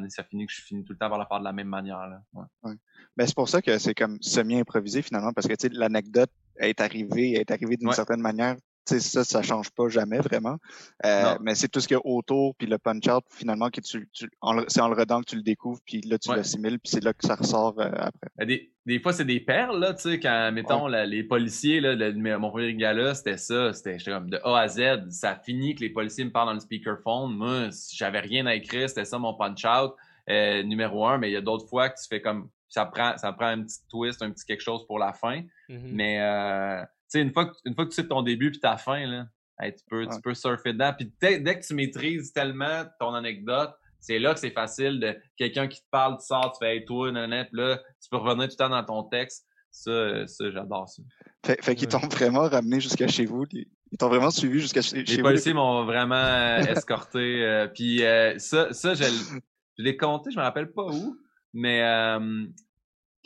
ça 0.10 0.24
finit 0.24 0.46
que 0.46 0.54
je 0.54 0.62
finis 0.62 0.84
tout 0.84 0.94
le 0.94 1.00
temps 1.00 1.10
par 1.10 1.20
le 1.20 1.26
faire 1.26 1.40
de 1.40 1.44
la 1.44 1.54
même 1.54 1.68
manière. 1.68 2.08
Là. 2.08 2.22
Ouais. 2.34 2.74
Ben, 3.16 3.26
c'est 3.26 3.36
pour 3.36 3.50
ça 3.50 3.62
que 3.62 3.78
c'est 3.78 3.94
comme 3.94 4.18
semi-improvisé 4.22 5.02
finalement, 5.02 5.34
parce 5.34 5.48
que 5.48 5.54
tu 5.54 5.68
sais, 5.68 5.70
l'anecdote 5.74 6.32
est 6.60 6.82
arrivée, 6.82 7.34
est 7.34 7.52
arrivée 7.52 7.78
d'une 7.78 7.92
certaine 7.92 8.22
manière. 8.22 8.56
Tu 8.88 9.00
ça, 9.00 9.24
ça 9.24 9.42
change 9.42 9.70
pas 9.72 9.90
jamais 9.90 10.20
vraiment. 10.20 10.58
Euh, 11.06 11.38
mais 11.42 11.56
c'est 11.56 11.68
tout 11.68 11.80
ce 11.80 11.88
qu'il 11.88 11.96
y 11.96 12.00
a 12.00 12.06
autour, 12.06 12.56
puis 12.56 12.68
le 12.68 12.78
punch-out, 12.78 13.24
finalement, 13.30 13.70
que 13.70 13.82
tu, 13.82 14.10
c'est 14.14 14.82
en 14.82 14.88
le 14.90 14.96
redant 14.96 15.22
que 15.22 15.26
tu 15.26 15.36
le 15.36 15.42
découvres, 15.42 15.80
puis 15.86 16.02
là, 16.02 16.18
tu 16.18 16.34
l'assimiles, 16.34 16.80
puis 16.80 16.92
c'est 16.92 17.04
là 17.04 17.14
que 17.14 17.26
ça 17.26 17.36
ressort 17.36 17.76
euh, 17.80 17.90
après. 17.96 18.46
Des, 18.46 18.72
des 18.86 19.00
fois, 19.00 19.14
c'est 19.14 19.26
des 19.26 19.40
perles, 19.40 19.80
là, 19.80 19.94
tu 19.94 20.04
sais, 20.04 20.20
quand, 20.20 20.52
mettons, 20.54 20.88
les 20.88 21.24
policiers, 21.24 21.82
là, 21.82 22.38
mon 22.38 22.50
premier 22.50 22.74
gala, 22.76 23.14
c'était 23.16 23.38
ça, 23.38 23.74
c'était 23.74 23.98
comme 24.06 24.30
de 24.30 24.40
A 24.44 24.60
à 24.60 24.68
Z, 24.68 25.10
ça 25.10 25.36
finit 25.36 25.76
que 25.76 25.82
les 25.82 25.90
policiers 25.90 26.26
me 26.26 26.32
parlent 26.32 26.48
dans 26.48 26.54
le 26.54 26.60
speakerphone. 26.60 27.36
Moi, 27.36 27.70
j'avais 27.92 28.22
rien 28.22 28.46
à 28.46 28.56
écrire, 28.56 28.88
c'était 28.88 29.06
ça 29.06 29.20
mon 29.20 29.34
punch-out. 29.34 29.94
Euh, 30.30 30.62
numéro 30.64 31.06
un, 31.06 31.18
mais 31.18 31.30
il 31.30 31.34
y 31.34 31.38
a 31.38 31.42
d'autres 31.42 31.70
fois 31.70 31.90
que 31.90 31.96
tu 31.96 32.06
fais 32.06 32.22
comme 32.22 32.50
ça 32.68 32.86
prend, 32.86 33.16
ça 33.18 33.32
prend 33.32 33.48
un 33.48 33.64
petit 33.64 33.80
twist, 33.90 34.22
un 34.22 34.32
petit 34.32 34.46
quelque 34.46 34.62
chose 34.62 34.86
pour 34.86 35.00
la 35.00 35.14
fin. 35.14 35.42
Mm-hmm. 35.70 35.92
Mais 35.94 36.20
euh, 36.22 36.82
tu 36.82 36.88
sais, 37.08 37.22
une 37.22 37.34
fois 37.34 37.46
que 37.46 37.56
une 37.66 37.76
fois 37.76 37.86
que 37.86 37.90
tu 37.92 37.96
sais 37.96 38.08
ton 38.08 38.22
début 38.22 38.52
puis 38.52 38.60
ta 38.60 38.78
fin, 38.78 39.06
là, 39.06 39.26
tu 39.62 39.84
peux, 39.90 40.06
tu 40.06 40.22
peux 40.22 40.34
surfer 40.34 40.74
dedans. 40.74 40.94
Puis 40.98 41.12
dès, 41.20 41.42
que 41.42 41.66
tu 41.66 41.74
maîtrises 41.74 42.32
tellement 42.32 42.86
ton 43.00 43.14
anecdote, 43.14 43.72
c'est 44.00 44.20
là 44.20 44.34
que 44.34 44.40
c'est 44.40 44.52
facile 44.52 45.00
de 45.00 45.18
quelqu'un 45.36 45.68
qui 45.68 45.82
te 45.82 45.88
parle, 45.90 46.18
tu 46.20 46.26
sors, 46.26 46.52
tu 46.54 46.66
fais 46.66 46.78
hey, 46.78 46.86
toi, 46.86 47.12
nanana, 47.12 47.46
puis 47.46 47.60
là, 47.60 47.78
tu 48.02 48.10
peux 48.10 48.18
revenir 48.18 48.46
tout 48.48 48.56
le 48.60 48.66
temps 48.66 48.70
dans 48.70 48.84
ton 48.84 49.04
texte. 49.04 49.46
Ça, 49.72 50.26
ça 50.28 50.50
j'adore 50.52 50.88
ça. 50.90 51.04
Fait, 51.46 51.64
fait 51.64 51.76
qu'ils 51.76 51.88
t'ont 51.88 52.08
vraiment 52.08 52.48
ramené 52.48 52.80
jusqu'à 52.80 53.08
chez 53.08 53.26
vous. 53.26 53.46
Ils 53.52 53.98
t'ont 53.98 54.10
vraiment 54.10 54.32
suivi 54.32 54.60
jusqu'à 54.60 54.82
chez, 54.82 55.04
vous. 55.04 55.12
Les 55.12 55.22
policiers 55.22 55.54
m'ont 55.54 55.86
vraiment 55.86 56.16
euh, 56.16 56.60
escorté. 56.60 57.44
Euh, 57.44 57.68
puis 57.68 58.04
euh, 58.04 58.38
ça, 58.40 58.74
ça 58.74 58.96
je, 58.96 59.04
je 59.04 59.84
l'ai 59.84 59.98
compté, 59.98 60.32
je 60.32 60.38
me 60.38 60.44
rappelle 60.44 60.72
pas 60.72 60.86
où. 60.86 61.18
Mais 61.54 61.84
euh, 61.84 62.46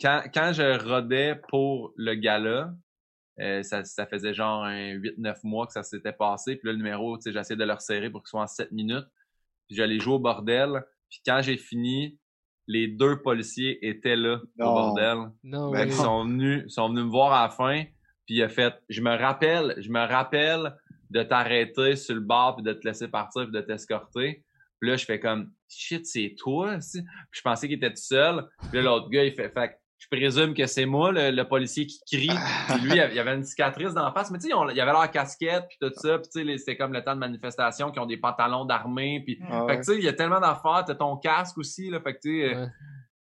quand, 0.00 0.22
quand 0.32 0.52
je 0.52 0.88
rodais 0.88 1.40
pour 1.48 1.92
le 1.96 2.14
gala, 2.14 2.72
euh, 3.40 3.62
ça, 3.62 3.84
ça 3.84 4.06
faisait 4.06 4.34
genre 4.34 4.64
un 4.64 4.94
8-9 4.94 5.38
mois 5.44 5.66
que 5.66 5.72
ça 5.72 5.82
s'était 5.82 6.12
passé. 6.12 6.56
Puis 6.56 6.66
là, 6.66 6.72
le 6.72 6.78
numéro, 6.78 7.16
tu 7.16 7.22
sais, 7.22 7.32
j'essayais 7.32 7.56
de 7.56 7.64
le 7.64 7.72
resserrer 7.72 8.10
pour 8.10 8.22
qu'il 8.22 8.28
soit 8.28 8.42
en 8.42 8.46
7 8.46 8.72
minutes. 8.72 9.06
Puis 9.68 9.76
j'allais 9.76 9.98
jouer 9.98 10.14
au 10.14 10.18
bordel. 10.18 10.84
Puis 11.08 11.20
quand 11.24 11.40
j'ai 11.42 11.56
fini, 11.56 12.18
les 12.66 12.88
deux 12.88 13.22
policiers 13.22 13.86
étaient 13.86 14.16
là 14.16 14.40
au 14.58 14.64
bordel. 14.64 15.30
Ben, 15.42 15.84
ils 15.86 15.92
sont 15.92 16.24
venus, 16.24 16.72
sont 16.72 16.88
venus 16.88 17.04
me 17.04 17.10
voir 17.10 17.32
à 17.32 17.44
la 17.44 17.50
fin. 17.50 17.84
Puis 18.26 18.36
il 18.36 18.42
a 18.42 18.48
fait, 18.48 18.74
je 18.88 19.00
me 19.00 19.16
rappelle, 19.16 19.74
je 19.78 19.90
me 19.90 20.00
rappelle 20.00 20.76
de 21.10 21.22
t'arrêter 21.22 21.96
sur 21.96 22.14
le 22.14 22.20
bord 22.20 22.56
puis 22.56 22.64
de 22.64 22.72
te 22.72 22.86
laisser 22.86 23.08
partir 23.08 23.42
puis 23.42 23.52
de 23.52 23.60
t'escorter. 23.60 24.44
Puis 24.80 24.90
là, 24.90 24.96
je 24.96 25.04
fais 25.04 25.20
comme 25.20 25.52
shit, 25.68 26.06
c'est 26.06 26.34
toi. 26.36 26.78
Puis 26.78 27.02
je 27.30 27.42
pensais 27.42 27.68
qu'il 27.68 27.76
était 27.76 27.90
tout 27.90 28.02
seul. 28.02 28.46
Puis 28.70 28.78
là, 28.78 28.82
l'autre 28.82 29.08
gars, 29.10 29.24
il 29.24 29.32
fait, 29.32 29.48
fait 29.48 29.78
présume 30.16 30.54
que 30.54 30.66
c'est 30.66 30.84
moi, 30.86 31.10
le, 31.12 31.42
policier 31.44 31.86
qui 31.86 32.00
crie. 32.06 32.28
Puis 32.68 32.80
lui, 32.82 32.90
il 32.92 33.14
y 33.14 33.18
avait 33.18 33.34
une 33.34 33.44
cicatrice 33.44 33.94
dans 33.94 34.04
la 34.04 34.12
face. 34.12 34.30
Mais 34.30 34.38
tu 34.38 34.48
sais, 34.48 34.54
il 34.70 34.76
y 34.76 34.80
avait 34.80 34.92
leur 34.92 35.10
casquette, 35.10 35.64
puis 35.68 35.78
tout 35.80 35.90
ça. 35.94 36.18
Puis 36.18 36.28
tu 36.32 36.46
sais, 36.46 36.58
c'était 36.58 36.76
comme 36.76 36.92
le 36.92 37.02
temps 37.02 37.14
de 37.14 37.20
manifestation, 37.20 37.90
qui 37.90 37.98
ont 37.98 38.06
des 38.06 38.18
pantalons 38.18 38.64
d'armée. 38.64 39.22
Puis, 39.24 39.40
Ah 39.50 39.64
fait 39.68 39.78
que 39.78 39.84
tu 39.84 39.92
sais, 39.92 39.98
il 39.98 40.04
y 40.04 40.08
a 40.08 40.12
tellement 40.12 40.40
d'affaires. 40.40 40.84
T'as 40.86 40.94
ton 40.94 41.16
casque 41.16 41.58
aussi, 41.58 41.88
là. 41.90 42.00
Fait 42.00 42.14
que 42.14 42.20
tu 42.22 42.40
sais, 42.42 42.54
euh, 42.54 42.66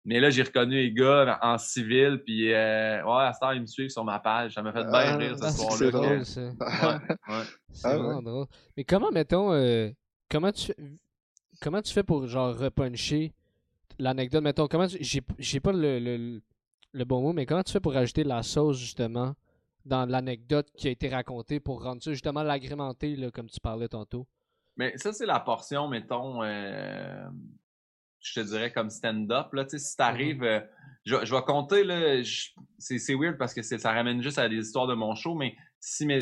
mais 0.04 0.18
là, 0.18 0.30
j'ai 0.30 0.42
reconnu 0.42 0.74
les 0.74 0.92
gars 0.92 1.38
en 1.40 1.56
civil. 1.58 2.20
Puis 2.24 2.52
euh, 2.52 3.04
ouais, 3.04 3.22
à 3.22 3.32
ce 3.32 3.38
temps, 3.38 3.52
ils 3.52 3.60
me 3.60 3.66
suivent 3.66 3.90
sur 3.90 4.04
ma 4.04 4.18
page. 4.18 4.54
Ça 4.54 4.62
m'a 4.62 4.72
fait 4.72 4.82
bien 4.84 4.92
Ah, 4.92 5.16
rire 5.16 5.36
ce 5.38 5.44
Ah, 5.44 5.50
soir-là. 5.50 5.76
c'est 5.76 5.90
drôle, 5.92 6.24
ça. 6.26 6.40
Ouais, 6.40 7.34
ouais. 7.34 7.44
C'est 7.72 7.86
Ah, 7.88 7.96
vraiment 7.96 8.16
ouais. 8.18 8.22
drôle. 8.24 8.46
Mais 8.76 8.84
comment, 8.84 9.10
mettons, 9.12 9.52
euh, 9.52 9.88
comment 10.28 10.50
tu 10.50 10.66
fais, 10.66 10.76
comment 11.60 11.80
tu 11.80 11.92
fais 11.92 12.02
pour 12.02 12.26
genre 12.26 12.56
repuncher 12.56 13.32
l'anecdote, 13.98 14.42
mettons, 14.42 14.66
comment 14.66 14.88
tu- 14.88 14.98
j'ai 15.00 15.20
j'ai 15.38 15.60
pas 15.60 15.70
le, 15.72 15.98
le, 16.00 16.40
le 16.92 17.04
bon 17.04 17.20
mot, 17.22 17.32
mais 17.32 17.46
comment 17.46 17.62
tu 17.62 17.72
fais 17.72 17.80
pour 17.80 17.94
rajouter 17.94 18.24
la 18.24 18.42
sauce 18.42 18.78
justement 18.78 19.34
dans 19.84 20.08
l'anecdote 20.08 20.70
qui 20.76 20.88
a 20.88 20.90
été 20.90 21.08
racontée 21.08 21.58
pour 21.58 21.82
rendre 21.82 22.02
ça 22.02 22.12
justement 22.12 22.42
l'agrémenter 22.42 23.16
comme 23.32 23.48
tu 23.48 23.60
parlais 23.60 23.88
tantôt? 23.88 24.26
Mais 24.76 24.96
ça, 24.96 25.12
c'est 25.12 25.26
la 25.26 25.40
portion, 25.40 25.88
mettons, 25.88 26.42
euh, 26.42 27.28
je 28.20 28.40
te 28.40 28.46
dirais 28.46 28.72
comme 28.72 28.90
stand-up. 28.90 29.52
Là, 29.52 29.66
si 29.68 29.96
t'arrives, 29.96 30.42
euh, 30.44 30.60
je, 31.04 31.16
je 31.24 31.34
vais 31.34 31.42
compter, 31.42 31.84
là, 31.84 32.22
c'est, 32.78 33.14
weird 33.14 33.36
parce 33.36 33.52
que 33.52 33.62
ça 33.62 33.92
ramène 33.92 34.22
juste 34.22 34.38
à 34.38 34.48
des 34.48 34.56
histoires 34.56 34.86
de 34.86 34.94
mon 34.94 35.14
show, 35.14 35.34
mais 35.34 35.56
si, 35.80 36.06
mes- 36.06 36.20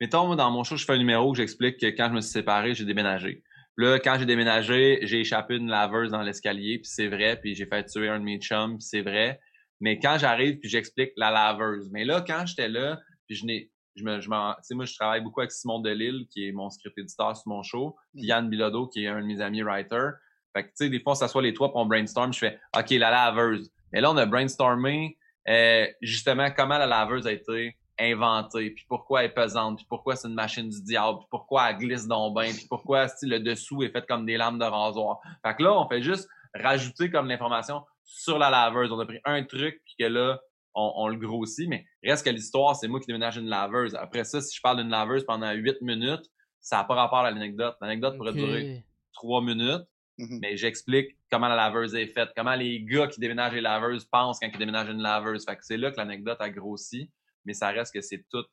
mettons, 0.00 0.26
moi, 0.26 0.36
dans 0.36 0.50
mon 0.50 0.62
show, 0.62 0.76
je 0.76 0.84
fais 0.84 0.92
un 0.92 0.98
numéro 0.98 1.30
où 1.30 1.34
j'explique 1.34 1.78
que 1.78 1.86
quand 1.86 2.08
je 2.08 2.14
me 2.14 2.20
suis 2.20 2.30
séparé, 2.30 2.74
j'ai 2.74 2.84
déménagé. 2.84 3.42
Puis 3.76 3.86
là, 3.86 3.98
quand 3.98 4.16
j'ai 4.18 4.26
déménagé, 4.26 5.00
j'ai 5.02 5.20
échappé 5.20 5.56
une 5.56 5.68
laveuse 5.68 6.10
dans 6.10 6.22
l'escalier, 6.22 6.78
puis 6.78 6.90
c'est 6.92 7.08
vrai, 7.08 7.40
puis 7.40 7.54
j'ai 7.54 7.66
fait 7.66 7.84
tuer 7.84 8.08
un 8.08 8.20
de 8.20 8.24
mes 8.24 8.38
chums, 8.38 8.76
puis 8.76 8.86
c'est 8.86 9.00
vrai. 9.00 9.40
Mais 9.82 9.98
quand 9.98 10.16
j'arrive, 10.16 10.60
puis 10.60 10.68
j'explique 10.68 11.10
la 11.16 11.32
laveuse. 11.32 11.90
Mais 11.90 12.04
là, 12.04 12.22
quand 12.24 12.46
j'étais 12.46 12.68
là, 12.68 13.00
puis 13.26 13.34
je 13.34 13.44
n'ai, 13.44 13.72
je 13.96 14.04
me, 14.04 14.20
je 14.20 14.28
sais, 14.62 14.74
moi, 14.76 14.84
je 14.84 14.94
travaille 14.94 15.22
beaucoup 15.22 15.40
avec 15.40 15.50
Simon 15.50 15.80
Delille, 15.80 16.28
qui 16.30 16.46
est 16.46 16.52
mon 16.52 16.70
script 16.70 16.96
éditeur 16.96 17.36
sur 17.36 17.48
mon 17.48 17.64
show, 17.64 17.96
puis 18.14 18.26
Yann 18.26 18.48
Bilodeau, 18.48 18.86
qui 18.86 19.02
est 19.02 19.08
un 19.08 19.20
de 19.20 19.26
mes 19.26 19.40
amis 19.40 19.62
writer. 19.62 20.10
Fait 20.54 20.62
que, 20.62 20.68
tu 20.68 20.74
sais, 20.76 20.88
des 20.88 21.00
fois, 21.00 21.12
on 21.12 21.16
s'assoit 21.16 21.42
les 21.42 21.52
trois, 21.52 21.72
puis 21.72 21.80
on 21.80 21.86
brainstorm, 21.86 22.32
je 22.32 22.38
fais, 22.38 22.60
OK, 22.78 22.90
la 22.90 23.10
laveuse. 23.10 23.72
Mais 23.92 24.00
là, 24.00 24.12
on 24.12 24.16
a 24.18 24.24
brainstormé, 24.24 25.18
euh, 25.48 25.86
justement, 26.00 26.48
comment 26.56 26.78
la 26.78 26.86
laveuse 26.86 27.26
a 27.26 27.32
été 27.32 27.76
inventée, 27.98 28.70
puis 28.70 28.84
pourquoi 28.88 29.24
elle 29.24 29.30
est 29.30 29.34
pesante, 29.34 29.78
puis 29.78 29.86
pourquoi 29.88 30.14
c'est 30.14 30.28
une 30.28 30.34
machine 30.34 30.68
du 30.68 30.80
diable, 30.80 31.18
puis 31.18 31.28
pourquoi 31.28 31.70
elle 31.70 31.78
glisse 31.78 32.06
dans 32.06 32.28
le 32.28 32.34
bain, 32.34 32.52
puis 32.52 32.66
pourquoi, 32.68 33.06
le 33.22 33.38
dessous 33.38 33.82
est 33.82 33.90
fait 33.90 34.06
comme 34.06 34.26
des 34.26 34.36
lames 34.36 34.60
de 34.60 34.64
rasoir. 34.64 35.18
Fait 35.44 35.56
que 35.56 35.64
là, 35.64 35.76
on 35.76 35.88
fait 35.88 36.02
juste 36.02 36.28
rajouter 36.54 37.10
comme 37.10 37.26
l'information 37.26 37.82
sur 38.04 38.38
la 38.38 38.50
laveuse. 38.50 38.90
On 38.92 38.98
a 39.00 39.06
pris 39.06 39.20
un 39.24 39.42
truc, 39.44 39.80
puis 39.84 39.94
que 39.98 40.04
là, 40.04 40.40
on, 40.74 40.92
on 40.96 41.08
le 41.08 41.16
grossit, 41.16 41.68
mais 41.68 41.84
reste 42.02 42.24
que 42.24 42.30
l'histoire, 42.30 42.74
c'est 42.76 42.88
moi 42.88 42.98
qui 43.00 43.06
déménage 43.06 43.36
une 43.36 43.48
laveuse. 43.48 43.94
Après 43.94 44.24
ça, 44.24 44.40
si 44.40 44.56
je 44.56 44.60
parle 44.62 44.78
d'une 44.78 44.90
laveuse 44.90 45.24
pendant 45.24 45.50
huit 45.52 45.76
minutes, 45.82 46.24
ça 46.60 46.76
n'a 46.78 46.84
pas 46.84 46.94
rapport 46.94 47.18
à 47.18 47.30
l'anecdote. 47.30 47.76
L'anecdote 47.80 48.16
pourrait 48.16 48.32
durer 48.32 48.84
trois 49.12 49.42
minutes, 49.42 49.82
Mhm. 50.18 50.38
mais 50.42 50.56
j'explique 50.58 51.16
comment 51.30 51.48
la 51.48 51.56
laveuse 51.56 51.94
est 51.94 52.06
faite, 52.06 52.30
comment 52.36 52.54
les 52.54 52.82
gars 52.84 53.06
qui 53.08 53.18
déménagent 53.18 53.54
les 53.54 53.62
laveuses 53.62 54.04
pensent 54.04 54.38
quand 54.40 54.48
ils 54.52 54.58
déménagent 54.58 54.90
une 54.90 55.00
laveuse. 55.02 55.44
Fait 55.46 55.56
que 55.56 55.64
c'est 55.64 55.78
là 55.78 55.90
que 55.90 55.96
l'anecdote 55.96 56.36
a 56.40 56.50
grossi, 56.50 57.10
mais 57.46 57.54
ça 57.54 57.68
reste 57.70 57.94
que 57.94 58.02
c'est 58.02 58.22
tout 58.30 58.44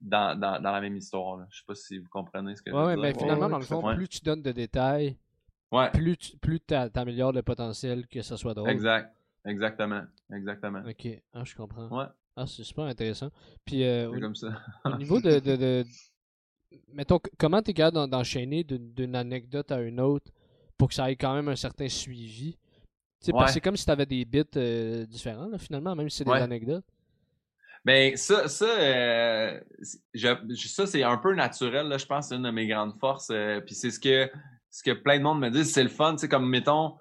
dans, 0.00 0.38
dans, 0.38 0.62
dans 0.62 0.70
la 0.70 0.80
même 0.80 0.96
histoire. 0.96 1.36
Là. 1.38 1.46
Je 1.50 1.58
sais 1.58 1.64
pas 1.66 1.74
si 1.74 1.98
vous 1.98 2.08
comprenez 2.10 2.54
ce 2.54 2.62
que 2.62 2.70
je 2.70 2.76
veux 2.76 2.80
ouais, 2.84 2.94
dire. 2.94 3.02
mais 3.02 3.12
Ouais, 3.12 3.18
finalement, 3.18 3.46
ouais, 3.46 3.50
dans 3.52 3.58
le 3.58 3.64
fond, 3.64 3.94
plus 3.96 4.08
tu 4.08 4.20
donnes 4.20 4.42
de 4.42 4.52
détails, 4.52 5.18
Ouais, 5.74 5.90
plus 5.90 6.16
tu 6.16 6.36
plus 6.36 6.60
t'améliores 6.60 7.32
le 7.32 7.42
potentiel 7.42 8.06
que 8.06 8.22
ça 8.22 8.36
soit 8.36 8.54
drôle. 8.54 8.70
exact. 8.70 9.14
Exactement. 9.46 10.02
Exactement. 10.32 10.82
Ok, 10.88 11.06
ah, 11.34 11.42
je 11.44 11.54
comprends. 11.54 11.88
Ouais, 11.88 12.06
Ah, 12.36 12.46
c'est 12.46 12.64
super 12.64 12.84
intéressant. 12.84 13.30
Puis, 13.66 13.84
euh, 13.84 14.08
au, 14.08 14.18
comme 14.18 14.34
ça. 14.34 14.48
au 14.86 14.96
niveau 14.96 15.20
de, 15.20 15.38
de, 15.38 15.56
de- 15.56 15.84
Mettons, 16.92 17.20
comment 17.38 17.60
t'es 17.62 17.74
capable 17.74 17.94
d'en- 17.96 18.08
d'enchaîner 18.08 18.64
d'une 18.64 19.14
anecdote 19.14 19.70
à 19.70 19.80
une 19.82 20.00
autre 20.00 20.30
pour 20.78 20.88
que 20.88 20.94
ça 20.94 21.10
ait 21.10 21.16
quand 21.16 21.34
même 21.34 21.48
un 21.48 21.56
certain 21.56 21.88
suivi? 21.88 22.56
Parce 23.32 23.46
que 23.46 23.52
c'est 23.52 23.60
comme 23.60 23.76
si 23.76 23.84
t'avais 23.86 24.06
des 24.06 24.24
bits 24.24 24.42
euh, 24.56 25.04
différents, 25.06 25.46
là, 25.48 25.58
finalement, 25.58 25.94
même 25.94 26.08
si 26.10 26.18
c'est 26.18 26.24
des 26.24 26.30
Ouais. 26.30 26.40
anecdotes. 26.40 26.84
Ben 27.84 28.16
ça, 28.16 28.48
ça, 28.48 28.64
euh, 28.64 29.60
je- 30.14 30.68
ça 30.68 30.86
c'est 30.86 31.02
un 31.02 31.18
peu 31.18 31.34
naturel. 31.34 31.86
Là, 31.88 31.98
je 31.98 32.06
pense 32.06 32.28
c'est 32.28 32.36
une 32.36 32.42
de 32.44 32.50
mes 32.50 32.66
grandes 32.66 32.98
forces. 32.98 33.30
Puis 33.66 33.74
c'est 33.74 33.90
ce 33.90 34.00
que 34.00 34.30
ce 34.74 34.82
que 34.82 34.90
plein 34.90 35.18
de 35.18 35.22
monde 35.22 35.38
me 35.38 35.50
dit, 35.50 35.64
c'est 35.64 35.84
le 35.84 35.88
fun. 35.88 36.14
Tu 36.14 36.18
sais, 36.18 36.28
comme 36.28 36.48
mettons 36.48 36.94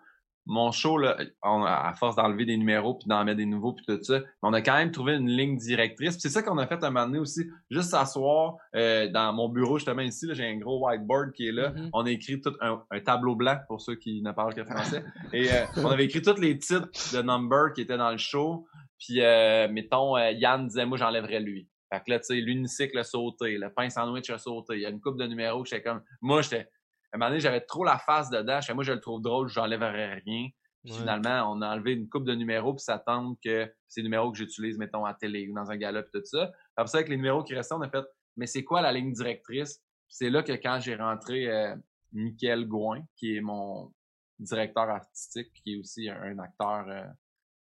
mon 0.46 0.72
show 0.74 0.98
là, 0.98 1.18
on, 1.42 1.64
à 1.64 1.94
force 1.94 2.18
d'enlever 2.18 2.46
des 2.46 2.58
numéros 2.58 2.96
puis 2.96 3.08
d'en 3.08 3.24
mettre 3.24 3.38
des 3.38 3.46
nouveaux 3.46 3.74
puis 3.74 3.86
tout 3.88 4.04
ça, 4.04 4.20
mais 4.20 4.26
on 4.42 4.54
a 4.54 4.62
quand 4.62 4.76
même 4.76 4.92
trouvé 4.92 5.16
une 5.16 5.30
ligne 5.30 5.56
directrice. 5.58 6.16
Puis 6.16 6.22
c'est 6.22 6.30
ça 6.30 6.44
qu'on 6.44 6.58
a 6.58 6.68
fait 6.68 6.84
un 6.84 6.92
moment 6.92 7.06
donné 7.06 7.20
aussi. 7.20 7.46
Juste 7.72 7.92
s'asseoir 7.92 8.58
euh, 8.76 9.10
dans 9.10 9.34
mon 9.34 9.48
bureau 9.50 9.78
justement 9.80 10.02
ici, 10.02 10.28
là, 10.28 10.34
j'ai 10.34 10.46
un 10.46 10.58
gros 10.58 10.86
whiteboard 10.86 11.32
qui 11.32 11.48
est 11.48 11.52
là. 11.52 11.70
Mhm. 11.72 11.90
On 11.94 12.06
a 12.06 12.12
écrit 12.12 12.42
tout 12.42 12.54
un, 12.62 12.84
un 12.92 13.00
tableau 13.00 13.36
blanc 13.36 13.58
pour 13.68 13.82
ceux 13.82 13.96
qui 13.96 14.22
ne 14.22 14.32
parlent 14.34 14.54
que 14.54 14.66
français. 14.66 15.04
Et 15.34 15.50
euh, 15.52 15.66
on 15.78 15.88
avait 15.88 16.06
écrit 16.06 16.22
tous 16.22 16.40
les 16.40 16.60
titres 16.60 16.90
de 17.14 17.22
number 17.22 17.74
qui 17.74 17.82
étaient 17.82 17.98
dans 17.98 18.12
le 18.12 18.18
show. 18.18 18.68
Puis, 19.00 19.22
euh, 19.22 19.68
mettons, 19.70 20.16
euh, 20.18 20.32
Yann 20.32 20.68
disait, 20.68 20.86
moi, 20.86 20.98
j'enlèverais 20.98 21.40
lui. 21.40 21.68
Fait 21.92 22.00
que 22.00 22.10
là, 22.12 22.20
tu 22.20 22.26
sais, 22.26 22.36
l'unicycle 22.36 22.98
a 22.98 23.04
sauté, 23.04 23.58
le 23.58 23.72
pain 23.72 23.90
sandwich 23.90 24.30
a 24.30 24.38
sauté. 24.38 24.76
Il 24.76 24.82
y 24.82 24.86
a 24.86 24.90
une 24.90 25.00
coupe 25.00 25.18
de 25.18 25.28
numéros, 25.28 25.64
j'étais 25.64 25.84
comme, 25.84 26.02
moi, 26.22 26.42
j'étais, 26.42 26.68
à 27.14 27.16
un 27.16 27.20
moment 27.20 27.30
donné, 27.30 27.40
j'avais 27.40 27.62
trop 27.62 27.84
la 27.84 27.98
face 28.00 28.30
dedans. 28.30 28.60
Je 28.60 28.66
fais, 28.68 28.74
moi, 28.74 28.84
je 28.84 28.92
le 28.92 29.00
trouve 29.00 29.22
drôle, 29.22 29.48
j'enlèverais 29.48 30.16
rien. 30.26 30.50
Puis 30.84 30.92
Ouais. 30.92 31.00
finalement, 31.00 31.50
on 31.54 31.62
a 31.62 31.70
enlevé 31.76 31.94
une 31.94 32.10
coupe 32.10 32.26
de 32.26 32.34
numéros, 32.36 32.74
puis 32.74 32.84
ça 32.84 33.00
tente 33.00 33.38
que 33.42 33.72
des 33.96 34.04
numéros 34.04 34.32
que 34.32 34.38
j'utilise, 34.38 34.78
mettons, 34.78 35.06
à 35.06 35.14
télé 35.14 35.48
ou 35.48 35.54
dans 35.54 35.72
un 35.72 35.78
gala, 35.78 36.02
puis 36.04 36.12
tout 36.14 36.26
ça. 36.26 36.48
Puis 36.48 36.56
Après 36.76 36.92
ça, 36.92 36.98
avec 36.98 37.10
les 37.10 37.16
numéros 37.16 37.44
qui 37.44 37.56
restaient, 37.56 37.76
on 37.76 37.82
a 37.82 37.90
fait, 37.90 38.04
mais 38.36 38.48
c'est 38.48 38.64
quoi 38.66 38.82
la 38.82 38.92
ligne 38.92 39.14
directrice? 39.14 39.78
Puis 39.78 40.16
c'est 40.18 40.30
là 40.30 40.44
que 40.44 40.52
quand 40.52 40.80
j'ai 40.82 40.96
rentré 40.96 41.48
euh, 41.50 41.76
Michael 42.12 42.68
Gouin, 42.68 43.02
qui 43.16 43.38
est 43.38 43.42
mon 43.42 43.94
directeur 44.40 44.90
artistique, 44.90 45.54
qui 45.54 45.76
est 45.76 45.78
aussi 45.78 46.10
un, 46.10 46.22
un 46.22 46.40
acteur 46.40 46.86
euh, 46.90 47.04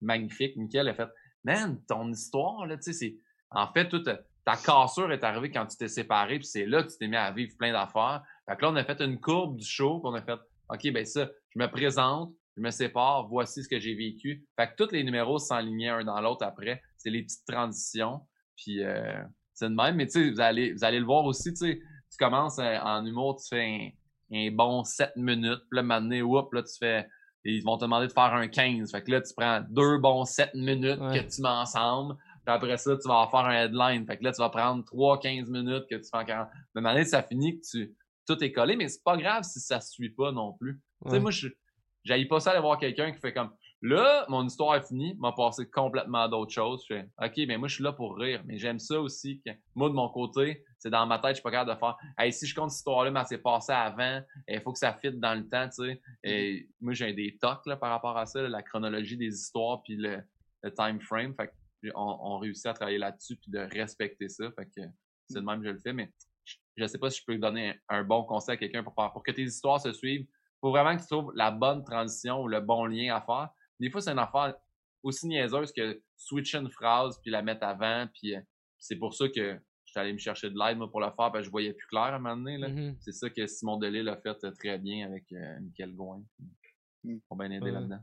magnifique, 0.00 0.56
Michael 0.56 0.88
a 0.88 0.94
fait, 0.94 1.08
man, 1.42 1.80
ton 1.88 2.10
histoire, 2.12 2.66
là, 2.66 2.76
tu 2.76 2.82
sais, 2.84 2.92
c'est, 2.92 3.16
en 3.50 3.66
fait, 3.72 3.88
toute 3.88 4.04
ta 4.44 4.56
cassure 4.56 5.10
est 5.12 5.24
arrivée 5.24 5.50
quand 5.50 5.66
tu 5.66 5.76
t'es 5.76 5.88
séparé, 5.88 6.38
puis 6.38 6.46
c'est 6.46 6.66
là 6.66 6.82
que 6.82 6.90
tu 6.92 6.98
t'es 6.98 7.08
mis 7.08 7.16
à 7.16 7.30
vivre 7.32 7.56
plein 7.58 7.72
d'affaires. 7.72 8.22
Fait 8.48 8.56
que 8.56 8.62
là, 8.62 8.70
on 8.70 8.76
a 8.76 8.84
fait 8.84 9.00
une 9.00 9.20
courbe 9.20 9.56
du 9.56 9.66
show, 9.66 10.00
puis 10.00 10.10
on 10.10 10.14
a 10.14 10.22
fait, 10.22 10.38
OK, 10.70 10.92
ben 10.92 11.04
ça, 11.04 11.28
je 11.54 11.58
me 11.58 11.66
présente, 11.70 12.32
je 12.56 12.62
me 12.62 12.70
sépare, 12.70 13.28
voici 13.28 13.62
ce 13.62 13.68
que 13.68 13.78
j'ai 13.78 13.94
vécu. 13.94 14.44
Fait 14.56 14.68
que 14.68 14.82
tous 14.82 14.92
les 14.92 15.04
numéros 15.04 15.38
s'enlignaient 15.38 15.88
un 15.90 16.04
dans 16.04 16.20
l'autre 16.20 16.44
après. 16.44 16.80
C'est 16.96 17.10
les 17.10 17.22
petites 17.22 17.46
transitions. 17.46 18.20
Puis 18.56 18.82
euh, 18.82 19.22
c'est 19.54 19.68
de 19.68 19.74
même, 19.74 19.96
mais 19.96 20.06
tu 20.06 20.12
sais, 20.12 20.30
vous 20.30 20.40
allez, 20.40 20.72
vous 20.72 20.84
allez 20.84 20.98
le 20.98 21.04
voir 21.06 21.24
aussi, 21.24 21.50
tu 21.52 21.56
sais, 21.56 21.78
tu 22.10 22.16
commences 22.18 22.58
euh, 22.58 22.78
en 22.82 23.04
humour, 23.04 23.36
tu 23.40 23.48
fais 23.54 23.92
un, 24.32 24.36
un 24.36 24.50
bon 24.50 24.82
7 24.82 25.12
minutes, 25.16 25.60
puis 25.70 25.76
là, 25.76 25.82
maintenant, 25.82 26.20
whoop, 26.22 26.52
là, 26.54 26.62
tu 26.62 26.74
fais. 26.78 27.06
Ils 27.44 27.62
vont 27.62 27.78
te 27.78 27.84
demander 27.84 28.08
de 28.08 28.12
faire 28.12 28.34
un 28.34 28.48
15. 28.48 28.90
Fait 28.90 29.02
que 29.02 29.10
là, 29.12 29.20
tu 29.22 29.32
prends 29.34 29.62
deux 29.70 29.98
bons 29.98 30.24
7 30.24 30.54
minutes 30.54 30.98
Ouais. 31.00 31.24
que 31.24 31.34
tu 31.34 31.40
mets 31.40 31.48
ensemble. 31.48 32.16
Puis 32.44 32.54
après 32.54 32.76
ça, 32.76 32.96
tu 32.96 33.08
vas 33.08 33.20
en 33.20 33.28
faire 33.28 33.40
un 33.40 33.52
headline. 33.64 34.04
Fait 34.06 34.18
que 34.18 34.24
là, 34.24 34.32
tu 34.32 34.38
vas 34.42 34.50
prendre 34.50 34.82
3-15 34.84 35.48
minutes 35.48 35.84
que 35.88 35.94
tu 35.94 36.02
fais 36.10 36.18
en 36.18 36.24
40. 36.24 36.48
De 36.74 36.80
manière, 36.80 37.06
ça 37.06 37.22
finit 37.22 37.58
que 37.58 37.64
tu. 37.70 37.94
Tout 38.28 38.44
est 38.44 38.52
collé, 38.52 38.76
mais 38.76 38.88
c'est 38.88 39.02
pas 39.02 39.16
grave 39.16 39.42
si 39.42 39.58
ça 39.58 39.80
se 39.80 39.92
suit 39.92 40.10
pas 40.10 40.30
non 40.32 40.52
plus. 40.52 40.80
Tu 41.04 41.12
sais, 41.12 41.20
moi, 41.20 41.30
je 41.30 41.48
j'aille 42.04 42.26
pas 42.26 42.40
ça 42.40 42.52
aller 42.52 42.60
voir 42.60 42.78
quelqu'un 42.78 43.12
qui 43.12 43.20
fait 43.20 43.32
comme 43.32 43.50
là, 43.82 44.26
mon 44.28 44.46
histoire 44.46 44.76
est 44.76 44.86
finie, 44.86 45.14
m'a 45.18 45.32
passé 45.32 45.68
complètement 45.68 46.22
à 46.22 46.28
d'autres 46.28 46.52
choses. 46.52 46.84
Je 46.88 46.94
fais 46.94 47.08
OK, 47.22 47.46
mais 47.46 47.58
moi, 47.58 47.68
je 47.68 47.74
suis 47.74 47.84
là 47.84 47.92
pour 47.92 48.16
rire. 48.16 48.42
Mais 48.44 48.58
j'aime 48.58 48.78
ça 48.78 49.00
aussi 49.00 49.40
que 49.44 49.50
moi, 49.74 49.88
de 49.88 49.94
mon 49.94 50.08
côté, 50.08 50.64
c'est 50.78 50.90
dans 50.90 51.06
ma 51.06 51.18
tête, 51.18 51.30
je 51.30 51.34
suis 51.34 51.42
pas 51.42 51.50
capable 51.50 51.74
de 51.74 51.78
faire 51.78 51.96
Hey, 52.18 52.32
si 52.32 52.46
je 52.46 52.54
compte 52.54 52.70
cette 52.70 52.78
histoire-là, 52.78 53.10
mais 53.10 53.20
elle 53.20 53.26
s'est 53.26 53.38
passée 53.38 53.72
avant, 53.72 54.20
il 54.48 54.60
faut 54.60 54.72
que 54.72 54.78
ça 54.78 54.92
fitte 54.94 55.20
dans 55.20 55.34
le 55.34 55.48
temps, 55.48 55.68
tu 55.68 55.84
sais. 55.84 56.00
Et 56.24 56.68
moi, 56.80 56.92
j'ai 56.92 57.12
des 57.12 57.36
tocs 57.40 57.66
là, 57.66 57.76
par 57.76 57.90
rapport 57.90 58.16
à 58.16 58.26
ça, 58.26 58.42
là, 58.42 58.48
la 58.48 58.62
chronologie 58.62 59.16
des 59.16 59.34
histoires 59.34 59.82
puis 59.82 59.96
le, 59.96 60.22
le 60.62 60.74
time 60.74 61.00
frame. 61.00 61.34
Fait 61.34 61.52
on, 61.94 62.18
on 62.20 62.38
réussit 62.38 62.66
à 62.66 62.74
travailler 62.74 62.98
là-dessus 62.98 63.36
puis 63.36 63.50
de 63.50 63.60
respecter 63.60 64.28
ça. 64.28 64.50
Fait 64.52 64.66
que 64.66 64.88
c'est 65.28 65.40
de 65.40 65.44
même 65.44 65.60
que 65.60 65.68
je 65.68 65.72
le 65.72 65.78
fais, 65.78 65.92
mais 65.92 66.12
je, 66.78 66.82
je 66.84 66.86
sais 66.86 66.98
pas 66.98 67.10
si 67.10 67.20
je 67.20 67.24
peux 67.26 67.36
donner 67.38 67.70
un, 67.88 67.98
un 67.98 68.04
bon 68.04 68.24
conseil 68.24 68.54
à 68.54 68.56
quelqu'un 68.56 68.82
pour 68.82 68.94
pour 68.94 69.22
que 69.22 69.32
tes 69.32 69.42
histoires 69.42 69.80
se 69.80 69.92
suivent. 69.92 70.26
Faut 70.60 70.70
vraiment 70.70 70.96
que 70.96 71.02
tu 71.02 71.08
trouves 71.08 71.32
la 71.34 71.50
bonne 71.50 71.84
transition 71.84 72.40
ou 72.42 72.48
le 72.48 72.60
bon 72.60 72.86
lien 72.86 73.14
à 73.14 73.20
faire. 73.20 73.50
Des 73.80 73.90
fois, 73.90 74.00
c'est 74.00 74.10
une 74.10 74.18
affaire 74.18 74.54
aussi 75.02 75.26
niaiseuse 75.28 75.72
que 75.72 76.02
switcher 76.16 76.58
une 76.58 76.70
phrase 76.70 77.18
puis 77.22 77.30
la 77.30 77.42
mettre 77.42 77.64
avant. 77.64 78.06
Puis 78.12 78.34
euh, 78.34 78.40
c'est 78.78 78.96
pour 78.96 79.14
ça 79.14 79.28
que 79.28 79.54
je 79.84 79.90
suis 79.92 80.00
allé 80.00 80.12
me 80.12 80.18
chercher 80.18 80.50
de 80.50 80.58
l'aide 80.58 80.76
moi 80.78 80.90
pour 80.90 81.00
le 81.00 81.06
faire 81.06 81.14
parce 81.16 81.38
que 81.38 81.44
je 81.44 81.50
voyais 81.50 81.72
plus 81.72 81.86
clair 81.86 82.02
à 82.02 82.14
un 82.16 82.18
moment 82.18 82.36
donné. 82.36 82.58
Là. 82.58 82.68
Mhm. 82.68 82.96
C'est 83.00 83.12
ça 83.12 83.30
que 83.30 83.46
Simon 83.46 83.76
Delille 83.78 84.08
a 84.08 84.16
fait 84.16 84.42
euh, 84.44 84.50
très 84.50 84.78
bien 84.78 85.06
avec 85.06 85.24
euh, 85.32 85.60
Michael 85.60 85.94
Gouin. 85.94 86.22
Mm. 86.38 86.46
Ils 87.04 87.20
ont 87.30 87.36
bien 87.36 87.50
aidé 87.52 87.66
Ouais. 87.66 87.70
là-dedans. 87.70 88.00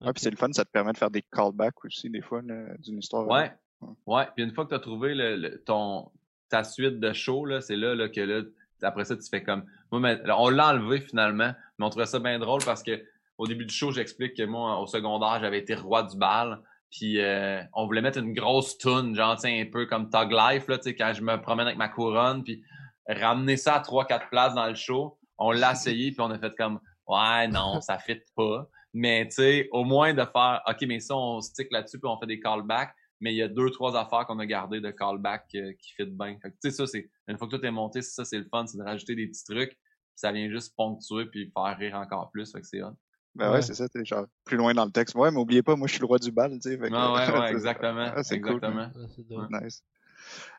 Ouais, 0.00 0.12
puis 0.14 0.22
c'est 0.22 0.30
le 0.30 0.36
fun, 0.38 0.50
ça 0.52 0.64
te 0.64 0.70
permet 0.70 0.92
de 0.92 0.96
faire 0.96 1.10
des 1.10 1.20
callbacks 1.22 1.84
aussi, 1.84 2.08
des 2.08 2.22
fois, 2.22 2.40
là, 2.40 2.74
d'une 2.78 2.98
histoire. 2.98 3.28
Ouais. 3.28 3.52
Ouais. 3.82 3.90
Ouais. 4.06 4.26
Puis 4.34 4.42
une 4.44 4.54
fois 4.54 4.64
que 4.64 4.70
tu 4.70 4.74
as 4.74 4.80
trouvé 4.80 5.14
le, 5.14 5.36
le- 5.36 5.62
ton, 5.62 6.10
ta 6.50 6.64
suite 6.64 7.00
de 7.00 7.12
show, 7.12 7.46
là, 7.46 7.60
c'est 7.60 7.76
là, 7.76 7.94
là, 7.94 8.08
que 8.08 8.20
là, 8.20 8.42
après 8.82 9.04
ça, 9.04 9.16
tu 9.16 9.28
fais 9.28 9.42
comme. 9.42 9.64
Moi, 9.90 10.16
on 10.36 10.50
l'a 10.50 10.68
enlevé 10.68 11.00
finalement, 11.00 11.52
mais 11.78 11.86
on 11.86 11.90
trouvait 11.90 12.06
ça 12.06 12.18
bien 12.18 12.38
drôle 12.38 12.62
parce 12.64 12.82
que 12.82 13.02
au 13.38 13.46
début 13.46 13.64
du 13.64 13.74
show, 13.74 13.90
j'explique 13.90 14.36
que 14.36 14.42
moi, 14.42 14.78
au 14.80 14.86
secondaire, 14.86 15.38
j'avais 15.40 15.58
été 15.58 15.74
roi 15.74 16.02
du 16.02 16.16
bal. 16.16 16.60
Puis 16.90 17.20
euh, 17.20 17.62
on 17.72 17.86
voulait 17.86 18.02
mettre 18.02 18.18
une 18.18 18.34
grosse 18.34 18.76
toune, 18.76 19.14
genre 19.14 19.38
un 19.42 19.64
peu 19.72 19.86
comme 19.86 20.10
Tug 20.10 20.32
Life, 20.32 20.66
là, 20.68 20.78
quand 20.84 21.12
je 21.14 21.22
me 21.22 21.40
promène 21.40 21.66
avec 21.66 21.78
ma 21.78 21.88
couronne, 21.88 22.42
puis 22.42 22.62
ramener 23.08 23.56
ça 23.56 23.76
à 23.76 23.80
trois, 23.80 24.06
quatre 24.06 24.28
places 24.28 24.54
dans 24.54 24.66
le 24.66 24.74
show. 24.74 25.16
On 25.38 25.52
l'a 25.52 25.72
essayé, 25.72 26.10
puis 26.10 26.20
on 26.20 26.30
a 26.30 26.38
fait 26.38 26.54
comme 26.56 26.80
Ouais, 27.06 27.48
non, 27.48 27.80
ça 27.80 27.98
fit 27.98 28.20
pas. 28.36 28.68
Mais 28.92 29.26
tu 29.28 29.36
sais, 29.36 29.68
au 29.70 29.84
moins 29.84 30.12
de 30.12 30.24
faire 30.24 30.62
OK, 30.66 30.78
mais 30.86 31.00
ça, 31.00 31.16
on 31.16 31.40
stick 31.40 31.68
là-dessus, 31.70 31.98
puis 31.98 32.10
on 32.10 32.18
fait 32.18 32.26
des 32.26 32.40
callbacks. 32.40 32.94
Mais 33.20 33.32
il 33.32 33.36
y 33.36 33.42
a 33.42 33.48
deux, 33.48 33.70
trois 33.70 33.96
affaires 33.96 34.26
qu'on 34.26 34.38
a 34.38 34.46
gardées 34.46 34.80
de 34.80 34.90
callback 34.90 35.46
euh, 35.54 35.72
qui 35.78 35.92
fit 35.94 36.06
bien. 36.06 36.38
Fait 36.40 36.50
tu 36.50 36.56
sais, 36.62 36.70
ça, 36.70 36.86
c'est. 36.86 37.10
Une 37.28 37.36
fois 37.38 37.48
que 37.48 37.56
tout 37.56 37.64
est 37.64 37.70
monté, 37.70 38.02
ça, 38.02 38.24
c'est 38.24 38.38
le 38.38 38.46
fun, 38.50 38.66
c'est 38.66 38.78
de 38.78 38.82
rajouter 38.82 39.14
des 39.14 39.26
petits 39.26 39.44
trucs. 39.44 39.70
Puis 39.70 40.16
ça 40.16 40.32
vient 40.32 40.48
juste 40.48 40.74
ponctuer 40.76 41.26
puis 41.26 41.52
faire 41.54 41.76
rire 41.78 41.94
encore 41.96 42.30
plus. 42.30 42.50
Fait 42.50 42.60
que 42.60 42.66
c'est 42.66 42.82
hot. 42.82 42.96
Ben 43.36 43.52
ouais, 43.52 43.62
c'est 43.62 43.74
ça, 43.74 43.88
t'es 43.88 44.04
genre 44.04 44.26
plus 44.44 44.56
loin 44.56 44.74
dans 44.74 44.84
le 44.84 44.90
texte. 44.90 45.14
Ouais, 45.14 45.30
mais 45.30 45.38
oubliez 45.38 45.62
pas, 45.62 45.76
moi 45.76 45.86
je 45.86 45.92
suis 45.92 46.00
le 46.00 46.06
roi 46.06 46.18
du 46.18 46.32
bal, 46.32 46.50
tu 46.54 46.70
sais. 46.70 46.78
Ah 46.92 47.12
ouais, 47.12 47.38
ouais, 47.40 47.52
exactement. 47.52 48.12
c'est 48.24 48.34
exactement. 48.34 48.90
Cool. 49.28 49.48
Nice. 49.50 49.84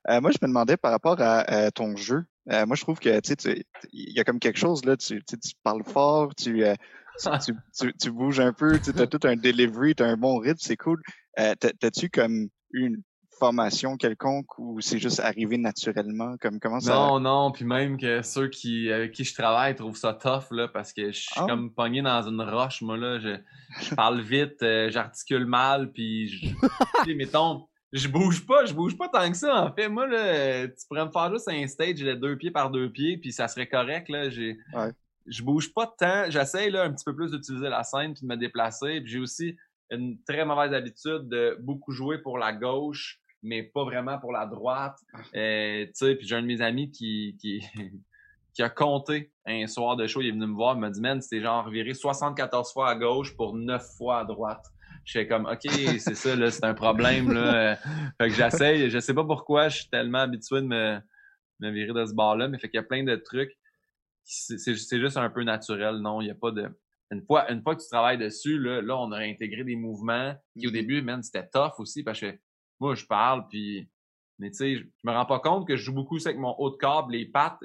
Euh, 0.10 0.22
moi, 0.22 0.32
je 0.32 0.38
me 0.42 0.48
demandais 0.48 0.78
par 0.78 0.92
rapport 0.92 1.18
à 1.20 1.70
ton 1.72 1.96
jeu. 1.96 2.24
Euh, 2.50 2.66
moi, 2.66 2.76
je 2.76 2.82
trouve 2.82 3.00
que 3.00 3.20
tu 3.20 3.36
sais, 3.38 3.66
il 3.92 4.16
y 4.16 4.20
a 4.20 4.24
comme 4.24 4.40
quelque 4.40 4.58
chose 4.58 4.84
là. 4.86 4.98
Tu, 4.98 5.24
tu 5.24 5.38
parles 5.64 5.84
fort, 5.84 6.34
tu, 6.34 6.64
euh, 6.64 6.76
tu, 7.46 7.54
tu, 7.78 7.94
tu, 7.94 8.12
bouges 8.12 8.40
un 8.40 8.54
peu, 8.54 8.80
tu 8.80 8.90
as 9.00 9.08
tout 9.08 9.20
un 9.28 9.36
delivery, 9.36 9.94
tu 9.94 10.04
as 10.04 10.08
un 10.08 10.18
bon 10.18 10.38
rythme, 10.38 10.58
c'est 10.60 10.78
cool. 10.78 11.02
Euh, 11.40 11.56
T'as-tu 11.56 12.10
comme 12.10 12.50
une 12.74 13.02
formation 13.42 13.98
quelconque 13.98 14.60
ou 14.60 14.82
c'est 14.82 15.00
juste 15.00 15.20
arrivé 15.20 15.58
naturellement? 15.58 16.36
Comme, 16.40 16.60
comment 16.60 16.80
ça... 16.80 16.94
Non, 16.94 17.20
non, 17.20 17.52
puis 17.52 17.66
même 17.66 17.98
que 17.98 18.22
ceux 18.22 18.48
qui, 18.50 18.92
avec 18.92 19.14
qui 19.14 19.24
je 19.24 19.34
travaille 19.34 19.76
trouvent 19.76 19.98
ça 19.98 20.14
tough, 20.14 20.52
là, 20.52 20.68
parce 20.68 20.94
que 20.94 21.12
je 21.12 21.22
suis 21.22 21.32
ah. 21.36 21.46
comme 21.48 21.74
pogné 21.74 22.04
dans 22.04 22.22
une 22.22 22.42
roche, 22.42 22.82
moi, 22.82 22.98
là. 22.98 23.20
Je, 23.20 23.38
je 23.82 23.96
parle 23.96 24.22
vite, 24.22 24.62
euh, 24.62 24.92
j'articule 24.92 25.46
mal, 25.46 25.92
puis 25.92 26.28
je, 26.28 27.14
mettons, 27.14 27.66
je 27.92 28.08
bouge 28.08 28.46
pas, 28.46 28.66
je 28.66 28.74
bouge 28.74 28.96
pas 28.96 29.10
tant 29.10 29.30
que 29.32 29.38
ça, 29.38 29.64
en 29.64 29.74
fait. 29.74 29.90
Moi, 29.90 30.06
là, 30.06 30.68
tu 30.68 30.88
pourrais 30.88 31.06
me 31.06 31.12
faire 31.12 31.32
juste 31.32 31.50
un 31.50 31.66
stage 31.68 32.00
de 32.00 32.14
deux 32.14 32.38
pieds 32.38 32.52
par 32.52 32.70
deux 32.70 32.92
pieds, 32.92 33.18
puis 33.18 33.32
ça 33.32 33.48
serait 33.48 33.68
correct, 33.68 34.08
là. 34.10 34.30
J'ai... 34.30 34.58
Ouais. 34.74 34.92
Je 35.28 35.44
bouge 35.44 35.72
pas 35.74 35.92
tant. 35.98 36.30
J'essaye, 36.30 36.72
là, 36.72 36.84
un 36.84 36.92
petit 36.92 37.06
peu 37.06 37.16
plus 37.16 37.32
d'utiliser 37.32 37.70
la 37.70 37.84
scène 37.84 38.14
puis 38.14 38.24
de 38.24 38.28
me 38.28 38.36
déplacer. 38.36 39.02
Puis 39.02 39.12
j'ai 39.12 39.20
aussi 39.20 39.56
une 39.92 40.18
très 40.24 40.46
mauvaise 40.46 40.74
habitude 40.74 41.28
de 41.28 41.58
beaucoup 41.60 41.92
jouer 41.92 42.18
pour 42.18 42.38
la 42.38 42.54
gauche 42.54 43.22
mais 43.44 43.64
pas 43.64 43.84
vraiment 43.84 44.20
pour 44.20 44.32
la 44.32 44.46
droite. 44.46 44.98
Ah. 45.14 45.20
Euh, 45.36 45.86
tu 45.86 45.92
sais, 45.94 46.16
puis 46.16 46.28
j'ai 46.28 46.36
un 46.36 46.42
de 46.42 46.48
mes 46.48 46.62
amis 46.62 46.92
qui, 46.92 47.38
qui, 47.40 47.62
qui 48.54 48.62
a 48.62 48.70
compté 48.70 49.32
un 49.46 49.68
soir 49.68 49.96
de 49.96 50.08
show, 50.08 50.22
il 50.22 50.28
est 50.28 50.32
venu 50.32 50.48
me 50.48 50.54
voir, 50.54 50.76
il 50.76 50.80
m'a 50.80 50.90
dit, 50.90 51.02
man, 51.02 51.22
c'était 51.22 51.42
genre 51.42 51.70
viré 51.70 51.94
74 51.94 52.72
fois 52.72 52.90
à 52.90 52.96
gauche 52.96 53.36
pour 53.36 53.56
9 53.56 53.84
fois 53.98 54.20
à 54.20 54.26
droite. 54.26 54.66
Je 55.04 55.14
fais 55.14 55.28
comme, 55.28 55.46
OK, 55.48 55.62
c'est 56.00 56.16
ça, 56.16 56.36
là, 56.36 56.52
c'est 56.52 56.64
un 56.64 56.76
problème, 56.76 57.32
là. 57.34 57.76
fait 58.22 58.30
que 58.30 58.36
j'essaye, 58.36 58.90
je 58.90 59.00
sais 59.00 59.14
pas 59.14 59.24
pourquoi, 59.24 59.70
je 59.70 59.80
suis 59.80 59.90
tellement 59.90 60.20
habitué 60.20 60.62
de 60.62 60.68
me, 60.68 61.00
me 61.60 61.72
virer 61.72 61.94
de 61.94 62.06
ce 62.06 62.14
bord-là, 62.14 62.48
mais 62.48 62.60
fait 62.60 62.70
qu'il 62.70 62.78
y 62.78 62.84
a 62.84 62.84
plein 62.84 63.04
de 63.04 63.16
trucs. 63.16 63.58
C'est 64.24 64.76
juste 64.76 65.18
un 65.18 65.30
peu 65.32 65.44
naturel, 65.44 65.96
non, 65.98 66.22
il 66.22 66.28
y 66.28 66.32
a 66.32 66.36
pas 66.36 66.52
de... 66.52 66.70
Une 67.12 67.22
fois, 67.26 67.52
une 67.52 67.62
fois 67.62 67.76
que 67.76 67.82
tu 67.82 67.90
travailles 67.90 68.18
dessus, 68.18 68.58
là, 68.58 68.82
là 68.82 68.98
on 68.98 69.12
a 69.12 69.20
intégré 69.20 69.64
des 69.64 69.76
mouvements 69.76 70.34
qui, 70.58 70.68
au 70.68 70.70
mm-hmm. 70.70 70.74
début, 70.74 71.02
man, 71.02 71.22
c'était 71.22 71.48
tough 71.48 71.74
aussi, 71.80 72.04
parce 72.04 72.20
que 72.20 72.38
moi, 72.80 72.96
je 72.96 73.06
parle, 73.06 73.48
puis. 73.48 73.88
Mais 74.40 74.50
tu 74.50 74.58
sais, 74.58 74.76
je 74.78 74.84
me 75.04 75.12
rends 75.12 75.26
pas 75.26 75.40
compte 75.40 75.68
que 75.68 75.76
je 75.76 75.84
joue 75.84 75.94
beaucoup 75.94 76.18
avec 76.18 76.38
mon 76.38 76.56
haut 76.58 76.72
de 76.72 76.78
câble, 76.78 77.12
les 77.12 77.28
pattes. 77.28 77.60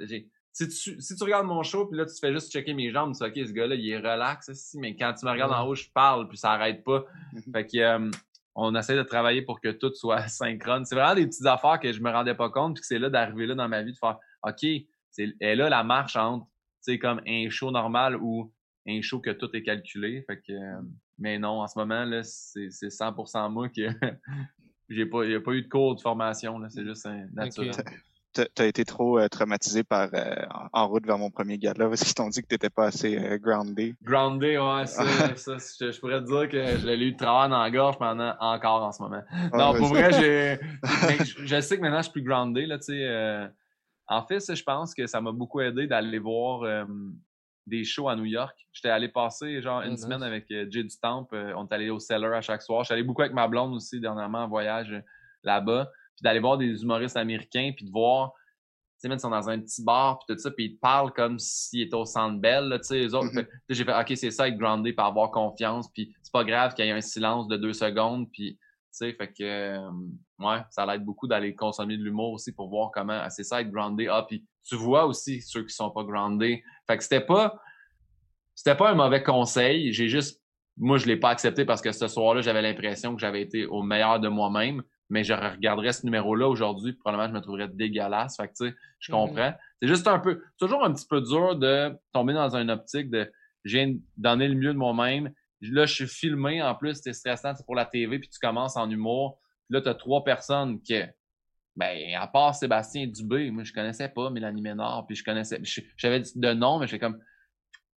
Si 0.51 0.67
tu, 0.67 1.01
si 1.01 1.15
tu 1.15 1.23
regardes 1.23 1.47
mon 1.47 1.63
show, 1.63 1.87
puis 1.87 1.97
là, 1.97 2.05
tu 2.05 2.13
fais 2.19 2.31
juste 2.31 2.51
checker 2.51 2.73
mes 2.75 2.91
jambes, 2.91 3.13
tu 3.13 3.23
dis, 3.23 3.41
OK, 3.41 3.47
ce 3.47 3.51
gars-là, 3.51 3.75
il 3.75 3.89
est 3.89 3.97
relax, 3.97 4.49
aussi. 4.49 4.77
mais 4.77 4.95
quand 4.95 5.11
tu 5.13 5.25
me 5.25 5.31
regardes 5.31 5.53
en 5.53 5.65
haut, 5.65 5.73
je 5.73 5.89
parle, 5.91 6.27
puis 6.27 6.37
ça 6.37 6.51
arrête 6.51 6.83
pas. 6.83 7.03
Mm-hmm. 7.33 7.51
fait 7.51 7.65
que, 7.65 7.77
euh, 7.77 8.11
on 8.59 8.75
essaie 8.75 8.95
de 8.95 9.03
travailler 9.03 9.43
pour 9.43 9.61
que 9.61 9.69
tout 9.69 9.93
soit 9.93 10.27
synchrone. 10.27 10.83
C'est 10.85 10.95
vraiment 10.95 11.15
des 11.15 11.27
petites 11.27 11.45
affaires 11.45 11.79
que 11.79 11.93
je 11.93 12.01
me 12.01 12.11
rendais 12.11 12.35
pas 12.35 12.49
compte, 12.49 12.75
puis 12.75 12.81
que 12.81 12.87
c'est 12.87 12.99
là 12.99 13.09
d'arriver 13.09 13.45
là 13.45 13.55
dans 13.55 13.69
ma 13.69 13.83
vie, 13.83 13.93
de 13.93 13.97
faire, 13.97 14.17
OK, 14.43 14.65
c'est 15.11 15.55
là 15.55 15.69
la 15.69 15.83
marche 15.83 16.15
entre, 16.15 16.45
tu 16.45 16.93
sais, 16.93 16.99
comme 16.99 17.21
un 17.25 17.49
show 17.49 17.71
normal 17.71 18.17
ou 18.17 18.51
un 18.87 19.01
show 19.01 19.19
que 19.19 19.31
tout 19.31 19.49
est 19.53 19.63
calculé. 19.63 20.23
Fait 20.27 20.37
que, 20.37 20.53
euh, 20.53 20.81
mais 21.17 21.39
non, 21.39 21.61
en 21.61 21.67
ce 21.67 21.77
moment, 21.77 22.05
là, 22.05 22.23
c'est 22.23 22.67
100% 22.67 23.51
moi 23.51 23.69
qui, 23.69 23.85
J'ai 24.89 25.05
pas, 25.05 25.23
il 25.23 25.29
n'y 25.29 25.35
a 25.35 25.41
pas 25.41 25.51
eu 25.51 25.63
de 25.63 25.67
cours 25.67 25.95
de 25.95 26.01
formation, 26.01 26.59
là. 26.59 26.69
C'est 26.69 26.85
juste 26.85 27.05
un 27.05 27.27
naturel. 27.33 27.71
Tu 28.33 28.43
T'as 28.53 28.67
été 28.67 28.85
trop 28.85 29.17
euh, 29.17 29.27
traumatisé 29.29 29.83
par 29.83 30.09
euh, 30.13 30.35
en 30.71 30.87
route 30.87 31.07
vers 31.07 31.17
mon 31.17 31.31
premier 31.31 31.57
gars-là 31.57 31.87
parce 31.87 32.03
qu'ils 32.03 32.13
t'ont 32.13 32.29
dit 32.29 32.43
que 32.43 32.47
t'étais 32.47 32.69
pas 32.69 32.85
assez 32.85 33.17
euh, 33.17 33.39
groundé. 33.39 33.95
Groundé, 34.03 34.59
ouais, 34.59 34.85
ça, 34.85 35.03
ça 35.35 35.57
je, 35.57 35.99
pourrais 35.99 36.21
te 36.21 36.27
dire 36.27 36.47
que 36.47 36.77
je 36.77 36.85
l'ai 36.85 37.03
eu 37.03 37.13
de 37.13 37.17
travail 37.17 37.49
dans 37.49 37.63
la 37.63 37.71
gorge 37.71 37.97
pendant 37.97 38.35
encore 38.39 38.83
en 38.83 38.91
ce 38.91 39.01
moment. 39.01 39.23
non, 39.53 39.73
pour 39.73 39.87
vrai, 39.87 40.11
j'ai. 40.13 40.59
je, 41.45 41.61
sais 41.61 41.77
que 41.77 41.81
maintenant 41.81 41.97
je 41.97 42.03
suis 42.03 42.11
plus 42.11 42.21
groundé, 42.21 42.67
là, 42.67 42.77
tu 42.77 42.85
sais. 42.85 43.49
en 44.07 44.23
fait, 44.23 44.39
ça, 44.39 44.53
je 44.53 44.63
pense 44.63 44.93
que 44.93 45.07
ça 45.07 45.19
m'a 45.19 45.31
beaucoup 45.31 45.61
aidé 45.61 45.87
d'aller 45.87 46.19
voir 46.19 46.85
des 47.67 47.83
shows 47.83 48.07
à 48.07 48.15
New 48.15 48.25
York. 48.25 48.57
J'étais 48.71 48.89
allé 48.89 49.09
passer 49.09 49.61
genre 49.61 49.81
une 49.81 49.97
semaine 49.97 50.23
avec 50.23 50.49
euh, 50.51 50.65
Jay 50.69 50.83
du 50.83 50.95
euh, 51.03 51.53
on 51.55 51.67
est 51.67 51.73
allé 51.73 51.89
au 51.89 51.99
Cellar 51.99 52.33
à 52.33 52.41
chaque 52.41 52.61
soir. 52.61 52.83
J'allais 52.85 53.03
beaucoup 53.03 53.21
avec 53.21 53.33
ma 53.33 53.47
blonde 53.47 53.73
aussi 53.73 53.99
dernièrement 53.99 54.45
en 54.45 54.47
voyage 54.47 54.91
euh, 54.91 55.01
là-bas. 55.43 55.91
Puis 56.15 56.23
d'aller 56.23 56.39
voir 56.39 56.57
des 56.57 56.81
humoristes 56.81 57.17
américains, 57.17 57.73
puis 57.75 57.85
de 57.85 57.91
voir, 57.91 58.31
tu 58.99 59.07
sais, 59.07 59.13
ils 59.13 59.19
sont 59.19 59.29
dans 59.29 59.49
un 59.49 59.59
petit 59.59 59.83
bar, 59.83 60.17
puis 60.19 60.33
tout 60.33 60.41
ça, 60.41 60.49
puis 60.49 60.65
ils 60.65 60.75
te 60.75 60.79
parlent 60.79 61.13
comme 61.13 61.37
s'ils 61.37 61.81
étaient 61.81 61.95
au 61.95 62.05
centre 62.05 62.39
belle, 62.39 62.73
tu 62.81 62.87
sais, 62.87 62.97
les 62.99 63.13
autres. 63.13 63.27
Mm-hmm. 63.27 63.47
J'ai 63.69 63.85
fait, 63.85 63.99
OK, 63.99 64.13
c'est 64.15 64.31
ça, 64.31 64.47
être 64.47 64.57
groundé, 64.57 64.93
pour 64.93 65.05
avoir 65.05 65.29
confiance, 65.29 65.91
puis 65.93 66.15
c'est 66.23 66.31
pas 66.31 66.43
grave 66.43 66.73
qu'il 66.73 66.85
y 66.85 66.87
ait 66.87 66.91
un 66.91 67.01
silence 67.01 67.47
de 67.47 67.57
deux 67.57 67.73
secondes, 67.73 68.31
puis, 68.31 68.53
tu 68.55 68.59
sais, 68.91 69.13
fait 69.13 69.31
que, 69.31 69.77
ouais, 70.39 70.63
ça 70.71 70.87
l'aide 70.87 71.03
beaucoup 71.03 71.27
d'aller 71.27 71.53
consommer 71.53 71.97
de 71.97 72.03
l'humour 72.03 72.31
aussi 72.31 72.51
pour 72.51 72.67
voir 72.69 72.89
comment, 72.91 73.19
ah, 73.21 73.29
c'est 73.29 73.43
ça, 73.43 73.61
être 73.61 73.69
groundé. 73.69 74.07
Ah, 74.07 74.25
puis 74.27 74.43
tu 74.67 74.75
vois 74.75 75.05
aussi 75.05 75.41
ceux 75.41 75.63
qui 75.63 75.73
sont 75.73 75.91
pas 75.91 76.03
groundés. 76.03 76.63
Fait 76.87 76.97
que 76.97 77.03
c'était 77.03 77.21
pas, 77.21 77.59
c'était 78.55 78.75
pas 78.75 78.91
un 78.91 78.95
mauvais 78.95 79.23
conseil. 79.23 79.93
J'ai 79.93 80.07
juste, 80.07 80.41
moi, 80.77 80.97
je 80.97 81.05
l'ai 81.05 81.17
pas 81.17 81.29
accepté 81.29 81.65
parce 81.65 81.81
que 81.81 81.91
ce 81.91 82.07
soir-là, 82.07 82.41
j'avais 82.41 82.61
l'impression 82.61 83.13
que 83.13 83.21
j'avais 83.21 83.41
été 83.41 83.65
au 83.65 83.83
meilleur 83.83 84.19
de 84.19 84.29
moi-même. 84.29 84.83
Mais 85.09 85.23
je 85.23 85.33
regarderais 85.33 85.93
ce 85.93 86.05
numéro-là 86.05 86.49
aujourd'hui, 86.49 86.93
probablement, 86.93 87.29
je 87.29 87.33
me 87.33 87.41
trouverais 87.41 87.69
dégueulasse. 87.69 88.35
Fait 88.35 88.47
que, 88.47 88.53
tu 88.53 88.69
sais, 88.69 88.75
je 88.99 89.11
mhm. 89.11 89.17
comprends. 89.17 89.53
C'est 89.81 89.87
juste 89.87 90.07
un 90.07 90.19
peu, 90.19 90.41
toujours 90.57 90.83
un 90.83 90.93
petit 90.93 91.05
peu 91.07 91.21
dur 91.21 91.55
de 91.55 91.93
tomber 92.11 92.33
dans 92.33 92.55
une 92.55 92.69
optique 92.69 93.09
de, 93.09 93.31
j'ai 93.63 93.97
donné 94.17 94.47
le 94.47 94.55
mieux 94.55 94.73
de 94.73 94.77
moi-même. 94.77 95.31
Là, 95.61 95.85
je 95.85 95.93
suis 95.93 96.07
filmé. 96.07 96.61
En 96.61 96.75
plus, 96.75 96.99
c'est 97.01 97.13
stressant, 97.13 97.53
c'est 97.55 97.65
pour 97.65 97.75
la 97.75 97.85
TV, 97.85 98.19
puis 98.19 98.29
tu 98.29 98.39
commences 98.39 98.75
en 98.75 98.89
humour. 98.89 99.39
Puis 99.69 99.75
là, 99.75 99.81
tu 99.81 99.89
as 99.89 99.95
trois 99.95 100.23
personnes 100.23 100.81
qui, 100.81 100.95
ben, 101.77 102.15
à 102.19 102.25
part 102.25 102.55
Sébastien 102.55 103.05
Dubé, 103.05 103.51
moi, 103.51 103.63
je 103.63 103.71
connaissais 103.71 104.09
pas 104.09 104.31
Mélanie 104.31 104.61
Ménard, 104.61 105.05
puis 105.05 105.15
je 105.15 105.23
connaissais, 105.23 105.61
j'avais 105.95 106.23
de 106.35 106.53
nom, 106.53 106.79
mais 106.79 106.87
j'ai 106.87 106.97
comme, 106.97 107.19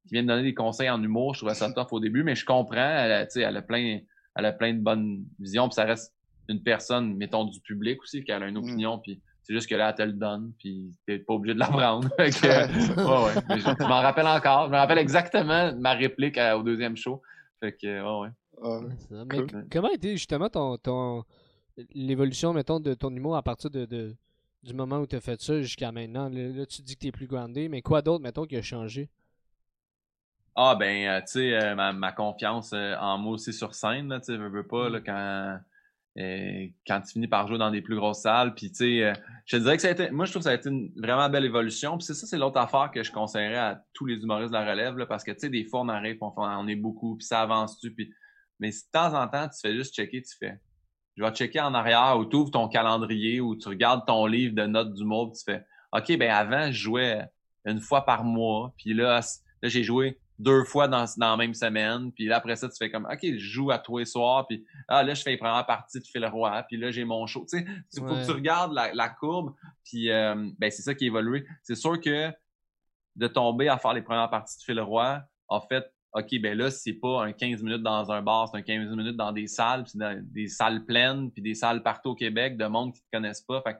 qui 0.07 0.14
vient 0.14 0.22
de 0.22 0.28
donner 0.28 0.43
des 0.43 0.55
conseils 0.55 0.91
en 0.91 1.03
humour, 1.03 1.35
je 1.35 1.41
trouvais 1.41 1.55
ça 1.55 1.72
tough 1.72 1.89
au 1.91 1.99
début, 1.99 2.22
mais 2.22 2.35
je 2.35 2.45
comprends, 2.45 2.76
elle 2.76 3.12
a, 3.12 3.26
elle 3.35 3.57
a 3.57 3.62
plein, 3.62 4.01
elle 4.37 4.45
a 4.45 4.53
plein 4.53 4.74
de 4.74 4.81
bonnes 4.81 5.24
visions, 5.39 5.66
puis 5.68 5.76
ça 5.76 5.85
reste 5.85 6.14
une 6.49 6.62
personne, 6.62 7.16
mettons, 7.16 7.45
du 7.45 7.59
public 7.61 8.03
aussi, 8.03 8.22
qui 8.22 8.31
a 8.33 8.37
une 8.47 8.55
mm. 8.55 8.62
opinion, 8.62 8.99
puis 8.99 9.22
c'est 9.43 9.55
juste 9.55 9.68
que 9.68 9.74
là, 9.74 9.89
elle 9.89 9.95
te 9.95 10.03
le 10.03 10.12
donne, 10.12 10.53
puis 10.59 10.93
t'es 11.07 11.18
pas 11.18 11.33
obligé 11.33 11.55
de 11.55 11.61
la 11.61 11.68
prendre. 11.68 12.07
ouais, 12.18 12.26
ouais. 12.26 13.61
je, 13.61 13.89
m'en 13.89 14.03
rappelle 14.03 14.26
encore, 14.26 14.66
je 14.66 14.72
me 14.72 14.76
rappelle 14.76 14.99
exactement 14.99 15.74
ma 15.76 15.95
réplique 15.95 16.39
au 16.55 16.62
deuxième 16.62 16.99
show. 16.99 17.22
Fait 17.61 17.72
que, 17.72 18.20
ouais, 18.22 18.28
ouais. 18.59 18.89
Mais 19.26 19.47
comment 19.72 19.89
a 19.89 19.95
été 19.95 20.12
justement 20.12 20.51
ton, 20.51 20.76
ton 20.76 21.24
l'évolution, 21.95 22.53
mettons, 22.53 22.81
de 22.81 22.95
ton 22.95 23.14
humour 23.14 23.37
à 23.37 23.43
partir 23.43 23.70
de, 23.70 24.14
du 24.62 24.74
moment 24.74 24.99
où 24.99 25.07
tu 25.07 25.16
as 25.16 25.20
fait 25.20 25.41
ça 25.41 25.61
jusqu'à 25.61 25.93
maintenant? 25.93 26.28
Là, 26.28 26.66
tu 26.66 26.83
dis 26.83 26.95
que 26.97 27.01
tu 27.01 27.07
es 27.09 27.12
plus 27.12 27.26
groundé, 27.26 27.68
mais 27.68 27.83
quoi 27.83 28.03
d'autre, 28.03 28.22
mettons, 28.22 28.47
qui 28.47 28.57
a 28.57 28.62
changé? 28.62 29.09
Ah, 30.57 30.74
ben, 30.74 31.07
euh, 31.07 31.20
tu 31.20 31.26
sais, 31.26 31.55
euh, 31.55 31.74
ma, 31.74 32.12
confiance 32.12 32.72
euh, 32.72 32.95
en 32.97 33.18
moi 33.18 33.35
aussi 33.35 33.53
sur 33.53 33.74
scène, 33.74 34.14
tu 34.18 34.24
sais, 34.24 34.37
veux, 34.37 34.49
veux 34.49 34.66
pas, 34.66 34.89
là, 34.89 34.99
mm. 34.99 35.05
quand, 35.05 35.61
quand 36.87 37.01
tu 37.03 37.12
finis 37.12 37.28
par 37.28 37.47
jouer 37.47 37.57
dans 37.57 37.70
des 37.70 37.81
plus 37.81 37.97
grosses 37.97 38.22
salles. 38.22 38.55
Puis, 38.55 38.70
tu 38.70 38.76
sais, 38.76 39.14
je 39.47 39.57
te 39.57 39.62
dirais 39.62 39.76
que 39.76 39.83
ça 39.83 39.89
a 39.89 39.93
été, 39.93 40.11
moi, 40.11 40.26
je 40.26 40.33
trouve 40.33 40.41
que 40.41 40.45
ça 40.45 40.51
a 40.51 40.55
été 40.55 40.68
une 40.68 40.93
vraiment 40.97 41.28
belle 41.31 41.45
évolution. 41.45 41.97
Puis, 41.97 42.07
c'est 42.07 42.14
ça, 42.14 42.26
c'est 42.26 42.37
l'autre 42.37 42.59
affaire 42.59 42.91
que 42.93 43.03
je 43.03 43.12
conseillerais 43.12 43.57
à 43.57 43.85
tous 43.95 44.07
les 44.07 44.16
humoristes 44.16 44.51
de 44.51 44.59
la 44.59 44.68
relève, 44.68 44.99
là, 44.99 45.07
parce 45.07 45.24
que, 45.24 45.31
tu 45.31 45.39
sais, 45.39 45.49
des 45.49 45.64
fois, 45.64 45.81
on 45.81 45.89
arrive, 45.89 46.18
on, 46.20 46.33
on 46.37 46.68
est 46.68 46.76
beaucoup, 46.76 47.16
puis 47.16 47.26
ça 47.26 47.41
avance-tu, 47.43 47.93
puis... 47.93 48.12
Mais 48.59 48.72
si 48.72 48.85
de 48.85 48.91
temps 48.91 49.14
en 49.18 49.26
temps, 49.26 49.49
tu 49.49 49.59
fais 49.59 49.74
juste 49.74 49.95
checker, 49.95 50.20
tu 50.20 50.37
fais 50.37 50.61
je 51.17 51.25
vais 51.25 51.31
checker 51.33 51.61
en 51.61 51.75
arrière 51.75 52.17
ou 52.19 52.25
tu 52.25 52.37
ouvres 52.37 52.51
ton 52.51 52.69
calendrier 52.69 53.41
ou 53.41 53.57
tu 53.57 53.69
regardes 53.69 54.07
ton 54.07 54.27
livre 54.27 54.55
de 54.55 54.67
notes 54.67 54.95
du 54.95 55.05
mois 55.05 55.31
tu 55.35 55.43
fais 55.45 55.65
OK, 55.93 56.17
ben 56.17 56.31
avant, 56.31 56.67
je 56.67 56.79
jouais 56.79 57.25
une 57.65 57.81
fois 57.81 58.05
par 58.05 58.25
mois. 58.25 58.73
Puis 58.77 58.95
là, 58.95 59.21
là 59.63 59.69
j'ai 59.69 59.83
joué 59.83 60.19
deux 60.39 60.65
fois 60.65 60.89
dans, 60.89 61.05
dans 61.17 61.31
la 61.33 61.37
même 61.37 61.55
semaine. 61.55 62.13
Puis 62.13 62.27
là, 62.27 62.37
après 62.37 62.57
ça, 62.57 62.69
tu 62.69 62.77
fais 62.79 62.91
comme, 62.91 63.07
OK, 63.07 63.19
je 63.23 63.39
joue 63.39 63.71
à 63.71 63.79
tous 63.79 63.99
les 63.99 64.05
soirs. 64.05 64.47
Puis 64.47 64.65
ah, 64.89 65.03
là, 65.03 65.15
je 65.15 65.23
fais 65.23 65.31
les 65.31 65.37
premières 65.37 65.67
parties 65.67 66.01
de 66.01 66.05
Phil 66.05 66.25
Roy. 66.27 66.63
Puis 66.69 66.77
là, 66.77 66.91
j'ai 66.91 67.05
mon 67.05 67.27
show. 67.27 67.45
Tu 67.51 67.59
sais, 67.59 67.67
il 67.93 68.01
faut 68.01 68.15
que 68.15 68.25
tu 68.25 68.31
regardes 68.31 68.73
la, 68.73 68.95
la 68.95 69.09
courbe. 69.09 69.55
Puis 69.85 70.11
euh, 70.11 70.49
ben, 70.59 70.71
c'est 70.71 70.83
ça 70.83 70.95
qui 70.95 71.05
a 71.05 71.07
évolué. 71.09 71.45
C'est 71.63 71.75
sûr 71.75 72.01
que 72.01 72.31
de 73.17 73.27
tomber 73.27 73.69
à 73.69 73.77
faire 73.79 73.93
les 73.93 74.03
premières 74.03 74.31
parties 74.31 74.59
de 74.59 74.63
Phil 74.63 74.81
Roy, 74.81 75.21
en 75.49 75.61
fait, 75.61 75.93
OK, 76.13 76.41
ben 76.41 76.59
là, 76.59 76.71
c'est 76.71 76.95
pas 76.95 77.25
un 77.25 77.33
15 77.33 77.63
minutes 77.63 77.83
dans 77.83 78.11
un 78.11 78.21
bar, 78.21 78.49
c'est 78.49 78.59
un 78.59 78.63
15 78.63 78.97
minutes 78.97 79.17
dans 79.17 79.31
des 79.31 79.47
salles, 79.47 79.85
puis 79.85 79.97
dans 79.97 80.21
des 80.21 80.49
salles 80.49 80.85
pleines, 80.85 81.31
puis 81.31 81.41
des 81.41 81.55
salles 81.55 81.83
partout 81.83 82.11
au 82.11 82.15
Québec 82.15 82.57
de 82.57 82.67
monde 82.67 82.93
qui 82.93 83.01
te 83.01 83.07
connaissent 83.13 83.43
pas. 83.43 83.63
Fait 83.63 83.77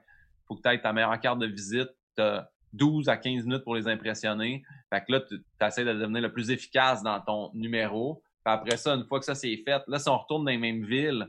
faut 0.47 0.55
que 0.55 0.61
tu 0.61 0.69
aies 0.69 0.81
ta 0.81 0.93
meilleure 0.93 1.19
carte 1.19 1.39
de 1.39 1.47
visite. 1.47 1.89
T'as 2.15 2.47
12 2.73 3.09
à 3.09 3.17
15 3.17 3.45
minutes 3.45 3.63
pour 3.63 3.75
les 3.75 3.87
impressionner. 3.87 4.63
Fait 4.89 5.01
que 5.01 5.11
là, 5.11 5.21
tu 5.21 5.41
essaies 5.61 5.83
de 5.83 5.93
devenir 5.93 6.21
le 6.21 6.31
plus 6.31 6.51
efficace 6.51 7.03
dans 7.03 7.19
ton 7.19 7.51
numéro. 7.53 8.23
Puis 8.45 8.53
après 8.53 8.77
ça, 8.77 8.93
une 8.95 9.05
fois 9.05 9.19
que 9.19 9.25
ça 9.25 9.35
c'est 9.35 9.55
fait, 9.57 9.81
là, 9.87 9.99
si 9.99 10.09
on 10.09 10.17
retourne 10.17 10.45
dans 10.45 10.51
les 10.51 10.57
mêmes 10.57 10.85
villes, 10.85 11.27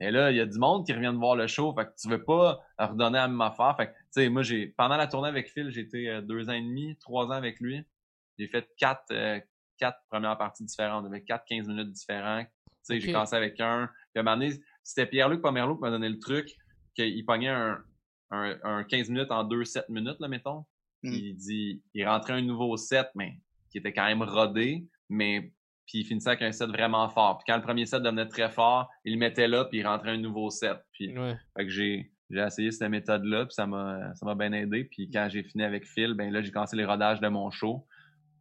et 0.00 0.10
là, 0.10 0.30
il 0.30 0.36
y 0.36 0.40
a 0.40 0.46
du 0.46 0.58
monde 0.58 0.84
qui 0.84 0.92
revient 0.92 1.12
de 1.12 1.18
voir 1.18 1.36
le 1.36 1.46
show. 1.46 1.74
Fait 1.74 1.86
que 1.86 1.92
tu 1.98 2.08
veux 2.08 2.22
pas 2.22 2.60
redonner 2.78 3.16
la 3.16 3.28
même 3.28 3.40
affaire. 3.40 3.74
Fait 3.76 3.86
que, 3.86 3.92
tu 3.92 3.98
sais, 4.10 4.28
moi, 4.28 4.42
j'ai, 4.42 4.66
pendant 4.66 4.96
la 4.96 5.06
tournée 5.06 5.28
avec 5.28 5.50
Phil, 5.50 5.76
été 5.76 6.10
euh, 6.10 6.20
deux 6.20 6.50
ans 6.50 6.52
et 6.52 6.60
demi, 6.60 6.96
trois 7.00 7.26
ans 7.26 7.30
avec 7.30 7.60
lui. 7.60 7.82
J'ai 8.38 8.46
fait 8.46 8.68
quatre, 8.76 9.06
euh, 9.12 9.40
quatre 9.78 9.98
premières 10.10 10.38
parties 10.38 10.64
différentes, 10.64 11.06
avec 11.06 11.24
quatre 11.24 11.44
15 11.46 11.68
minutes 11.68 11.92
différents. 11.92 12.44
Tu 12.44 12.50
sais, 12.82 13.00
j'ai 13.00 13.12
commencé 13.12 13.36
avec 13.36 13.60
un. 13.60 13.88
Puis 14.12 14.18
à 14.18 14.20
un 14.20 14.22
moment 14.22 14.36
donné, 14.36 14.54
c'était 14.82 15.06
Pierre-Luc 15.06 15.42
Pomerleau 15.42 15.76
qui 15.76 15.82
m'a 15.82 15.90
donné 15.90 16.08
le 16.08 16.18
truc, 16.18 16.48
qu'il 16.94 17.24
pognait 17.24 17.48
un, 17.48 17.78
un, 18.30 18.56
un, 18.62 18.84
15 18.84 19.10
minutes 19.10 19.30
en 19.30 19.44
2-7 19.44 19.84
minutes, 19.88 20.20
là, 20.20 20.28
mettons. 20.28 20.64
Hmm. 21.02 21.12
Il 21.12 21.36
dit, 21.36 21.82
il 21.94 22.06
rentrait 22.06 22.34
un 22.34 22.42
nouveau 22.42 22.76
set, 22.76 23.08
mais 23.14 23.38
qui 23.70 23.78
était 23.78 23.92
quand 23.92 24.06
même 24.06 24.22
rodé, 24.22 24.86
mais 25.08 25.52
puis 25.86 26.00
il 26.00 26.04
finissait 26.04 26.30
avec 26.30 26.42
un 26.42 26.52
set 26.52 26.68
vraiment 26.68 27.08
fort. 27.08 27.38
Puis 27.38 27.44
quand 27.46 27.56
le 27.56 27.62
premier 27.62 27.86
set 27.86 28.02
devenait 28.02 28.26
très 28.26 28.50
fort, 28.50 28.88
il 29.04 29.12
le 29.12 29.18
mettait 29.18 29.48
là, 29.48 29.64
puis 29.64 29.78
il 29.78 29.86
rentrait 29.86 30.10
un 30.10 30.18
nouveau 30.18 30.50
set. 30.50 30.78
Puis 30.92 31.14
fait 31.14 31.64
que 31.64 31.68
j'ai 31.68 32.12
j'ai 32.28 32.40
essayé 32.40 32.72
cette 32.72 32.90
méthode-là, 32.90 33.46
puis 33.46 33.54
ça 33.54 33.66
m'a 33.68 34.12
ça 34.14 34.26
m'a 34.26 34.34
bien 34.34 34.52
aidé. 34.52 34.84
Puis 34.84 35.08
quand 35.10 35.28
j'ai 35.30 35.44
fini 35.44 35.62
avec 35.62 35.86
Phil, 35.86 36.14
ben 36.14 36.32
là 36.32 36.42
j'ai 36.42 36.50
commencé 36.50 36.76
les 36.76 36.84
rodages 36.84 37.20
de 37.20 37.28
mon 37.28 37.50
show. 37.50 37.86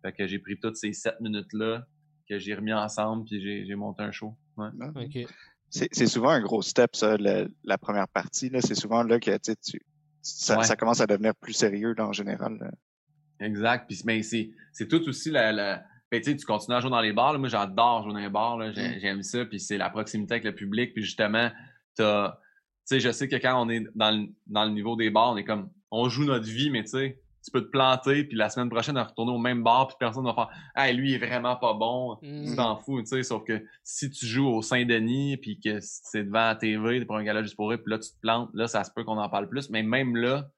Fait 0.06 0.12
que 0.12 0.28
j'ai 0.28 0.38
pris 0.38 0.60
toutes 0.60 0.78
ces 0.78 0.94
sept 0.94 1.20
minutes-là 1.20 1.88
que 2.30 2.38
j'ai 2.38 2.54
remis 2.54 2.74
ensemble, 2.74 3.26
puis 3.26 3.66
j'ai 3.66 3.76
monté 3.76 4.04
un 4.04 4.12
show. 4.12 4.36
Ouais. 4.56 4.70
C'est 5.70 6.06
souvent 6.06 6.30
un 6.30 6.42
gros 6.42 6.62
step, 6.62 6.96
ça, 6.96 7.18
la 7.18 7.78
première 7.80 8.08
partie. 8.08 8.52
C'est 8.60 8.76
souvent 8.76 9.02
là 9.02 9.20
que 9.20 9.36
tu, 9.38 9.82
ça, 10.22 10.62
ça, 10.62 10.76
commence 10.76 11.02
à 11.02 11.08
devenir 11.08 11.34
plus 11.36 11.54
sérieux 11.54 11.96
là, 11.98 12.08
en 12.08 12.14
général. 12.14 12.72
Exact. 13.40 13.88
Puis 13.88 14.02
mais 14.06 14.22
c'est 14.22 14.88
tout 14.88 15.08
aussi 15.10 15.32
la, 15.32 15.52
la 15.52 15.84
ben, 16.12 16.22
tu 16.22 16.46
continues 16.46 16.78
à 16.78 16.82
jouer 16.82 16.92
dans 16.92 17.02
les 17.02 17.14
bars. 17.14 17.38
Moi, 17.40 17.50
j'adore 17.50 18.04
jouer 18.04 18.14
dans 18.14 18.20
les 18.20 18.30
bars. 18.30 18.58
Mm. 18.58 19.00
J'aime 19.00 19.24
ça. 19.24 19.44
Puis 19.46 19.60
c'est 19.60 19.78
la 19.78 19.90
proximité 19.90 20.36
avec 20.36 20.46
le 20.46 20.54
public. 20.54 20.94
Puis 20.94 21.04
justement, 21.04 21.50
t'as. 21.96 22.38
Tu 22.88 22.98
sais, 22.98 23.00
je 23.00 23.12
sais 23.12 23.28
que 23.28 23.38
quand 23.38 23.60
on 23.60 23.68
est 23.70 23.84
dans 23.96 24.12
le, 24.12 24.28
dans 24.46 24.66
le 24.66 24.72
niveau 24.72 24.96
des 24.96 25.10
bars, 25.10 25.32
on 25.32 25.38
est 25.38 25.46
comme. 25.46 25.72
On 25.90 26.10
joue 26.10 26.26
notre 26.26 26.46
vie, 26.46 26.70
mais 26.70 26.84
tu 26.84 26.92
sais, 26.92 27.22
tu 27.46 27.52
peux 27.52 27.62
te 27.62 27.70
planter, 27.70 28.24
puis 28.24 28.36
la 28.36 28.50
semaine 28.50 28.70
prochaine, 28.70 28.98
retourner 28.98 29.32
au 29.32 29.38
même 29.38 29.64
bar, 29.64 29.88
puis 29.88 29.96
personne 30.00 30.26
va 30.26 30.34
faire 30.34 30.50
Hey, 30.76 30.96
lui, 30.96 31.12
il 31.12 31.16
est 31.16 31.26
vraiment 31.26 31.56
pas 31.56 31.74
bon. 31.76 32.18
Tu 32.22 32.28
mm. 32.28 32.56
t'en 32.56 32.76
fous, 32.78 33.00
tu 33.02 33.08
sais. 33.08 33.22
Sauf 33.22 33.44
que 33.44 33.64
si 33.84 34.10
tu 34.10 34.26
joues 34.26 34.48
au 34.48 34.62
Saint-Denis, 34.64 35.38
puis 35.38 35.60
que 35.60 35.78
c'est 35.80 36.24
devant 36.24 36.48
la 36.48 36.56
TV, 36.56 37.00
t'es 37.00 37.06
pour 37.06 37.18
un 37.18 37.24
gala 37.24 37.44
juste 37.44 37.56
pour 37.56 37.70
puis 37.70 37.80
là, 37.86 38.00
tu 38.00 38.10
te 38.10 38.20
plantes, 38.20 38.50
là, 38.56 38.68
ça 38.68 38.84
se 38.84 38.92
peut 38.92 39.04
qu'on 39.04 39.20
en 39.20 39.30
parle 39.30 39.48
plus. 39.48 39.70
Mais 39.70 39.84
même 39.84 40.16
là, 40.16 40.50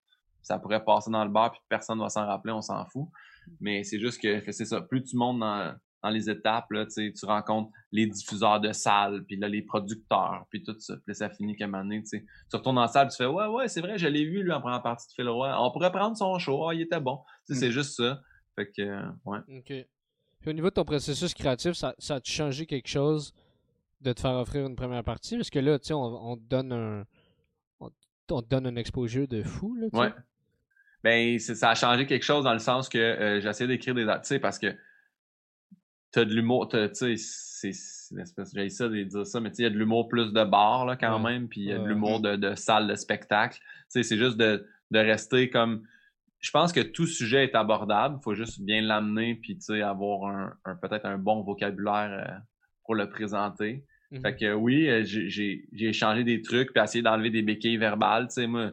ça 0.42 0.60
pourrait 0.60 0.84
passer 0.84 1.12
dans 1.12 1.26
le 1.26 1.30
bar, 1.30 1.52
puis 1.52 1.60
personne 1.68 2.00
va 2.00 2.08
s'en 2.08 2.26
rappeler, 2.26 2.54
on 2.54 2.62
s'en 2.62 2.86
fout. 2.86 3.10
Mais 3.60 3.84
c'est 3.84 4.00
juste 4.00 4.22
que, 4.22 4.52
c'est 4.52 4.66
ça. 4.66 4.80
Plus 4.82 5.04
tu 5.04 5.18
montes 5.18 5.40
dans, 5.40 5.76
dans 6.04 6.10
les 6.10 6.30
étapes, 6.30 6.72
là, 6.72 6.86
tu 6.86 7.12
rencontres 7.24 7.72
les 7.92 8.06
diffuseurs 8.06 8.60
de 8.60 8.72
salles, 8.72 9.24
puis 9.26 9.36
là, 9.36 9.48
les 9.48 9.62
producteurs, 9.62 10.46
puis 10.50 10.64
tout 10.64 10.76
ça. 10.80 10.96
Puis 11.06 11.16
ça 11.16 11.30
finit 11.30 11.56
moment 11.60 11.80
donné, 11.80 12.04
tu 12.04 12.22
retournes 12.54 12.78
en 12.78 12.88
salle, 12.88 13.10
tu 13.10 13.18
fais 13.18 13.26
Ouais, 13.26 13.48
ouais, 13.48 13.68
c'est 13.68 13.82
vrai, 13.82 13.98
je 13.98 14.08
l'ai 14.08 14.26
vu, 14.26 14.44
lui, 14.44 14.52
en 14.52 14.62
première 14.62 14.84
partie 14.84 15.08
de 15.08 15.14
Phil 15.14 15.30
Roy. 15.30 15.56
On 15.60 15.72
pourrait 15.72 15.92
prendre 15.92 16.16
son 16.16 16.38
show, 16.38 16.68
ah, 16.68 16.74
il 16.74 16.82
était 16.82 17.00
bon. 17.00 17.20
Mm. 17.50 17.56
C'est 17.56 17.72
juste 17.72 17.96
ça. 17.96 18.22
Fait 18.56 18.72
que, 18.72 18.82
euh, 18.82 19.02
ouais. 19.26 19.40
OK. 19.50 19.74
Puis 20.40 20.50
au 20.50 20.54
niveau 20.54 20.70
de 20.70 20.74
ton 20.74 20.86
processus 20.86 21.34
créatif, 21.34 21.74
ça, 21.74 21.96
ça 21.98 22.16
a 22.16 22.20
changé 22.24 22.66
quelque 22.66 22.88
chose 22.88 23.34
de 24.02 24.14
te 24.14 24.22
faire 24.22 24.36
offrir 24.36 24.66
une 24.66 24.76
première 24.76 25.04
partie? 25.04 25.36
Parce 25.36 25.50
que 25.50 25.60
là, 25.60 25.80
tu 25.80 25.88
sais, 25.88 25.94
on, 25.94 26.32
on, 26.32 26.38
te 26.38 26.44
donne 26.44 26.72
un. 26.72 27.06
On, 27.80 28.42
te 28.42 28.48
donne 28.50 28.68
un 28.68 28.76
exposure 28.76 29.28
de 29.28 29.44
fou, 29.44 29.76
là. 29.76 29.88
Ouais. 29.94 30.14
Ben, 31.04 31.40
ça 31.40 31.70
a 31.70 31.76
changé 31.76 32.06
quelque 32.06 32.24
chose 32.24 32.44
dans 32.44 32.54
le 32.54 32.60
sens 32.60 32.90
que 32.90 32.98
euh, 32.98 33.40
j'essaie 33.40 33.68
d'écrire 33.68 33.96
des. 33.96 34.06
Tu 34.06 34.12
sais, 34.24 34.40
parce 34.40 34.60
que 34.60 34.76
t'as 36.18 36.26
de 36.26 36.34
l'humour, 36.34 36.68
tu 36.68 36.78
sais, 36.94 37.16
c'est 37.16 37.72
j'ai 38.56 38.70
ça 38.70 38.88
de 38.88 39.04
dire 39.04 39.26
ça, 39.28 39.40
mais 39.40 39.50
tu 39.50 39.58
sais, 39.58 39.62
il 39.64 39.66
y 39.66 39.68
a 39.68 39.70
de 39.70 39.78
l'humour 39.78 40.08
plus 40.08 40.34
de 40.34 40.44
bar, 40.44 40.86
là, 40.86 40.96
quand 40.96 41.20
même, 41.20 41.48
puis 41.48 41.62
il 41.62 41.68
y 41.68 41.72
a 41.72 41.78
de 41.78 41.88
l'humour 41.88 42.22
de, 42.22 42.36
de, 42.36 42.56
salle 42.56 42.88
de 42.88 42.96
spectacle. 42.96 43.60
Tu 43.60 43.64
sais, 43.90 44.04
c'est 44.04 44.18
juste 44.18 44.38
de, 44.38 44.66
de 44.92 45.00
rester 45.00 45.50
comme... 45.50 45.84
Je 46.40 46.50
pense 46.52 46.72
que 46.72 46.80
tout 46.80 47.06
sujet 47.06 47.44
est 47.44 47.56
abordable, 47.56 48.18
il 48.20 48.24
faut 48.24 48.34
juste 48.34 48.62
bien 48.62 48.82
l'amener, 48.82 49.36
puis 49.36 49.58
tu 49.58 49.62
sais, 49.62 49.82
avoir 49.82 50.26
un, 50.66 50.76
peut-être 50.82 51.06
un 51.06 51.18
bon 51.18 51.42
vocabulaire 51.42 52.10
euh, 52.12 52.38
pour 52.84 52.96
le 52.96 53.10
présenter. 53.10 53.84
Mm-hmm. 54.12 54.22
Fait 54.22 54.36
que 54.36 54.54
oui, 54.54 54.90
euh, 54.90 55.04
j'ai 55.04 55.68
échangé 55.80 56.24
des 56.24 56.42
trucs, 56.42 56.74
puis 56.74 56.84
essayé 56.84 57.04
d'enlever 57.04 57.30
des 57.30 57.44
béquilles 57.44 57.78
verbales, 57.78 58.28
tu 58.28 58.36
sais, 58.36 58.48
moi, 58.48 58.72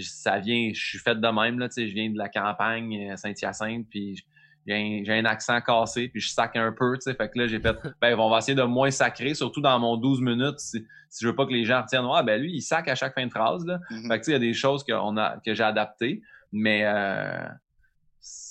ça 0.00 0.38
vient, 0.38 0.70
je 0.72 0.84
suis 0.84 0.98
fait 0.98 1.16
de 1.16 1.28
même, 1.28 1.58
là, 1.58 1.68
tu 1.68 1.74
sais, 1.74 1.88
je 1.88 1.94
viens 1.94 2.10
de 2.10 2.18
la 2.18 2.28
campagne 2.28 3.14
Saint-Hyacinthe, 3.16 3.86
puis 3.90 4.24
j'ai 4.66 5.06
un, 5.08 5.24
accent 5.24 5.60
cassé, 5.60 6.08
puis 6.08 6.20
je 6.20 6.30
sac 6.30 6.56
un 6.56 6.72
peu, 6.72 6.96
tu 6.96 7.02
sais. 7.02 7.14
Fait 7.14 7.28
que 7.28 7.38
là, 7.38 7.46
j'ai 7.46 7.60
fait, 7.60 7.76
ben, 8.00 8.18
on 8.18 8.30
va 8.30 8.38
essayer 8.38 8.54
de 8.54 8.62
moins 8.62 8.90
sacrer, 8.90 9.34
surtout 9.34 9.60
dans 9.60 9.78
mon 9.78 9.96
12 9.96 10.20
minutes, 10.20 10.58
si, 10.58 10.84
si 11.08 11.24
je 11.24 11.28
veux 11.28 11.34
pas 11.34 11.46
que 11.46 11.52
les 11.52 11.64
gens 11.64 11.82
retiennent, 11.82 12.06
ah, 12.12 12.22
ben, 12.22 12.40
lui, 12.40 12.52
il 12.52 12.62
sac 12.62 12.88
à 12.88 12.94
chaque 12.94 13.14
fin 13.14 13.26
de 13.26 13.30
phrase, 13.30 13.64
là. 13.66 13.80
Mm-hmm. 13.90 14.08
Fait 14.08 14.08
que, 14.08 14.14
tu 14.16 14.24
sais, 14.24 14.30
il 14.30 14.34
y 14.34 14.36
a 14.36 14.40
des 14.40 14.54
choses 14.54 14.84
qu'on 14.84 15.16
a, 15.16 15.38
que 15.44 15.54
j'ai 15.54 15.64
adaptées, 15.64 16.22
mais, 16.52 16.82
euh, 16.84 17.46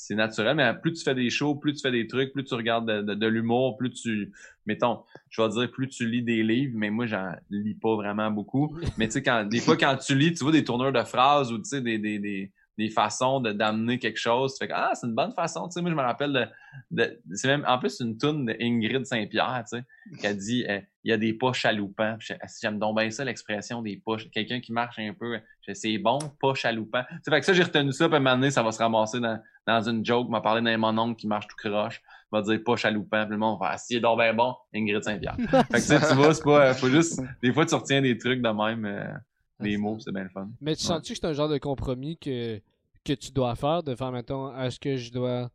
c'est 0.09 0.15
naturel, 0.15 0.55
mais 0.55 0.73
plus 0.73 0.93
tu 0.93 1.03
fais 1.03 1.13
des 1.13 1.29
shows, 1.29 1.53
plus 1.53 1.73
tu 1.75 1.81
fais 1.81 1.91
des 1.91 2.07
trucs, 2.07 2.33
plus 2.33 2.43
tu 2.43 2.55
regardes 2.55 2.89
de, 2.89 3.13
de, 3.13 3.27
l'humour, 3.27 3.77
plus 3.77 3.91
tu, 3.91 4.31
mettons, 4.65 5.03
je 5.29 5.39
vais 5.39 5.49
dire, 5.49 5.71
plus 5.71 5.87
tu 5.87 6.09
lis 6.09 6.23
des 6.23 6.41
livres, 6.41 6.73
mais 6.75 6.89
moi, 6.89 7.05
j'en 7.05 7.31
lis 7.51 7.75
pas 7.75 7.95
vraiment 7.95 8.31
beaucoup. 8.31 8.75
Mais 8.97 9.05
tu 9.05 9.13
sais, 9.13 9.23
quand, 9.23 9.47
des 9.47 9.59
fois, 9.59 9.77
quand 9.77 9.95
tu 9.97 10.15
lis, 10.15 10.33
tu 10.33 10.43
vois 10.43 10.51
des 10.51 10.63
tourneurs 10.63 10.91
de 10.91 11.03
phrases 11.03 11.51
ou, 11.51 11.59
tu 11.59 11.65
sais, 11.65 11.81
des, 11.81 11.99
des, 11.99 12.17
des 12.17 12.51
des 12.79 12.89
façons 12.89 13.41
d'amener 13.41 13.99
quelque 13.99 14.17
chose. 14.17 14.55
Tu 14.55 14.65
fais 14.65 14.71
ah, 14.73 14.91
c'est 14.93 15.05
une 15.05 15.13
bonne 15.13 15.33
façon. 15.33 15.67
Tu 15.67 15.73
sais, 15.73 15.81
moi, 15.81 15.91
je 15.91 15.95
me 15.95 16.01
rappelle 16.01 16.49
de, 16.91 17.19
c'est 17.33 17.49
même, 17.49 17.65
en 17.67 17.77
plus, 17.77 17.99
une 17.99 18.17
toune 18.17 18.45
d'Ingrid 18.45 19.05
Saint-Pierre, 19.05 19.65
tu 19.69 19.77
sais, 19.77 20.17
qui 20.17 20.25
a 20.25 20.33
dit, 20.33 20.65
euh, 20.69 20.79
il 21.03 21.11
y 21.11 21.13
a 21.13 21.17
des 21.17 21.33
pas 21.33 21.51
chaloupants. 21.51 22.17
J'aime 22.61 22.79
donc 22.79 22.97
bien 22.97 23.11
ça, 23.11 23.25
l'expression 23.25 23.81
des 23.81 24.01
pas. 24.03 24.15
Quelqu'un 24.31 24.61
qui 24.61 24.71
marche 24.71 24.97
un 24.97 25.13
peu, 25.13 25.39
c'est 25.73 25.97
bon, 25.97 26.19
pas 26.41 26.53
chaloupant. 26.53 27.03
Tu 27.25 27.29
fait 27.29 27.41
que 27.41 27.45
ça, 27.45 27.51
j'ai 27.51 27.63
retenu 27.63 27.91
ça, 27.91 28.07
puis 28.07 28.15
à 28.15 28.17
un 28.17 28.21
moment 28.21 28.35
donné, 28.37 28.49
ça 28.49 28.63
va 28.63 28.71
se 28.71 28.79
ramasser 28.79 29.19
dans, 29.19 29.37
dans 29.67 29.81
une 29.81 30.05
joke. 30.05 30.29
m'a 30.29 30.39
parlé 30.39 30.61
d'un 30.61 30.77
mon 30.77 30.97
oncle 30.97 31.19
qui 31.19 31.27
marche 31.27 31.47
tout 31.47 31.57
croche. 31.57 32.01
va 32.31 32.41
dire 32.41 32.61
pas 32.65 32.77
chaloupant. 32.77 33.23
Puis 33.23 33.31
le 33.31 33.39
monde 33.39 33.59
va, 33.59 33.71
ah, 33.73 33.77
est 33.89 33.99
donc 33.99 34.17
bien 34.19 34.33
bon, 34.33 34.55
Ingrid 34.73 35.03
Saint-Pierre. 35.03 35.35
fait 35.69 35.81
que 35.81 36.09
tu 36.09 36.15
vois, 36.15 36.33
c'est 36.33 36.43
pas, 36.45 36.73
faut 36.75 36.87
juste, 36.87 37.21
des 37.43 37.51
fois, 37.51 37.65
tu 37.65 37.75
retiens 37.75 38.01
des 38.01 38.17
trucs 38.17 38.41
de 38.41 38.49
même. 38.49 38.85
Euh, 38.85 39.11
des 39.59 39.77
mots, 39.77 39.97
c'est 39.99 40.11
bien 40.11 40.23
le 40.23 40.29
fun. 40.29 40.49
Mais 40.61 40.75
tu 40.75 40.83
sens-tu 40.83 41.13
que 41.13 41.19
c'est 41.19 41.27
un 41.27 41.33
genre 41.33 41.49
de 41.49 41.57
compromis 41.57 42.17
que 42.17 42.61
que 43.05 43.13
tu 43.13 43.31
dois 43.31 43.55
faire, 43.55 43.81
de 43.81 43.95
faire, 43.95 44.11
mettons, 44.11 44.55
est-ce 44.59 44.79
que 44.79 44.97
je 44.97 45.11
dois, 45.11 45.49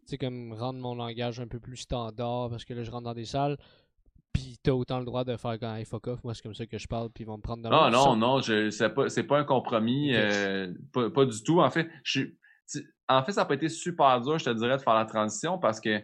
tu 0.00 0.10
sais, 0.10 0.18
comme 0.18 0.52
rendre 0.52 0.80
mon 0.80 0.94
langage 0.94 1.40
un 1.40 1.46
peu 1.46 1.60
plus 1.60 1.76
standard 1.76 2.50
parce 2.50 2.64
que 2.64 2.74
là, 2.74 2.82
je 2.82 2.90
rentre 2.90 3.04
dans 3.04 3.14
des 3.14 3.24
salles, 3.24 3.56
puis 4.32 4.58
t'as 4.62 4.72
autant 4.72 4.98
le 4.98 5.04
droit 5.04 5.24
de 5.24 5.36
faire 5.36 5.58
quand 5.58 5.74
hey, 5.74 5.84
fuck 5.84 6.06
off, 6.08 6.24
moi 6.24 6.34
c'est 6.34 6.42
comme 6.42 6.54
ça 6.54 6.66
que 6.66 6.78
je 6.78 6.86
parle, 6.86 7.10
puis 7.10 7.24
ils 7.24 7.26
vont 7.26 7.36
me 7.36 7.42
prendre 7.42 7.62
de 7.62 7.68
Non, 7.68 7.90
non, 7.90 8.16
non, 8.16 8.42
c'est 8.42 8.94
pas, 8.94 9.06
pas 9.06 9.38
un 9.38 9.44
compromis, 9.44 10.14
euh, 10.14 10.72
pas, 10.92 11.24
du 11.24 11.42
tout. 11.42 11.60
En 11.60 11.70
fait, 11.70 11.88
je 12.02 12.22
en 13.08 13.22
fait, 13.22 13.32
ça 13.32 13.40
n'a 13.40 13.44
pas 13.46 13.54
été 13.54 13.70
super 13.70 14.20
dur, 14.20 14.38
je 14.38 14.44
te 14.44 14.50
dirais, 14.50 14.76
de 14.76 14.82
faire 14.82 14.94
la 14.94 15.06
transition 15.06 15.58
parce 15.58 15.80
que 15.80 16.02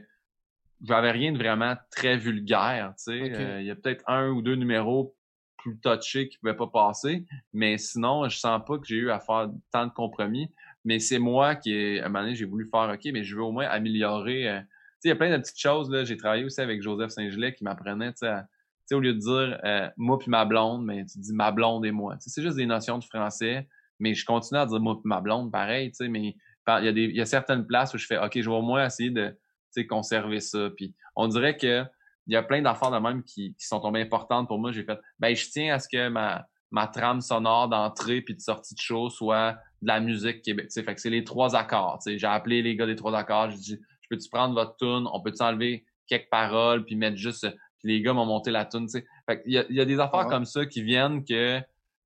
j'avais 0.82 1.10
rien 1.10 1.32
de 1.32 1.38
vraiment 1.38 1.76
très 1.90 2.16
vulgaire, 2.16 2.94
tu 2.96 3.04
sais. 3.04 3.34
Euh, 3.34 3.60
il 3.60 3.66
y 3.66 3.70
a 3.70 3.76
peut-être 3.76 4.02
un 4.06 4.30
ou 4.30 4.40
deux 4.40 4.54
numéros 4.54 5.13
plus 5.64 5.78
touchés 5.78 6.28
qui 6.28 6.38
pouvaient 6.38 6.56
pas 6.56 6.66
passer, 6.66 7.24
mais 7.52 7.78
sinon, 7.78 8.28
je 8.28 8.36
sens 8.38 8.60
pas 8.66 8.78
que 8.78 8.86
j'ai 8.86 8.96
eu 8.96 9.10
à 9.10 9.18
faire 9.18 9.48
tant 9.72 9.86
de 9.86 9.92
compromis. 9.92 10.50
Mais 10.84 10.98
c'est 10.98 11.18
moi 11.18 11.54
qui, 11.54 11.98
à 11.98 12.06
un 12.06 12.08
moment 12.08 12.24
donné, 12.24 12.34
j'ai 12.34 12.44
voulu 12.44 12.68
faire, 12.70 12.90
OK, 12.92 13.00
mais 13.12 13.24
je 13.24 13.34
veux 13.34 13.42
au 13.42 13.52
moins 13.52 13.66
améliorer. 13.66 14.48
Euh, 14.48 14.60
il 15.02 15.08
y 15.08 15.10
a 15.10 15.16
plein 15.16 15.30
de 15.30 15.36
petites 15.38 15.58
choses, 15.58 15.90
là. 15.90 16.04
J'ai 16.04 16.16
travaillé 16.16 16.44
aussi 16.44 16.60
avec 16.60 16.82
Joseph 16.82 17.10
Saint-Gelais 17.10 17.54
qui 17.54 17.64
m'apprenait, 17.64 18.12
tu 18.12 18.26
sais, 18.86 18.94
au 18.94 19.00
lieu 19.00 19.14
de 19.14 19.18
dire 19.18 19.60
euh, 19.64 19.88
moi 19.96 20.18
puis 20.18 20.30
ma 20.30 20.44
blonde, 20.44 20.84
mais 20.84 21.04
tu 21.06 21.18
dis 21.18 21.32
ma 21.32 21.50
blonde 21.50 21.86
et 21.86 21.90
moi. 21.90 22.16
c'est 22.20 22.42
juste 22.42 22.56
des 22.56 22.66
notions 22.66 22.98
de 22.98 23.04
français, 23.04 23.66
mais 23.98 24.14
je 24.14 24.24
continue 24.26 24.60
à 24.60 24.66
dire 24.66 24.80
moi 24.80 24.94
puis 24.94 25.08
ma 25.08 25.20
blonde, 25.20 25.50
pareil, 25.50 25.90
mais 26.00 26.36
il 26.68 26.84
y, 26.84 26.88
a 26.88 26.90
y 26.90 27.20
a 27.20 27.26
certaines 27.26 27.66
places 27.66 27.94
où 27.94 27.98
je 27.98 28.06
fais 28.06 28.18
OK, 28.18 28.32
je 28.34 28.48
vais 28.48 28.54
au 28.54 28.62
moins 28.62 28.84
essayer 28.86 29.10
de 29.10 29.34
conserver 29.82 30.40
ça. 30.40 30.70
Puis 30.76 30.94
on 31.16 31.28
dirait 31.28 31.56
que 31.56 31.84
il 32.26 32.32
y 32.32 32.36
a 32.36 32.42
plein 32.42 32.62
d'affaires 32.62 32.90
de 32.90 32.98
même 32.98 33.22
qui, 33.22 33.54
qui 33.54 33.66
sont 33.66 33.80
tombées 33.80 34.00
importantes 34.02 34.48
pour 34.48 34.58
moi. 34.58 34.72
J'ai 34.72 34.84
fait 34.84 34.98
ben 35.18 35.34
je 35.34 35.48
tiens 35.50 35.74
à 35.74 35.78
ce 35.78 35.88
que 35.88 36.08
ma, 36.08 36.46
ma 36.70 36.86
trame 36.86 37.20
sonore 37.20 37.68
d'entrée 37.68 38.20
puis 38.22 38.34
de 38.34 38.40
sortie 38.40 38.74
de 38.74 38.80
show 38.80 39.10
soit 39.10 39.52
de 39.82 39.88
la 39.88 40.00
musique 40.00 40.42
québécoise. 40.42 40.84
Fait 40.84 40.94
que 40.94 41.00
c'est 41.00 41.10
les 41.10 41.24
trois 41.24 41.54
accords. 41.54 42.00
J'ai 42.06 42.26
appelé 42.26 42.62
les 42.62 42.76
gars 42.76 42.86
des 42.86 42.96
trois 42.96 43.14
accords, 43.16 43.50
j'ai 43.50 43.58
dit 43.58 43.78
je 44.00 44.08
peux-tu 44.10 44.28
prendre 44.28 44.54
votre 44.54 44.76
tune, 44.76 45.06
on 45.12 45.20
peut-tu 45.20 45.42
enlever 45.42 45.84
quelques 46.06 46.28
paroles, 46.30 46.84
puis 46.84 46.96
mettre 46.96 47.16
juste, 47.16 47.46
puis 47.78 47.88
les 47.88 48.02
gars 48.02 48.12
m'ont 48.12 48.26
monté 48.26 48.50
la 48.50 48.64
tune. 48.64 48.88
Fait 48.88 49.42
il 49.46 49.52
y 49.52 49.58
a, 49.58 49.64
y 49.70 49.80
a 49.80 49.84
des 49.84 49.98
affaires 50.00 50.26
Ouais. 50.26 50.30
comme 50.30 50.44
ça 50.44 50.66
qui 50.66 50.82
viennent 50.82 51.24
que 51.24 51.60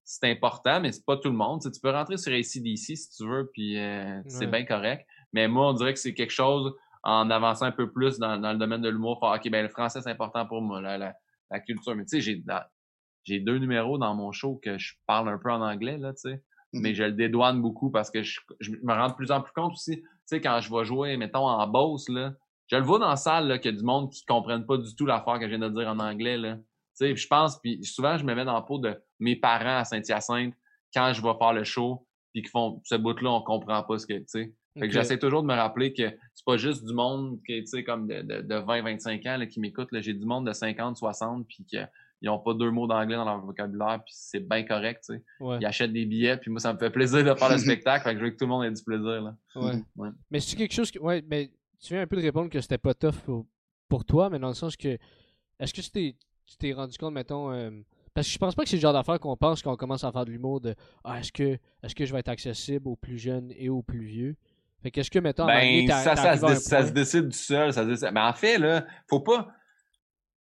c'est 0.04 0.30
important, 0.30 0.80
mais 0.80 0.90
c'est 0.92 1.04
pas 1.04 1.16
tout 1.16 1.28
le 1.28 1.36
monde. 1.36 1.60
Tu 1.60 1.68
sais, 1.68 1.72
tu 1.72 1.80
peux 1.80 1.90
rentrer 1.90 2.16
sur 2.16 2.32
ACDC 2.32 2.96
si 2.96 3.10
tu 3.16 3.28
veux, 3.28 3.50
puis 3.52 3.78
euh, 3.78 4.20
c'est 4.26 4.46
bien 4.46 4.64
correct. 4.64 5.06
Mais 5.34 5.48
moi, 5.48 5.68
on 5.68 5.72
dirait 5.74 5.92
que 5.92 5.98
c'est 5.98 6.14
quelque 6.14 6.30
chose, 6.30 6.72
en 7.02 7.30
avançant 7.30 7.66
un 7.66 7.72
peu 7.72 7.90
plus 7.90 8.18
dans, 8.18 8.38
dans 8.38 8.52
le 8.52 8.58
domaine 8.58 8.82
de 8.82 8.88
l'humour, 8.88 9.18
faire, 9.20 9.30
OK, 9.30 9.50
ben 9.50 9.62
le 9.62 9.68
français, 9.68 10.00
c'est 10.00 10.10
important 10.10 10.46
pour 10.46 10.62
moi, 10.62 10.80
la, 10.80 10.98
la, 10.98 11.14
la 11.50 11.60
culture. 11.60 11.94
Mais 11.94 12.04
tu 12.04 12.20
sais, 12.20 12.42
j'ai 13.24 13.40
deux 13.40 13.58
numéros 13.58 13.98
dans 13.98 14.14
mon 14.14 14.32
show 14.32 14.60
que 14.62 14.78
je 14.78 14.94
parle 15.06 15.28
un 15.28 15.38
peu 15.38 15.50
en 15.50 15.60
anglais, 15.60 15.98
là, 15.98 16.12
tu 16.12 16.30
sais. 16.30 16.42
Mhm. 16.72 16.82
Mais 16.82 16.94
je 16.94 17.04
le 17.04 17.12
dédouane 17.12 17.62
beaucoup 17.62 17.90
parce 17.90 18.10
que 18.10 18.22
je, 18.22 18.40
je 18.60 18.72
me 18.82 18.92
rends 18.92 19.08
de 19.08 19.14
plus 19.14 19.30
en 19.30 19.40
plus 19.40 19.52
compte 19.52 19.72
aussi, 19.72 20.02
tu 20.02 20.06
sais, 20.26 20.40
quand 20.40 20.60
je 20.60 20.74
vais 20.74 20.84
jouer, 20.84 21.16
mettons, 21.16 21.46
en 21.46 21.66
Beauce, 21.66 22.08
là, 22.08 22.32
je 22.66 22.76
le 22.76 22.82
vois 22.82 22.98
dans 22.98 23.08
la 23.08 23.16
salle, 23.16 23.48
là, 23.48 23.58
qu'il 23.58 23.72
y 23.72 23.74
a 23.74 23.78
du 23.78 23.84
monde 23.84 24.10
qui 24.10 24.24
comprennent 24.26 24.66
pas 24.66 24.76
du 24.76 24.94
tout 24.94 25.06
l'affaire 25.06 25.38
que 25.38 25.48
je 25.48 25.54
viens 25.54 25.58
de 25.58 25.68
dire 25.68 25.88
en 25.88 25.98
anglais, 25.98 26.36
là. 26.36 26.56
Tu 26.56 27.06
sais, 27.06 27.16
je 27.16 27.26
pense, 27.26 27.58
puis 27.60 27.82
souvent, 27.84 28.18
je 28.18 28.24
me 28.24 28.34
mets 28.34 28.44
dans 28.44 28.54
la 28.54 28.62
peau 28.62 28.78
de 28.78 29.00
mes 29.20 29.36
parents 29.36 29.78
à 29.78 29.84
Saint-Hyacinthe 29.84 30.54
quand 30.92 31.12
je 31.12 31.22
vais 31.22 31.34
faire 31.38 31.52
le 31.52 31.64
show, 31.64 32.06
puis 32.32 32.42
qui 32.42 32.50
font 32.50 32.80
ce 32.84 32.96
bout-là, 32.96 33.30
on 33.30 33.42
comprend 33.42 33.82
pas 33.84 33.98
ce 33.98 34.06
que, 34.06 34.18
tu 34.18 34.24
sais. 34.26 34.54
Fait 34.78 34.88
que 34.88 34.92
Ok. 34.92 34.92
j'essaie 34.92 35.18
toujours 35.18 35.42
de 35.42 35.48
me 35.48 35.54
rappeler 35.54 35.92
que 35.92 36.10
c'est 36.34 36.44
pas 36.44 36.56
juste 36.56 36.84
du 36.84 36.94
monde 36.94 37.38
qui, 37.46 37.66
sais, 37.66 37.84
comme 37.84 38.06
de, 38.06 38.22
de, 38.22 38.42
de 38.42 38.54
20, 38.54 38.82
25 38.82 39.26
ans, 39.26 39.36
là, 39.36 39.46
qui 39.46 39.60
m'écoute. 39.60 39.88
J'ai 39.92 40.14
du 40.14 40.24
monde 40.26 40.46
de 40.46 40.52
50, 40.52 40.96
60, 40.96 41.46
puis 41.46 41.64
qui 41.64 41.76
ils 42.20 42.28
ont 42.28 42.38
pas 42.40 42.52
deux 42.52 42.70
mots 42.72 42.88
d'anglais 42.88 43.14
dans 43.14 43.24
leur 43.24 43.40
vocabulaire, 43.40 44.00
puis 44.04 44.12
c'est 44.16 44.40
bien 44.40 44.64
correct, 44.64 45.04
tu 45.06 45.14
sais. 45.14 45.22
Ouais. 45.38 45.58
Ils 45.60 45.66
achètent 45.66 45.92
des 45.92 46.04
billets, 46.04 46.36
puis 46.36 46.50
moi, 46.50 46.58
ça 46.58 46.72
me 46.72 46.78
fait 46.78 46.90
plaisir 46.90 47.22
de 47.24 47.32
faire 47.34 47.48
le 47.48 47.58
spectacle, 47.58 48.02
fait 48.04 48.14
que 48.14 48.18
je 48.20 48.24
veux 48.24 48.30
que 48.30 48.36
tout 48.36 48.44
le 48.44 48.48
monde 48.50 48.64
ait 48.64 48.72
du 48.72 48.82
plaisir, 48.82 49.22
là. 49.22 49.36
Ouais. 49.54 49.74
Ouais. 49.96 50.08
Mais 50.30 50.40
c'est 50.40 50.56
quelque 50.56 50.74
chose 50.74 50.90
que. 50.90 50.98
Ouais, 50.98 51.22
mais 51.30 51.50
tu 51.80 51.92
viens 51.94 52.02
un 52.02 52.06
peu 52.08 52.16
de 52.16 52.22
répondre 52.22 52.50
que 52.50 52.60
c'était 52.60 52.76
pas 52.78 52.92
tough 52.94 53.14
pour, 53.24 53.46
pour 53.88 54.04
toi, 54.04 54.30
mais 54.30 54.38
dans 54.40 54.48
le 54.48 54.54
sens 54.54 54.76
que. 54.76 54.98
Est-ce 55.60 55.72
que 55.72 55.80
tu 55.80 55.90
t'es, 55.90 56.16
tu 56.46 56.56
t'es 56.56 56.72
rendu 56.72 56.98
compte, 56.98 57.14
mettons. 57.14 57.52
euh, 57.52 57.70
parce 58.14 58.26
que 58.26 58.32
je 58.32 58.38
pense 58.38 58.56
pas 58.56 58.64
que 58.64 58.68
c'est 58.68 58.76
le 58.76 58.82
genre 58.82 58.92
d'affaire 58.92 59.20
qu'on 59.20 59.36
pense 59.36 59.62
quand 59.62 59.72
on 59.72 59.76
commence 59.76 60.02
à 60.02 60.10
faire 60.10 60.24
de 60.24 60.32
l'humour 60.32 60.60
de 60.60 60.74
Ah, 61.04 61.20
est-ce 61.20 61.30
que, 61.30 61.56
est-ce 61.84 61.94
que 61.94 62.04
je 62.04 62.12
vais 62.12 62.18
être 62.18 62.28
accessible 62.30 62.88
aux 62.88 62.96
plus 62.96 63.16
jeunes 63.18 63.52
et 63.56 63.68
aux 63.68 63.82
plus 63.82 64.02
vieux? 64.04 64.36
Fait 64.82 64.90
qu'est-ce 64.92 65.10
que, 65.10 65.18
mettons, 65.18 65.44
un 65.44 65.46
moment 65.46 65.58
donné, 65.58 65.86
Ben, 65.86 65.88
t'as- 65.88 66.16
ça, 66.16 66.36
ça, 66.36 66.36
se, 66.36 66.60
ça 66.62 66.86
se 66.86 66.92
décide 66.92 67.28
du 67.28 67.36
seul. 67.36 67.72
Ça 67.72 67.82
se 67.82 67.88
décide. 67.88 68.10
Mais 68.12 68.20
en 68.20 68.32
fait, 68.32 68.58
là, 68.58 68.84
faut 69.08 69.20
pas. 69.20 69.48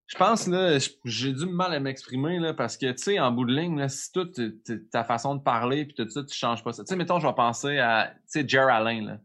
Je 0.08 0.18
pense, 0.18 0.47
là, 0.47 0.78
j'ai 1.03 1.34
du 1.34 1.45
mal 1.45 1.74
à 1.74 1.82
m'exprimer, 1.82 2.39
là, 2.39 2.53
parce 2.53 2.78
que, 2.78 2.89
tu 2.91 3.03
sais, 3.03 3.20
en 3.20 3.30
bout 3.32 3.43
de 3.43 3.53
ligne, 3.53 3.78
là, 3.78 3.89
si 3.89 4.10
toute 4.14 4.39
ta 4.89 5.03
façon 5.03 5.36
de 5.36 5.41
parler, 5.41 5.84
puis 5.84 5.95
tout 5.95 6.10
ça, 6.10 6.24
tu 6.24 6.34
changes 6.34 6.64
pas 6.64 6.72
ça. 6.72 6.84
Tu 6.86 6.89
sais, 6.89 6.95
mettons, 6.95 7.20
je 7.20 7.28
vais 7.28 7.34
penser 7.34 7.78
à, 7.78 8.14
tu 8.16 8.39
sais, 8.39 8.47
Jer 8.47 8.70
Alain, 8.70 9.05
là. 9.05 9.20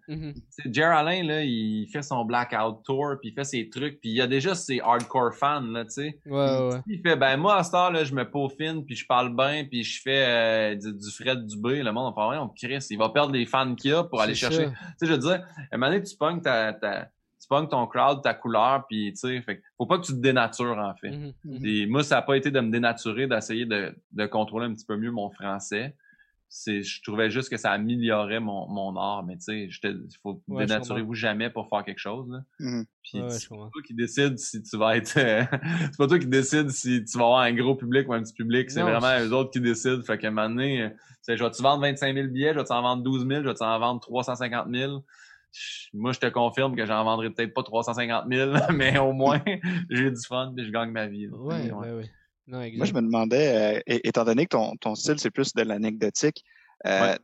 Sais, 0.50 0.62
Jer 0.72 0.90
Alain, 0.90 1.22
là, 1.22 1.44
il 1.44 1.88
fait 1.92 2.02
son 2.02 2.24
Blackout 2.24 2.82
Tour, 2.84 3.14
puis 3.20 3.30
il 3.30 3.34
fait 3.34 3.44
ses 3.44 3.70
trucs, 3.70 4.00
puis 4.00 4.10
il 4.10 4.16
y 4.16 4.20
a 4.20 4.26
déjà 4.26 4.56
ses 4.56 4.80
hardcore 4.80 5.34
fans, 5.34 5.60
là, 5.60 5.84
tu 5.84 5.90
sais. 5.92 6.18
Ouais, 6.26 6.58
ouais. 6.58 6.80
Il 6.88 7.00
fait, 7.00 7.14
ben 7.14 7.36
moi, 7.36 7.58
à 7.58 7.62
cette 7.62 7.74
heure, 7.74 7.92
là, 7.92 8.02
je 8.02 8.12
me 8.12 8.28
peaufine, 8.28 8.84
puis 8.84 8.96
je 8.96 9.06
parle 9.06 9.36
bien, 9.36 9.64
puis 9.64 9.84
je 9.84 10.02
fais 10.02 10.24
euh, 10.26 10.74
du, 10.74 10.92
du 10.92 11.10
Fred 11.12 11.46
Dubé. 11.46 11.84
Le 11.84 11.92
monde 11.92 12.12
faire, 12.12 12.26
ouais, 12.26 12.38
on 12.38 12.48
Chris, 12.48 12.84
il 12.90 12.98
va 12.98 13.08
perdre 13.10 13.32
les 13.32 13.46
fans 13.46 13.74
qu'il 13.76 13.94
a 13.94 14.02
pour 14.02 14.20
aller 14.20 14.34
chercher. 14.34 14.66
Tu 14.66 14.72
sais, 14.98 15.06
je 15.06 15.12
veux 15.12 15.18
dire, 15.18 15.44
à 15.70 15.74
un 15.74 15.78
moment 15.78 15.92
donné, 15.92 16.02
tu 16.02 16.16
pognes 16.16 16.40
ta, 16.40 16.72
ta, 16.72 17.08
tu 17.42 17.48
pognes 17.48 17.66
ton 17.68 17.86
crowd, 17.88 18.22
ta 18.22 18.34
couleur, 18.34 18.86
puis 18.86 19.12
tu 19.14 19.42
sais, 19.42 19.44
faut 19.76 19.86
pas 19.86 19.98
que 19.98 20.04
tu 20.04 20.12
te 20.12 20.18
dénatures, 20.18 20.78
en 20.78 20.94
fait. 20.94 21.10
Mhm. 21.10 21.32
Mhm. 21.44 21.66
Et 21.66 21.86
moi, 21.86 22.04
ça 22.04 22.18
a 22.18 22.22
pas 22.22 22.36
été 22.36 22.52
de 22.52 22.60
me 22.60 22.70
dénaturer, 22.70 23.26
d'essayer 23.26 23.66
de, 23.66 23.92
de 24.12 24.26
contrôler 24.26 24.66
un 24.66 24.74
petit 24.74 24.86
peu 24.86 24.96
mieux 24.96 25.10
mon 25.10 25.28
français. 25.30 25.96
C'est, 26.48 26.82
je 26.82 27.02
trouvais 27.02 27.30
juste 27.30 27.48
que 27.48 27.56
ça 27.56 27.72
améliorait 27.72 28.38
mon, 28.38 28.68
mon 28.68 28.94
art, 28.96 29.24
mais 29.24 29.38
tu 29.38 29.68
sais, 29.70 29.98
faut 30.22 30.40
Ouais, 30.48 30.66
dénaturez-vous 30.66 31.14
jamais 31.14 31.48
pour 31.50 31.68
faire 31.68 31.82
quelque 31.82 31.98
chose, 31.98 32.28
là. 32.30 32.42
Mhm. 32.60 32.84
Puis 33.02 33.20
Ouais, 33.22 33.30
c'est 33.30 33.48
pas 33.48 33.56
toi 33.72 33.82
qui 33.84 33.94
décide 33.94 34.38
si 34.38 34.62
tu 34.62 34.76
vas 34.76 34.96
être, 34.96 35.16
euh, 35.16 35.42
c'est 35.80 35.96
pas 35.96 36.06
toi 36.06 36.18
qui 36.20 36.26
décide 36.26 36.70
si 36.70 37.04
tu 37.04 37.18
vas 37.18 37.24
avoir 37.24 37.40
un 37.40 37.54
gros 37.54 37.74
public 37.74 38.06
ou 38.08 38.12
un 38.12 38.22
petit 38.22 38.34
public, 38.34 38.70
c'est 38.70 38.80
Non, 38.80 38.90
vraiment 38.90 39.18
eux 39.26 39.32
autres 39.32 39.50
qui 39.50 39.60
décident. 39.60 40.02
Fait 40.02 40.16
qu'à 40.18 40.28
un 40.28 40.30
moment 40.30 40.48
donné, 40.50 40.82
euh, 40.82 40.90
je 41.26 41.42
vais-tu 41.42 41.62
vendre 41.62 41.80
25 41.82 42.14
000 42.14 42.28
billets, 42.28 42.52
je 42.52 42.58
vais-tu 42.58 42.72
en 42.72 42.82
vendre 42.82 43.02
12 43.02 43.26
000, 43.26 43.42
je 43.42 43.48
vais-tu 43.48 43.64
en 43.64 43.78
vendre 43.80 44.00
350 44.00 44.68
000? 44.72 45.04
Moi, 45.92 46.12
je 46.12 46.18
te 46.20 46.26
confirme 46.26 46.74
que 46.76 46.86
j'en 46.86 47.04
vendrai 47.04 47.30
peut-être 47.30 47.54
pas 47.54 47.62
350 47.62 48.24
000, 48.30 48.52
mais 48.74 48.98
au 48.98 49.12
moins, 49.12 49.42
j'ai 49.90 50.10
du 50.10 50.20
fun 50.26 50.52
et 50.58 50.64
je 50.64 50.70
gagne 50.70 50.90
ma 50.90 51.06
vie. 51.06 51.26
là. 51.26 51.36
Ouais, 51.36 51.70
Ouais. 51.70 51.72
ouais, 51.72 51.92
ouais. 51.96 52.10
Non, 52.46 52.60
exact. 52.62 52.76
Moi, 52.78 52.86
je 52.86 52.92
me 52.94 53.00
demandais, 53.02 53.76
euh, 53.78 53.80
étant 53.86 54.24
donné 54.24 54.44
que 54.46 54.50
ton, 54.56 54.74
ton 54.76 54.94
style, 54.94 55.18
c'est 55.18 55.30
plus 55.30 55.54
de 55.54 55.62
l'anecdotique, 55.62 56.44
euh, 56.86 57.02
Ouais. 57.02 57.18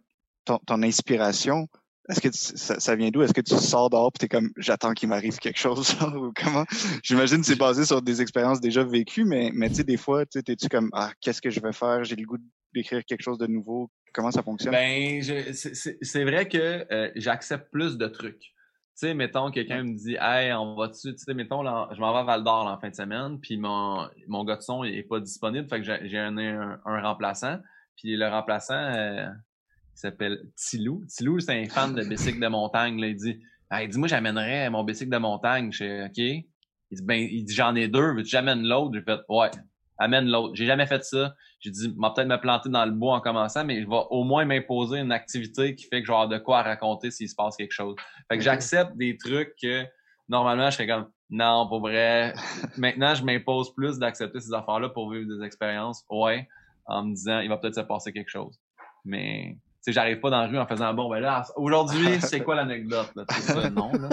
ton, 0.44 0.58
ton 0.58 0.82
inspiration, 0.82 1.66
est-ce 2.08 2.20
que 2.20 2.28
tu- 2.28 2.56
ça, 2.56 2.78
ça 2.80 2.96
vient 2.96 3.10
d'où? 3.10 3.20
Est-ce 3.22 3.34
que 3.34 3.40
tu 3.42 3.54
sors 3.56 3.90
dehors 3.90 4.10
et 4.14 4.18
t'es 4.18 4.28
comme, 4.28 4.50
j'attends 4.56 4.92
qu'il 4.94 5.08
m'arrive 5.10 5.38
quelque 5.38 5.58
chose? 5.58 5.94
ou 6.16 6.32
comment? 6.34 6.64
J'imagine 7.02 7.40
que 7.40 7.46
c'est 7.46 7.58
basé 7.58 7.84
sur 7.84 8.00
des 8.00 8.22
expériences 8.22 8.60
déjà 8.60 8.82
vécues, 8.84 9.24
mais, 9.24 9.50
mais 9.52 9.68
tu 9.68 9.76
sais, 9.76 9.84
des 9.84 9.96
fois, 9.98 10.24
tu 10.24 10.38
sais, 10.38 10.42
t'es-tu 10.42 10.68
comme, 10.68 10.88
ah, 10.94 11.12
qu'est-ce 11.20 11.42
que 11.42 11.50
je 11.50 11.60
vais 11.60 11.72
faire? 11.72 12.04
J'ai 12.04 12.16
le 12.16 12.24
goût 12.24 12.38
d'écrire 12.74 13.04
quelque 13.04 13.22
chose 13.22 13.38
de 13.38 13.46
nouveau? 13.46 13.90
Comment 14.12 14.30
ça 14.30 14.42
fonctionne? 14.42 14.72
Ben, 14.72 15.22
c'est- 15.22 16.24
vrai 16.24 16.48
que 16.48 16.86
euh, 16.92 17.10
j'accepte 17.16 17.70
plus 17.70 17.98
de 17.98 18.06
trucs. 18.06 18.40
Tu 18.40 19.06
sais, 19.06 19.14
mettons, 19.14 19.50
quelqu'un 19.50 19.84
me 19.84 19.94
dit, 19.96 20.16
hey, 20.20 20.52
on 20.54 20.74
va-tu, 20.74 21.14
tu 21.14 21.18
sais, 21.18 21.34
mettons, 21.34 21.62
je 21.94 22.00
m'en 22.00 22.12
vais 22.12 22.18
à 22.18 22.22
Val 22.24 22.42
d'Or 22.42 22.66
en 22.66 22.80
fin 22.80 22.90
de 22.90 22.94
semaine, 22.94 23.38
puis 23.40 23.56
mon, 23.56 24.08
mon 24.26 24.44
gars 24.44 24.56
de 24.56 24.62
son 24.62 24.82
il 24.82 24.96
est 24.96 25.04
pas 25.04 25.20
disponible, 25.20 25.68
fait 25.68 25.80
que 25.80 26.06
j'ai 26.08 26.18
un, 26.18 26.36
un, 26.36 26.80
un 26.84 27.00
remplaçant, 27.02 27.58
puis 27.96 28.16
le 28.16 28.26
remplaçant, 28.26 28.74
euh, 28.74 29.28
il 29.28 30.00
s'appelle 30.00 30.40
Tilou. 30.56 31.04
Tilou, 31.06 31.38
c'est 31.38 31.62
un 31.62 31.68
fan 31.68 31.94
de 31.94 32.02
bicycle 32.02 32.40
de 32.40 32.48
montagne, 32.48 33.00
là, 33.00 33.06
il 33.06 33.14
dit, 33.14 33.38
hey, 33.70 33.88
dis 33.88 33.98
moi, 33.98 34.08
j'amènerais 34.08 34.68
mon 34.70 34.82
bicycle 34.82 35.10
de 35.12 35.18
montagne, 35.18 35.70
je 35.70 35.78
fais, 35.78 36.04
OK. 36.06 36.18
Il 36.18 36.96
dit, 36.96 37.02
ben, 37.04 37.20
il 37.20 37.44
dit, 37.44 37.54
j'en 37.54 37.74
ai 37.76 37.86
deux, 37.86 38.14
veux-tu 38.14 38.30
j'amène 38.30 38.62
l'autre? 38.66 38.94
J'ai 38.94 39.02
fait, 39.02 39.20
ouais, 39.28 39.50
amène 39.98 40.26
l'autre. 40.26 40.54
J'ai 40.54 40.66
jamais 40.66 40.86
fait 40.86 41.04
ça. 41.04 41.34
J'ai 41.60 41.70
dit, 41.70 41.92
m'a 41.96 42.10
peut-être 42.10 42.28
me 42.28 42.40
planter 42.40 42.68
dans 42.68 42.84
le 42.84 42.92
bois 42.92 43.16
en 43.16 43.20
commençant, 43.20 43.64
mais 43.64 43.82
je 43.82 43.88
vais 43.88 44.02
au 44.10 44.24
moins 44.24 44.44
m'imposer 44.44 44.98
une 44.98 45.12
activité 45.12 45.74
qui 45.74 45.84
fait 45.86 46.00
que 46.00 46.06
je 46.06 46.12
vais 46.12 46.16
avoir 46.16 46.28
de 46.28 46.38
quoi 46.38 46.60
à 46.60 46.62
raconter 46.62 47.10
s'il 47.10 47.28
se 47.28 47.34
passe 47.34 47.56
quelque 47.56 47.72
chose. 47.72 47.96
Fait 48.30 48.38
que 48.38 48.44
j'accepte 48.44 48.96
des 48.96 49.16
trucs 49.16 49.54
que 49.60 49.84
normalement 50.28 50.70
je 50.70 50.76
serais 50.76 50.86
comme 50.86 51.08
non, 51.30 51.68
pour 51.68 51.80
vrai. 51.80 52.32
Maintenant, 52.78 53.14
je 53.14 53.22
m'impose 53.22 53.74
plus 53.74 53.98
d'accepter 53.98 54.40
ces 54.40 54.54
affaires-là 54.54 54.88
pour 54.88 55.10
vivre 55.10 55.26
des 55.28 55.44
expériences. 55.44 56.04
Ouais, 56.08 56.48
en 56.86 57.04
me 57.04 57.14
disant 57.14 57.40
il 57.40 57.48
va 57.48 57.58
peut-être 57.58 57.74
se 57.74 57.80
passer 57.80 58.12
quelque 58.12 58.30
chose. 58.30 58.58
Mais 59.04 59.56
tu 59.56 59.58
sais, 59.80 59.92
j'arrive 59.92 60.20
pas 60.20 60.30
dans 60.30 60.40
la 60.40 60.46
rue 60.46 60.58
en 60.58 60.66
faisant 60.66 60.92
bon 60.94 61.08
ben 61.10 61.20
là, 61.20 61.44
aujourd'hui, 61.56 62.20
c'est 62.20 62.40
quoi 62.40 62.54
l'anecdote? 62.56 63.10
là? 63.14 63.24
C'est 63.30 63.52
ça, 63.52 63.70
non, 63.70 63.92
là. 63.92 64.08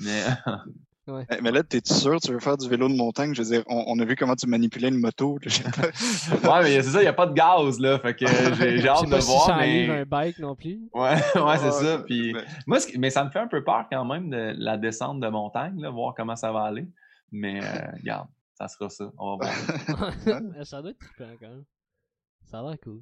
Mais 0.00 0.22
Eh, 1.06 1.40
Mais 1.42 1.50
là, 1.50 1.62
t'es-tu 1.62 1.92
sûr 1.92 2.20
tu 2.20 2.32
veux 2.32 2.40
faire 2.40 2.56
du 2.56 2.68
vélo 2.68 2.88
de 2.88 2.94
montagne? 2.94 3.34
Je 3.34 3.42
veux 3.42 3.48
dire, 3.48 3.62
on, 3.66 3.84
on 3.88 3.98
a 3.98 4.04
vu 4.04 4.16
comment 4.16 4.34
tu 4.36 4.46
manipulais 4.46 4.88
une 4.88 4.98
moto. 5.00 5.38
ouais, 5.44 6.62
mais 6.62 6.82
c'est 6.82 6.90
ça, 6.90 7.02
il 7.02 7.04
y 7.04 7.08
a 7.08 7.12
pas 7.12 7.26
de 7.26 7.34
gaz, 7.34 7.78
là. 7.78 7.98
Fait 7.98 8.14
que 8.14 8.26
j'ai 8.80 8.88
hâte 8.88 9.04
de 9.06 9.10
pas 9.10 9.20
si 9.20 9.30
voir. 9.30 9.46
ça 9.46 9.56
mais... 9.58 9.90
un 9.90 10.04
bike 10.04 10.38
non 10.38 10.54
plus. 10.56 10.80
Ouais, 10.94 11.14
ouais, 11.34 11.58
c'est 11.58 11.72
ça. 11.72 11.98
Puis 12.06 12.32
mais- 12.32 12.44
moi, 12.66 12.80
ce 12.80 12.86
qui- 12.86 12.98
mais 12.98 13.10
ça 13.10 13.24
me 13.24 13.30
fait 13.30 13.40
un 13.40 13.48
peu 13.48 13.62
peur 13.62 13.86
quand 13.90 14.04
même 14.04 14.30
de 14.30 14.54
la 14.56 14.76
descente 14.78 15.20
de 15.20 15.28
montagne, 15.28 15.80
là, 15.80 15.90
voir 15.90 16.14
comment 16.16 16.36
ça 16.36 16.52
va 16.52 16.62
aller. 16.62 16.88
Mais 17.30 17.60
euh, 17.62 17.90
regarde, 18.00 18.28
ça 18.54 18.68
sera 18.68 18.88
ça. 18.88 19.10
On 19.18 19.36
va 19.36 19.46
voir. 19.46 20.12
ça 20.64 20.80
doit 20.80 20.90
être 20.92 20.98
trippant 20.98 21.30
quand 21.40 21.48
même. 21.48 21.64
Ça 22.50 22.60
a 22.60 22.62
l'air 22.62 22.76
cool. 22.82 23.00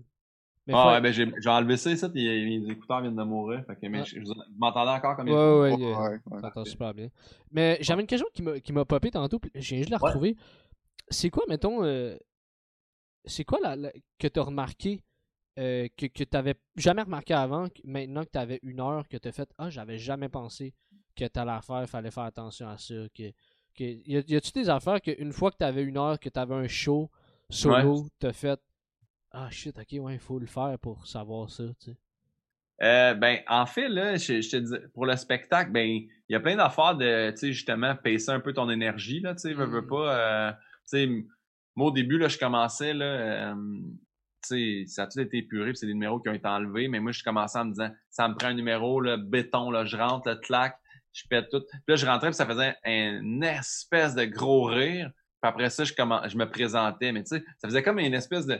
Mais 0.66 0.74
Ah 0.76 0.82
faut- 0.84 0.88
ouais, 0.90 1.00
ben 1.00 1.12
j'ai 1.12 1.26
j'ai 1.40 1.48
enlevé 1.50 1.76
ça, 1.76 1.94
ça, 1.96 2.08
puis 2.08 2.24
mes 2.60 2.70
écouteurs 2.70 3.00
viennent 3.00 3.16
de 3.16 3.22
mourir. 3.24 3.64
Fait 3.66 3.74
que, 3.74 3.86
mais 3.88 4.04
je- 4.04 4.20
vous 4.20 4.32
m'entendez 4.56 4.90
encore 4.92 5.16
comme 5.16 5.26
il 5.26 5.32
Ouais, 5.34 5.36
faut? 5.38 5.60
ouais, 5.62 5.72
Ouais, 5.72 6.20
ouais, 6.30 6.50
ouais. 6.56 6.64
super 6.64 6.94
bien. 6.94 7.08
Mais 7.50 7.78
j'avais 7.80 8.00
une 8.02 8.06
question 8.06 8.28
qui 8.32 8.42
m'a 8.42 8.60
qui 8.60 8.72
m'a 8.72 8.84
popé 8.84 9.10
tantôt, 9.10 9.38
puis 9.40 9.50
j'ai 9.56 9.78
juste 9.78 9.90
la 9.90 9.96
Ouais. 9.98 10.08
retrouver. 10.08 10.36
C'est 11.08 11.30
quoi, 11.30 11.42
mettons, 11.48 11.82
euh, 11.84 12.16
c'est 13.24 13.44
quoi 13.44 13.58
la, 13.62 13.76
la- 13.76 13.92
que 14.18 14.28
tu 14.28 14.38
as 14.40 14.42
remarqué 14.42 15.00
euh, 15.58 15.86
que, 15.98 16.06
que 16.06 16.24
tu 16.24 16.30
n'avais 16.32 16.54
jamais 16.76 17.02
remarqué 17.02 17.34
avant, 17.34 17.68
que 17.68 17.80
maintenant 17.84 18.24
que 18.24 18.30
tu 18.32 18.38
avais 18.38 18.58
une 18.62 18.80
heure, 18.80 19.06
que 19.08 19.18
tu 19.18 19.28
as 19.28 19.32
fait 19.32 19.48
Ah, 19.58 19.68
j'avais 19.68 19.98
jamais 19.98 20.28
pensé 20.30 20.72
que 21.14 21.26
tu 21.26 21.38
allais 21.38 21.60
faire, 21.60 21.86
fallait 21.88 22.10
faire 22.10 22.22
attention 22.22 22.68
à 22.68 22.78
ça. 22.78 22.94
Que, 23.14 23.30
que, 23.74 23.84
y 23.84 24.16
a- 24.16 24.22
y 24.26 24.34
a-tu 24.36 24.52
des 24.52 24.70
affaires 24.70 25.00
qu'une 25.02 25.32
fois 25.32 25.50
que 25.50 25.58
tu 25.58 25.64
avais 25.64 25.82
une 25.82 25.98
heure, 25.98 26.18
que 26.18 26.30
tu 26.30 26.38
avais 26.40 26.54
un 26.54 26.68
show 26.68 27.10
solo, 27.50 28.06
tu 28.18 28.26
as 28.28 28.32
fait 28.32 28.58
Ah 29.32 29.50
shit, 29.50 29.76
ok, 29.78 29.86
ouais, 30.00 30.14
il 30.14 30.18
faut 30.20 30.38
le 30.38 30.46
faire 30.46 30.78
pour 30.80 31.06
savoir 31.06 31.48
ça, 31.50 31.64
tu 31.80 31.90
sais. 31.90 31.96
Euh, 32.82 33.14
ben, 33.14 33.38
en 33.48 33.64
fait, 33.64 33.88
là, 33.88 34.16
je, 34.16 34.40
je 34.40 34.50
te 34.50 34.56
dis, 34.56 34.74
pour 34.92 35.06
le 35.06 35.16
spectacle, 35.16 35.70
ben, 35.70 35.86
il 35.88 36.08
y 36.28 36.34
a 36.34 36.40
plein 36.40 36.56
d'affaires 36.56 36.96
de, 36.96 37.30
tu 37.30 37.36
sais, 37.36 37.52
justement, 37.52 37.94
pacer 37.94 38.30
un 38.30 38.40
peu 38.40 38.52
ton 38.52 38.68
énergie, 38.68 39.20
là, 39.20 39.34
tu 39.34 39.40
sais, 39.42 39.52
veux, 39.54 39.66
veux 39.66 39.82
Mm. 39.82 39.86
pas, 39.86 40.18
euh, 40.18 40.52
tu 40.52 40.58
sais, 40.86 41.06
moi, 41.76 41.88
au 41.88 41.90
début, 41.92 42.18
là, 42.18 42.28
je 42.28 42.38
commençais, 42.38 42.92
là, 42.92 43.04
euh, 43.04 43.54
tu 44.48 44.84
sais, 44.84 44.84
ça 44.86 45.04
a 45.04 45.06
tout 45.06 45.20
été 45.20 45.38
épuré, 45.38 45.70
puis 45.70 45.76
c'est 45.78 45.86
des 45.86 45.94
numéros 45.94 46.18
qui 46.18 46.28
ont 46.28 46.34
été 46.34 46.48
enlevés, 46.48 46.88
mais 46.88 46.98
moi, 46.98 47.12
je 47.12 47.22
commençais 47.22 47.58
en 47.58 47.66
me 47.66 47.70
disant, 47.70 47.90
ça 48.10 48.28
me 48.28 48.34
prend 48.34 48.48
un 48.48 48.54
numéro, 48.54 49.00
là, 49.00 49.16
béton, 49.16 49.70
là, 49.70 49.84
je 49.84 49.96
rentre, 49.96 50.28
le 50.28 50.36
clac, 50.36 50.76
je 51.12 51.22
pète 51.28 51.48
tout. 51.50 51.60
Puis 51.70 51.80
là, 51.86 51.96
je 51.96 52.06
rentrais, 52.06 52.28
puis 52.28 52.34
ça 52.36 52.46
faisait 52.46 52.74
un 52.84 53.40
espèce 53.42 54.14
de 54.14 54.24
gros 54.24 54.64
rire, 54.64 55.10
puis 55.40 55.48
après 55.48 55.70
ça, 55.70 55.84
je, 55.84 55.92
je 55.94 56.36
me 56.36 56.50
présentais, 56.50 57.12
mais 57.12 57.22
tu 57.22 57.36
sais, 57.36 57.44
ça 57.58 57.68
faisait 57.68 57.82
comme 57.82 58.00
une 58.00 58.14
espèce 58.14 58.46
de, 58.46 58.58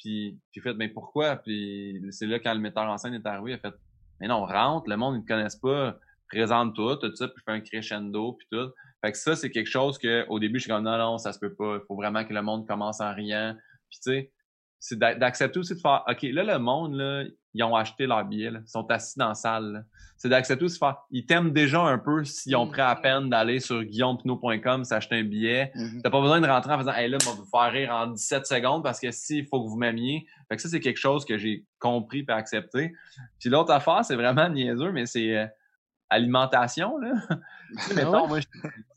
puis, 0.00 0.38
puis 0.50 0.60
fait, 0.60 0.74
mais 0.74 0.88
pourquoi? 0.88 1.36
Puis 1.36 2.00
c'est 2.10 2.26
là 2.26 2.38
quand 2.38 2.54
le 2.54 2.60
metteur 2.60 2.84
en 2.84 2.96
scène 2.98 3.14
est 3.14 3.26
arrivé, 3.26 3.52
il 3.52 3.54
a 3.54 3.58
fait, 3.58 3.74
mais 4.20 4.28
non, 4.28 4.44
rentre, 4.44 4.88
le 4.88 4.96
monde, 4.96 5.16
ils 5.16 5.22
ne 5.22 5.26
connaissent 5.26 5.56
pas. 5.56 5.98
présente 6.28 6.74
tout, 6.74 6.96
tout 6.96 7.14
ça, 7.14 7.28
puis 7.28 7.42
fais 7.44 7.52
un 7.52 7.60
crescendo, 7.60 8.34
puis 8.34 8.46
tout. 8.50 8.70
Fait 9.04 9.12
que 9.12 9.18
ça, 9.18 9.36
c'est 9.36 9.50
quelque 9.50 9.70
chose 9.70 9.98
que 9.98 10.26
au 10.28 10.38
début, 10.38 10.58
je 10.58 10.64
suis 10.64 10.70
comme 10.70 10.84
non, 10.84 10.96
non, 10.98 11.18
ça 11.18 11.32
se 11.32 11.38
peut 11.38 11.54
pas. 11.54 11.76
Il 11.82 11.86
faut 11.86 11.96
vraiment 11.96 12.24
que 12.24 12.32
le 12.32 12.42
monde 12.42 12.66
commence 12.66 13.00
en 13.00 13.14
riant. 13.14 13.56
Puis 13.90 13.98
tu 14.02 14.12
sais, 14.12 14.32
c'est 14.80 14.98
d'accepter 14.98 15.58
aussi 15.58 15.74
de 15.74 15.78
faire 15.78 16.02
OK, 16.08 16.22
là, 16.22 16.42
le 16.42 16.58
monde, 16.58 16.94
là, 16.94 17.24
ils 17.52 17.62
ont 17.62 17.76
acheté 17.76 18.06
leur 18.06 18.24
billet, 18.24 18.50
là, 18.50 18.60
ils 18.64 18.68
sont 18.68 18.90
assis 18.90 19.18
dans 19.18 19.28
la 19.28 19.34
salle. 19.34 19.84
C'est 20.16 20.30
d'accepter 20.30 20.64
aussi 20.64 20.76
de 20.76 20.78
faire. 20.78 20.96
Ils 21.10 21.26
t'aiment 21.26 21.52
déjà 21.52 21.80
un 21.80 21.98
peu 21.98 22.24
s'ils 22.24 22.56
ont 22.56 22.66
pris 22.66 22.80
à 22.80 22.94
mm-hmm. 22.94 23.00
peine 23.02 23.30
d'aller 23.30 23.60
sur 23.60 23.82
guillaumepinot.com 23.82 24.84
s'acheter 24.84 25.16
un 25.16 25.24
billet. 25.24 25.70
Mm-hmm. 25.74 26.02
T'as 26.02 26.10
pas 26.10 26.20
besoin 26.20 26.40
de 26.40 26.46
rentrer 26.46 26.72
en 26.72 26.78
faisant 26.78 26.92
Hey 26.92 27.10
là, 27.10 27.18
on 27.26 27.30
va 27.30 27.36
vous 27.36 27.48
faire 27.50 27.72
rire 27.72 27.90
en 27.90 28.06
17 28.06 28.46
secondes 28.46 28.82
parce 28.82 29.00
que 29.00 29.10
si, 29.10 29.38
il 29.38 29.46
faut 29.46 29.62
que 29.62 29.68
vous 29.68 29.76
m'aimiez. 29.76 30.26
Fait 30.48 30.56
que 30.56 30.62
ça, 30.62 30.68
c'est 30.68 30.80
quelque 30.80 30.98
chose 30.98 31.24
que 31.26 31.36
j'ai 31.36 31.66
compris 31.78 32.24
et 32.26 32.32
accepté. 32.32 32.92
Puis 33.38 33.50
l'autre 33.50 33.72
affaire, 33.72 34.04
c'est 34.04 34.16
vraiment 34.16 34.48
niaiseux, 34.48 34.92
mais 34.92 35.04
c'est 35.04 35.36
euh, 35.36 35.46
alimentation, 36.08 36.96
là. 36.98 37.12
tu 37.70 37.82
sais, 37.82 37.94
mettons, 37.94 38.26
moi, 38.28 38.40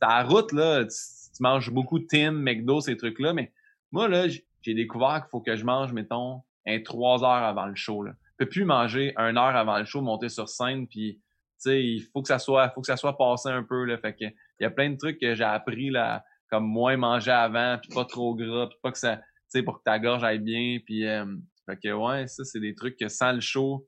la 0.01 0.23
route, 0.23 0.51
là, 0.53 0.85
tu, 0.85 0.95
manges 1.39 1.71
beaucoup 1.71 1.99
Tim, 1.99 2.31
McDo, 2.31 2.79
ces 2.79 2.95
trucs-là, 2.95 3.33
mais 3.33 3.51
moi, 3.91 4.07
là, 4.07 4.27
j'ai 4.63 4.73
découvert 4.73 5.21
qu'il 5.21 5.29
faut 5.29 5.41
que 5.41 5.55
je 5.55 5.65
mange, 5.65 5.93
mettons, 5.93 6.41
un 6.65 6.81
trois 6.81 7.23
heures 7.23 7.43
avant 7.43 7.65
le 7.65 7.75
show, 7.75 8.03
là. 8.03 8.13
Je 8.39 8.45
peux 8.45 8.49
plus 8.49 8.65
manger 8.65 9.13
une 9.17 9.37
heure 9.37 9.55
avant 9.55 9.77
le 9.77 9.85
show, 9.85 10.01
monter 10.01 10.29
sur 10.29 10.49
scène, 10.49 10.87
puis, 10.87 11.15
tu 11.15 11.21
sais, 11.57 11.83
il 11.83 12.01
faut 12.01 12.21
que 12.21 12.27
ça 12.27 12.39
soit, 12.39 12.69
faut 12.71 12.81
que 12.81 12.87
ça 12.87 12.97
soit 12.97 13.17
passé 13.17 13.49
un 13.49 13.63
peu, 13.63 13.85
là. 13.85 13.97
Fait 13.97 14.13
que, 14.13 14.25
il 14.25 14.63
y 14.63 14.65
a 14.65 14.71
plein 14.71 14.89
de 14.89 14.97
trucs 14.97 15.19
que 15.19 15.35
j'ai 15.35 15.43
appris, 15.43 15.91
là, 15.91 16.23
comme 16.49 16.65
moins 16.65 16.97
manger 16.97 17.31
avant, 17.31 17.77
puis 17.77 17.93
pas 17.93 18.05
trop 18.05 18.35
gras, 18.35 18.67
puis 18.67 18.77
pas 18.81 18.91
que 18.91 18.97
ça, 18.97 19.17
tu 19.17 19.23
sais, 19.49 19.63
pour 19.63 19.79
que 19.79 19.83
ta 19.83 19.99
gorge 19.99 20.23
aille 20.23 20.39
bien, 20.39 20.79
puis, 20.83 21.07
euh, 21.07 21.25
fait 21.65 21.77
que, 21.77 21.93
ouais, 21.93 22.27
ça, 22.27 22.43
c'est 22.43 22.59
des 22.59 22.75
trucs 22.75 22.97
que 22.97 23.07
sans 23.07 23.33
le 23.33 23.41
show, 23.41 23.87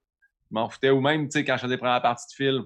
je 0.49 0.55
m'en 0.55 0.69
foutais. 0.69 0.89
Ou 0.89 1.01
même, 1.01 1.26
tu 1.26 1.39
sais, 1.39 1.45
quand 1.45 1.55
je 1.57 1.61
faisais 1.61 1.73
les 1.73 1.80
premières 1.80 2.01
parties 2.01 2.28
de 2.28 2.36
film, 2.36 2.65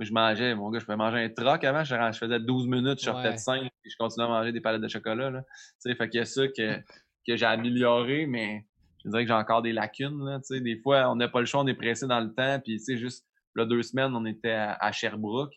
je 0.00 0.12
mangeais, 0.12 0.54
mon 0.54 0.70
gars, 0.70 0.80
je 0.80 0.84
pouvais 0.84 0.96
manger 0.96 1.18
un 1.18 1.28
troc 1.28 1.62
avant, 1.64 1.84
je, 1.84 2.18
faisais 2.18 2.40
12 2.40 2.66
minutes, 2.66 2.98
je 2.98 3.04
sortais 3.04 3.32
de 3.32 3.38
5, 3.38 3.62
et 3.62 3.70
je 3.88 3.96
continuais 3.96 4.26
à 4.26 4.28
manger 4.28 4.52
des 4.52 4.60
palettes 4.60 4.82
de 4.82 4.88
chocolat, 4.88 5.30
là. 5.30 5.42
Tu 5.42 5.90
sais, 5.90 5.94
fait 5.94 6.08
qu'il 6.08 6.18
y 6.18 6.22
a 6.22 6.26
ça 6.26 6.48
que, 6.48 6.78
que 7.26 7.36
j'ai 7.36 7.46
amélioré, 7.46 8.26
mais 8.26 8.66
je 9.04 9.10
dirais 9.10 9.24
que 9.24 9.28
j'ai 9.28 9.34
encore 9.34 9.62
des 9.62 9.72
lacunes, 9.72 10.24
là, 10.24 10.38
tu 10.38 10.56
sais. 10.56 10.60
Des 10.60 10.76
fois, 10.76 11.10
on 11.10 11.16
n'a 11.16 11.28
pas 11.28 11.40
le 11.40 11.46
choix, 11.46 11.62
on 11.62 11.66
est 11.66 11.74
pressé 11.74 12.06
dans 12.06 12.20
le 12.20 12.34
temps, 12.34 12.60
puis 12.60 12.78
tu 12.78 12.84
sais, 12.84 12.96
juste, 12.96 13.26
là, 13.54 13.66
deux 13.66 13.82
semaines, 13.82 14.14
on 14.14 14.24
était 14.24 14.52
à, 14.52 14.92
Sherbrooke, 14.92 15.54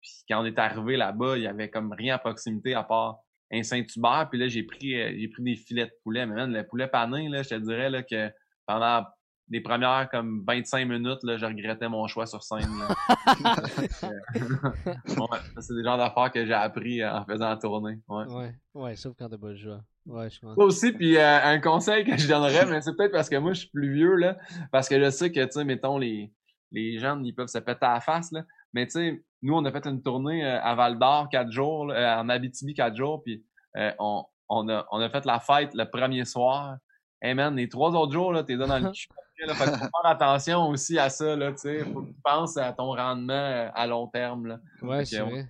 puis 0.00 0.10
quand 0.28 0.42
on 0.42 0.44
est 0.44 0.58
arrivé 0.58 0.96
là-bas, 0.96 1.36
il 1.36 1.42
y 1.42 1.46
avait 1.46 1.70
comme 1.70 1.92
rien 1.92 2.14
à 2.14 2.18
proximité 2.18 2.74
à 2.74 2.82
part 2.82 3.20
un 3.50 3.62
Saint-Hubert, 3.62 4.28
puis 4.30 4.38
là, 4.38 4.48
j'ai 4.48 4.62
pris, 4.62 4.94
euh, 4.94 5.14
j'ai 5.18 5.28
pris 5.28 5.42
des 5.42 5.56
filets 5.56 5.86
de 5.86 5.92
poulet, 6.02 6.26
mais 6.26 6.34
même, 6.34 6.52
le 6.52 6.66
poulet 6.66 6.86
pané, 6.86 7.28
là, 7.28 7.42
je 7.42 7.50
te 7.50 7.54
dirais, 7.54 7.88
là, 7.88 8.02
que 8.02 8.30
pendant 8.66 9.06
les 9.50 9.60
premières 9.60 10.08
comme 10.10 10.44
25 10.46 10.86
minutes, 10.86 11.22
là, 11.22 11.38
je 11.38 11.46
regrettais 11.46 11.88
mon 11.88 12.06
choix 12.06 12.26
sur 12.26 12.42
scène. 12.42 12.68
c'est 15.60 15.74
des 15.74 15.82
genres 15.82 15.96
d'affaires 15.96 16.30
que 16.30 16.44
j'ai 16.44 16.52
appris 16.52 17.04
en 17.04 17.24
faisant 17.24 17.48
la 17.48 17.56
tournée. 17.56 17.98
Ouais, 18.08 18.26
ouais, 18.26 18.54
ouais 18.74 18.96
sauf 18.96 19.14
quand 19.18 19.28
t'as 19.28 19.38
pas 19.38 19.50
le 19.50 19.56
choix. 19.56 19.80
Ouais, 20.08 20.30
je 20.30 20.38
Moi 20.42 20.64
aussi, 20.64 20.92
puis 20.92 21.18
euh, 21.18 21.44
un 21.44 21.60
conseil 21.60 22.02
que 22.02 22.16
je 22.16 22.26
donnerais, 22.26 22.64
mais 22.64 22.80
c'est 22.80 22.96
peut-être 22.96 23.12
parce 23.12 23.28
que 23.28 23.36
moi, 23.36 23.52
je 23.52 23.60
suis 23.60 23.68
plus 23.68 23.92
vieux, 23.92 24.14
là, 24.16 24.38
parce 24.72 24.88
que 24.88 24.98
je 24.98 25.10
sais 25.10 25.30
que, 25.30 25.44
tu 25.44 25.52
sais, 25.52 25.64
mettons, 25.64 25.98
les, 25.98 26.32
les 26.72 26.98
gens, 26.98 27.22
ils 27.22 27.34
peuvent 27.34 27.48
se 27.48 27.58
péter 27.58 27.84
à 27.84 27.94
la 27.94 28.00
face, 28.00 28.32
là. 28.32 28.42
Mais, 28.72 28.86
tu 28.86 28.92
sais, 28.92 29.22
nous, 29.42 29.54
on 29.54 29.64
a 29.66 29.70
fait 29.70 29.86
une 29.86 30.02
tournée 30.02 30.44
euh, 30.44 30.60
à 30.62 30.74
Val-d'Or 30.74 31.28
quatre 31.28 31.52
jours, 31.52 31.90
euh, 31.90 32.14
en 32.16 32.28
Abitibi 32.30 32.72
quatre 32.72 32.96
jours, 32.96 33.22
puis 33.22 33.44
on, 33.98 34.24
on, 34.48 34.68
a, 34.70 34.86
on 34.90 35.00
a 35.00 35.10
fait 35.10 35.26
la 35.26 35.40
fête 35.40 35.74
le 35.74 35.84
premier 35.84 36.24
soir. 36.24 36.76
Hey 37.20 37.34
man, 37.34 37.54
les 37.54 37.68
trois 37.68 37.90
autres 37.90 38.12
jours, 38.12 38.32
là, 38.32 38.42
t'es 38.44 38.56
dans 38.56 38.66
le 38.66 38.90
cul. 38.92 39.08
Là, 39.46 39.54
faut 39.54 39.64
faire 39.64 39.90
attention 40.04 40.68
aussi 40.68 40.98
à 40.98 41.10
ça, 41.10 41.36
là, 41.36 41.52
tu 41.52 41.58
sais. 41.58 41.84
Faut 41.84 42.00
que 42.00 42.08
tu 42.08 42.20
penses 42.24 42.56
à 42.56 42.72
ton 42.72 42.94
rendement 42.94 43.70
à 43.74 43.86
long 43.86 44.06
terme, 44.08 44.46
là. 44.46 44.58
Ouais, 44.82 45.04
c'est 45.04 45.20
vrai. 45.20 45.32
Ouais, 45.32 45.46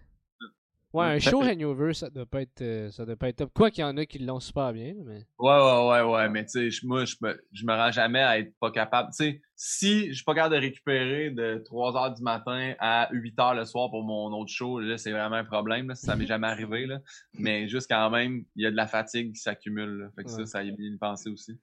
un 0.94 1.18
show 1.18 1.42
hangover, 1.42 1.94
ça 1.94 2.10
doit 2.10 2.26
pas 2.26 2.42
être, 2.42 2.62
euh, 2.62 2.90
ça 2.90 3.04
doit 3.04 3.16
pas 3.16 3.28
être 3.28 3.36
top. 3.36 3.50
Quoi 3.54 3.70
qu'il 3.70 3.82
y 3.82 3.84
en 3.84 3.96
a 3.96 4.06
qui 4.06 4.18
l'ont 4.18 4.40
super 4.40 4.72
bien, 4.72 4.94
mais. 5.04 5.26
Ouais, 5.38 5.50
ouais, 5.50 5.88
ouais, 5.88 6.12
ouais, 6.12 6.28
mais 6.28 6.44
tu 6.46 6.70
sais, 6.70 6.86
moi, 6.86 7.04
je 7.04 7.16
me, 7.20 7.38
je 7.52 7.64
me 7.64 7.72
rends 7.72 7.92
jamais 7.92 8.22
à 8.22 8.38
être 8.38 8.54
pas 8.58 8.70
capable. 8.70 9.10
Tu 9.10 9.16
sais, 9.16 9.42
si 9.54 10.08
je 10.08 10.14
suis 10.14 10.24
pas 10.24 10.34
capable 10.34 10.54
de 10.54 10.60
récupérer 10.60 11.30
de 11.30 11.62
3 11.64 11.96
heures 11.96 12.14
du 12.14 12.22
matin 12.22 12.74
à 12.78 13.08
8 13.12 13.38
heures 13.38 13.54
le 13.54 13.64
soir 13.64 13.90
pour 13.90 14.02
mon 14.02 14.32
autre 14.32 14.50
show, 14.50 14.80
là, 14.80 14.96
c'est 14.98 15.12
vraiment 15.12 15.36
un 15.36 15.44
problème, 15.44 15.88
là, 15.88 15.94
ça 15.94 16.16
m'est 16.16 16.26
jamais 16.26 16.46
arrivé, 16.46 16.86
là. 16.86 17.00
Mais 17.34 17.68
juste 17.68 17.88
quand 17.90 18.08
même, 18.10 18.44
il 18.56 18.62
y 18.62 18.66
a 18.66 18.70
de 18.70 18.76
la 18.76 18.86
fatigue 18.86 19.32
qui 19.32 19.40
s'accumule, 19.40 20.10
Fait 20.16 20.24
que 20.24 20.30
ça, 20.30 20.46
ça 20.46 20.62
y 20.62 20.68
est 20.68 20.72
bien 20.72 20.96
pensé 20.98 21.28
aussi. 21.28 21.58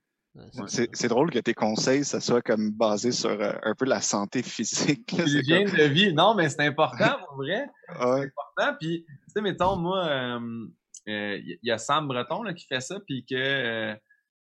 C'est 0.68 1.08
drôle 1.08 1.32
que 1.32 1.40
tes 1.40 1.54
conseils, 1.54 2.04
ça 2.04 2.20
soit 2.20 2.42
comme 2.42 2.72
basé 2.72 3.12
sur 3.12 3.30
euh, 3.30 3.54
un 3.64 3.74
peu 3.74 3.86
la 3.86 4.02
santé 4.02 4.44
physique. 4.44 5.12
L'hygiène 5.14 5.70
de 5.70 5.84
vie. 5.84 6.14
Non, 6.14 6.36
mais 6.36 6.50
c'est 6.50 6.66
important, 6.66 7.18
pour 7.28 7.38
vrai. 7.38 7.68
C'est 7.88 8.02
important. 8.02 8.78
Puis, 8.80 9.06
tu 9.08 9.16
sais, 9.28 9.42
mettons, 9.42 9.78
moi, 9.78 10.04
il 10.06 11.14
euh, 11.14 11.38
euh, 11.38 11.56
y 11.64 11.72
a 11.72 11.78
Sam 11.78 12.08
Breton 12.08 12.44
là, 12.44 12.54
qui 12.54 12.66
fait 12.66 12.82
ça, 12.82 13.00
puis 13.00 13.26
que, 13.26 13.94
tu 13.94 14.00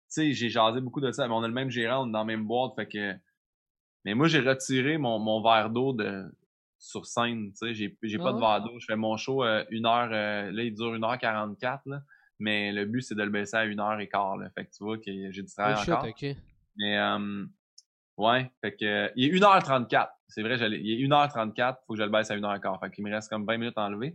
sais, 0.09 0.33
j'ai 0.33 0.51
jasé 0.51 0.81
beaucoup 0.81 1.01
de 1.01 1.11
ça. 1.11 1.27
Mais 1.27 1.35
on 1.35 1.43
a 1.43 1.49
le 1.49 1.55
même 1.55 1.71
gérant, 1.71 2.05
on 2.05 2.09
est 2.09 2.13
dans 2.13 2.19
la 2.19 2.25
même 2.25 2.47
boîte, 2.47 2.75
fait 2.77 2.89
que... 2.89 3.15
Mais 4.05 4.15
moi, 4.15 4.29
j'ai 4.29 4.41
retiré 4.41 4.97
mon, 4.99 5.19
mon 5.19 5.43
verre 5.43 5.71
d'eau 5.71 5.93
de 5.93 6.25
sur 6.79 7.07
scène, 7.07 7.53
tu 7.61 7.75
sais, 7.75 7.75
j'ai 7.75 8.19
pas 8.19 8.33
de 8.33 8.39
ah. 8.39 8.59
verre 8.59 8.63
d'eau. 8.63 8.79
Je 8.79 8.87
fais 8.87 8.97
mon 8.97 9.17
show 9.17 9.43
une 9.71 9.87
heure, 9.87 10.09
là, 10.09 10.51
il 10.51 10.75
dure 10.75 10.95
une 10.95 11.05
heure 11.05 11.19
44, 11.19 11.83
là. 11.87 12.03
Mais 12.39 12.73
le 12.73 12.85
but, 12.85 13.03
c'est 13.03 13.15
de 13.15 13.23
le 13.23 13.31
baisser 13.31 13.57
à 13.57 13.65
une 13.65 13.81
heure 13.81 13.99
et 13.99 14.09
quart. 14.09 14.37
Là. 14.37 14.49
Fait 14.51 14.65
que 14.65 14.71
tu 14.71 14.85
vois 14.85 14.97
que 14.99 15.05
j'ai 15.05 15.43
du 15.43 15.53
travail 15.53 15.75
oh, 15.77 15.91
encore. 15.91 16.07
Mais 16.77 16.97
euh, 16.97 17.45
ouais, 18.17 18.51
fait 18.61 18.77
que 18.77 19.11
il 19.17 19.25
est 19.25 19.39
1h34. 19.39 20.09
C'est 20.29 20.43
vrai, 20.43 20.57
il 20.59 21.05
est 21.05 21.07
1h34, 21.07 21.77
faut 21.87 21.95
que 21.95 21.99
je 21.99 22.05
le 22.05 22.11
baisse 22.11 22.31
à 22.31 22.37
1h15. 22.37 22.81
Fait 22.81 22.91
qu'il 22.91 23.05
me 23.05 23.13
reste 23.13 23.29
comme 23.29 23.45
20 23.45 23.59
minutes 23.59 23.79
à 23.79 23.83
enlever. 23.87 24.15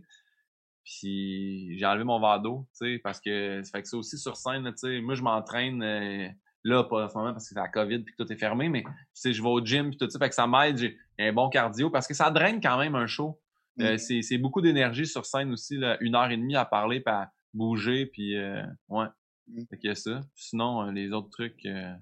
Puis 0.84 1.78
j'ai 1.78 1.86
enlevé 1.86 2.04
mon 2.04 2.20
verre 2.20 2.40
d'eau, 2.40 2.66
tu 2.78 2.86
sais, 2.86 3.00
parce 3.02 3.20
que 3.20 3.62
ça 3.62 3.70
fait 3.72 3.82
que 3.82 3.88
ça 3.88 3.96
aussi 3.96 4.18
sur 4.18 4.36
scène, 4.36 4.64
tu 4.64 4.72
sais, 4.76 5.00
moi 5.00 5.14
je 5.14 5.22
m'entraîne 5.22 5.82
euh, 5.82 6.28
là 6.62 6.84
pas 6.84 7.06
en 7.06 7.08
ce 7.08 7.16
moment 7.16 7.32
parce 7.32 7.44
que 7.44 7.54
c'est 7.54 7.60
la 7.60 7.68
COVID 7.68 8.00
puis 8.00 8.14
que 8.14 8.22
tout 8.22 8.30
est 8.30 8.36
fermé, 8.36 8.68
mais 8.68 8.82
tu 8.82 8.90
sais, 9.14 9.32
je 9.32 9.42
vais 9.42 9.48
au 9.48 9.64
gym 9.64 9.88
puis 9.88 9.96
tout 9.96 10.10
ça, 10.10 10.18
fait 10.18 10.28
que 10.28 10.34
ça 10.34 10.46
m'aide, 10.46 10.76
j'ai 10.76 10.98
un 11.18 11.32
bon 11.32 11.48
cardio 11.48 11.88
parce 11.88 12.06
que 12.06 12.12
ça 12.12 12.30
draine 12.30 12.60
quand 12.60 12.78
même 12.78 12.94
un 12.94 13.06
show. 13.06 13.40
Euh, 13.80 13.94
mm. 13.94 14.22
c'est 14.22 14.38
beaucoup 14.38 14.60
d'énergie 14.60 15.06
sur 15.06 15.24
scène 15.24 15.52
aussi, 15.52 15.78
là, 15.78 15.96
une 16.00 16.14
heure 16.14 16.30
et 16.30 16.36
demie 16.36 16.54
à 16.54 16.66
parler, 16.66 17.00
puis 17.00 17.14
bouger, 17.54 18.06
puis 18.06 18.36
euh, 18.36 18.62
ouais. 18.88 19.06
Mmh. 19.46 19.62
Fait 19.70 19.88
a 19.88 19.94
ça. 19.94 20.20
Sinon, 20.34 20.86
euh, 20.86 20.92
les 20.92 21.12
autres 21.12 21.30
trucs, 21.30 21.64
euh, 21.66 21.94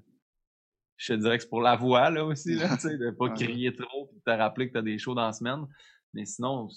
je 0.96 1.12
te 1.12 1.18
dirais 1.18 1.36
que 1.36 1.42
c'est 1.42 1.50
pour 1.50 1.61
la 1.61 1.76
voix, 1.76 2.11
là, 2.11 2.24
aussi, 2.24 2.55
là, 2.55 2.68
tu 2.80 2.88
sais, 2.88 2.96
de 2.96 3.11
pas 3.11 3.30
crier 3.30 3.74
trop, 3.74 4.07
puis 4.07 4.18
de 4.18 4.22
te 4.24 4.36
rappeler 4.36 4.68
que 4.68 4.74
t'as 4.74 4.82
des 4.82 4.98
shows 4.98 5.14
dans 5.14 5.26
la 5.26 5.32
semaine. 5.32 5.66
Mais 6.14 6.24
sinon, 6.24 6.68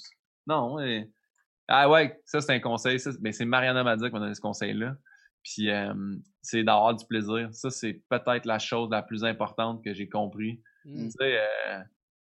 non, 0.48 0.78
Ah 1.68 1.90
ouais, 1.90 2.20
ça, 2.26 2.42
c'est 2.42 2.54
un 2.54 2.60
conseil. 2.60 3.00
Ça, 3.00 3.12
ben, 3.20 3.34
c'est 3.34 3.46
Mariana 3.46 3.84
Madia 3.84 4.08
qui 4.08 4.14
m'a 4.14 4.20
donné 4.20 4.36
ce 4.36 4.42
conseil-là. 4.42 4.96
Puis, 5.44 5.68
c'est 6.42 6.64
d'avoir 6.64 6.96
du 6.96 7.06
plaisir. 7.06 7.50
Ça, 7.52 7.70
c'est 7.70 8.02
peut-être 8.10 8.46
la 8.46 8.58
chose 8.58 8.90
la 8.90 9.04
plus 9.04 9.24
importante 9.24 9.84
que 9.84 9.94
j'ai 9.94 10.08
compris. 10.08 10.62
Mmh. 10.86 11.06
Tu 11.06 11.12
sais, 11.12 11.42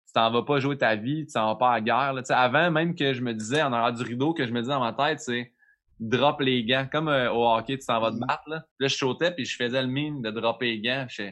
tu 0.07 0.13
t'en 0.13 0.31
vas 0.31 0.43
pas 0.43 0.59
jouer 0.59 0.77
ta 0.77 0.95
vie, 0.95 1.25
tu 1.25 1.33
t'en 1.33 1.47
vas 1.47 1.55
pas 1.55 1.71
à 1.71 1.73
la 1.75 1.81
guerre. 1.81 2.13
Là. 2.13 2.21
avant, 2.29 2.71
même 2.71 2.95
que 2.95 3.13
je 3.13 3.21
me 3.21 3.33
disais, 3.33 3.61
en 3.61 3.73
arrière 3.73 3.93
du 3.93 4.03
rideau, 4.03 4.33
que 4.33 4.47
je 4.47 4.51
me 4.51 4.61
disais 4.61 4.73
dans 4.73 4.79
ma 4.79 4.93
tête, 4.93 5.19
c'est 5.19 5.53
drop 6.01 6.41
les 6.41 6.65
gants. 6.65 6.87
Comme 6.91 7.07
euh, 7.07 7.31
au 7.31 7.47
hockey, 7.47 7.77
tu 7.77 7.85
t'en 7.85 8.01
vas 8.01 8.11
te 8.11 8.17
mm-hmm. 8.17 8.27
battre. 8.27 8.43
Là, 8.47 8.65
là 8.79 8.87
je 8.87 8.95
sautais 8.95 9.31
puis 9.31 9.45
je 9.45 9.55
faisais 9.55 9.81
le 9.81 9.87
mime 9.87 10.21
de 10.21 10.31
dropper 10.31 10.65
les 10.65 10.81
gants. 10.81 11.05
Je 11.09 11.31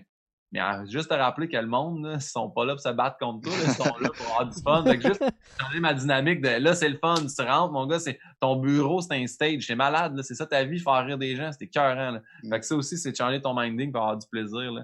mais 0.52 0.62
juste 0.88 1.10
te 1.10 1.14
rappeler 1.14 1.48
que 1.48 1.58
le 1.58 1.68
monde, 1.68 2.04
là, 2.04 2.14
ils 2.16 2.22
sont 2.22 2.50
pas 2.50 2.66
là 2.66 2.74
pour 2.74 2.82
se 2.82 2.90
battre 2.90 3.18
contre 3.20 3.42
toi, 3.42 3.54
ils 3.64 3.72
sont 3.72 3.98
là 4.00 4.10
pour 4.10 4.26
avoir 4.26 4.48
du 4.48 4.62
fun. 4.62 4.84
Fait 4.84 4.98
que 4.98 5.08
juste 5.08 5.24
changer 5.62 5.80
ma 5.80 5.94
dynamique 5.94 6.42
de 6.42 6.50
là, 6.50 6.74
c'est 6.74 6.90
le 6.90 6.98
fun, 6.98 7.16
tu 7.16 7.42
rentres, 7.44 7.72
mon 7.72 7.86
gars, 7.86 8.00
c'est 8.00 8.20
ton 8.40 8.56
bureau, 8.56 9.00
c'est 9.00 9.14
un 9.14 9.28
stage, 9.28 9.68
c'est 9.68 9.76
malade, 9.76 10.16
là, 10.16 10.24
c'est 10.24 10.34
ça 10.34 10.48
ta 10.48 10.64
vie, 10.64 10.80
faire 10.80 11.06
rire 11.06 11.20
des 11.20 11.36
gens, 11.36 11.52
c'était 11.52 11.68
cœurant. 11.68 12.12
Là. 12.12 12.22
Mm. 12.44 12.50
Fait 12.50 12.60
que 12.62 12.66
ça 12.66 12.76
aussi, 12.76 12.98
c'est 12.98 13.12
de 13.12 13.16
changer 13.16 13.40
ton 13.42 13.54
minding 13.54 13.92
pour 13.92 14.02
avoir 14.02 14.18
du 14.18 14.28
plaisir. 14.28 14.72
Là. 14.72 14.84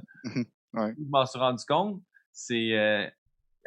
ouais. 0.73 0.93
Je 0.97 1.09
m'en 1.09 1.25
suis 1.25 1.39
rendu 1.39 1.63
compte, 1.67 1.99
c'est 2.31 2.77
euh, 2.77 3.07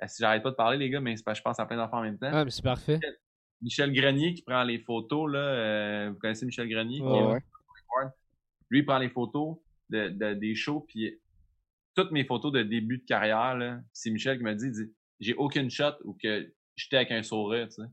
si 0.06 0.22
j'arrête 0.22 0.44
pas 0.44 0.50
de 0.50 0.56
parler, 0.56 0.78
les 0.78 0.90
gars, 0.90 1.00
mais 1.00 1.16
c'est 1.16 1.24
pas 1.24 1.34
je 1.34 1.42
pense 1.42 1.58
à 1.58 1.66
plein 1.66 1.76
d'enfants 1.76 1.98
en 1.98 2.02
même 2.02 2.18
temps. 2.18 2.30
Ah, 2.32 2.44
mais 2.44 2.50
c'est 2.50 2.62
parfait. 2.62 3.00
Michel 3.60 3.92
Grenier 3.92 4.34
qui 4.34 4.42
prend 4.42 4.62
les 4.62 4.78
photos, 4.78 5.30
là. 5.30 5.38
Euh, 5.38 6.10
vous 6.10 6.18
connaissez 6.18 6.46
Michel 6.46 6.68
Grenier? 6.68 7.00
Lui, 8.70 8.80
il 8.80 8.84
prend 8.84 8.98
les 8.98 9.08
photos 9.08 9.56
de, 9.88 10.08
de 10.08 10.34
des 10.34 10.54
shows, 10.54 10.84
puis 10.88 11.18
toutes 11.94 12.12
mes 12.12 12.24
photos 12.24 12.52
de 12.52 12.62
début 12.62 12.98
de 12.98 13.04
carrière, 13.04 13.56
là, 13.56 13.80
c'est 13.92 14.10
Michel 14.10 14.38
qui 14.38 14.44
m'a 14.44 14.54
dit, 14.54 14.70
dit 14.70 14.92
j'ai 15.20 15.34
aucune 15.34 15.70
shot 15.70 15.94
ou 16.04 16.16
que 16.22 16.52
j'étais 16.76 16.96
avec 16.96 17.10
un 17.10 17.22
sourire, 17.22 17.68
tu 17.68 17.82
sais. 17.82 17.88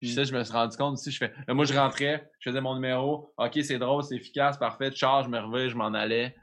Puis 0.00 0.10
mm. 0.10 0.14
ça, 0.14 0.24
je 0.24 0.34
me 0.34 0.44
suis 0.44 0.52
rendu 0.52 0.76
compte 0.76 0.94
aussi, 0.94 1.10
je 1.10 1.18
fais, 1.18 1.32
moi, 1.48 1.64
je 1.64 1.74
rentrais, 1.74 2.30
je 2.40 2.50
faisais 2.50 2.60
mon 2.60 2.74
numéro, 2.74 3.32
ok, 3.38 3.58
c'est 3.62 3.78
drôle, 3.78 4.02
c'est 4.02 4.16
efficace, 4.16 4.58
parfait, 4.58 4.90
charge, 4.92 5.26
je 5.26 5.30
me 5.30 5.38
reviens, 5.38 5.68
je 5.68 5.76
m'en 5.76 5.92
allais. 5.94 6.34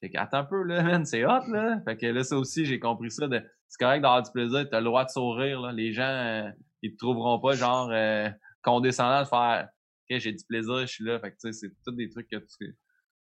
Fait 0.00 0.10
qu'attends 0.10 0.38
un 0.38 0.44
peu, 0.44 0.62
là, 0.62 0.82
man, 0.82 1.04
c'est 1.04 1.24
hot, 1.24 1.46
là. 1.48 1.80
Fait 1.84 1.96
que 1.96 2.06
là, 2.06 2.22
ça 2.22 2.36
aussi, 2.36 2.64
j'ai 2.64 2.78
compris 2.78 3.10
ça 3.10 3.26
de, 3.26 3.42
c'est 3.66 3.78
correct 3.78 4.00
d'avoir 4.00 4.22
du 4.22 4.30
plaisir, 4.30 4.66
t'as 4.70 4.78
le 4.78 4.86
droit 4.86 5.04
de 5.04 5.10
sourire, 5.10 5.60
là. 5.60 5.72
Les 5.72 5.92
gens, 5.92 6.02
euh, 6.04 6.50
ils 6.82 6.92
te 6.92 6.96
trouveront 6.98 7.40
pas 7.40 7.54
genre 7.54 7.90
euh, 7.90 8.28
condescendant 8.62 9.22
de 9.22 9.26
faire 9.28 9.68
OK, 10.10 10.18
j'ai 10.18 10.32
du 10.32 10.44
plaisir, 10.44 10.80
je 10.80 10.86
suis 10.86 11.04
là. 11.04 11.18
Fait 11.20 11.30
que 11.30 11.36
tu 11.36 11.52
sais, 11.52 11.52
c'est 11.52 11.72
tous 11.84 11.92
des 11.92 12.08
trucs 12.08 12.28
que 12.28 12.36
tu 12.36 12.76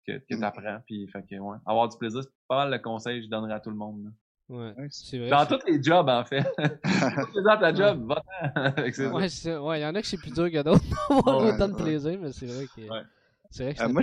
que, 0.07 0.13
que 0.19 0.37
mm. 0.37 0.45
apprends. 0.45 0.79
Puis 0.87 1.09
fait 1.09 1.23
que 1.23 1.39
ouais. 1.39 1.59
Avoir 1.67 1.89
du 1.89 1.97
plaisir, 1.99 2.23
c'est 2.23 2.31
pas 2.49 2.65
mal 2.65 2.71
le 2.71 2.79
conseil 2.79 3.21
que 3.21 3.27
je 3.27 3.31
donnerais 3.31 3.55
à 3.55 3.61
tout 3.61 3.71
le 3.71 3.77
monde. 3.77 4.13
Ouais, 4.49 4.73
Ouais, 4.77 4.89
c'est 4.91 5.19
vrai. 5.19 5.31
Dans 5.31 5.47
tous 5.47 5.65
les 5.67 5.83
jobs, 5.83 6.09
en 6.09 6.25
fait. 6.25 6.43
tous 6.59 7.37
les 7.37 7.43
dans 7.43 7.59
ta 7.59 7.75
job, 7.75 8.07
va-t'en. 8.07 8.73
Que. 8.93 9.13
Ouais, 9.13 9.29
c'est 9.29 9.51
ça. 9.51 9.63
Ouais, 9.63 9.81
il 9.81 9.83
y 9.83 9.87
en 9.87 9.95
a 9.95 10.01
que 10.01 10.07
c'est 10.07 10.17
plus 10.19 10.33
dur 10.33 10.51
que 10.51 10.63
d'autres 10.63 10.85
d'avoir 11.09 11.43
Ouais, 11.43 11.53
autant 11.53 11.69
de 11.69 11.75
ouais. 11.75 11.83
plaisir, 11.83 12.19
mais 12.21 12.33
c'est 12.33 12.47
vrai 12.47 12.67
que. 12.75 12.81
Ouais. 12.83 13.03
C'est 13.51 13.65
vrai 13.65 13.75
que 13.75 13.83
Euh, 13.83 13.87
c'est 13.87 13.93
moi, 13.93 14.03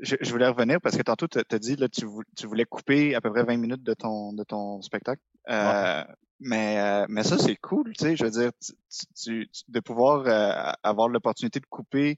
je, 0.00 0.30
voulais 0.30 0.48
revenir 0.48 0.80
parce 0.80 0.96
que 0.96 1.02
tantôt, 1.02 1.26
tu 1.26 1.38
as 1.38 1.58
dit 1.58 1.76
là, 1.76 1.88
tu, 1.88 2.04
vou- 2.04 2.22
tu 2.36 2.46
voulais 2.46 2.66
couper 2.66 3.14
à 3.14 3.20
peu 3.20 3.30
près 3.30 3.44
20 3.44 3.56
minutes 3.56 3.82
de 3.82 3.94
ton, 3.94 4.32
de 4.34 4.44
ton 4.44 4.82
spectacle. 4.82 5.22
Euh, 5.48 6.04
mais, 6.40 6.78
euh, 6.80 7.06
mais 7.08 7.22
ça, 7.22 7.38
c'est 7.38 7.56
cool, 7.56 7.92
tu 7.92 8.04
sais. 8.04 8.16
Je 8.16 8.24
veux 8.24 8.30
dire, 8.30 8.50
tu, 8.64 8.72
tu- 9.14 9.48
tu- 9.48 9.62
de 9.68 9.80
pouvoir 9.80 10.24
euh, 10.26 10.72
avoir 10.82 11.08
l'opportunité 11.08 11.60
de 11.60 11.66
couper 11.66 12.16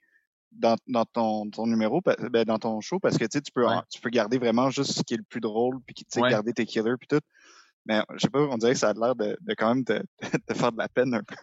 dans, 0.53 0.77
dans 0.87 1.05
ton, 1.05 1.49
ton 1.51 1.67
numéro, 1.67 2.01
ben, 2.03 2.45
dans 2.45 2.59
ton 2.59 2.81
show, 2.81 2.99
parce 2.99 3.17
que 3.19 3.25
tu 3.25 3.31
sais, 3.33 3.41
tu 3.41 3.53
peux, 3.53 3.67
Ouais. 3.67 3.77
tu 3.91 4.01
peux 4.01 4.11
garder 4.11 4.39
vraiment 4.39 4.71
juste 4.71 4.93
ce 4.93 5.03
qui 5.03 5.15
est 5.15 5.19
le 5.19 5.23
plus 5.23 5.41
drôle, 5.41 5.81
puis 5.87 5.95
tu 5.95 6.05
sais, 6.09 6.21
Ouais. 6.21 6.31
garder 6.31 6.53
tes 6.53 6.67
killers, 6.67 6.97
puis 6.99 7.09
tout. 7.09 7.21
Mais 7.85 8.01
je 8.15 8.19
sais 8.21 8.31
pas, 8.31 8.39
on 8.39 8.57
dirait 8.59 8.75
que 8.75 8.79
ça 8.79 8.91
a 8.91 8.93
l'air 8.93 9.17
de, 9.17 9.37
de 9.41 9.55
quand 9.55 9.75
même 9.75 9.85
te, 9.85 10.01
te 10.47 10.55
faire 10.55 10.71
de 10.71 10.79
la 10.79 10.89
peine 10.89 11.15
un 11.15 11.23
peu. 11.25 11.35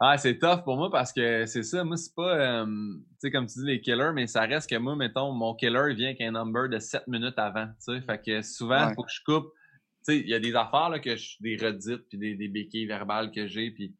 Ah, 0.00 0.18
c'est 0.18 0.36
tough 0.38 0.64
pour 0.64 0.76
moi 0.76 0.90
parce 0.90 1.12
que 1.12 1.46
c'est 1.46 1.62
ça. 1.62 1.84
Moi, 1.84 1.96
c'est 1.96 2.12
pas, 2.12 2.34
euh, 2.36 2.66
tu 2.66 3.04
sais, 3.20 3.30
comme 3.30 3.46
tu 3.46 3.60
dis, 3.60 3.66
les 3.66 3.80
killers, 3.80 4.10
mais 4.12 4.26
ça 4.26 4.40
reste 4.40 4.68
que 4.68 4.74
moi, 4.76 4.96
mettons, 4.96 5.30
mon 5.32 5.54
killer 5.54 5.84
il 5.90 5.96
vient 5.96 6.08
avec 6.08 6.20
un 6.22 6.32
number 6.32 6.68
de 6.68 6.80
7 6.80 7.06
minutes 7.06 7.38
avant, 7.38 7.66
tu 7.66 7.94
sais. 7.94 8.00
Fait 8.00 8.20
que 8.20 8.42
souvent, 8.42 8.78
il 8.84 8.88
Ouais. 8.88 8.94
faut 8.96 9.02
que 9.04 9.12
je 9.12 9.20
coupe. 9.24 9.52
Sais, 10.06 10.20
il 10.20 10.28
y 10.28 10.34
a 10.34 10.38
des 10.38 10.54
affaires, 10.54 10.88
là, 10.88 11.00
que 11.00 11.16
je, 11.16 11.36
des 11.40 11.56
redites 11.56 12.08
puis 12.08 12.16
des, 12.18 12.36
des 12.36 12.46
béquilles 12.48 12.86
verbales 12.86 13.32
que 13.32 13.48
j'ai, 13.48 13.72
puis, 13.72 13.96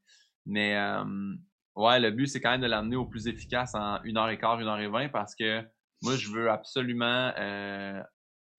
mais, 0.47 0.77
euh, 0.77 1.35
ouais, 1.75 1.99
le 1.99 2.13
but, 2.13 2.29
c'est 2.29 2.41
quand 2.41 2.53
même 2.53 2.61
de 2.61 2.67
l'amener 2.69 2.95
au 2.95 3.07
plus 3.07 3.27
efficace 3.27 3.75
en 3.75 4.01
une 4.05 4.17
heure 4.17 4.29
et 4.31 4.39
quart, 4.39 4.61
une 4.61 4.69
heure 4.69 4.79
et 4.79 4.87
vingt 4.89 5.09
parce 5.09 5.35
que 5.35 5.63
moi, 6.03 6.15
je 6.17 6.31
veux 6.31 6.49
absolument, 6.49 7.33
euh, 7.39 8.01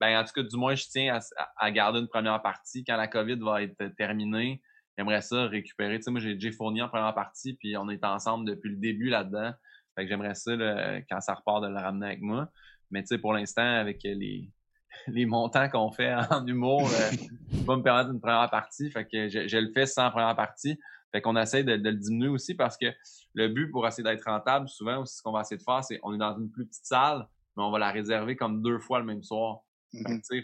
ben, 0.00 0.20
en 0.20 0.24
tout 0.24 0.32
cas, 0.34 0.42
du 0.42 0.56
moins, 0.56 0.74
je 0.74 0.84
tiens 0.90 1.16
à, 1.16 1.20
à- 1.56 1.70
garder 1.70 2.00
une 2.00 2.08
première 2.08 2.42
partie. 2.42 2.84
Quand 2.84 2.96
la 2.98 3.08
COVID 3.08 3.36
va 3.36 3.62
être 3.62 3.86
terminée, 3.96 4.60
j'aimerais 4.98 5.22
ça 5.22 5.46
récupérer. 5.46 6.00
Moi, 6.08 6.20
j'ai 6.20 6.34
déjà 6.34 6.52
fourni 6.54 6.82
en 6.82 6.88
première 6.90 7.14
partie, 7.14 7.54
puis 7.54 7.76
on 7.78 7.88
est 7.88 8.04
ensemble 8.04 8.46
depuis 8.46 8.70
le 8.70 8.76
début 8.76 9.08
là-dedans. 9.08 9.52
Fait 9.96 10.04
que 10.04 10.08
j'aimerais 10.10 10.34
ça, 10.34 10.52
quand 11.10 11.20
ça 11.22 11.34
repart, 11.34 11.62
de 11.62 11.68
le 11.68 11.76
ramener 11.76 12.06
avec 12.08 12.20
moi. 12.20 12.50
Mais 12.90 13.02
tu 13.02 13.08
sais, 13.08 13.18
pour 13.18 13.32
l'instant, 13.32 13.62
avec 13.62 14.02
les, 14.04 14.50
les 15.06 15.26
montants 15.26 15.68
qu'on 15.68 15.90
fait 15.90 16.12
en 16.30 16.46
humour, 16.46 16.88
euh, 16.88 17.10
pas 17.66 17.76
me 17.76 17.82
permettre 17.82 18.10
une 18.10 18.20
première 18.20 18.48
partie. 18.50 18.90
Fait 18.90 19.04
que 19.06 19.28
je, 19.28 19.46
je 19.48 19.58
le 19.58 19.70
fais 19.72 19.86
sans 19.86 20.10
première 20.10 20.34
partie. 20.36 20.78
Fait 21.12 21.22
qu'on 21.22 21.36
essaie 21.36 21.64
de, 21.64 21.76
de 21.76 21.88
le 21.90 21.96
diminuer 21.96 22.28
aussi 22.28 22.54
parce 22.54 22.76
que 22.76 22.86
le 23.34 23.48
but 23.48 23.70
pour 23.70 23.86
essayer 23.86 24.04
d'être 24.04 24.24
rentable, 24.24 24.68
souvent 24.68 24.98
aussi, 25.02 25.16
ce 25.16 25.22
qu'on 25.22 25.32
va 25.32 25.40
essayer 25.40 25.56
de 25.56 25.62
faire, 25.62 25.82
c'est 25.82 25.98
on 26.02 26.14
est 26.14 26.18
dans 26.18 26.36
une 26.38 26.50
plus 26.50 26.66
petite 26.66 26.84
salle, 26.84 27.26
mais 27.56 27.62
on 27.62 27.70
va 27.70 27.78
la 27.78 27.90
réserver 27.90 28.36
comme 28.36 28.60
deux 28.62 28.78
fois 28.78 28.98
le 28.98 29.06
même 29.06 29.22
soir. 29.22 29.60
Fait 29.92 30.02
que, 30.04 30.34
Mhm. 30.36 30.42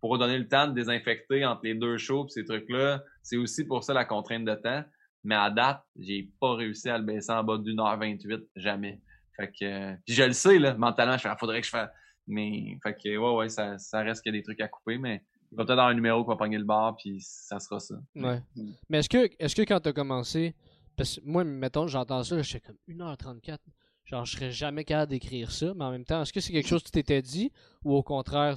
pour 0.00 0.18
donner 0.18 0.36
le 0.38 0.46
temps 0.46 0.66
de 0.66 0.72
désinfecter 0.74 1.46
entre 1.46 1.62
les 1.64 1.74
deux 1.74 1.96
shows 1.96 2.26
pis 2.26 2.32
ces 2.32 2.44
trucs-là, 2.44 3.02
c'est 3.22 3.38
aussi 3.38 3.64
pour 3.64 3.82
ça 3.84 3.94
la 3.94 4.04
contrainte 4.04 4.44
de 4.44 4.54
temps. 4.54 4.84
Mais 5.24 5.34
à 5.34 5.50
date, 5.50 5.82
j'ai 5.98 6.30
pas 6.40 6.54
réussi 6.54 6.88
à 6.90 6.98
le 6.98 7.04
baisser 7.04 7.32
en 7.32 7.42
bas 7.42 7.56
d'une 7.58 7.80
heure 7.80 7.98
28, 7.98 8.42
jamais. 8.54 9.00
Fait 9.34 9.48
que, 9.48 9.64
euh, 9.64 9.94
puis 10.04 10.14
je 10.14 10.22
le 10.22 10.32
sais, 10.34 10.58
là, 10.58 10.74
mentalement, 10.74 11.16
je 11.16 11.22
fais, 11.22 11.28
Ah, 11.30 11.36
faudrait 11.36 11.60
que 11.60 11.66
je 11.66 11.70
fasse. 11.72 11.90
Mais, 12.26 12.78
fait 12.82 12.94
que, 12.94 13.16
ouais, 13.16 13.36
ouais, 13.36 13.48
ça, 13.48 13.78
ça 13.78 14.00
reste 14.00 14.22
qu'il 14.22 14.34
y 14.34 14.36
a 14.36 14.38
des 14.38 14.44
trucs 14.44 14.60
à 14.60 14.68
couper, 14.68 14.98
mais 14.98 15.22
il 15.52 15.56
va 15.56 15.64
peut-être 15.64 15.78
avoir 15.78 15.88
un 15.88 15.94
numéro 15.94 16.24
qui 16.24 16.28
va 16.28 16.36
pogner 16.36 16.58
le 16.58 16.64
bar, 16.64 16.96
puis 16.96 17.20
ça 17.20 17.60
sera 17.60 17.78
ça. 17.78 17.94
Ouais. 18.14 18.42
Mm. 18.56 18.70
Mais 18.88 18.98
est-ce 18.98 19.08
que, 19.08 19.30
est-ce 19.38 19.54
que 19.54 19.62
quand 19.62 19.80
t'as 19.80 19.92
commencé, 19.92 20.54
parce 20.96 21.16
que 21.16 21.20
moi, 21.24 21.44
mettons, 21.44 21.86
j'entends 21.86 22.22
ça, 22.24 22.42
j'étais 22.42 22.60
comme 22.60 22.78
1h34. 22.88 23.58
Genre, 24.04 24.24
je 24.24 24.36
serais 24.36 24.52
jamais 24.52 24.84
capable 24.84 25.10
d'écrire 25.10 25.50
ça, 25.50 25.72
mais 25.74 25.84
en 25.84 25.90
même 25.90 26.04
temps, 26.04 26.22
est-ce 26.22 26.32
que 26.32 26.40
c'est 26.40 26.52
quelque 26.52 26.68
chose 26.68 26.82
que 26.82 26.88
tu 26.88 26.92
t'étais 26.92 27.22
dit 27.22 27.50
ou 27.84 27.92
au 27.94 28.04
contraire, 28.04 28.56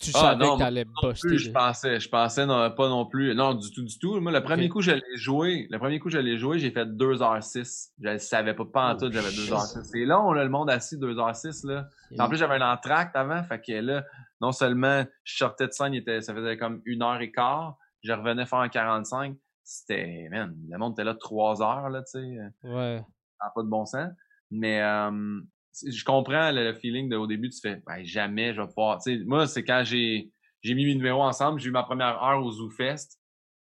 tu 0.00 0.10
Ah, 0.14 0.18
savais 0.20 0.44
non, 0.44 0.54
que 0.56 0.62
t'allais 0.62 0.84
Non 0.84 1.08
buster? 1.10 1.28
plus, 1.28 1.38
je 1.38 1.50
pensais, 1.50 2.00
je 2.00 2.08
pensais 2.08 2.46
non, 2.46 2.70
pas 2.70 2.88
non 2.88 3.04
plus. 3.06 3.34
Non, 3.34 3.54
du 3.54 3.70
tout, 3.70 3.82
du 3.84 3.98
tout. 3.98 4.18
Moi, 4.20 4.32
le 4.32 4.42
premier 4.42 4.64
Ok. 4.66 4.70
coup, 4.72 4.80
je 4.80 4.92
l'ai 4.92 5.16
joué. 5.16 5.66
Le 5.70 5.78
premier 5.78 5.98
coup, 6.00 6.08
je 6.08 6.18
l'ai 6.18 6.38
joué, 6.38 6.58
j'ai 6.58 6.70
fait 6.70 6.86
2h06. 6.86 7.92
Je 8.02 8.08
le 8.08 8.18
savais 8.18 8.54
pas, 8.54 8.64
pas 8.64 8.92
en 8.92 8.96
Oh, 8.96 8.98
tout, 8.98 9.12
j'avais 9.12 9.30
shit. 9.30 9.50
2h06. 9.50 9.82
C'est 9.84 10.04
long, 10.06 10.32
là, 10.32 10.42
le 10.44 10.50
monde 10.50 10.70
assis 10.70 10.96
2h06, 10.96 11.66
là. 11.66 11.86
En 12.18 12.28
plus, 12.28 12.38
j'avais 12.38 12.54
un 12.56 12.72
entracte 12.72 13.14
avant, 13.14 13.42
fait 13.44 13.60
que 13.60 13.72
là, 13.72 14.04
non 14.40 14.52
seulement 14.52 15.04
je 15.24 15.36
sortais 15.36 15.66
de 15.66 15.72
scène, 15.72 15.92
il 15.94 15.98
était, 15.98 16.20
ça 16.22 16.34
faisait 16.34 16.56
comme 16.56 16.80
une 16.86 17.02
heure 17.02 17.20
et 17.20 17.30
quart, 17.30 17.76
je 18.02 18.12
revenais 18.12 18.46
faire 18.46 18.60
un 18.60 18.68
45, 18.70 19.36
c'était, 19.62 20.28
man, 20.30 20.56
le 20.68 20.78
monde 20.78 20.94
était 20.94 21.04
là 21.04 21.14
trois 21.14 21.62
heures, 21.62 21.88
là, 21.90 22.02
tu 22.02 22.18
sais, 22.20 22.38
Ouais. 22.64 23.04
ça 23.38 23.44
n'a 23.46 23.52
pas 23.54 23.62
de 23.62 23.68
bon 23.68 23.84
sens. 23.84 24.08
Mais 24.50 24.80
euh, 24.82 25.40
je 25.74 26.04
comprends 26.04 26.50
le, 26.52 26.74
feeling 26.74 27.08
de 27.08 27.16
au 27.16 27.26
début, 27.26 27.50
tu 27.50 27.60
fais, 27.60 27.82
ben, 27.86 28.04
jamais 28.04 28.54
je 28.54 28.60
vais 28.60 28.66
pouvoir, 28.66 28.98
moi, 29.26 29.46
c'est 29.46 29.64
quand 29.64 29.82
j'ai, 29.84 30.30
j'ai 30.62 30.74
mis 30.74 30.84
mes 30.84 30.94
numéros 30.94 31.22
ensemble, 31.22 31.60
j'ai 31.60 31.68
eu 31.68 31.72
ma 31.72 31.82
première 31.82 32.22
heure 32.22 32.44
au 32.44 32.50
Zoo 32.50 32.70
Fest, 32.70 33.18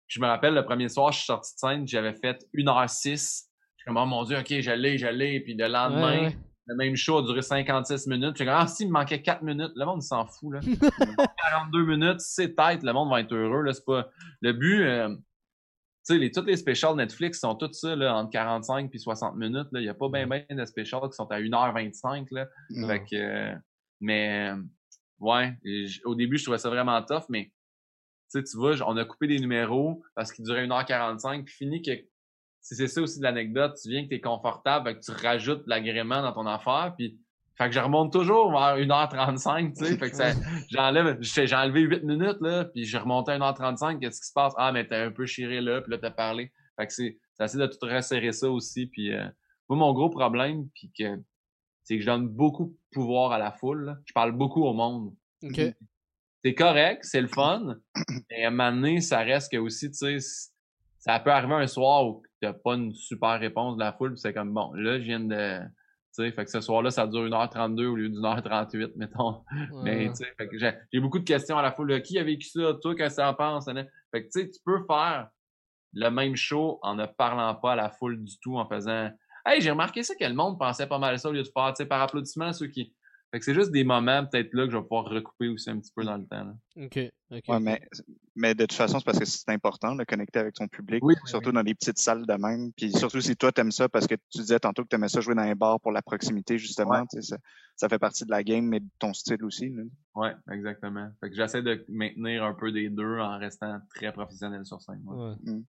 je 0.06 0.20
me 0.20 0.26
rappelle, 0.26 0.54
le 0.54 0.64
premier 0.64 0.88
soir, 0.88 1.12
je 1.12 1.18
suis 1.18 1.26
sorti 1.26 1.54
de 1.54 1.58
scène, 1.58 1.88
j'avais 1.88 2.14
fait 2.14 2.44
1h06, 2.54 3.04
je 3.04 3.16
suis 3.16 3.86
comme, 3.86 3.96
oh 3.96 4.06
mon 4.06 4.24
dieu, 4.24 4.38
ok, 4.38 4.60
je 4.60 4.70
l'ai, 4.70 4.98
je 4.98 5.06
l'ai, 5.06 5.40
puis 5.40 5.54
le 5.54 5.68
lendemain, 5.68 6.22
Ouais, 6.24 6.36
le 6.68 6.76
même 6.76 6.96
show 6.96 7.18
a 7.18 7.22
duré 7.22 7.40
56 7.40 8.06
minutes. 8.06 8.36
J'ai 8.36 8.44
comme, 8.44 8.54
ah, 8.56 8.66
si, 8.66 8.84
il 8.84 8.88
me 8.88 8.92
manquait 8.92 9.22
4 9.22 9.42
minutes. 9.42 9.72
Le 9.74 9.86
monde 9.86 10.02
s'en 10.02 10.26
fout, 10.26 10.52
là. 10.52 10.60
42 11.50 11.84
minutes, 11.86 12.20
c'est 12.20 12.54
tête, 12.54 12.82
le 12.82 12.92
monde 12.92 13.10
va 13.10 13.20
être 13.20 13.34
heureux, 13.34 13.62
là. 13.62 13.72
C'est 13.72 13.84
pas, 13.86 14.08
le 14.42 14.52
but, 14.52 14.82
euh, 14.82 15.16
sais, 16.14 16.18
les, 16.18 16.30
toutes 16.30 16.46
les 16.46 16.56
specials 16.56 16.96
Netflix 16.96 17.40
sont 17.40 17.54
toutes 17.54 17.74
ça, 17.74 17.94
là, 17.94 18.14
entre 18.14 18.30
45 18.30 18.90
puis 18.90 18.98
60 18.98 19.36
minutes. 19.36 19.68
Il 19.72 19.82
y 19.82 19.88
a 19.88 19.94
pas 19.94 20.08
bien, 20.08 20.26
ben 20.26 20.44
de 20.50 20.64
specials 20.64 21.08
qui 21.08 21.16
sont 21.16 21.30
à 21.30 21.40
1h25, 21.40 22.26
là. 22.32 22.46
Non. 22.70 22.88
Fait 22.88 23.00
que, 23.00 23.16
euh, 23.16 23.54
mais, 24.00 24.52
ouais, 25.20 25.56
et 25.64 25.86
au 26.04 26.14
début, 26.14 26.38
je 26.38 26.44
trouvais 26.44 26.58
ça 26.58 26.70
vraiment 26.70 27.02
tough, 27.02 27.24
mais, 27.28 27.52
tu 28.32 28.42
tu 28.42 28.56
vois, 28.56 28.76
on 28.86 28.96
a 28.96 29.04
coupé 29.04 29.26
des 29.26 29.38
numéros 29.38 30.02
parce 30.14 30.32
qu'ils 30.32 30.44
duraient 30.44 30.66
1h45, 30.66 31.44
puis 31.44 31.54
fini 31.54 31.82
que, 31.82 31.92
si 32.60 32.74
c'est 32.74 32.88
ça 32.88 33.00
aussi 33.00 33.18
de 33.18 33.24
l'anecdote, 33.24 33.78
tu 33.80 33.88
viens 33.88 34.04
que 34.04 34.08
t'es 34.08 34.20
confortable, 34.20 34.88
fait 34.88 34.96
que 34.96 35.04
tu 35.04 35.10
rajoutes 35.12 35.66
l'agrément 35.66 36.22
dans 36.22 36.32
ton 36.32 36.46
affaire, 36.46 36.94
puis, 36.96 37.18
fait 37.58 37.66
que 37.66 37.74
je 37.74 37.80
remonte 37.80 38.12
toujours 38.12 38.52
vers 38.52 38.76
1h35, 38.78 39.76
tu 39.76 39.84
sais, 39.84 39.96
fait 39.98 40.10
que 40.10 40.16
ça, 40.16 40.30
j'enlève, 40.70 41.18
j'ai 41.20 41.54
enlevé 41.54 41.80
8 41.80 42.04
minutes, 42.04 42.38
là, 42.40 42.64
puis 42.66 42.84
je 42.84 42.96
remontais 42.96 43.32
à 43.32 43.38
1h35, 43.38 43.98
qu'est-ce 43.98 44.20
qui 44.20 44.28
se 44.28 44.32
passe? 44.32 44.54
Ah, 44.56 44.70
mais 44.70 44.86
t'as 44.86 45.04
un 45.04 45.10
peu 45.10 45.26
chiré 45.26 45.60
là, 45.60 45.80
puis 45.82 45.90
là, 45.90 45.98
t'as 45.98 46.12
parlé. 46.12 46.52
Fait 46.78 46.86
que 46.86 46.92
c'est, 46.92 47.18
c'est 47.34 47.42
assez 47.42 47.58
de 47.58 47.66
tout 47.66 47.78
resserrer 47.82 48.32
ça 48.32 48.48
aussi, 48.48 48.86
puis 48.86 49.12
euh, 49.12 49.26
moi, 49.68 49.78
mon 49.78 49.92
gros 49.92 50.08
problème, 50.08 50.68
puis 50.72 50.92
que, 50.96 51.20
c'est 51.82 51.96
que 51.96 52.00
je 52.00 52.06
donne 52.06 52.28
beaucoup 52.28 52.66
de 52.66 52.76
pouvoir 52.92 53.32
à 53.32 53.38
la 53.38 53.50
foule, 53.50 53.86
là. 53.86 53.96
Je 54.04 54.12
parle 54.12 54.32
beaucoup 54.32 54.62
au 54.62 54.72
monde. 54.72 55.12
Ok. 55.42 55.60
C'est 56.44 56.54
correct, 56.54 57.00
c'est 57.02 57.20
le 57.20 57.26
fun, 57.26 57.74
mais 58.30 58.44
à 58.44 58.48
un 58.48 58.50
moment 58.50 58.70
donné, 58.70 59.00
ça 59.00 59.18
reste 59.18 59.50
que 59.50 59.56
aussi, 59.56 59.90
tu 59.90 59.96
sais, 59.96 60.18
ça 61.00 61.18
peut 61.18 61.32
arriver 61.32 61.54
un 61.54 61.66
soir 61.66 62.06
où 62.06 62.22
t'as 62.40 62.52
pas 62.52 62.74
une 62.74 62.94
super 62.94 63.40
réponse 63.40 63.76
de 63.76 63.80
la 63.80 63.92
foule, 63.92 64.12
puis 64.12 64.20
c'est 64.20 64.32
comme, 64.32 64.54
bon, 64.54 64.72
là, 64.74 65.00
je 65.00 65.04
viens 65.04 65.20
de... 65.20 65.60
Fait 66.32 66.44
que 66.44 66.50
ce 66.50 66.60
soir-là, 66.60 66.90
ça 66.90 67.06
dure 67.06 67.22
1h32 67.24 67.86
au 67.86 67.94
lieu 67.96 68.08
d'une 68.08 68.24
heure 68.24 68.42
38, 68.42 68.96
mettons. 68.96 69.42
Mais, 69.82 70.08
tu 70.10 70.24
sais, 70.24 70.78
j'ai 70.92 71.00
beaucoup 71.00 71.18
de 71.18 71.24
questions 71.24 71.56
à 71.58 71.62
la 71.62 71.72
foule. 71.72 71.90
là. 71.90 72.00
Qui 72.00 72.18
a 72.18 72.24
vécu 72.24 72.48
ça? 72.48 72.74
Toi, 72.80 72.94
qu'est-ce 72.94 73.16
que 73.16 73.22
ça 73.22 73.30
en 73.30 73.34
pense? 73.34 73.66
Fait 73.66 74.22
que, 74.22 74.30
tu 74.30 74.40
sais, 74.40 74.50
tu 74.50 74.58
peux 74.64 74.84
faire 74.86 75.28
le 75.94 76.10
même 76.10 76.36
show 76.36 76.78
en 76.82 76.94
ne 76.94 77.06
parlant 77.06 77.54
pas 77.54 77.72
à 77.72 77.76
la 77.76 77.90
foule 77.90 78.22
du 78.22 78.38
tout, 78.40 78.56
en 78.56 78.66
faisant 78.68 79.10
Hey, 79.46 79.62
j'ai 79.62 79.70
remarqué 79.70 80.02
ça 80.02 80.14
que 80.14 80.24
le 80.24 80.34
monde 80.34 80.58
pensait 80.58 80.86
pas 80.86 80.98
mal 80.98 81.14
à 81.14 81.18
ça 81.18 81.30
au 81.30 81.32
lieu 81.32 81.42
de 81.42 81.48
faire, 81.48 81.72
tu 81.72 81.82
sais, 81.82 81.86
par 81.86 82.02
applaudissement, 82.02 82.52
ceux 82.52 82.66
qui. 82.66 82.92
Fait 83.30 83.38
que 83.40 83.44
c'est 83.44 83.54
juste 83.54 83.70
des 83.72 83.84
moments, 83.84 84.24
peut-être 84.24 84.54
là, 84.54 84.64
que 84.64 84.70
je 84.72 84.76
vais 84.78 84.82
pouvoir 84.82 85.04
recouper 85.04 85.48
aussi 85.48 85.68
un 85.68 85.78
petit 85.78 85.92
peu 85.94 86.02
dans 86.02 86.16
le 86.16 86.24
temps. 86.26 86.44
Là. 86.44 86.54
Ok. 86.76 86.98
ok, 87.30 87.42
Ouais, 87.48 87.60
mais, 87.60 87.80
mais 88.34 88.54
de 88.54 88.62
toute 88.62 88.72
façon, 88.72 88.98
c'est 88.98 89.04
parce 89.04 89.18
que 89.18 89.26
c'est 89.26 89.50
important 89.50 89.94
de 89.94 90.04
connecter 90.04 90.38
avec 90.38 90.54
ton 90.54 90.66
public, 90.66 91.04
Oui, 91.04 91.14
oui, 91.14 91.28
surtout 91.28 91.52
dans 91.52 91.60
les 91.60 91.74
petites 91.74 91.98
salles 91.98 92.24
de 92.26 92.32
même. 92.34 92.72
Puis 92.72 92.90
surtout 92.92 93.20
si 93.20 93.36
toi, 93.36 93.52
t'aimes 93.52 93.70
ça, 93.70 93.86
parce 93.88 94.06
que 94.06 94.14
tu 94.30 94.38
disais 94.38 94.58
tantôt 94.58 94.82
que 94.82 94.88
t'aimais 94.88 95.08
ça 95.08 95.20
jouer 95.20 95.34
dans 95.34 95.44
les 95.44 95.54
bars 95.54 95.78
pour 95.80 95.92
la 95.92 96.00
proximité, 96.00 96.56
justement. 96.56 97.04
Ouais. 97.12 97.20
Ça, 97.20 97.36
ça 97.76 97.88
fait 97.90 97.98
partie 97.98 98.24
de 98.24 98.30
la 98.30 98.42
game, 98.42 98.64
mais 98.64 98.80
de 98.80 98.88
ton 98.98 99.12
style 99.12 99.44
aussi. 99.44 99.68
là. 99.68 99.82
Ouais, 100.14 100.34
exactement. 100.50 101.10
Fait 101.20 101.28
que 101.28 101.36
j'essaie 101.36 101.62
de 101.62 101.84
maintenir 101.88 102.44
un 102.44 102.54
peu 102.54 102.72
des 102.72 102.88
deux 102.88 103.18
en 103.18 103.38
restant 103.38 103.78
très 103.94 104.10
professionnel 104.12 104.64
sur 104.64 104.80
scène. 104.80 105.02
ouais. 105.04 105.16
Ouais. 105.16 105.34
Mm. 105.52 105.64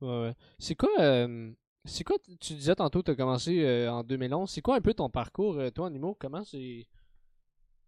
Ouais, 0.00 0.20
ouais. 0.22 0.34
C'est 0.58 0.74
quoi, 0.76 0.88
euh, 1.00 1.50
c'est 1.84 2.04
quoi, 2.04 2.16
tu 2.40 2.54
disais 2.54 2.74
tantôt 2.74 3.00
que 3.00 3.06
tu 3.06 3.10
as 3.10 3.16
commencé 3.16 3.62
euh, 3.64 3.90
en 3.92 4.02
2011, 4.04 4.48
c'est 4.48 4.62
quoi 4.62 4.76
un 4.76 4.80
peu 4.80 4.94
ton 4.94 5.10
parcours, 5.10 5.58
euh, 5.58 5.70
toi, 5.70 5.86
en 5.88 5.92
humour? 5.94 6.16
Comment 6.18 6.44
c'est. 6.44 6.86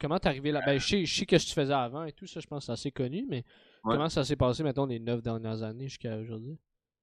Comment 0.03 0.18
t'es 0.18 0.28
arrivé 0.28 0.50
là? 0.50 0.61
Ben, 0.66 0.78
je 0.80 0.84
sais, 0.86 1.05
je 1.05 1.14
sais 1.14 1.24
que 1.26 1.36
tu 1.36 1.53
faisais 1.55 1.72
avant 1.72 2.05
et 2.05 2.12
tout, 2.12 2.26
ça, 2.26 2.40
je 2.40 2.46
pense 2.48 2.61
que 2.62 2.66
c'est 2.66 2.72
assez 2.72 2.90
connu, 2.90 3.24
mais 3.30 3.44
Ouais. 3.84 3.94
comment 3.94 4.09
ça 4.09 4.24
s'est 4.24 4.34
passé, 4.36 4.64
mettons, 4.64 4.84
les 4.84 4.98
neuf 4.98 5.22
dernières 5.22 5.62
années 5.62 5.86
jusqu'à 5.88 6.16
aujourd'hui? 6.16 6.59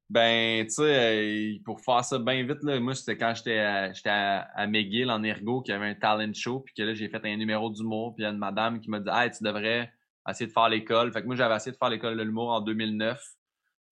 Ben, 0.10 0.66
tu 0.66 0.72
sais, 0.72 1.54
euh, 1.56 1.60
pour 1.64 1.80
faire 1.82 2.04
ça 2.04 2.20
bien 2.20 2.44
vite, 2.44 2.62
là, 2.64 2.78
moi, 2.80 2.96
c'était 2.96 3.16
quand 3.18 3.34
j'étais 3.36 3.60
à, 3.60 3.94
j'étais 3.94 4.10
à, 4.10 4.42
à 4.54 4.68
McGill 4.68 5.10
en 5.12 5.24
ergo, 5.24 5.62
qu'il 5.62 5.72
y 5.74 5.76
avait 5.78 5.86
un 5.88 5.96
talent 5.96 6.34
show, 6.34 6.60
puis 6.60 6.74
que 6.74 6.82
là, 6.84 6.94
j'ai 6.94 7.08
fait 7.10 7.24
un 7.24 7.38
numéro 7.38 7.70
d'humour, 7.70 8.16
puis 8.16 8.24
il 8.24 8.26
y 8.26 8.28
a 8.28 8.32
une 8.32 8.38
madame 8.38 8.82
qui 8.82 8.90
m'a 8.90 9.00
dit 9.00 9.10
«Hey, 9.14 9.32
tu 9.32 9.44
devrais 9.44 9.92
essayer 10.28 10.48
de 10.48 10.52
faire 10.52 10.68
l'école.» 10.68 11.12
Fait 11.14 11.22
que 11.22 11.28
moi, 11.28 11.36
j'avais 11.36 11.56
essayé 11.56 11.72
de 11.72 11.78
faire 11.78 11.90
l'école 11.90 12.18
de 12.18 12.24
l'humour 12.24 12.50
en 12.50 12.60
2009. 12.60 13.22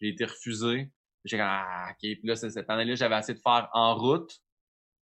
J'ai 0.01 0.09
été 0.09 0.25
refusé. 0.25 0.91
J'ai 1.23 1.37
dit 1.37 1.43
«Ah, 1.45 1.89
OK.» 1.91 1.97
Puis 2.01 2.19
là, 2.23 2.35
c'est- 2.35 2.49
cette 2.49 2.69
année-là, 2.69 2.95
j'avais 2.95 3.17
essayé 3.19 3.35
de 3.37 3.41
faire 3.41 3.69
en 3.73 3.95
route. 3.95 4.31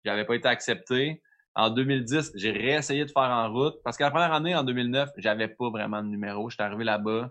J'avais 0.04 0.26
pas 0.26 0.36
été 0.36 0.48
accepté. 0.50 1.22
En 1.56 1.70
2010, 1.70 2.34
j'ai 2.36 2.52
réessayé 2.52 3.06
de 3.06 3.12
faire 3.12 3.24
en 3.24 3.52
route. 3.52 3.76
Parce 3.84 3.98
que 3.98 4.04
la 4.04 4.12
première 4.12 4.34
année, 4.34 4.56
en 4.56 4.64
2009, 4.64 5.10
j'avais 5.18 5.48
pas 5.48 5.70
vraiment 5.70 6.04
de 6.04 6.08
numéro. 6.10 6.50
J'étais 6.50 6.64
arrivé 6.64 6.84
là-bas, 6.84 7.30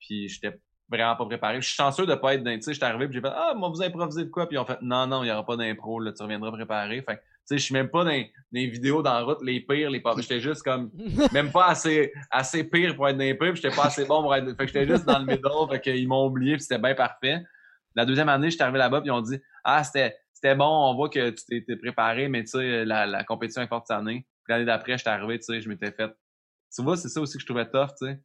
puis 0.00 0.28
j'étais 0.28 0.58
vraiment 0.90 1.16
pas 1.16 1.24
préparé. 1.24 1.60
Je 1.60 1.66
suis 1.68 1.76
chanceux 1.76 2.04
de 2.04 2.14
pas 2.14 2.34
être 2.34 2.42
dans, 2.42 2.54
tu 2.54 2.62
sais, 2.62 2.72
je 2.72 2.76
suis 2.78 2.84
arrivé 2.84 3.06
puis 3.06 3.14
j'ai 3.14 3.20
fait, 3.20 3.32
ah, 3.32 3.54
moi, 3.56 3.68
vous 3.68 3.82
improvisez 3.82 4.24
de 4.24 4.30
quoi? 4.30 4.48
Puis 4.48 4.56
ils 4.56 4.58
ont 4.58 4.64
fait, 4.64 4.78
non, 4.82 5.06
non, 5.06 5.22
il 5.22 5.28
y 5.28 5.30
aura 5.30 5.46
pas 5.46 5.56
d'impro, 5.56 6.00
là, 6.00 6.12
tu 6.12 6.22
reviendras 6.22 6.50
préparé. 6.50 7.02
Fait 7.02 7.16
que, 7.16 7.20
tu 7.20 7.26
sais, 7.44 7.58
je 7.58 7.64
suis 7.64 7.74
même 7.74 7.88
pas 7.88 8.04
dans 8.04 8.24
des 8.52 8.66
vidéos 8.66 9.02
la 9.02 9.20
route, 9.20 9.38
les 9.42 9.60
pires, 9.60 9.90
les 9.90 10.00
pas. 10.00 10.14
J'étais 10.18 10.40
juste 10.40 10.62
comme, 10.62 10.90
même 11.32 11.52
pas 11.52 11.68
assez, 11.68 12.12
assez 12.30 12.64
pire 12.64 12.96
pour 12.96 13.08
être 13.08 13.16
dans 13.16 13.24
les 13.24 13.34
pires, 13.34 13.52
puis 13.52 13.62
j'étais 13.62 13.74
pas 13.74 13.86
assez 13.86 14.04
bon 14.04 14.22
pour 14.22 14.34
être, 14.34 14.46
fait 14.46 14.56
que 14.56 14.66
j'étais 14.66 14.86
juste 14.86 15.04
dans 15.04 15.18
le 15.18 15.26
middle, 15.26 15.70
fait 15.70 15.80
qu'ils 15.80 16.08
m'ont 16.08 16.26
oublié 16.26 16.54
puis 16.54 16.62
c'était 16.62 16.80
bien 16.80 16.94
parfait. 16.94 17.42
La 17.94 18.04
deuxième 18.04 18.28
année, 18.28 18.50
j'étais 18.50 18.62
arrivé 18.62 18.78
là-bas 18.78 19.00
puis 19.00 19.08
ils 19.08 19.12
ont 19.12 19.20
dit, 19.20 19.38
ah, 19.64 19.82
c'était, 19.84 20.16
c'était 20.42 20.54
bon, 20.54 20.66
on 20.66 20.94
voit 20.94 21.08
que 21.08 21.30
tu 21.30 21.64
t'es 21.64 21.76
préparé, 21.76 22.28
mais 22.28 22.44
tu 22.44 22.50
sais, 22.50 22.84
la, 22.84 23.06
la 23.06 23.24
compétition 23.24 23.62
est 23.62 23.68
forte 23.68 23.86
cette 23.88 23.96
année. 23.96 24.26
L'année 24.48 24.64
d'après, 24.64 24.98
j'étais 24.98 25.10
arrivé, 25.10 25.38
tu 25.38 25.44
sais, 25.44 25.60
je 25.60 25.68
m'étais 25.68 25.92
fait. 25.92 26.10
Tu 26.74 26.82
vois, 26.82 26.96
c'est 26.96 27.08
ça 27.08 27.20
aussi 27.20 27.34
que 27.34 27.40
je 27.40 27.46
trouvais 27.46 27.68
tough, 27.68 27.90
tu 27.98 28.06
sais 28.06 28.20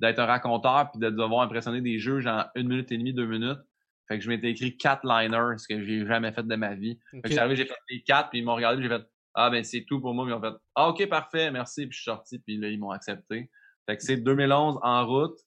d'être 0.00 0.18
un 0.18 0.26
raconteur 0.26 0.90
puis 0.90 0.98
de 0.98 1.10
devoir 1.10 1.42
impressionner 1.42 1.80
des 1.80 1.98
juges 1.98 2.26
en 2.26 2.44
une 2.54 2.68
minute 2.68 2.90
et 2.90 2.98
demie, 2.98 3.12
deux 3.12 3.26
minutes. 3.26 3.60
Fait 4.08 4.18
que 4.18 4.24
je 4.24 4.28
m'étais 4.28 4.50
écrit 4.50 4.76
quatre 4.76 5.04
liners, 5.04 5.58
ce 5.58 5.68
que 5.68 5.84
j'ai 5.84 6.04
jamais 6.04 6.32
fait 6.32 6.42
de 6.42 6.56
ma 6.56 6.74
vie. 6.74 6.98
Fait 7.12 7.20
que 7.20 7.28
j'ai 7.28 7.38
arrivé, 7.38 7.54
j'ai 7.54 7.66
fait 7.66 7.76
les 7.90 8.02
quatre, 8.02 8.30
puis 8.30 8.40
ils 8.40 8.44
m'ont 8.44 8.56
regardé, 8.56 8.82
j'ai 8.82 8.88
fait 8.88 9.02
Ah 9.34 9.50
ben 9.50 9.62
c'est 9.62 9.84
tout 9.84 10.00
pour 10.00 10.14
moi, 10.14 10.24
puis 10.24 10.34
ils 10.34 10.36
ont 10.36 10.40
fait 10.40 10.56
Ah 10.74 10.88
ok, 10.88 11.08
parfait, 11.08 11.50
merci, 11.52 11.86
puis 11.86 11.92
je 11.92 12.02
suis 12.02 12.10
sorti, 12.10 12.38
puis 12.40 12.56
là, 12.56 12.68
ils 12.68 12.80
m'ont 12.80 12.90
accepté. 12.90 13.50
Fait 13.86 13.96
que 13.96 14.02
c'est 14.02 14.16
2011 14.16 14.78
en 14.82 15.06
route. 15.06 15.38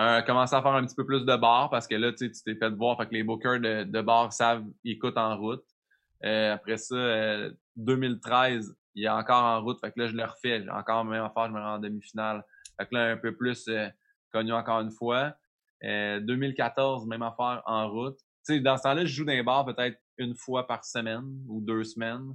Euh, 0.00 0.22
commencer 0.22 0.56
à 0.56 0.62
faire 0.62 0.72
un 0.72 0.84
petit 0.84 0.96
peu 0.96 1.06
plus 1.06 1.24
de 1.24 1.36
bar 1.36 1.70
parce 1.70 1.86
que 1.86 1.94
là, 1.94 2.12
tu 2.12 2.30
t'es 2.30 2.56
fait 2.56 2.70
voir, 2.70 2.96
fait 2.96 3.06
que 3.06 3.14
les 3.14 3.22
bookers 3.22 3.60
de, 3.60 3.84
de 3.84 4.00
bar 4.00 4.32
savent, 4.32 4.64
ils 4.82 4.92
écoutent 4.92 5.18
en 5.18 5.36
route. 5.36 5.64
Euh, 6.24 6.54
après 6.54 6.78
ça, 6.78 6.96
2013, 7.76 8.68
euh, 8.68 8.72
il 8.94 9.04
est 9.04 9.08
encore 9.08 9.44
en 9.44 9.62
route, 9.62 9.78
fait 9.80 9.92
que 9.92 10.00
là, 10.00 10.06
je 10.06 10.16
le 10.16 10.24
refais. 10.24 10.64
Encore 10.70 11.04
même 11.04 11.22
affaire, 11.22 11.46
je 11.46 11.52
me 11.52 11.60
rends 11.60 11.74
en 11.74 11.78
demi-finale. 11.78 12.44
Fait 12.78 12.86
que 12.86 12.94
là, 12.94 13.12
un 13.12 13.16
peu 13.16 13.36
plus 13.36 13.68
euh, 13.68 13.88
connu 14.32 14.52
encore 14.52 14.80
une 14.80 14.90
fois. 14.90 15.34
2014, 15.82 17.04
euh, 17.04 17.06
même 17.06 17.22
affaire 17.22 17.62
en 17.66 17.88
route. 17.90 18.16
Tu 18.46 18.54
sais, 18.54 18.60
dans 18.60 18.76
ce 18.76 18.82
temps-là, 18.84 19.04
je 19.04 19.12
joue 19.12 19.24
dans 19.24 19.32
les 19.32 19.42
bars 19.42 19.64
peut-être 19.64 19.98
une 20.18 20.34
fois 20.34 20.66
par 20.66 20.84
semaine 20.84 21.44
ou 21.48 21.60
deux 21.60 21.84
semaines. 21.84 22.34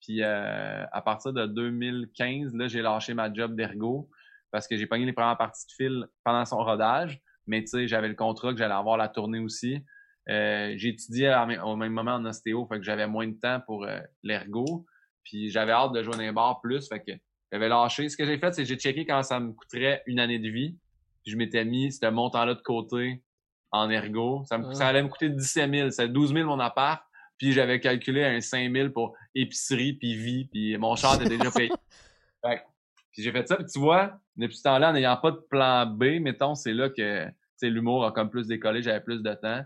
Puis 0.00 0.22
euh, 0.22 0.84
à 0.92 1.02
partir 1.02 1.32
de 1.32 1.46
2015, 1.46 2.54
là, 2.54 2.68
j'ai 2.68 2.82
lâché 2.82 3.14
ma 3.14 3.32
job 3.32 3.56
d'ergo 3.56 4.08
parce 4.54 4.68
que 4.68 4.76
j'ai 4.76 4.86
pogné 4.86 5.04
les 5.04 5.12
premières 5.12 5.36
parties 5.36 5.66
de 5.66 5.72
fil 5.72 6.06
pendant 6.22 6.44
son 6.44 6.58
rodage. 6.58 7.20
Mais 7.48 7.62
tu 7.62 7.70
sais, 7.70 7.88
j'avais 7.88 8.06
le 8.06 8.14
contrat 8.14 8.52
que 8.52 8.56
j'allais 8.56 8.74
avoir 8.74 8.96
la 8.96 9.08
tournée 9.08 9.40
aussi. 9.40 9.84
Euh, 10.30 10.74
j'ai 10.76 10.90
étudié 10.90 11.34
au 11.64 11.74
même 11.74 11.92
moment 11.92 12.12
en 12.12 12.24
ostéo, 12.24 12.64
fait 12.70 12.78
que 12.78 12.84
j'avais 12.84 13.08
moins 13.08 13.26
de 13.26 13.34
temps 13.34 13.60
pour 13.66 13.84
l'ergo. 14.22 14.86
Puis 15.24 15.50
j'avais 15.50 15.72
hâte 15.72 15.90
de 15.92 16.04
jouer 16.04 16.12
dans 16.12 16.22
les 16.22 16.30
bars 16.30 16.60
plus, 16.60 16.88
fait 16.88 17.00
que 17.00 17.10
j'avais 17.50 17.68
lâché. 17.68 18.08
Ce 18.08 18.16
que 18.16 18.24
j'ai 18.24 18.38
fait, 18.38 18.54
c'est 18.54 18.62
que 18.62 18.68
j'ai 18.68 18.76
checké 18.76 19.04
quand 19.04 19.24
ça 19.24 19.40
me 19.40 19.52
coûterait 19.52 20.04
une 20.06 20.20
année 20.20 20.38
de 20.38 20.48
vie. 20.48 20.78
Je 21.26 21.34
m'étais 21.34 21.64
mis 21.64 21.90
ce 21.90 22.06
montant-là 22.06 22.54
de 22.54 22.62
côté 22.62 23.24
en 23.72 23.90
ergo. 23.90 24.44
Ça, 24.48 24.58
me, 24.58 24.72
ça 24.72 24.86
allait 24.86 25.02
me 25.02 25.08
coûter 25.08 25.30
17 25.30 25.74
000. 25.74 25.90
C'est 25.90 26.08
12 26.08 26.32
000 26.32 26.46
mon 26.46 26.60
appart. 26.60 27.02
Puis 27.38 27.50
j'avais 27.50 27.80
calculé 27.80 28.22
un 28.22 28.40
5 28.40 28.72
000 28.72 28.90
pour 28.90 29.16
épicerie, 29.34 29.94
puis 29.94 30.14
vie, 30.14 30.44
puis 30.44 30.78
mon 30.78 30.94
char 30.94 31.20
était 31.20 31.36
déjà 31.36 31.50
payé. 31.50 31.72
puis 33.14 33.22
j'ai 33.22 33.32
fait 33.32 33.48
ça. 33.48 33.56
Puis 33.56 33.66
tu 33.72 33.78
vois, 33.78 34.18
depuis 34.36 34.56
ce 34.56 34.64
temps-là, 34.64 34.90
en 34.90 34.92
n'ayant 34.92 35.16
pas 35.16 35.30
de 35.30 35.40
plan 35.48 35.86
B, 35.86 36.20
mettons, 36.20 36.54
c'est 36.54 36.74
là 36.74 36.90
que 36.90 37.26
l'humour 37.62 38.04
a 38.04 38.12
comme 38.12 38.28
plus 38.28 38.46
décollé. 38.46 38.82
J'avais 38.82 39.00
plus 39.00 39.22
de 39.22 39.32
temps. 39.32 39.64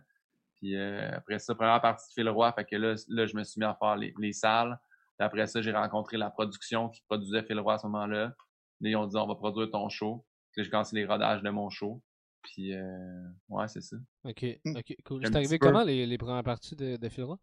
Puis 0.56 0.76
euh, 0.76 1.10
après 1.16 1.40
ça, 1.40 1.54
première 1.54 1.80
partie 1.80 2.06
de 2.08 2.12
Phil 2.12 2.28
Roy, 2.28 2.52
fait 2.52 2.64
que 2.64 2.76
là, 2.76 2.94
là, 3.08 3.26
je 3.26 3.36
me 3.36 3.42
suis 3.42 3.58
mis 3.58 3.64
à 3.64 3.74
faire 3.74 3.96
les, 3.96 4.14
les 4.18 4.32
salles 4.32 4.78
après 5.18 5.46
ça, 5.46 5.60
j'ai 5.62 5.72
rencontré 5.72 6.16
la 6.16 6.30
production 6.30 6.88
qui 6.88 7.02
produisait 7.08 7.42
Phil 7.42 7.58
Roy 7.58 7.74
à 7.74 7.78
ce 7.78 7.86
moment-là. 7.86 8.26
Là, 8.26 8.88
ils 8.88 8.96
ont 8.96 9.06
dit 9.06 9.16
on 9.16 9.26
va 9.26 9.34
produire 9.34 9.70
ton 9.70 9.88
show. 9.88 10.24
Puis 10.52 10.64
j'ai 10.64 10.70
commencé 10.70 10.96
les 10.96 11.06
rodages 11.06 11.42
de 11.42 11.50
mon 11.50 11.68
show. 11.70 12.02
Puis 12.42 12.72
euh, 12.72 13.28
ouais, 13.48 13.66
c'est 13.68 13.80
ça. 13.80 13.96
Ok, 14.24 14.44
hmm. 14.64 14.76
ok, 14.76 14.96
cool. 15.04 15.26
C'est 15.26 15.34
arrivé 15.34 15.58
comment 15.58 15.82
les, 15.82 16.06
les, 16.06 16.18
premières 16.18 16.44
parties 16.44 16.76
de, 16.76 16.96
de 16.96 17.08
Phil 17.08 17.24
Roy? 17.24 17.38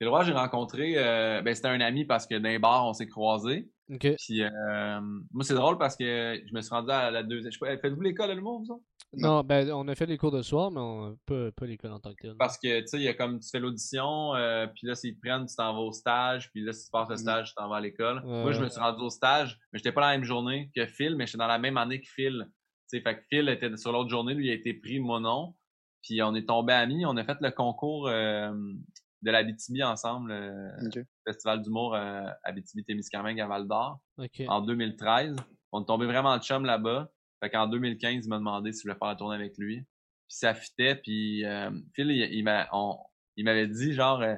Phil 0.00 0.08
Roy, 0.08 0.24
j'ai 0.24 0.32
rencontré, 0.32 0.94
euh, 0.96 1.42
ben 1.42 1.54
c'était 1.54 1.68
un 1.68 1.80
ami 1.80 2.06
parce 2.06 2.26
que 2.26 2.34
dans 2.34 2.48
les 2.48 2.58
bars, 2.58 2.86
on 2.86 2.94
s'est 2.94 3.06
croisés. 3.06 3.70
Puis 3.98 4.42
euh, 4.42 5.00
moi, 5.30 5.44
c'est 5.44 5.54
drôle 5.54 5.76
parce 5.76 5.94
que 5.94 6.40
je 6.46 6.54
me 6.54 6.62
suis 6.62 6.70
rendu 6.70 6.90
à 6.90 7.10
la 7.10 7.22
deuxième. 7.22 7.52
Faites-vous 7.52 8.00
l'école 8.00 8.30
à 8.30 8.34
l'humour, 8.34 8.62
vous 8.66 8.82
Non, 9.12 9.42
ben 9.42 9.70
on 9.72 9.86
a 9.88 9.94
fait 9.94 10.06
les 10.06 10.16
cours 10.16 10.30
de 10.30 10.40
soir, 10.40 10.70
mais 10.70 10.80
on, 10.80 11.18
pas, 11.26 11.52
pas 11.52 11.66
l'école 11.66 11.92
en 11.92 12.00
tant 12.00 12.14
que 12.14 12.22
tel. 12.22 12.34
Parce 12.38 12.56
que 12.56 12.80
tu 12.80 12.86
sais, 12.86 12.96
il 12.96 13.02
y 13.02 13.08
a 13.08 13.14
comme 13.14 13.40
tu 13.40 13.50
fais 13.50 13.58
l'audition, 13.58 14.34
euh, 14.36 14.66
puis 14.68 14.86
là, 14.86 14.94
s'ils 14.94 15.16
te 15.16 15.20
prennent, 15.20 15.44
tu 15.44 15.54
t'en 15.54 15.74
vas 15.74 15.80
au 15.80 15.92
stage, 15.92 16.50
puis 16.50 16.62
là, 16.64 16.72
si 16.72 16.86
tu 16.86 16.90
passes 16.90 17.10
le 17.10 17.16
mm. 17.16 17.18
stage, 17.18 17.48
tu 17.48 17.54
t'en 17.56 17.68
vas 17.68 17.76
à 17.76 17.80
l'école. 17.80 18.22
Moi, 18.24 18.52
je 18.52 18.62
me 18.62 18.70
suis 18.70 18.80
rendu 18.80 19.02
au 19.02 19.10
stage, 19.10 19.58
mais 19.70 19.80
j'étais 19.80 19.92
pas 19.92 20.00
la 20.00 20.12
même 20.16 20.24
journée 20.24 20.70
que 20.74 20.86
Phil, 20.86 21.14
mais 21.14 21.26
j'étais 21.26 21.38
dans 21.38 21.46
la 21.46 21.58
même 21.58 21.76
année 21.76 22.00
que 22.00 22.08
Phil. 22.08 22.46
Tu 22.88 22.96
sais, 22.96 23.02
fait 23.02 23.16
que 23.16 23.22
Phil 23.28 23.50
était 23.50 23.76
sur 23.76 23.92
l'autre 23.92 24.08
journée, 24.08 24.32
lui, 24.32 24.46
il 24.46 24.50
a 24.50 24.54
été 24.54 24.72
pris 24.72 24.98
mon 24.98 25.20
nom. 25.20 25.54
Puis 26.02 26.22
on 26.22 26.34
est 26.34 26.46
tombé 26.46 26.72
amis, 26.72 27.04
on 27.04 27.16
a 27.18 27.24
fait 27.24 27.36
le 27.42 27.50
concours 27.50 28.08
euh, 28.08 28.50
de 29.22 29.30
la 29.30 29.42
BTB 29.42 29.82
ensemble, 29.82 30.32
le 30.32 31.04
Festival 31.26 31.62
d'humour 31.62 31.94
euh, 31.94 32.26
à 32.42 32.52
BTB-Témiscamingue 32.52 33.40
à 33.40 33.46
Val-d'Or, 33.46 34.00
en 34.48 34.60
2013. 34.62 35.36
On 35.72 35.82
est 35.82 35.86
tombé 35.86 36.06
vraiment 36.06 36.36
de 36.36 36.42
chum 36.42 36.64
là-bas. 36.64 37.10
Fait 37.40 37.50
qu'en 37.50 37.66
2015, 37.66 38.24
il 38.24 38.28
m'a 38.28 38.38
demandé 38.38 38.72
si 38.72 38.80
je 38.80 38.88
voulais 38.88 38.98
faire 38.98 39.08
la 39.08 39.16
tournée 39.16 39.36
avec 39.36 39.56
lui. 39.58 39.76
Puis 40.28 40.36
ça 40.36 40.54
fitait, 40.54 40.94
puis 40.96 41.44
euh, 41.44 41.70
Phil, 41.94 42.10
il, 42.10 42.44
il 43.36 43.44
m'avait 43.44 43.66
dit 43.66 43.92
genre 43.92 44.20
euh, 44.20 44.36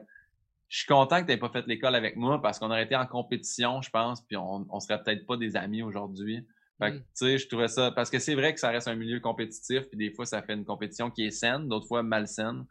je 0.69 0.79
suis 0.79 0.87
content 0.87 1.23
que 1.23 1.31
tu 1.31 1.39
pas 1.39 1.51
fait 1.51 1.67
l'école 1.67 1.95
avec 1.95 2.17
moi 2.17 2.41
parce 2.41 2.59
qu'on 2.59 2.71
aurait 2.71 2.85
été 2.85 2.97
en 2.97 3.07
compétition, 3.07 3.83
je 3.83 3.91
pense, 3.91 4.23
puis 4.23 4.39
on, 4.39 4.67
on 4.71 4.81
serait 4.81 5.03
peut-être 5.03 5.27
pas 5.27 5.37
des 5.37 5.55
amis 5.55 5.83
aujourd'hui. 5.83 6.47
Fait 6.81 6.93
que, 6.93 6.97
mm. 6.97 7.01
tu 7.01 7.07
sais, 7.13 7.39
je 7.39 7.47
trouvais 7.47 7.69
ça... 7.69 7.91
Parce 7.93 8.09
que 8.09 8.19
c'est 8.19 8.35
vrai 8.35 8.55
que 8.55 8.61
ça 8.61 8.71
reste 8.71 8.89
un 8.89 8.95
milieu 8.95 9.21
compétitif, 9.21 9.83
puis 9.91 9.99
des 9.99 10.13
fois, 10.15 10.25
ça 10.25 10.41
fait 10.41 10.55
une 10.55 10.65
compétition 10.65 11.11
qui 11.11 11.27
est 11.27 11.31
saine, 11.31 11.69
d'autres 11.69 11.87
fois 11.87 12.03
malsaine. 12.03 12.65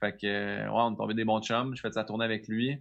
Fait 0.00 0.12
que, 0.12 0.62
ouais, 0.64 0.70
on 0.70 0.94
est 0.94 0.96
tombé 0.96 1.14
des 1.14 1.24
bons 1.24 1.40
chums. 1.40 1.74
Je 1.74 1.80
fais 1.80 1.90
sa 1.92 2.04
tournée 2.04 2.24
avec 2.24 2.48
lui. 2.48 2.80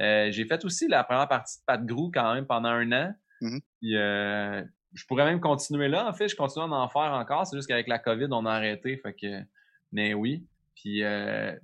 Euh, 0.00 0.30
j'ai 0.30 0.44
fait 0.44 0.64
aussi 0.64 0.88
la 0.88 1.04
première 1.04 1.28
partie 1.28 1.58
de 1.58 1.64
Pat 1.64 1.84
Grou 1.84 2.10
quand 2.12 2.34
même 2.34 2.46
pendant 2.46 2.68
un 2.68 2.92
an. 2.92 3.14
Mm-hmm. 3.40 3.60
Puis, 3.80 3.96
euh, 3.96 4.62
je 4.94 5.04
pourrais 5.06 5.24
même 5.24 5.40
continuer 5.40 5.88
là. 5.88 6.08
En 6.08 6.12
fait, 6.12 6.28
je 6.28 6.36
continue 6.36 6.64
à 6.64 6.68
en 6.68 6.88
faire 6.88 7.12
encore. 7.12 7.46
C'est 7.46 7.56
juste 7.56 7.68
qu'avec 7.68 7.88
la 7.88 7.98
COVID, 7.98 8.28
on 8.30 8.46
a 8.46 8.52
arrêté. 8.52 8.96
Fait 8.98 9.14
que, 9.14 9.42
mais 9.92 10.14
oui. 10.14 10.44
Puis, 10.74 11.02
euh, 11.02 11.54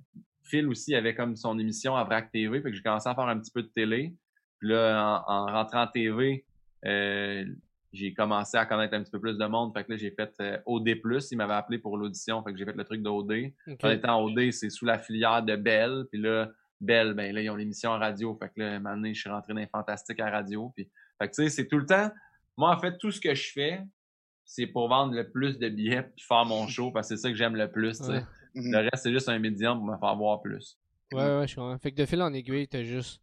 Phil 0.43 0.67
aussi 0.67 0.95
avait 0.95 1.15
comme 1.15 1.35
son 1.35 1.57
émission 1.59 1.95
à 1.95 2.03
VRAC 2.03 2.31
TV. 2.31 2.61
Fait 2.61 2.69
que 2.69 2.75
j'ai 2.75 2.83
commencé 2.83 3.09
à 3.09 3.15
faire 3.15 3.27
un 3.27 3.39
petit 3.39 3.51
peu 3.51 3.63
de 3.63 3.71
télé. 3.73 4.15
Puis 4.59 4.69
là, 4.69 5.23
en, 5.27 5.45
rentrant 5.47 5.83
en 5.83 5.87
TV, 5.87 6.45
euh, 6.85 7.45
j'ai 7.93 8.13
commencé 8.13 8.57
à 8.57 8.65
connaître 8.65 8.95
un 8.95 9.03
petit 9.03 9.11
peu 9.11 9.19
plus 9.19 9.37
de 9.37 9.45
monde. 9.45 9.71
Fait 9.73 9.83
que 9.83 9.91
là, 9.91 9.97
j'ai 9.97 10.11
fait 10.11 10.33
euh, 10.41 10.57
OD+. 10.65 10.99
Il 11.31 11.37
m'avait 11.37 11.53
appelé 11.53 11.77
pour 11.77 11.95
l'audition. 11.95 12.43
Fait 12.43 12.51
que 12.51 12.57
j'ai 12.57 12.65
fait 12.65 12.75
le 12.75 12.83
truc 12.83 13.03
d'OD. 13.03 13.31
Okay. 13.31 13.77
En 13.83 13.89
étant 13.91 14.23
OD, 14.23 14.51
c'est 14.51 14.71
sous 14.71 14.85
la 14.85 14.97
filière 14.97 15.43
de 15.43 15.55
Bell. 15.55 16.05
Puis 16.11 16.19
là, 16.19 16.49
Bell, 16.81 17.13
ben 17.13 17.33
là, 17.33 17.41
ils 17.41 17.49
ont 17.51 17.55
l'émission 17.55 17.91
en 17.91 17.99
radio. 17.99 18.35
Fait 18.41 18.49
que 18.49 18.59
là, 18.59 18.79
maintenant, 18.79 19.07
je 19.13 19.19
suis 19.19 19.29
rentré 19.29 19.53
dans 19.53 19.59
les 19.59 19.67
fantastiques 19.67 20.19
à 20.19 20.29
radio. 20.29 20.73
Puis, 20.75 20.89
fait 21.21 21.29
que 21.29 21.35
tu 21.35 21.43
sais, 21.43 21.49
c'est 21.49 21.67
tout 21.67 21.77
le 21.77 21.85
temps... 21.85 22.11
Moi, 22.57 22.75
en 22.75 22.79
fait, 22.79 22.97
tout 22.97 23.11
ce 23.11 23.19
que 23.19 23.33
je 23.33 23.51
fais, 23.51 23.81
c'est 24.45 24.67
pour 24.67 24.87
vendre 24.87 25.13
le 25.13 25.29
plus 25.29 25.57
de 25.57 25.69
billets 25.69 26.03
puis 26.03 26.25
faire 26.27 26.45
mon 26.45 26.67
show 26.67 26.91
parce 26.91 27.09
que 27.09 27.15
c'est 27.15 27.21
ça 27.21 27.29
que 27.29 27.35
j'aime 27.35 27.55
le 27.55 27.71
plus, 27.71 27.97
tu 27.97 28.05
sais. 28.05 28.25
Mhm. 28.55 28.71
Le 28.71 28.77
reste, 28.77 29.03
c'est 29.03 29.11
juste 29.11 29.29
un 29.29 29.39
médium 29.39 29.79
pour 29.79 29.87
me 29.87 29.97
faire 29.97 30.15
voir 30.15 30.41
plus. 30.41 30.77
Ouais, 31.11 31.39
ouais, 31.39 31.47
je 31.47 31.55
comprends. 31.55 31.77
Fait 31.79 31.91
que 31.91 31.97
de 31.97 32.05
fil 32.05 32.21
en 32.21 32.31
aiguille, 32.33 32.67
t'as 32.67 32.83
juste 32.83 33.21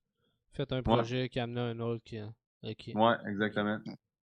fait 0.53 0.73
un 0.73 0.83
projet 0.83 1.29
qui 1.29 1.39
a 1.39 1.45
amené 1.45 1.61
un 1.61 1.79
autre 1.81 2.03
qui... 2.05 2.18
Okay. 2.62 2.93
Ouais, 2.95 3.14
exactement. 3.27 3.79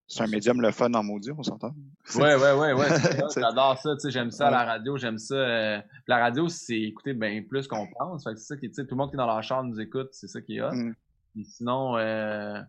C'est 0.08 0.24
un 0.24 0.28
médium 0.28 0.62
le 0.62 0.72
fun 0.72 0.94
en 0.94 1.04
maudit, 1.04 1.32
on 1.38 1.44
s'entend? 1.44 1.76
Ouais, 2.16 2.36
ouais, 2.36 2.54
ouais, 2.54 2.74
ouais. 2.74 2.88
J'adore 3.36 3.78
ça, 3.78 3.94
tu 3.96 4.00
sais, 4.00 4.12
j'aime 4.12 4.32
ça, 4.32 4.50
la 4.50 4.64
radio, 4.64 4.98
j'aime 4.98 5.18
ça. 5.18 5.36
Euh, 5.36 5.82
la 6.08 6.18
radio, 6.18 6.48
c'est 6.48 6.80
écouter 6.80 7.14
bien 7.14 7.44
plus 7.44 7.68
qu'on 7.68 7.88
pense. 7.88 8.24
Fait 8.24 8.32
que 8.32 8.38
c'est 8.38 8.46
ça 8.46 8.56
qui, 8.56 8.70
tu 8.70 8.76
sais, 8.76 8.86
tout 8.86 8.96
le 8.96 9.00
monde 9.00 9.10
qui 9.10 9.16
est 9.16 9.18
dans 9.18 9.28
la 9.28 9.42
chambre 9.42 9.70
nous 9.70 9.82
écoute, 9.82 10.08
c'est 10.14 10.28
ça 10.28 10.42
qui 10.42 10.58
est 10.58 10.62
hot. 10.62 10.72
Mm. 10.72 11.44
sinon, 11.44 11.98
euh, 11.98 12.62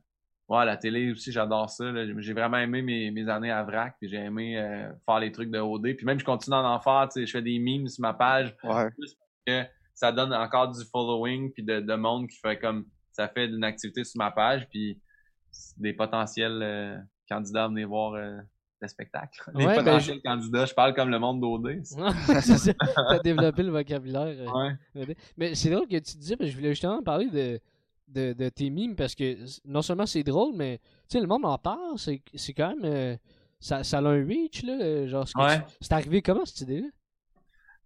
ouais, 0.49 0.65
la 0.65 0.77
télé 0.77 1.13
aussi, 1.13 1.31
j'adore 1.31 1.71
ça. 1.71 1.85
J'ai 2.19 2.33
vraiment 2.33 2.59
aimé 2.59 2.83
mes, 2.83 3.13
mes 3.13 3.29
années 3.29 3.53
à 3.53 3.63
VRAC, 3.63 3.95
puis 4.01 4.09
j'ai 4.09 4.17
aimé 4.17 4.59
euh, 4.59 4.91
faire 5.07 5.21
les 5.21 5.31
trucs 5.31 5.53
de 5.53 5.61
OD. 5.61 5.95
Puis 5.97 6.07
même, 6.07 6.19
je 6.19 6.25
continue 6.25 6.57
d'en 6.57 6.75
en 6.75 6.81
faire, 6.81 7.09
tu 7.13 7.21
sais, 7.21 7.27
je 7.27 7.31
fais 7.31 7.43
des 7.43 7.61
memes 7.61 7.87
sur 7.87 8.03
ma 8.03 8.15
page. 8.15 8.57
Ouais. 8.65 8.91
Plus 8.91 9.15
parce 9.15 9.43
que 9.47 9.71
ça 9.95 10.11
donne 10.11 10.35
encore 10.35 10.73
du 10.73 10.85
following, 10.87 11.53
puis 11.53 11.63
de, 11.63 11.79
de 11.79 11.95
monde 11.95 12.27
qui 12.27 12.39
fait 12.39 12.59
comme, 12.59 12.85
ça 13.13 13.29
fait 13.29 13.47
d'une 13.47 13.63
activité 13.63 14.03
sur 14.03 14.19
ma 14.19 14.33
page, 14.33 14.69
puis 14.69 15.01
des 15.77 15.93
potentiels 15.93 17.07
candidats 17.29 17.65
à 17.65 17.69
venir 17.69 17.89
voir 17.89 18.15
euh, 18.15 18.39
le 18.81 18.89
spectacle. 18.89 19.51
Les 19.55 19.67
ben, 19.67 19.77
potentiels 19.77 20.21
candidats, 20.23 20.65
je 20.65 20.75
parle 20.75 20.95
comme 20.95 21.11
le 21.11 21.19
monde 21.19 21.41
d'OD. 21.41 21.83
tu 21.85 22.73
as 23.09 23.19
développé 23.21 23.63
le 23.63 23.71
vocabulaire. 23.71 24.37
Euh, 24.97 25.07
mais 25.37 25.55
c'est 25.55 25.71
drôle 25.71 25.87
que 25.87 25.99
tu 25.99 26.17
disais, 26.17 26.37
je 26.41 26.55
voulais 26.55 26.71
justement 26.71 27.03
parler 27.03 27.27
de, 27.27 27.61
de, 28.09 28.33
de, 28.33 28.49
tes 28.49 28.71
mimes 28.71 28.97
parce 28.97 29.15
que 29.15 29.37
non 29.65 29.83
seulement 29.83 30.07
c'est 30.07 30.23
drôle, 30.23 30.55
mais 30.55 30.81
le 31.13 31.27
monde 31.27 31.45
en 31.45 31.59
parle, 31.59 31.99
c'est 31.99 32.53
quand 32.55 32.77
même. 32.77 33.19
ça, 33.61 33.85
ça 33.85 33.99
a 33.99 34.03
un 34.03 34.25
reach, 34.25 34.63
là. 34.63 35.07
Genre, 35.07 35.27
c'est 35.81 35.93
arrivé 35.93 36.23
comment 36.23 36.45
cette 36.45 36.63
idée-là? 36.63 36.89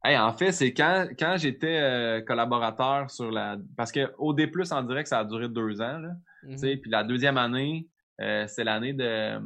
Hey, 0.05 0.19
en 0.19 0.33
fait, 0.33 0.51
c'est 0.51 0.75
quand, 0.75 1.07
quand 1.17 1.37
j'étais 1.39 2.25
collaborateur 2.27 3.09
sur 3.11 3.31
la. 3.31 3.57
Parce 3.77 3.93
que 3.93 4.13
OD, 4.19 4.51
en 4.73 4.83
direct, 4.83 5.09
ça 5.09 5.21
a 5.21 5.25
duré 5.25 5.49
deux 5.49 5.81
ans. 5.81 5.99
Là. 5.99 6.11
Mm-hmm. 6.45 6.81
Puis 6.81 6.91
la 6.91 7.05
deuxième 7.05 7.39
année, 7.39 7.89
euh, 8.23 8.47
c'est 8.47 8.65
l'année 8.65 8.93
de, 8.93 9.39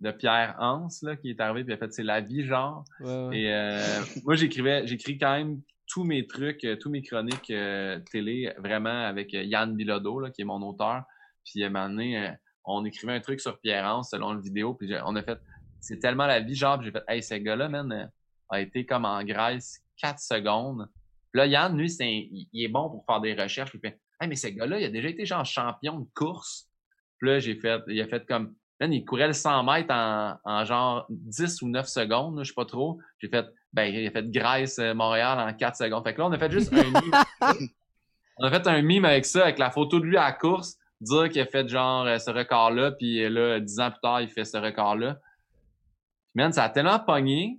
de 0.00 0.10
Pierre 0.10 0.56
Hans 0.58 0.88
là, 1.02 1.16
qui 1.16 1.30
est 1.30 1.40
arrivé 1.40 1.64
puis 1.64 1.72
il 1.72 1.76
a 1.76 1.78
fait 1.78 1.92
c'est 1.92 2.02
la 2.02 2.20
vie 2.20 2.44
genre. 2.44 2.84
Ouais, 3.00 3.26
ouais. 3.26 3.38
Et 3.38 3.52
euh, 3.52 4.00
moi 4.24 4.34
j'écrivais 4.34 4.86
j'écris 4.86 5.18
quand 5.18 5.36
même 5.36 5.60
tous 5.86 6.04
mes 6.04 6.26
trucs, 6.26 6.64
euh, 6.64 6.76
tous 6.76 6.90
mes 6.90 7.02
chroniques 7.02 7.50
euh, 7.50 7.98
télé 8.10 8.52
vraiment 8.58 9.06
avec 9.06 9.32
Yann 9.32 9.74
Bilodeau 9.74 10.20
là, 10.20 10.30
qui 10.30 10.42
est 10.42 10.44
mon 10.44 10.62
auteur. 10.62 11.04
Puis 11.44 11.64
à 11.64 11.68
un 11.68 11.70
moment 11.70 11.88
donné, 11.88 12.34
on 12.68 12.84
écrivait 12.84 13.14
un 13.14 13.20
truc 13.20 13.40
sur 13.40 13.58
Pierre 13.58 13.86
Hans 13.86 14.02
selon 14.02 14.32
le 14.32 14.40
vidéo 14.40 14.74
puis 14.74 14.92
on 15.04 15.16
a 15.16 15.22
fait 15.22 15.38
c'est 15.80 15.98
tellement 15.98 16.26
la 16.26 16.40
vie 16.40 16.54
genre 16.54 16.78
puis 16.78 16.86
j'ai 16.86 16.92
fait 16.92 17.04
hey 17.08 17.22
ce 17.22 17.34
gars-là 17.34 17.68
man 17.68 17.90
euh, 17.92 18.06
a 18.50 18.60
été 18.60 18.84
comme 18.84 19.04
en 19.04 19.24
Grèce 19.24 19.82
4 20.00 20.18
secondes. 20.20 20.88
Puis 21.32 21.40
là 21.40 21.46
Yann 21.46 21.76
lui 21.76 21.90
c'est 21.90 22.06
il 22.06 22.48
il 22.52 22.64
est 22.64 22.68
bon 22.68 22.90
pour 22.90 23.04
faire 23.06 23.20
des 23.20 23.34
recherches 23.34 23.70
puis 23.70 23.80
fait 23.80 23.98
hey 24.20 24.28
mais 24.28 24.36
ce 24.36 24.48
gars-là 24.48 24.78
il 24.80 24.84
a 24.84 24.90
déjà 24.90 25.08
été 25.08 25.24
genre 25.24 25.44
champion 25.44 26.00
de 26.00 26.08
course. 26.14 26.67
Puis 27.18 27.28
là 27.28 27.38
j'ai 27.38 27.56
fait 27.56 27.82
il 27.88 28.00
a 28.00 28.06
fait 28.06 28.26
comme 28.26 28.54
Man, 28.80 28.92
il 28.92 29.04
courait 29.04 29.26
le 29.26 29.32
100 29.32 29.64
mètres 29.64 29.92
en, 29.92 30.36
en 30.44 30.64
genre 30.64 31.06
10 31.10 31.62
ou 31.62 31.68
9 31.68 31.86
secondes, 31.88 32.38
je 32.44 32.48
sais 32.48 32.54
pas 32.54 32.64
trop. 32.64 32.98
J'ai 33.18 33.28
fait, 33.28 33.44
ben, 33.72 33.92
il 33.92 34.06
a 34.06 34.10
fait 34.10 34.30
Grèce, 34.30 34.78
euh, 34.78 34.94
Montréal 34.94 35.40
en 35.40 35.52
4 35.52 35.76
secondes. 35.76 36.04
Fait 36.04 36.14
que 36.14 36.20
là, 36.20 36.26
on 36.28 36.32
a 36.32 36.38
fait 36.38 36.50
juste 36.50 36.72
un 36.72 36.84
mime. 36.84 37.12
on 38.38 38.44
a 38.46 38.50
fait 38.50 38.66
un 38.68 38.80
mime 38.82 39.04
avec 39.04 39.26
ça, 39.26 39.42
avec 39.42 39.58
la 39.58 39.70
photo 39.70 39.98
de 39.98 40.04
lui 40.04 40.16
à 40.16 40.26
la 40.26 40.32
course, 40.32 40.76
dire 41.00 41.28
qu'il 41.28 41.40
a 41.40 41.46
fait 41.46 41.68
genre 41.68 42.06
euh, 42.06 42.18
ce 42.18 42.30
record-là, 42.30 42.92
puis 42.92 43.24
euh, 43.24 43.28
là, 43.28 43.60
10 43.60 43.80
ans 43.80 43.90
plus 43.90 44.00
tard, 44.00 44.20
il 44.20 44.28
fait 44.28 44.44
ce 44.44 44.58
record-là. 44.58 45.18
Man, 46.36 46.52
ça 46.52 46.64
a 46.64 46.68
tellement 46.68 47.00
pogné. 47.00 47.58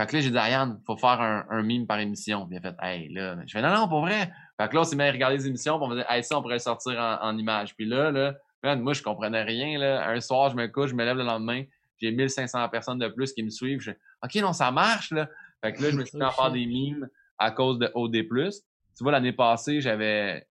Fait 0.00 0.06
que 0.06 0.16
là, 0.16 0.22
j'ai 0.22 0.30
dit 0.30 0.38
à 0.38 0.48
Yann, 0.48 0.80
faut 0.86 0.96
faire 0.96 1.20
un, 1.20 1.44
un 1.50 1.62
mime 1.62 1.86
par 1.86 2.00
émission. 2.00 2.46
Puis 2.46 2.56
il 2.56 2.58
a 2.58 2.62
fait, 2.62 2.76
hey, 2.80 3.10
là, 3.10 3.36
je 3.46 3.52
fais, 3.52 3.60
non, 3.60 3.74
non, 3.74 3.86
pour 3.86 4.00
vrai. 4.00 4.32
Fait 4.58 4.68
que 4.68 4.74
là, 4.74 4.80
on 4.80 4.84
s'est 4.84 4.96
mis 4.96 5.02
à 5.02 5.12
regarder 5.12 5.36
les 5.36 5.46
émissions, 5.46 5.78
puis 5.78 5.88
on 5.90 5.94
dit, 5.94 6.02
hey, 6.08 6.24
ça, 6.24 6.38
on 6.38 6.40
pourrait 6.40 6.54
le 6.54 6.60
sortir 6.60 6.98
en, 6.98 7.28
en 7.28 7.36
image. 7.36 7.76
Puis 7.76 7.84
là, 7.84 8.10
là, 8.10 8.34
man, 8.64 8.80
moi, 8.80 8.94
je 8.94 9.02
comprenais 9.02 9.42
rien, 9.42 9.78
là. 9.78 10.08
Un 10.08 10.20
soir, 10.20 10.50
je 10.50 10.56
me 10.56 10.66
couche, 10.66 10.90
je 10.90 10.94
me 10.94 11.04
lève 11.04 11.16
le 11.16 11.24
lendemain, 11.24 11.64
j'ai 12.00 12.10
1500 12.10 12.68
personnes 12.70 12.98
de 12.98 13.08
plus 13.08 13.32
qui 13.32 13.42
me 13.42 13.50
suivent. 13.50 13.80
Je, 13.80 13.90
OK, 14.22 14.34
non, 14.36 14.52
ça 14.52 14.70
marche, 14.70 15.10
là. 15.12 15.28
Fait 15.62 15.72
que 15.72 15.82
là, 15.82 15.90
je 15.90 15.96
me 15.96 16.04
suis 16.04 16.16
mis 16.18 16.24
à 16.24 16.30
faire 16.30 16.50
des 16.50 16.66
mimes 16.66 17.08
à 17.38 17.50
cause 17.50 17.78
de 17.78 17.90
OD+. 17.94 18.26
Tu 18.26 19.02
vois, 19.02 19.12
l'année 19.12 19.32
passée, 19.32 19.80
j'avais, 19.80 20.46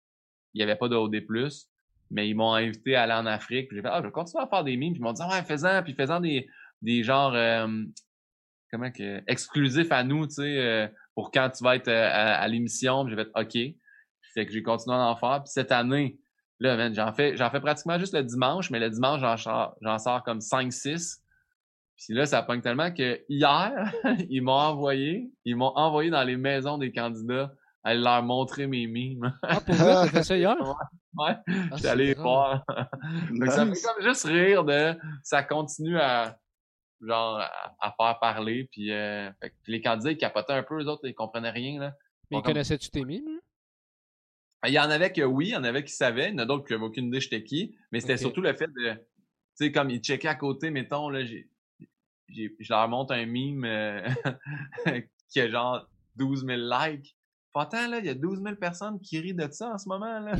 il 0.54 0.60
y 0.60 0.62
avait 0.62 0.76
pas 0.76 0.88
de 0.88 0.96
OD+, 0.96 1.22
mais 2.10 2.28
ils 2.28 2.34
m'ont 2.34 2.54
invité 2.54 2.94
à 2.94 3.02
aller 3.02 3.14
en 3.14 3.26
Afrique. 3.26 3.68
J'ai 3.72 3.82
fait, 3.82 3.88
ah, 3.90 3.98
je 4.00 4.06
vais 4.06 4.12
continuer 4.12 4.44
à 4.44 4.46
faire 4.46 4.62
des 4.64 4.76
mimes. 4.76 4.92
Puis 4.92 5.00
ils 5.00 5.04
m'ont 5.04 5.12
dit, 5.12 5.22
ouais, 5.22 5.42
fais-en, 5.42 5.82
puis 5.82 5.94
faisant 5.94 6.20
des, 6.20 6.46
des 6.82 7.02
genres, 7.02 7.34
euh, 7.34 7.66
comment 8.70 8.92
que, 8.92 9.22
exclusifs 9.26 9.90
à 9.90 10.04
nous, 10.04 10.26
tu 10.26 10.34
sais, 10.34 10.58
euh, 10.58 10.86
pour 11.14 11.30
quand 11.32 11.50
tu 11.50 11.64
vas 11.64 11.76
être 11.76 11.88
euh, 11.88 12.08
à, 12.08 12.34
à 12.34 12.48
l'émission. 12.48 13.08
J'ai 13.08 13.16
fait, 13.16 13.28
OK. 13.34 13.58
Fait 14.34 14.46
que 14.46 14.52
j'ai 14.52 14.62
continué 14.62 14.96
à 14.96 15.00
en 15.00 15.16
faire. 15.16 15.42
Puis 15.42 15.52
cette 15.52 15.72
année, 15.72 16.18
là, 16.64 16.76
man, 16.76 16.94
j'en 16.94 17.12
fais, 17.12 17.36
j'en 17.36 17.50
fais 17.50 17.60
pratiquement 17.60 17.98
juste 17.98 18.14
le 18.14 18.22
dimanche, 18.22 18.70
mais 18.70 18.78
le 18.80 18.90
dimanche, 18.90 19.20
j'en 19.20 19.36
sors, 19.36 19.76
j'en 19.80 19.98
sors 19.98 20.22
comme 20.24 20.38
5-6. 20.40 21.20
Puis 21.96 22.14
là, 22.14 22.26
ça 22.26 22.42
pogne 22.42 22.60
tellement 22.60 22.90
que 22.92 23.20
hier, 23.28 23.92
ils 24.28 24.40
m'ont 24.42 24.52
envoyé, 24.52 25.30
ils 25.44 25.56
m'ont 25.56 25.72
envoyé 25.76 26.10
dans 26.10 26.24
les 26.24 26.36
maisons 26.36 26.76
des 26.78 26.92
candidats 26.92 27.52
à 27.84 27.94
leur 27.94 28.22
montrer 28.22 28.66
mes 28.66 28.86
mimes. 28.86 29.32
Ah, 29.42 29.60
pour 29.60 29.74
vrai, 29.74 29.92
t'as 29.94 30.08
fait 30.08 30.22
ça 30.24 30.36
hier? 30.36 30.56
Ouais, 31.16 31.28
Ah, 31.28 31.42
j'étais 31.46 31.76
c'est 31.78 31.88
allé 31.90 32.14
voir. 32.14 32.64
Que 33.40 33.48
ça 33.50 33.64
me 33.64 33.72
fait 33.74 33.82
comme 33.82 34.02
juste 34.02 34.24
rire 34.24 34.64
de 34.64 34.96
ça 35.22 35.44
continue 35.44 35.96
à 35.96 36.36
genre 37.00 37.38
à, 37.38 37.72
à 37.80 37.92
faire 37.96 38.18
parler 38.18 38.68
puis, 38.72 38.90
euh, 38.90 39.30
fait 39.40 39.54
les 39.68 39.80
candidats 39.80 40.10
ils 40.10 40.16
capotaient 40.18 40.54
un 40.54 40.64
peu 40.64 40.82
eux 40.82 40.86
autres 40.88 41.06
ils 41.06 41.14
comprenaient 41.14 41.50
rien 41.50 41.78
là. 41.78 41.92
Mais 42.32 42.38
Bon, 42.38 42.42
comme- 42.42 42.54
connaissais-tu 42.54 42.90
tes 42.90 43.04
mimes? 43.04 43.33
Hein? 44.64 44.68
Il 44.68 44.74
y 44.74 44.78
en 44.78 44.90
avait 44.90 45.12
que 45.12 45.22
oui, 45.22 45.48
il 45.48 45.50
y 45.52 45.56
en 45.56 45.64
avait 45.64 45.84
qui 45.84 45.92
savaient, 45.92 46.28
il 46.28 46.32
y 46.32 46.34
en 46.34 46.38
a 46.38 46.46
d'autres 46.46 46.64
qui 46.66 46.72
n'avaient 46.72 46.84
aucune 46.84 47.06
idée 47.06 47.20
j'étais 47.20 47.44
qui, 47.44 47.76
mais 47.92 48.00
c'était 48.00 48.16
surtout 48.16 48.40
le 48.40 48.52
fait 48.54 48.66
de 48.68 48.92
tu 48.92 49.66
sais 49.66 49.72
comme 49.72 49.90
ils 49.90 50.00
checkaient 50.00 50.28
à 50.28 50.34
côté 50.34 50.70
mettons 50.70 51.08
là 51.08 51.24
j'ai 51.24 51.48
j'ai 52.28 52.54
je 52.58 52.72
leur 52.72 52.88
montre 52.88 53.14
un 53.14 53.26
mime 53.26 53.64
euh, 53.64 54.00
qui 55.28 55.40
a 55.40 55.48
genre 55.48 55.86
12 56.16 56.44
000 56.46 56.60
likes. 56.60 57.16
Pourtant 57.52 57.86
là, 57.86 57.98
il 57.98 58.06
y 58.06 58.08
a 58.08 58.14
12 58.14 58.42
000 58.42 58.56
personnes 58.56 58.98
qui 59.00 59.20
rient 59.20 59.34
de 59.34 59.48
ça 59.52 59.70
en 59.74 59.78
ce 59.78 59.88
moment 59.88 60.18
là. 60.20 60.32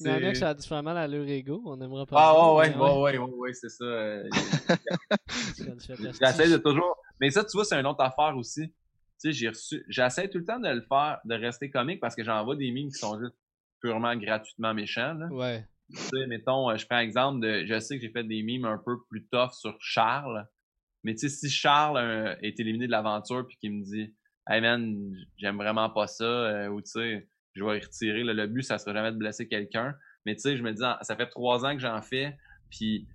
Il 0.00 0.06
y 0.06 0.10
en 0.10 0.14
a 0.16 0.32
que 0.32 0.38
ça 0.38 0.50
a 0.50 0.54
dû 0.54 0.66
faire 0.66 0.82
mal 0.82 0.96
à 0.98 1.08
leur 1.08 1.26
ego, 1.26 1.62
on 1.64 1.80
aimerait 1.80 2.06
pas. 2.06 2.16
Ah 2.18 2.54
ouais, 2.54 2.68
ouais, 2.68 2.76
ouais, 2.76 3.00
ouais, 3.00 3.18
ouais, 3.18 3.30
ouais, 3.32 3.52
c'est 3.54 3.70
ça. 3.70 3.84
euh, 3.84 4.28
J'essaie 6.20 6.50
de 6.50 6.56
toujours. 6.58 6.96
Mais 7.20 7.30
ça, 7.30 7.44
tu 7.44 7.52
vois, 7.56 7.64
c'est 7.64 7.78
une 7.78 7.86
autre 7.86 8.02
affaire 8.02 8.36
aussi. 8.36 8.72
Tu 9.20 9.30
sais, 9.30 9.32
j'ai 9.32 9.48
reçu. 9.48 9.84
J'essaie 9.88 10.28
tout 10.28 10.38
le 10.38 10.44
temps 10.44 10.60
de 10.60 10.68
le 10.68 10.82
faire, 10.82 11.20
de 11.24 11.34
rester 11.34 11.70
comique 11.70 12.00
parce 12.00 12.14
que 12.14 12.24
j'envoie 12.24 12.56
des 12.56 12.70
mimes 12.70 12.88
qui 12.88 12.98
sont 12.98 13.18
juste 13.18 13.34
purement 13.80 14.14
gratuitement 14.16 14.74
méchants. 14.74 15.14
Là. 15.14 15.26
Ouais. 15.28 15.64
Tu 15.90 15.96
sais, 15.96 16.26
mettons, 16.26 16.70
euh, 16.70 16.76
je 16.76 16.86
prends 16.86 16.98
exemple 16.98 17.40
de. 17.40 17.64
Je 17.64 17.78
sais 17.78 17.96
que 17.96 18.02
j'ai 18.02 18.10
fait 18.10 18.24
des 18.24 18.42
mimes 18.42 18.64
un 18.64 18.78
peu 18.78 18.96
plus 19.08 19.26
tough 19.28 19.52
sur 19.52 19.76
Charles. 19.80 20.46
Mais 21.04 21.14
tu 21.14 21.20
sais, 21.20 21.28
si 21.28 21.48
Charles 21.48 21.98
euh, 21.98 22.34
est 22.42 22.58
éliminé 22.58 22.86
de 22.86 22.92
l'aventure 22.92 23.46
puis 23.46 23.56
qu'il 23.58 23.72
me 23.72 23.84
dit 23.84 24.14
Hey 24.48 24.60
man, 24.60 25.16
j'aime 25.38 25.56
vraiment 25.56 25.90
pas 25.90 26.06
ça, 26.06 26.24
euh, 26.24 26.68
ou 26.68 26.80
tu 26.80 26.90
sais, 26.90 27.28
je 27.54 27.64
vais 27.64 27.78
y 27.78 27.80
retirer. 27.80 28.22
là, 28.22 28.32
le 28.32 28.46
but, 28.46 28.62
ça 28.62 28.78
sera 28.78 28.92
jamais 28.92 29.12
de 29.12 29.16
blesser 29.16 29.48
quelqu'un. 29.48 29.94
Mais 30.24 30.34
tu 30.34 30.42
sais, 30.42 30.56
je 30.56 30.62
me 30.62 30.72
dis, 30.72 30.82
ça 31.02 31.16
fait 31.16 31.28
trois 31.28 31.64
ans 31.64 31.72
que 31.72 31.80
j'en 31.80 32.02
fais, 32.02 32.36
puis 32.70 33.06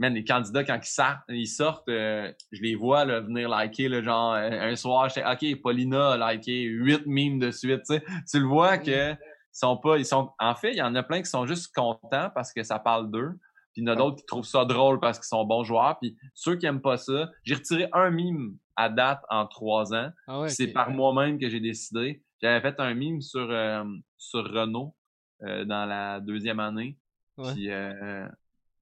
man, 0.00 0.14
les 0.14 0.24
candidats, 0.24 0.64
quand 0.64 0.78
ils 0.82 0.88
sortent, 0.88 1.20
ils 1.28 1.46
sortent 1.46 1.88
euh, 1.88 2.32
je 2.50 2.62
les 2.62 2.74
vois 2.74 3.04
là, 3.04 3.20
venir 3.20 3.48
liker, 3.48 3.88
là, 3.88 4.02
genre 4.02 4.34
euh, 4.34 4.50
un 4.50 4.74
soir, 4.74 5.08
je 5.08 5.14
sais, 5.14 5.24
OK, 5.24 5.62
Paulina 5.62 6.12
a 6.12 6.32
liké 6.32 6.62
huit 6.62 7.06
mimes 7.06 7.38
de 7.38 7.50
suite. 7.50 7.82
Tu 7.88 7.96
sais, 7.96 8.04
tu 8.28 8.40
le 8.40 8.46
vois 8.46 8.78
que 8.78 9.14
sont 9.52 9.76
pas. 9.76 9.98
Ils 9.98 10.06
sont. 10.06 10.30
En 10.38 10.54
fait, 10.54 10.72
il 10.72 10.78
y 10.78 10.82
en 10.82 10.94
a 10.94 11.02
plein 11.02 11.20
qui 11.20 11.30
sont 11.30 11.46
juste 11.46 11.74
contents 11.74 12.30
parce 12.34 12.52
que 12.52 12.62
ça 12.62 12.78
parle 12.78 13.10
d'eux. 13.10 13.38
Puis 13.72 13.82
il 13.82 13.84
y 13.86 13.90
en 13.90 13.92
a 13.92 13.96
d'autres 13.96 14.16
qui 14.16 14.26
trouvent 14.26 14.46
ça 14.46 14.64
drôle 14.64 14.98
parce 14.98 15.18
qu'ils 15.18 15.28
sont 15.28 15.44
bons 15.44 15.62
joueurs. 15.62 15.98
Puis 16.00 16.16
ceux 16.34 16.56
qui 16.56 16.66
aiment 16.66 16.80
pas 16.80 16.96
ça, 16.96 17.30
j'ai 17.44 17.54
retiré 17.54 17.88
un 17.92 18.10
mime 18.10 18.56
à 18.74 18.88
date 18.88 19.22
en 19.28 19.46
trois 19.46 19.94
ans. 19.94 20.10
Ah 20.26 20.40
ouais. 20.40 20.48
C'est 20.48 20.68
par 20.68 20.90
moi-même 20.90 21.38
que 21.38 21.48
j'ai 21.48 21.60
décidé. 21.60 22.22
J'avais 22.42 22.60
fait 22.60 22.80
un 22.80 22.94
mime 22.94 23.20
sur 23.20 23.48
euh, 23.50 23.84
sur 24.16 24.44
Renault 24.50 24.96
euh, 25.42 25.64
dans 25.64 25.86
la 25.86 26.20
deuxième 26.20 26.58
année. 26.58 26.96
Ouais. 27.36 27.52
Puis 27.52 27.70
euh, 27.70 28.26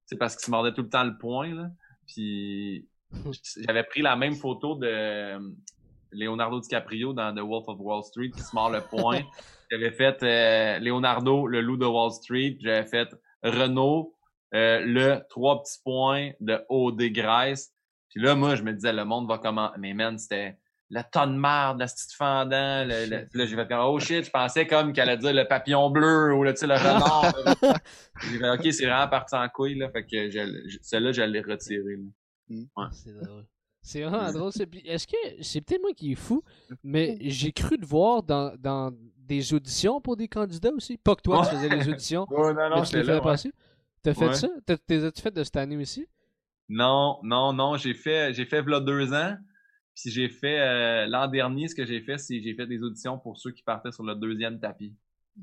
c'est 0.08 0.16
parce 0.16 0.34
qu'il 0.36 0.46
se 0.46 0.50
mordait 0.50 0.72
tout 0.72 0.82
le 0.82 0.88
temps 0.88 1.04
le 1.04 1.16
poing 1.18 1.54
là. 1.54 1.70
Puis 2.06 2.88
j'avais 3.66 3.84
pris 3.84 4.02
la 4.02 4.16
même 4.16 4.34
photo 4.34 4.74
de 4.74 4.86
euh, 4.86 5.38
Leonardo 6.12 6.60
DiCaprio 6.60 7.12
dans 7.12 7.34
The 7.34 7.40
Wolf 7.40 7.68
of 7.68 7.78
Wall 7.78 8.02
Street 8.02 8.30
qui 8.30 8.40
se 8.40 8.54
mord 8.54 8.70
le 8.70 8.80
poing. 8.80 9.20
j'avais 9.70 9.90
fait 9.90 10.22
euh, 10.22 10.78
Leonardo 10.78 11.46
le 11.46 11.60
loup 11.60 11.76
de 11.76 11.84
Wall 11.84 12.10
Street. 12.12 12.56
J'avais 12.60 12.86
fait 12.86 13.08
Renault 13.42 14.14
euh, 14.54 14.80
le 14.80 15.20
trois 15.28 15.62
petits 15.62 15.78
points 15.84 16.30
de 16.40 16.58
OD 16.70 17.02
Grèce. 17.12 17.74
Puis 18.08 18.22
là, 18.22 18.34
moi, 18.34 18.54
je 18.54 18.62
me 18.62 18.72
disais, 18.72 18.94
le 18.94 19.04
monde 19.04 19.28
va 19.28 19.36
comment? 19.36 19.70
Mais 19.78 19.92
man, 19.92 20.18
c'était 20.18 20.56
le 20.90 21.02
tonne 21.12 21.34
de 21.34 21.38
merde, 21.40 21.78
la 21.80 21.86
petite 21.86 22.12
fendant. 22.12 22.84
Le, 22.84 23.06
le- 23.10 23.26
Puis 23.30 23.38
là, 23.38 23.46
j'ai 23.46 23.56
fait 23.56 23.68
comme, 23.68 23.80
oh 23.80 23.98
shit, 24.00 24.24
je 24.24 24.30
pensais 24.30 24.66
comme 24.66 24.92
qu'elle 24.92 25.08
allait 25.08 25.18
dire 25.18 25.32
le 25.34 25.46
papillon 25.46 25.90
bleu 25.90 26.32
ou 26.34 26.44
le, 26.44 26.52
tu 26.52 26.60
sais, 26.60 26.66
le 26.66 26.74
renard. 26.74 27.34
j'ai 28.30 28.38
fait, 28.38 28.50
ok, 28.50 28.72
c'est 28.72 28.86
vraiment 28.86 29.08
parti 29.08 29.34
en 29.34 29.48
couille, 29.48 29.76
là. 29.78 29.90
Fait 29.90 30.04
que 30.04 30.30
je- 30.30 30.62
je- 30.68 30.78
celle-là, 30.82 31.12
je 31.12 31.22
l'ai 31.22 31.40
retiré. 31.40 31.96
là. 32.48 32.88
C'est 32.92 33.12
drôle. 33.12 33.44
C'est 33.82 34.02
vraiment 34.02 34.32
drôle. 34.32 34.50
Est-ce 34.84 35.06
que 35.06 35.16
c'est 35.42 35.60
peut-être 35.60 35.80
moi 35.82 35.92
qui 35.94 36.12
est 36.12 36.16
fou, 36.16 36.42
mais 36.84 37.16
j'ai 37.20 37.52
cru 37.52 37.78
te 37.78 37.86
voir 37.86 38.22
dans, 38.22 38.54
dans 38.58 38.90
des 39.18 39.52
auditions 39.54 40.00
pour 40.00 40.16
des 40.16 40.26
candidats 40.28 40.72
aussi. 40.72 40.96
Pas 40.96 41.14
que 41.14 41.22
toi, 41.22 41.46
tu 41.46 41.54
faisais 41.54 41.68
les 41.68 41.88
auditions, 41.88 42.26
Oh, 42.30 42.52
non, 42.52 42.76
les 42.80 42.84
faisais 42.86 43.20
passer. 43.20 43.52
T'as 44.02 44.14
fait 44.14 44.28
Ouais. 44.28 44.34
ça? 44.34 44.48
T'as- 44.64 44.78
T'es 44.78 45.04
as-tu 45.04 45.20
fait 45.20 45.30
de 45.30 45.44
cette 45.44 45.56
année 45.56 45.76
aussi? 45.76 46.06
Non, 46.68 47.18
non, 47.22 47.52
non, 47.52 47.76
j'ai 47.76 47.94
fait, 47.94 48.32
j'ai 48.34 48.44
fait 48.46 48.62
v'là 48.62 48.80
deux 48.80 49.12
ans. 49.12 49.36
Puis 50.00 50.10
j'ai 50.10 50.28
fait, 50.28 50.58
euh, 50.60 51.06
l'an 51.06 51.26
dernier, 51.28 51.68
ce 51.68 51.74
que 51.74 51.84
j'ai 51.84 52.00
fait, 52.00 52.18
c'est 52.18 52.40
j'ai 52.40 52.54
fait 52.54 52.66
des 52.66 52.82
auditions 52.82 53.18
pour 53.18 53.38
ceux 53.38 53.50
qui 53.52 53.62
partaient 53.62 53.92
sur 53.92 54.04
le 54.04 54.14
deuxième 54.14 54.60
tapis. 54.60 54.94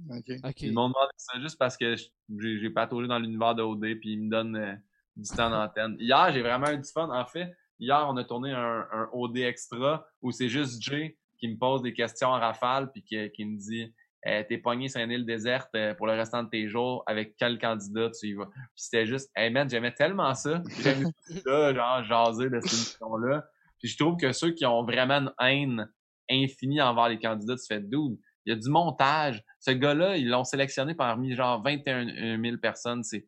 OK. 0.10 0.32
Ok. 0.44 0.62
Ils 0.62 0.74
m'ont 0.74 0.88
demandé 0.90 1.12
ça 1.18 1.40
juste 1.40 1.58
parce 1.58 1.78
que 1.78 1.96
je- 1.96 2.06
j'ai 2.40 2.60
j'ai 2.60 2.70
pataugé 2.70 3.08
dans 3.08 3.20
l'univers 3.20 3.56
de 3.56 3.64
OD 3.64 3.96
puis 4.00 4.14
ils 4.14 4.22
me 4.24 4.30
donnent 4.30 4.56
euh, 4.58 4.74
du 5.16 5.30
temps 5.30 5.50
d'antenne. 5.50 5.96
Hier, 6.00 6.32
j'ai 6.34 6.42
vraiment 6.42 6.70
eu 6.72 6.78
du 6.78 6.90
fun. 6.92 7.10
En 7.10 7.26
fait, 7.26 7.54
hier, 7.80 8.06
on 8.10 8.18
a 8.18 8.24
tourné 8.24 8.52
un, 8.52 8.86
un 8.92 9.10
OD 9.14 9.38
extra 9.38 10.06
où 10.22 10.32
c'est 10.32 10.50
juste 10.50 10.82
Jay 10.82 11.18
qui 11.38 11.48
me 11.48 11.58
pose 11.58 11.82
des 11.82 11.94
questions 11.94 12.30
en 12.30 12.40
rafale 12.40 12.92
puis 12.92 13.04
qui, 13.04 13.30
qui 13.32 13.46
me 13.46 13.58
dit 13.58 13.94
euh, 14.28 14.44
T'es 14.48 14.58
pogné 14.58 14.90
sur 14.90 15.00
une 15.02 15.12
île 15.12 15.26
déserte 15.26 15.70
euh, 15.76 15.94
pour 15.94 16.08
le 16.08 16.14
restant 16.14 16.44
de 16.44 16.50
tes 16.50 16.68
jours, 16.68 17.04
avec 17.08 17.36
quel 17.38 17.58
candidat 17.60 18.10
tu 18.10 18.28
y 18.28 18.34
vas? 18.34 18.48
Puis 18.48 18.62
c'était 18.76 19.06
juste 19.06 19.30
Hey 19.36 19.50
man, 19.50 19.70
j'aimais 19.70 19.94
tellement 19.94 20.34
ça. 20.34 20.62
J'aimais 20.82 21.12
ça, 21.46 21.74
genre 21.74 22.04
jaser 22.04 22.50
de 22.50 22.60
cette 22.62 22.74
émission-là. 22.74 23.46
Puis 23.86 23.92
je 23.92 24.00
trouve 24.00 24.18
que 24.18 24.32
ceux 24.32 24.50
qui 24.50 24.66
ont 24.66 24.84
vraiment 24.84 25.20
une 25.20 25.32
haine 25.40 25.88
infinie 26.28 26.82
envers 26.82 27.08
les 27.08 27.20
candidats, 27.20 27.56
tu 27.56 27.68
fais 27.68 27.80
dude, 27.80 28.18
il 28.44 28.50
y 28.50 28.52
a 28.52 28.56
du 28.56 28.68
montage. 28.68 29.44
Ce 29.60 29.70
gars-là, 29.70 30.18
ils 30.18 30.28
l'ont 30.28 30.44
sélectionné 30.44 30.96
parmi 30.96 31.36
genre 31.36 31.62
21 31.62 32.42
000 32.42 32.58
personnes. 32.58 33.04
C'est 33.04 33.28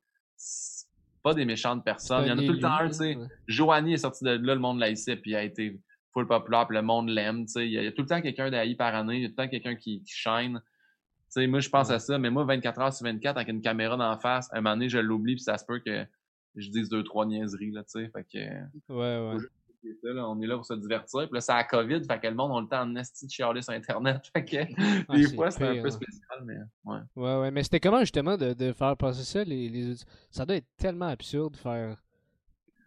pas 1.22 1.36
des 1.36 1.46
méchantes 1.46 1.86
personnes. 1.86 2.24
Il 2.26 2.30
y 2.30 2.32
en 2.32 2.40
a 2.40 2.44
tout 2.44 2.54
le 2.54 2.60
temps 2.60 2.74
un, 2.74 2.88
tu 2.88 2.94
sais. 2.96 3.16
Ouais. 3.18 3.28
Joanie 3.46 3.94
est 3.94 3.98
sorti 3.98 4.24
de 4.24 4.32
là, 4.32 4.56
le 4.56 4.60
monde 4.60 4.80
l'haïssait, 4.80 5.16
puis 5.16 5.30
il 5.30 5.36
a 5.36 5.44
été 5.44 5.80
full 6.12 6.26
populaire, 6.26 6.66
puis 6.66 6.76
le 6.76 6.82
monde 6.82 7.10
l'aime, 7.10 7.46
tu 7.46 7.52
sais. 7.52 7.68
Il 7.68 7.74
y, 7.74 7.78
a, 7.78 7.82
il 7.84 7.86
y 7.86 7.88
a 7.88 7.92
tout 7.92 8.02
le 8.02 8.08
temps 8.08 8.22
quelqu'un 8.22 8.50
d'haï 8.50 8.74
par 8.74 8.96
année, 8.96 9.18
il 9.18 9.22
y 9.22 9.26
a 9.26 9.28
tout 9.28 9.36
le 9.38 9.44
temps 9.44 9.50
quelqu'un 9.50 9.76
qui, 9.76 10.02
qui 10.02 10.12
shine. 10.12 10.60
Tu 10.66 11.24
sais, 11.30 11.46
moi, 11.46 11.60
je 11.60 11.70
pense 11.70 11.90
Ouais. 11.90 11.94
à 11.96 12.00
ça, 12.00 12.18
mais 12.18 12.32
moi, 12.32 12.46
24 12.46 12.82
heures 12.82 12.94
sur 12.96 13.04
24, 13.06 13.36
avec 13.38 13.50
une 13.50 13.62
caméra 13.62 13.96
d'en 13.96 14.18
face, 14.18 14.50
un 14.54 14.62
moment 14.62 14.72
donné, 14.76 14.90
je 14.90 14.98
l'oublie, 14.98 15.36
puis 15.36 15.44
ça 15.44 15.60
se 15.60 15.66
peut 15.66 15.80
que 15.86 16.04
je 16.56 16.72
dise 16.72 16.90
deux, 16.90 17.04
trois 17.04 17.28
niaiseries, 17.28 17.70
là, 17.70 17.84
tu 17.84 18.02
sais. 18.02 18.10
Fait 18.10 18.24
que. 18.24 18.92
Ouais, 18.92 19.36
ouais. 19.36 19.44
C'est 19.88 20.08
ça, 20.08 20.14
là, 20.14 20.28
on 20.28 20.42
est 20.42 20.48
là 20.48 20.56
pour 20.56 20.66
se 20.66 20.74
divertir. 20.74 21.22
Puis 21.22 21.34
là, 21.34 21.42
c'est 21.42 21.54
la 21.54 21.64
COVID, 21.64 22.04
fait 22.04 22.20
que 22.20 22.28
le 22.28 22.34
monde 22.36 22.58
a 22.58 22.62
le 22.62 22.68
temps 22.68 22.86
de 22.86 23.00
esti 23.00 23.26
de 23.26 23.32
chialer 23.32 23.62
sur 23.62 23.74
Internet. 23.74 24.22
Fait 24.34 24.46
que 24.46 24.58
Ah, 25.08 25.16
des 25.16 25.34
fois, 25.34 25.52
c'est 25.52 25.64
un 25.64 25.82
peu 25.82 25.88
hein. 25.88 25.92
spécial, 25.92 26.44
mais 26.44 26.58
ouais. 26.86 27.00
Ouais, 27.16 27.40
ouais. 27.42 27.52
Mais 27.52 27.64
c'était 27.64 27.80
comment 27.80 28.00
justement 28.00 28.38
de, 28.38 28.54
de 28.54 28.74
faire 28.74 28.96
passer 28.98 29.24
ça, 29.24 29.44
les, 29.44 29.70
les 29.70 29.96
Ça 30.32 30.46
doit 30.46 30.58
être 30.58 30.68
tellement 30.78 31.08
absurde 31.08 31.54
de 31.54 31.58
faire. 31.58 31.98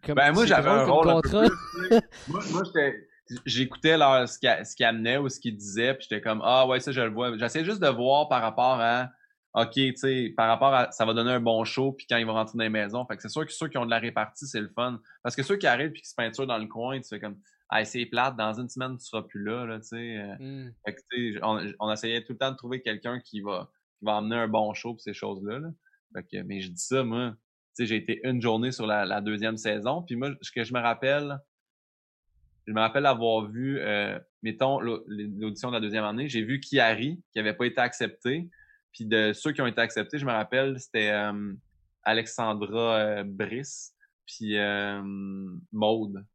Comme, 0.03 0.15
Ben, 0.15 0.31
moi, 0.31 0.45
j'avais 0.45 0.69
un 0.69 0.85
rôle 0.85 1.09
un 1.09 1.21
peu 1.21 1.29
plus, 1.29 1.49
moi, 2.27 2.41
moi 2.51 2.63
j'étais... 2.65 3.07
J'écoutais 3.45 3.97
leur, 3.97 4.27
ce 4.27 4.37
qu'il 4.37 4.65
ce 4.65 4.75
qu'il 4.75 4.85
amenait 4.85 5.17
ou 5.17 5.29
ce 5.29 5.39
qu'il 5.39 5.55
disait, 5.55 5.93
puis 5.93 6.05
j'étais 6.09 6.21
comme, 6.21 6.41
ah 6.43 6.67
ouais, 6.67 6.81
ça, 6.81 6.91
je 6.91 6.99
le 6.99 7.11
vois. 7.11 7.37
J'essayais 7.37 7.63
juste 7.63 7.81
de 7.81 7.87
voir 7.87 8.27
par 8.27 8.41
rapport 8.41 8.77
à, 8.81 9.09
OK, 9.53 9.71
tu 9.73 9.95
sais, 9.97 10.33
par 10.35 10.47
rapport 10.47 10.73
à, 10.73 10.91
ça 10.91 11.05
va 11.05 11.13
donner 11.13 11.31
un 11.31 11.41
bon 11.41 11.63
show, 11.65 11.91
puis 11.91 12.05
quand 12.09 12.17
ils 12.17 12.25
vont 12.25 12.33
rentrer 12.33 12.57
dans 12.57 12.63
les 12.63 12.69
maisons. 12.69 13.05
Fait 13.05 13.17
que 13.17 13.21
c'est 13.21 13.29
sûr 13.29 13.45
que 13.45 13.51
ceux 13.51 13.67
qui 13.67 13.77
ont 13.77 13.85
de 13.85 13.89
la 13.89 13.99
répartie, 13.99 14.47
c'est 14.47 14.61
le 14.61 14.69
fun. 14.69 15.01
Parce 15.23 15.35
que 15.35 15.43
ceux 15.43 15.57
qui 15.57 15.67
arrivent 15.67 15.91
puis 15.91 16.01
qui 16.01 16.09
se 16.09 16.15
peinturent 16.15 16.47
dans 16.47 16.57
le 16.57 16.67
coin, 16.67 16.99
tu 17.01 17.07
fais 17.09 17.19
comme, 17.19 17.37
ah, 17.69 17.83
c'est 17.83 18.05
plate, 18.05 18.37
dans 18.37 18.53
une 18.59 18.69
semaine, 18.69 18.97
tu 18.97 19.05
seras 19.05 19.23
plus 19.23 19.43
là, 19.43 19.65
là, 19.65 19.79
tu 19.79 19.87
sais. 19.87 20.17
euh. 20.17 20.35
Hmm. 20.39 20.71
Fait 20.85 20.95
que, 20.95 21.01
tu 21.11 21.33
sais, 21.33 21.39
on, 21.43 21.59
on 21.79 21.91
essayait 21.91 22.23
tout 22.23 22.33
le 22.33 22.37
temps 22.37 22.51
de 22.51 22.55
trouver 22.57 22.81
quelqu'un 22.81 23.19
qui 23.19 23.41
va, 23.41 23.69
qui 23.99 24.05
va 24.05 24.13
emmener 24.13 24.35
un 24.37 24.47
bon 24.47 24.73
show 24.73 24.93
pis 24.93 25.01
ces 25.03 25.13
choses-là. 25.13 25.59
Là. 25.59 25.69
Fait 26.13 26.23
que, 26.23 26.43
mais 26.43 26.61
je 26.61 26.69
dis 26.69 26.81
ça, 26.81 27.03
moi, 27.03 27.31
tu 27.31 27.37
sais, 27.73 27.85
j'ai 27.85 27.97
été 27.97 28.21
une 28.23 28.41
journée 28.41 28.71
sur 28.71 28.87
la, 28.87 29.05
la 29.05 29.19
deuxième 29.21 29.57
saison. 29.57 30.01
Puis 30.01 30.15
moi, 30.15 30.31
ce 30.41 30.51
que 30.51 30.63
je 30.63 30.73
me 30.73 30.79
rappelle, 30.79 31.39
je 32.67 32.73
me 32.73 32.79
rappelle 32.79 33.05
avoir 33.05 33.47
vu, 33.49 33.79
euh, 33.79 34.17
mettons, 34.43 34.79
l'au- 34.79 35.03
l'audition 35.07 35.69
de 35.69 35.75
la 35.75 35.81
deuxième 35.81 36.03
année, 36.05 36.27
j'ai 36.29 36.43
vu 36.43 36.59
Kiari, 36.59 37.21
qui 37.33 37.39
avait 37.39 37.53
pas 37.53 37.65
été 37.65 37.81
accepté. 37.81 38.49
Puis 38.93 39.05
de 39.05 39.33
ceux 39.33 39.51
qui 39.51 39.61
ont 39.61 39.67
été 39.67 39.81
acceptés, 39.81 40.17
je 40.17 40.25
me 40.25 40.31
rappelle, 40.31 40.79
c'était 40.79 41.09
euh, 41.11 41.53
Alexandra 42.03 42.97
euh, 42.97 43.23
Brice, 43.25 43.93
puis 44.25 44.57
euh, 44.57 45.01
Maude. 45.71 46.25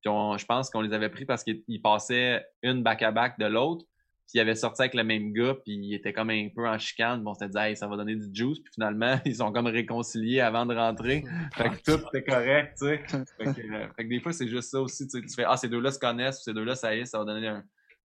Puis 0.00 0.08
on- 0.08 0.38
je 0.38 0.46
pense 0.46 0.70
qu'on 0.70 0.80
les 0.80 0.92
avait 0.92 1.10
pris 1.10 1.24
parce 1.24 1.42
qu'ils 1.44 1.62
ils 1.68 1.82
passaient 1.82 2.44
une 2.62 2.82
back-à-back 2.82 3.38
de 3.38 3.46
l'autre. 3.46 3.84
Puis 4.28 4.36
ils 4.36 4.40
avaient 4.40 4.54
sorti 4.54 4.82
avec 4.82 4.92
le 4.92 5.04
même 5.04 5.32
gars, 5.32 5.54
puis 5.54 5.74
ils 5.74 5.94
étaient 5.94 6.12
comme 6.12 6.28
un 6.28 6.48
peu 6.54 6.68
en 6.68 6.78
chicane. 6.78 7.22
Bon, 7.22 7.30
on 7.30 7.34
s'était 7.34 7.48
dit, 7.48 7.58
hey, 7.58 7.76
ça 7.76 7.86
va 7.86 7.96
donner 7.96 8.14
du 8.14 8.28
juice. 8.30 8.60
Puis 8.60 8.74
finalement, 8.74 9.18
ils 9.24 9.36
sont 9.36 9.50
comme 9.52 9.66
réconciliés 9.68 10.40
avant 10.40 10.66
de 10.66 10.74
rentrer. 10.74 11.24
Fait 11.54 11.70
que 11.70 11.82
tout 11.82 12.06
était 12.08 12.24
correct, 12.24 12.76
tu 12.78 12.86
sais. 12.86 12.98
Fait 13.08 13.54
que, 13.54 13.72
euh, 13.74 13.88
fait 13.96 14.04
que 14.04 14.08
des 14.08 14.20
fois, 14.20 14.32
c'est 14.34 14.48
juste 14.48 14.70
ça 14.70 14.82
aussi. 14.82 15.06
Tu, 15.08 15.18
sais. 15.18 15.26
tu 15.26 15.34
fais, 15.34 15.44
ah, 15.46 15.56
ces 15.56 15.68
deux-là 15.70 15.90
se 15.90 15.98
connaissent, 15.98 16.44
ces 16.44 16.52
deux-là, 16.52 16.74
ça 16.74 16.94
y 16.94 17.00
est, 17.00 17.04
ça 17.06 17.18
va 17.18 17.24
donner 17.24 17.48
un. 17.48 17.64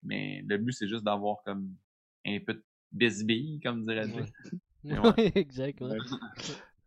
Mais 0.04 0.44
le 0.46 0.56
but, 0.58 0.72
c'est 0.72 0.86
juste 0.88 1.02
d'avoir 1.02 1.38
comme 1.44 1.68
un 2.24 2.38
peu 2.46 2.54
de 2.54 2.64
bisbille, 2.94 3.60
comme 3.62 3.82
dirait 3.84 4.06
Ouais. 4.06 4.22
Ouais. 4.84 4.98
Ouais, 5.16 5.32
exact. 5.34 5.80
ouais. 5.80 5.96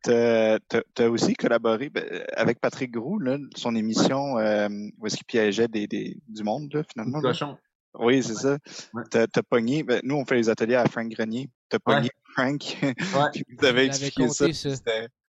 T'as 0.04 0.60
t'as- 0.70 0.84
t'as 0.94 1.10
aussi 1.10 1.34
collaboré 1.34 1.90
ben, 1.90 2.06
avec 2.36 2.60
Patrick 2.60 2.92
Groux, 2.92 3.20
là, 3.20 3.38
son 3.56 3.76
émission 3.76 4.38
euh, 4.38 4.70
où 5.00 5.08
est-ce 5.08 5.18
qu'il 5.18 5.26
piégeait 5.26 5.68
des, 5.68 5.88
des, 5.88 6.18
du 6.28 6.44
monde, 6.44 6.72
là, 6.74 6.84
finalement. 6.90 7.20
là. 7.20 7.34
Oui, 7.96 8.22
c'est 8.22 8.36
ça. 8.36 8.58
Ouais. 8.94 9.04
T'as 9.10 9.26
t'as 9.28 9.42
pogné, 9.42 9.82
ben, 9.84 10.00
nous 10.04 10.16
on 10.16 10.26
fait 10.26 10.36
les 10.36 10.50
ateliers 10.50 10.76
à 10.76 10.86
Frank 10.86 11.10
Grenier. 11.10 11.50
T'as 11.70 11.78
Ouais. 11.88 11.96
pogné 11.96 12.10
Frank, 12.34 12.78
Ouais. 12.84 12.94
puis 13.34 13.44
vous 13.58 13.66
avez 13.66 13.86
Il 13.86 13.88
expliqué 13.88 14.28
ça. 14.30 14.46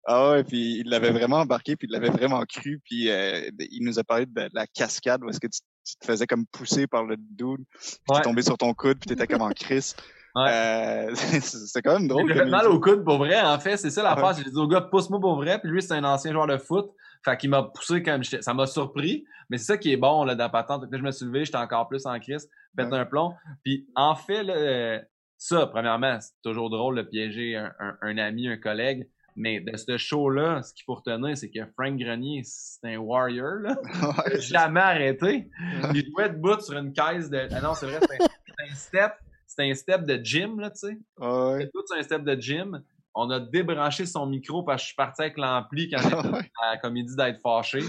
Ah 0.08 0.32
ouais, 0.32 0.44
puis 0.44 0.80
il 0.80 0.90
l'avait 0.90 1.12
vraiment 1.12 1.38
embarqué, 1.38 1.76
puis 1.76 1.88
il 1.88 1.92
l'avait 1.92 2.10
vraiment 2.12 2.42
cru, 2.44 2.80
puis 2.84 3.10
euh, 3.10 3.50
il 3.72 3.84
nous 3.84 3.98
a 4.00 4.04
parlé 4.04 4.26
de 4.28 4.50
la 4.54 4.68
cascade 4.68 5.24
où 5.24 5.30
est-ce 5.30 5.40
que 5.40 5.48
tu, 5.48 5.60
tu 5.84 5.96
te 5.98 6.06
faisais 6.06 6.28
comme 6.28 6.46
pousser 6.48 6.86
par 6.86 7.06
le 7.06 7.16
dude, 7.18 7.66
puis 7.72 7.90
Ouais. 8.10 8.18
t'es 8.18 8.22
tombé 8.24 8.42
sur 8.44 8.56
ton 8.58 8.74
coude, 8.76 8.98
puis 9.00 9.08
t'étais 9.08 9.26
comme 9.28 9.42
en 9.42 9.50
crise. 9.56 9.96
Ouais. 10.36 10.50
Euh, 10.50 11.16
C'était 11.16 11.82
quand 11.82 12.00
même 12.00 12.08
drôle. 12.08 12.32
J'ai 12.34 12.46
mal 12.46 12.68
au 12.68 12.80
coude 12.80 13.04
pour 13.04 13.18
vrai, 13.18 13.40
en 13.42 13.58
fait. 13.60 13.78
C'est 13.78 13.90
ça 13.90 14.04
l'affaire. 14.04 14.26
Ouais. 14.26 14.34
J'ai 14.44 14.50
dit 14.50 14.58
au 14.58 14.68
gars, 14.68 14.82
pousse-moi 14.82 15.20
pour 15.20 15.36
vrai. 15.36 15.60
Puis 15.60 15.70
lui, 15.70 15.82
c'est 15.82 15.94
un 15.94 16.04
ancien 16.04 16.32
joueur 16.34 16.48
de 16.48 16.58
foot. 16.58 16.92
Fait 17.24 17.38
qu'il 17.38 17.50
m'a 17.50 17.64
poussé 17.64 18.04
comme 18.04 18.24
j'étais. 18.24 18.42
Ça 18.42 18.54
m'a 18.54 18.66
surpris. 18.68 19.26
Mais 19.50 19.58
c'est 19.58 19.66
ça 19.66 19.78
qui 19.78 19.92
est 19.94 19.98
bon, 19.98 20.24
là, 20.26 20.36
dans 20.36 20.44
la 20.44 20.50
patente. 20.50 20.84
Là, 20.92 20.98
je 20.98 21.04
me 21.04 21.12
suis 21.12 21.26
levé, 21.26 21.46
j'étais 21.46 21.58
encore 21.58 21.88
plus 21.88 22.06
en 22.06 22.20
crise, 22.20 22.50
pète 22.76 22.92
Ouais. 22.92 22.98
un 23.00 23.06
plomb. 23.06 23.34
Puis 23.64 23.88
en 23.96 24.16
fait, 24.16 24.44
là, 24.44 24.54
euh, 24.56 25.00
ça, 25.38 25.68
premièrement, 25.68 26.18
c'est 26.20 26.34
toujours 26.44 26.70
drôle 26.70 26.98
de 26.98 27.02
piéger 27.04 27.56
un, 27.56 27.72
un- 27.80 27.98
un 28.02 28.18
ami, 28.18 28.48
un 28.48 28.58
collègue. 28.58 29.08
Mais 29.38 29.60
de 29.60 29.76
ce 29.76 29.98
show-là, 29.98 30.62
ce 30.64 30.74
qu'il 30.74 30.84
faut 30.86 30.96
retenir, 30.96 31.38
c'est 31.38 31.50
que 31.50 31.60
Frank 31.78 31.98
Grenier, 31.98 32.42
c'est 32.46 32.94
un 32.94 32.98
warrior, 32.98 33.56
là. 33.62 33.76
Ouais, 34.32 34.40
jamais 34.40 34.80
arrêté. 34.80 35.50
Il 35.94 36.06
jouait 36.10 36.30
debout 36.30 36.60
sur 36.62 36.78
une 36.78 36.94
caisse 36.94 37.30
de. 37.30 37.48
Ah 37.52 37.60
non, 37.62 37.74
c'est 37.74 37.86
vrai, 37.86 38.00
c'est 38.02 38.22
un, 38.24 38.28
c'est 38.46 38.72
un 38.72 38.76
step. 38.76 39.12
C'est 39.48 39.70
un 39.70 39.74
step 39.74 40.04
de 40.06 40.16
gym, 40.24 40.60
là, 40.60 40.72
tu 40.72 40.78
sais. 40.80 40.98
ouais. 41.20 41.60
C'était 41.60 41.72
tout 41.72 41.84
un 41.98 42.04
step 42.04 42.24
de 42.24 42.36
gym. 42.40 42.84
On 43.14 43.30
a 43.30 43.40
débranché 43.40 44.06
son 44.06 44.26
micro 44.26 44.64
parce 44.64 44.78
que 44.78 44.84
je 44.84 44.86
suis 44.88 44.96
parti 44.96 45.22
avec 45.22 45.38
l'ampli 45.38 45.90
quand 45.90 46.00
j'étais 46.02 46.16
Ouais. 46.28 46.52
à 46.64 46.72
la 46.72 46.78
comédie 46.78 47.16
d'être 47.16 47.40
fâché. 47.42 47.80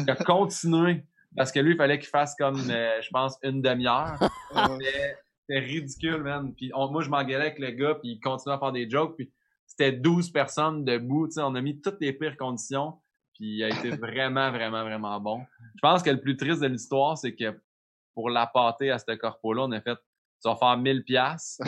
Il 0.00 0.10
a 0.10 0.14
continué 0.16 1.04
parce 1.36 1.50
que 1.50 1.58
lui, 1.60 1.72
il 1.72 1.76
fallait 1.76 1.98
qu'il 1.98 2.08
fasse 2.08 2.34
comme, 2.36 2.58
euh, 2.70 3.00
je 3.02 3.08
pense, 3.10 3.36
une 3.42 3.60
demi-heure. 3.62 4.16
C'était 4.54 5.16
c'était 5.50 5.60
ridicule, 5.60 6.22
man. 6.22 6.54
Puis 6.54 6.70
on- 6.74 6.90
moi, 6.92 7.02
je 7.02 7.08
m'engueulais 7.08 7.46
avec 7.46 7.58
le 7.58 7.70
gars, 7.70 7.94
puis 7.94 8.10
il 8.12 8.20
continuait 8.20 8.56
à 8.56 8.58
faire 8.58 8.70
des 8.72 8.88
jokes. 8.88 9.16
Puis 9.16 9.32
c'était 9.66 9.92
12 9.92 10.30
personnes 10.30 10.84
debout. 10.84 11.26
Tu 11.26 11.32
sais, 11.34 11.40
on 11.42 11.54
a 11.54 11.60
mis 11.62 11.80
toutes 11.80 12.00
les 12.00 12.12
pires 12.12 12.36
conditions. 12.36 12.94
Puis 13.34 13.56
il 13.56 13.64
a 13.64 13.68
été 13.68 13.90
vraiment, 13.96 14.50
vraiment, 14.52 14.82
vraiment 14.84 15.18
bon. 15.20 15.40
Je 15.76 15.80
pense 15.80 16.02
que 16.02 16.10
le 16.10 16.20
plus 16.20 16.36
triste 16.36 16.60
de 16.60 16.66
l'histoire, 16.66 17.16
c'est 17.18 17.34
que 17.34 17.58
pour 18.14 18.30
la 18.30 18.46
pâter 18.46 18.90
à 18.90 18.98
ce 18.98 19.10
corpo-là, 19.16 19.62
on 19.64 19.72
a 19.72 19.80
fait, 19.80 19.96
tu 20.42 20.48
vas 20.48 20.56
faire 20.56 20.76
1000 20.76 21.04
pièces 21.04 21.60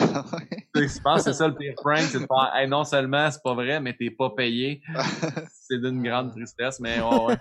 tu 0.73 0.87
sais, 0.87 0.97
Je 0.97 1.01
pense 1.01 1.23
que 1.23 1.31
c'est 1.31 1.37
ça 1.37 1.47
le 1.47 1.55
pire 1.55 1.73
prank, 1.75 1.99
c'est 1.99 2.19
de 2.19 2.25
faire 2.25 2.51
hey, 2.55 2.67
non 2.67 2.83
seulement 2.83 3.29
c'est 3.31 3.43
pas 3.43 3.53
vrai, 3.53 3.79
mais 3.79 3.95
t'es 3.95 4.09
pas 4.11 4.29
payé. 4.29 4.81
C'est 5.69 5.79
d'une 5.79 6.03
grande 6.03 6.31
tristesse, 6.31 6.79
mais 6.79 6.99
ouais, 6.99 7.25
ouais. 7.25 7.37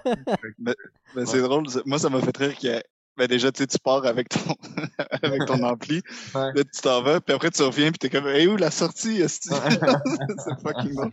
Ben, 1.14 1.26
c'est 1.26 1.40
drôle. 1.40 1.66
Moi, 1.86 1.98
ça 1.98 2.08
m'a 2.08 2.20
fait 2.20 2.36
rire 2.36 2.56
que 2.56 2.82
ben, 3.16 3.26
déjà, 3.26 3.50
tu 3.50 3.58
sais, 3.58 3.66
tu 3.66 3.78
pars 3.78 4.06
avec 4.06 4.28
ton, 4.28 4.54
avec 5.22 5.44
ton 5.46 5.62
ampli. 5.64 6.00
Ouais. 6.34 6.52
Là, 6.54 6.62
tu 6.62 6.80
t'en 6.80 7.02
vas, 7.02 7.20
puis 7.20 7.34
après, 7.34 7.50
tu 7.50 7.62
reviens, 7.62 7.90
puis 7.90 7.98
t'es 7.98 8.08
comme, 8.08 8.28
hey, 8.28 8.46
où 8.46 8.56
la 8.56 8.70
sortie? 8.70 9.22
c'est 9.28 9.52
fucking 10.62 10.94
drôle. 10.94 11.10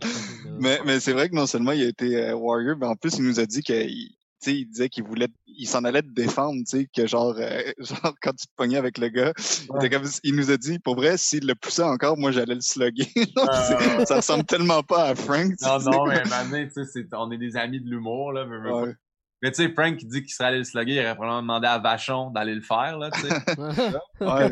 Mais, 0.60 0.80
mais 0.86 1.00
c'est 1.00 1.12
vrai 1.12 1.28
que 1.28 1.34
non 1.34 1.46
seulement 1.46 1.72
il 1.72 1.82
a 1.82 1.88
été 1.88 2.16
euh, 2.16 2.34
Warrior, 2.34 2.76
mais 2.78 2.86
en 2.86 2.94
plus, 2.94 3.16
il 3.18 3.24
nous 3.24 3.40
a 3.40 3.46
dit 3.46 3.62
qu'il 3.62 4.16
sais, 4.40 4.54
il 4.54 4.66
disait 4.66 4.88
qu'il 4.88 5.04
voulait, 5.04 5.28
il 5.46 5.66
s'en 5.66 5.84
allait 5.84 6.02
te 6.02 6.08
défendre, 6.08 6.58
tu 6.68 6.78
sais, 6.78 6.88
que 6.94 7.06
genre, 7.06 7.34
euh, 7.38 7.62
genre, 7.78 8.14
quand 8.22 8.32
tu 8.32 8.46
te 8.46 8.52
pognais 8.56 8.76
avec 8.76 8.98
le 8.98 9.08
gars, 9.08 9.32
il, 9.38 9.76
était 9.76 9.90
comme, 9.90 10.08
il 10.22 10.34
nous 10.36 10.50
a 10.50 10.56
dit, 10.56 10.78
pour 10.78 10.96
vrai, 10.96 11.16
s'il 11.16 11.46
le 11.46 11.54
poussait 11.54 11.82
encore, 11.82 12.16
moi, 12.16 12.30
j'allais 12.30 12.54
le 12.54 12.60
slugger. 12.60 13.08
Ça 14.06 14.16
ressemble 14.16 14.44
tellement 14.44 14.82
pas 14.82 15.08
à 15.08 15.14
Frank. 15.14 15.52
Non, 15.62 15.78
non, 15.80 16.06
mais 16.06 16.22
maintenant, 16.24 16.64
tu 16.72 16.84
sais, 16.84 17.06
on 17.12 17.30
est 17.30 17.38
des 17.38 17.56
amis 17.56 17.80
de 17.80 17.88
l'humour, 17.88 18.32
là. 18.32 18.46
Mais, 18.46 18.58
mais- 18.60 18.70
Ouais. 18.70 18.94
Mais 19.42 19.50
tu 19.52 19.62
sais, 19.62 19.72
Frank 19.72 19.96
qui 19.96 20.06
dit 20.06 20.22
qu'il 20.22 20.32
serait 20.32 20.48
allé 20.48 20.58
le 20.58 20.64
slugger, 20.64 20.94
il 20.94 20.98
aurait 21.00 21.14
probablement 21.14 21.42
demandé 21.42 21.66
à 21.66 21.78
Vachon 21.78 22.30
d'aller 22.30 22.54
le 22.54 22.60
faire, 22.62 22.98
là, 22.98 23.10
tu 23.10 23.20
sais. 23.20 23.28
Ouais, 24.20 24.50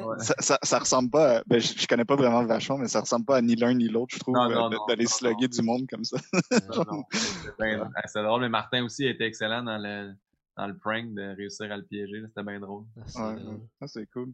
Ouais. 0.00 0.14
ça, 0.18 0.34
ça, 0.38 0.58
ça 0.62 0.78
ressemble 0.78 1.10
pas 1.10 1.38
à, 1.38 1.42
ben, 1.46 1.60
je, 1.60 1.72
je 1.78 1.86
connais 1.86 2.04
pas 2.04 2.16
vraiment 2.16 2.44
Vachon, 2.44 2.76
mais 2.78 2.88
ça 2.88 3.00
ressemble 3.00 3.24
pas 3.24 3.36
à 3.38 3.42
ni 3.42 3.56
l'un 3.56 3.72
ni 3.74 3.88
l'autre, 3.88 4.14
je 4.14 4.20
trouve, 4.20 4.34
Non, 4.34 4.48
non, 4.48 4.66
euh, 4.72 4.76
d'aller 4.88 5.04
non, 5.04 5.10
slugger 5.10 5.48
non. 5.48 5.56
du 5.56 5.62
monde 5.62 5.86
comme 5.90 6.04
ça. 6.04 6.18
Non, 6.76 6.84
non, 6.90 7.02
c'est 7.12 7.56
bien- 7.58 7.78
ouais, 7.80 7.86
c'est 8.06 8.22
drôle, 8.22 8.42
mais 8.42 8.48
Martin 8.48 8.84
aussi 8.84 9.06
a 9.06 9.10
été 9.10 9.24
excellent 9.24 9.62
dans 9.62 9.78
le, 9.78 10.12
dans 10.60 10.66
le 10.66 10.76
prank 10.76 11.14
de 11.14 11.34
réussir 11.36 11.72
à 11.72 11.76
le 11.76 11.82
piéger, 11.84 12.22
c'était 12.28 12.42
bien 12.42 12.60
drôle. 12.60 12.84
C'est 13.06 13.18
Ouais. 13.22 13.34
Ah, 13.80 13.86
c'est 13.86 14.06
cool. 14.12 14.32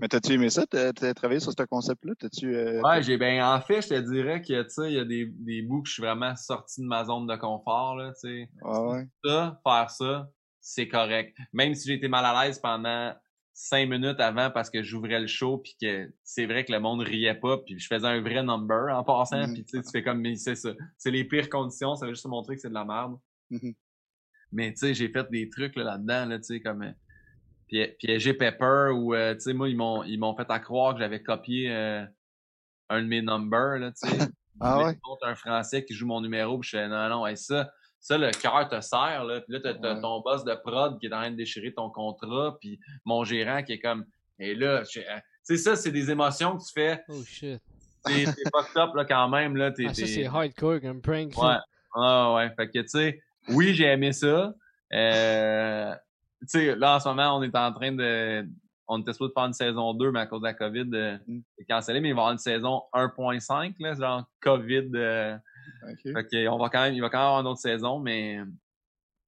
Mais 0.00 0.08
t'as-tu 0.08 0.32
aimé 0.32 0.50
ça? 0.50 0.66
T'as 0.66 0.92
travaillé 1.14 1.38
sur 1.40 1.52
ce 1.52 1.62
concept-là? 1.62 2.14
T'as-tu, 2.18 2.54
euh, 2.54 2.82
Ouais, 2.82 3.00
j'ai 3.02 3.16
ben 3.16 3.42
en 3.44 3.60
fait, 3.60 3.82
je 3.82 3.88
te 3.90 4.00
dirais 4.12 4.42
que 4.42 4.62
tu 4.62 4.70
sais, 4.70 4.90
il 4.90 4.94
y 4.96 4.98
a 4.98 5.04
des, 5.04 5.26
des 5.26 5.62
bouts 5.62 5.82
que 5.82 5.88
je 5.88 5.94
suis 5.94 6.02
vraiment 6.02 6.34
sorti 6.34 6.80
de 6.80 6.86
ma 6.86 7.04
zone 7.04 7.26
de 7.28 7.36
confort 7.36 7.94
là, 7.96 8.12
tu 8.14 8.28
sais. 8.28 8.48
Ouais, 8.62 8.78
ouais. 8.92 9.08
Ça, 9.24 9.60
faire 9.64 9.90
ça, 9.90 10.30
c'est 10.60 10.88
correct. 10.88 11.36
Même 11.52 11.74
si 11.74 11.86
j'ai 11.88 11.94
été 11.94 12.08
mal 12.08 12.24
à 12.24 12.44
l'aise 12.44 12.58
pendant 12.58 13.14
cinq 13.52 13.88
minutes 13.88 14.20
avant 14.20 14.50
parce 14.50 14.70
que 14.70 14.82
j'ouvrais 14.82 15.20
le 15.20 15.26
show 15.26 15.58
puis 15.58 15.76
que 15.80 16.12
c'est 16.24 16.46
vrai 16.46 16.64
que 16.64 16.72
le 16.72 16.78
monde 16.80 17.00
riait 17.02 17.34
pas 17.34 17.58
puis 17.58 17.78
je 17.78 17.86
faisais 17.88 18.06
un 18.06 18.20
vrai 18.20 18.42
number 18.42 18.92
en 18.96 19.02
passant 19.04 19.46
Mhm. 19.48 19.52
puis 19.54 19.64
tu 19.64 19.76
sais 19.76 19.82
tu 19.82 19.90
fais 19.90 20.02
comme 20.04 20.20
mais 20.20 20.36
c'est 20.36 20.54
ça 20.54 20.70
c'est 20.96 21.10
les 21.10 21.24
pires 21.24 21.48
conditions 21.50 21.96
ça 21.96 22.06
veut 22.06 22.12
juste 22.12 22.22
te 22.22 22.28
montrer 22.28 22.54
que 22.54 22.60
c'est 22.60 22.68
de 22.68 22.74
la 22.74 22.84
merde 22.84 23.16
Mhm. 23.50 23.74
Mais 24.52 24.70
tu 24.72 24.78
sais 24.78 24.94
j'ai 24.94 25.08
fait 25.08 25.28
des 25.30 25.48
trucs 25.48 25.76
là, 25.76 25.84
là-dedans 25.84 26.26
là 26.26 26.38
tu 26.38 26.44
sais 26.44 26.60
comme 26.60 26.82
euh, 26.82 26.92
pi- 27.68 27.92
piéger 27.98 28.34
Pepper 28.34 28.90
ou 28.94 29.14
euh, 29.14 29.34
tu 29.34 29.40
sais 29.40 29.52
moi 29.52 29.68
ils 29.68 29.76
m'ont 29.76 30.02
ils 30.04 30.18
m'ont 30.18 30.36
fait 30.36 30.50
à 30.50 30.58
croire 30.58 30.94
que 30.94 31.00
j'avais 31.00 31.22
copié 31.22 31.70
euh, 31.70 32.04
un 32.88 33.02
de 33.02 33.06
mes 33.06 33.22
numbers 33.22 33.78
là 33.78 33.92
tu 33.92 34.08
sais 34.08 34.18
Ah 34.60 34.82
ouais? 34.82 34.98
un 35.22 35.36
Français 35.36 35.84
qui 35.84 35.94
joue 35.94 36.06
mon 36.08 36.20
numéro, 36.20 36.58
puis 36.58 36.70
je 36.70 36.76
fais 36.78 36.88
non, 36.88 37.08
non, 37.08 37.26
hey, 37.28 37.36
ça, 37.36 37.70
ça, 38.00 38.18
le 38.18 38.32
cœur 38.32 38.68
te 38.68 38.80
serre, 38.80 39.22
là. 39.24 39.40
Puis 39.40 39.52
là, 39.52 39.60
t'as, 39.60 39.94
Ouais. 39.94 40.00
ton 40.00 40.20
boss 40.20 40.42
de 40.44 40.52
prod 40.54 40.98
qui 40.98 41.06
est 41.06 41.12
en 41.14 41.18
train 41.20 41.30
de 41.30 41.36
déchirer 41.36 41.72
ton 41.72 41.90
contrat, 41.90 42.56
puis 42.60 42.80
mon 43.04 43.22
gérant 43.22 43.62
qui 43.62 43.74
est 43.74 43.78
comme, 43.78 44.04
et 44.40 44.56
là, 44.56 44.80
euh, 44.80 44.84
tu 44.84 45.00
sais, 45.44 45.56
ça, 45.58 45.76
c'est 45.76 45.92
des 45.92 46.10
émotions 46.10 46.56
que 46.56 46.64
tu 46.64 46.72
fais. 46.72 47.00
Oh 47.08 47.22
shit. 47.24 47.60
T'es, 48.04 48.24
pas 48.52 48.64
top, 48.74 48.96
là, 48.96 49.04
quand 49.04 49.28
même, 49.28 49.54
là. 49.54 49.70
T'es, 49.70 49.84
Ah, 49.88 49.94
ça, 49.94 50.06
c'est 50.08 50.26
hardcore 50.26 50.80
comme 50.80 51.02
prank. 51.02 51.36
Ouais. 51.36 51.56
Ah 51.94 52.34
ouais. 52.34 52.50
Fait 52.56 52.68
que 52.68 52.80
tu 52.80 52.88
sais, 52.88 53.22
oui, 53.50 53.74
j'ai 53.74 53.84
aimé 53.86 54.12
ça. 54.12 54.54
Euh, 54.92 55.94
tu 56.42 56.46
sais, 56.48 56.76
là, 56.76 56.96
en 56.96 57.00
ce 57.00 57.08
moment, 57.08 57.36
on 57.38 57.42
est 57.42 57.56
en 57.56 57.72
train 57.72 57.92
de. 57.92 58.46
On 58.90 59.00
était 59.00 59.12
supposé 59.12 59.32
faire 59.34 59.44
une 59.44 59.52
saison 59.52 59.92
2, 59.92 60.10
mais 60.12 60.20
à 60.20 60.26
cause 60.26 60.40
de 60.40 60.46
la 60.46 60.54
COVID, 60.54 60.88
euh, 60.94 61.18
Mm. 61.26 61.40
c'est 61.58 61.64
cancellé, 61.66 62.00
mais 62.00 62.08
il 62.08 62.12
va 62.14 62.18
y 62.18 62.20
avoir 62.22 62.32
une 62.32 62.38
saison 62.38 62.82
1.5, 62.94 63.74
là, 63.80 63.94
genre 63.94 64.24
COVID. 64.40 64.88
euh, 64.94 65.36
OK. 65.90 66.12
Fait 66.14 66.26
que, 66.26 66.48
on 66.48 66.56
va 66.58 66.70
quand 66.70 66.80
même, 66.82 66.94
il 66.94 67.00
va 67.02 67.10
quand 67.10 67.18
même 67.18 67.26
avoir 67.26 67.40
une 67.42 67.46
autre 67.48 67.60
saison, 67.60 67.98
mais 67.98 68.40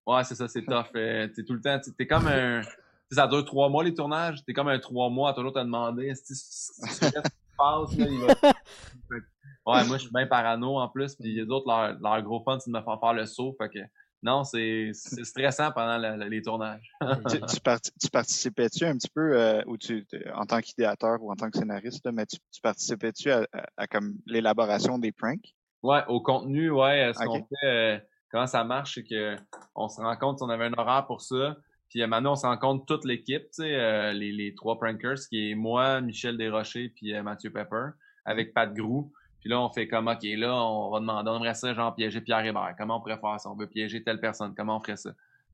ouais, 0.06 0.24
c'est 0.24 0.34
ça, 0.34 0.48
c'est 0.48 0.64
tough. 0.64 0.86
Euh, 0.96 1.28
t'es 1.28 1.44
tout 1.44 1.52
le 1.52 1.60
temps, 1.60 1.78
t'es- 1.98 2.06
comme 2.06 2.26
un. 2.26 2.62
tu 2.62 2.68
sais, 3.10 3.16
Ça 3.16 3.26
dure 3.26 3.44
trois 3.44 3.68
mois 3.68 3.84
les 3.84 3.92
tournages. 3.92 4.42
T'es 4.46 4.54
comme 4.54 4.68
un 4.68 4.78
trois 4.78 5.10
mois 5.10 5.30
à 5.30 5.34
toujours 5.34 5.52
te 5.52 5.58
demander 5.58 6.14
qui 6.26 6.34
se 6.34 6.70
passe 7.58 7.98
là, 7.98 8.06
il 8.08 8.20
va. 8.20 8.34
Fait 8.36 8.52
que, 9.10 9.14
Ouais, 9.66 9.84
moi 9.84 9.98
je 9.98 10.02
suis 10.04 10.10
bien 10.12 10.26
parano 10.26 10.78
en 10.78 10.88
plus, 10.88 11.14
puis 11.16 11.34
les 11.34 11.42
autres, 11.50 11.66
leur, 11.68 11.98
leur 12.00 12.22
gros 12.22 12.42
fun, 12.42 12.58
c'est 12.58 12.70
de 12.70 12.76
me 12.78 12.82
faire 12.82 12.98
faire 12.98 13.12
le 13.12 13.26
saut. 13.26 13.54
Fait 13.60 13.68
que 13.68 13.78
non, 14.22 14.44
c'est 14.44 14.92
stressant 14.92 15.72
pendant 15.72 15.96
la- 15.98 16.16
la- 16.16 16.28
les 16.28 16.42
tournages. 16.42 16.90
tu, 17.28 17.40
tu, 17.40 17.60
parti- 17.60 17.92
tu 18.00 18.10
participais-tu 18.10 18.84
un 18.84 18.96
petit 18.96 19.10
peu, 19.14 19.38
euh, 19.40 19.62
ou 19.66 19.76
tu, 19.76 20.06
en 20.34 20.46
tant 20.46 20.60
qu'idéateur 20.60 21.22
ou 21.22 21.30
en 21.30 21.36
tant 21.36 21.50
que 21.50 21.58
scénariste, 21.58 22.04
là, 22.04 22.12
mais 22.12 22.26
tu, 22.26 22.36
tu 22.52 22.60
participais-tu 22.60 23.30
à, 23.30 23.46
à- 23.52 23.66
à 23.76 23.86
comme 23.86 24.14
l'élaboration 24.26 24.98
des 24.98 25.12
pranks? 25.12 25.54
Ouais, 25.82 26.02
au 26.08 26.20
contenu, 26.20 26.70
ouais, 26.70 27.04
euh, 27.08 27.12
ce 27.14 27.20
qu'on 27.24 27.46
fait, 27.46 27.66
euh, 27.66 27.98
comment 28.30 28.46
ça 28.46 28.64
marche, 28.64 28.94
c'est 28.96 29.04
que 29.04 29.36
on 29.74 29.88
se 29.88 30.00
rend 30.00 30.16
compte, 30.16 30.42
on 30.42 30.48
avait 30.50 30.66
un 30.66 30.74
horaire 30.74 31.06
pour 31.06 31.22
ça, 31.22 31.56
puis 31.88 32.06
maintenant 32.06 32.32
on 32.32 32.36
se 32.36 32.46
rend 32.46 32.58
compte 32.58 32.86
toute 32.86 33.04
l'équipe, 33.06 33.44
tu 33.44 33.62
sais, 33.62 33.74
euh, 33.74 34.12
les, 34.12 34.30
les 34.32 34.54
trois 34.54 34.78
prankers, 34.78 35.18
qui 35.28 35.50
est 35.50 35.54
moi, 35.54 36.00
Michel 36.02 36.36
Desrochers, 36.36 36.90
puis 36.90 37.14
euh, 37.14 37.22
Mathieu 37.22 37.50
Pepper, 37.50 37.88
avec 38.26 38.52
Pat 38.52 38.72
Grou. 38.72 39.12
Puis 39.40 39.48
là, 39.48 39.60
on 39.60 39.70
fait 39.70 39.88
comme, 39.88 40.08
OK, 40.08 40.22
là, 40.22 40.54
on 40.54 40.90
va 40.90 41.00
demander, 41.00 41.30
on 41.30 41.36
aimerait 41.36 41.54
ça, 41.54 41.72
genre, 41.72 41.94
piéger 41.94 42.20
Pierre 42.20 42.44
Hébert. 42.44 42.74
Comment 42.78 42.98
on 42.98 43.00
pourrait 43.00 43.18
faire 43.18 43.40
ça? 43.40 43.50
On 43.50 43.56
veut 43.56 43.66
piéger 43.66 44.02
telle 44.02 44.20
personne. 44.20 44.54
Comment 44.54 44.76
on 44.76 44.80
ferait 44.80 44.96
ça? 44.96 45.10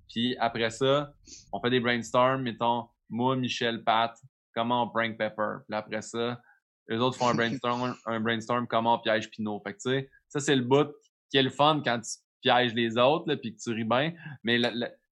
Puis 0.08 0.36
après 0.38 0.70
ça, 0.70 1.12
on 1.52 1.60
fait 1.60 1.70
des 1.70 1.80
brainstorms, 1.80 2.42
mettons, 2.42 2.88
moi, 3.08 3.36
Michel, 3.36 3.84
Pat, 3.84 4.16
comment 4.54 4.84
on 4.84 4.88
prank 4.88 5.16
Pepper. 5.16 5.58
Puis 5.68 5.76
après 5.76 6.02
ça, 6.02 6.40
les 6.88 6.98
autres 6.98 7.16
font 7.16 7.28
un 7.28 7.34
brainstorm, 7.34 7.94
un 8.06 8.20
brainstorm, 8.20 8.66
comment 8.66 8.94
on 8.94 8.98
piège 8.98 9.30
Pinot. 9.30 9.60
Fait 9.64 9.74
que, 9.74 9.78
tu 9.78 9.90
sais, 9.90 10.10
ça, 10.28 10.40
c'est 10.40 10.56
le 10.56 10.62
bout 10.62 10.92
qui 11.30 11.38
est 11.38 11.42
le 11.42 11.50
fun 11.50 11.82
quand 11.84 12.00
tu 12.00 12.10
pièges 12.40 12.74
les 12.74 12.96
autres, 12.96 13.28
là, 13.28 13.36
puis 13.36 13.54
que 13.54 13.60
tu 13.60 13.70
ris 13.70 13.84
bien. 13.84 14.12
Mais 14.44 14.58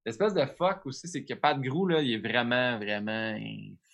l'espèce 0.04 0.34
de 0.34 0.44
fuck 0.46 0.86
aussi, 0.86 1.08
c'est 1.08 1.24
que 1.24 1.34
Pat 1.34 1.60
Grou, 1.60 1.86
là, 1.86 2.00
il 2.00 2.12
est 2.12 2.18
vraiment, 2.18 2.78
vraiment 2.78 3.36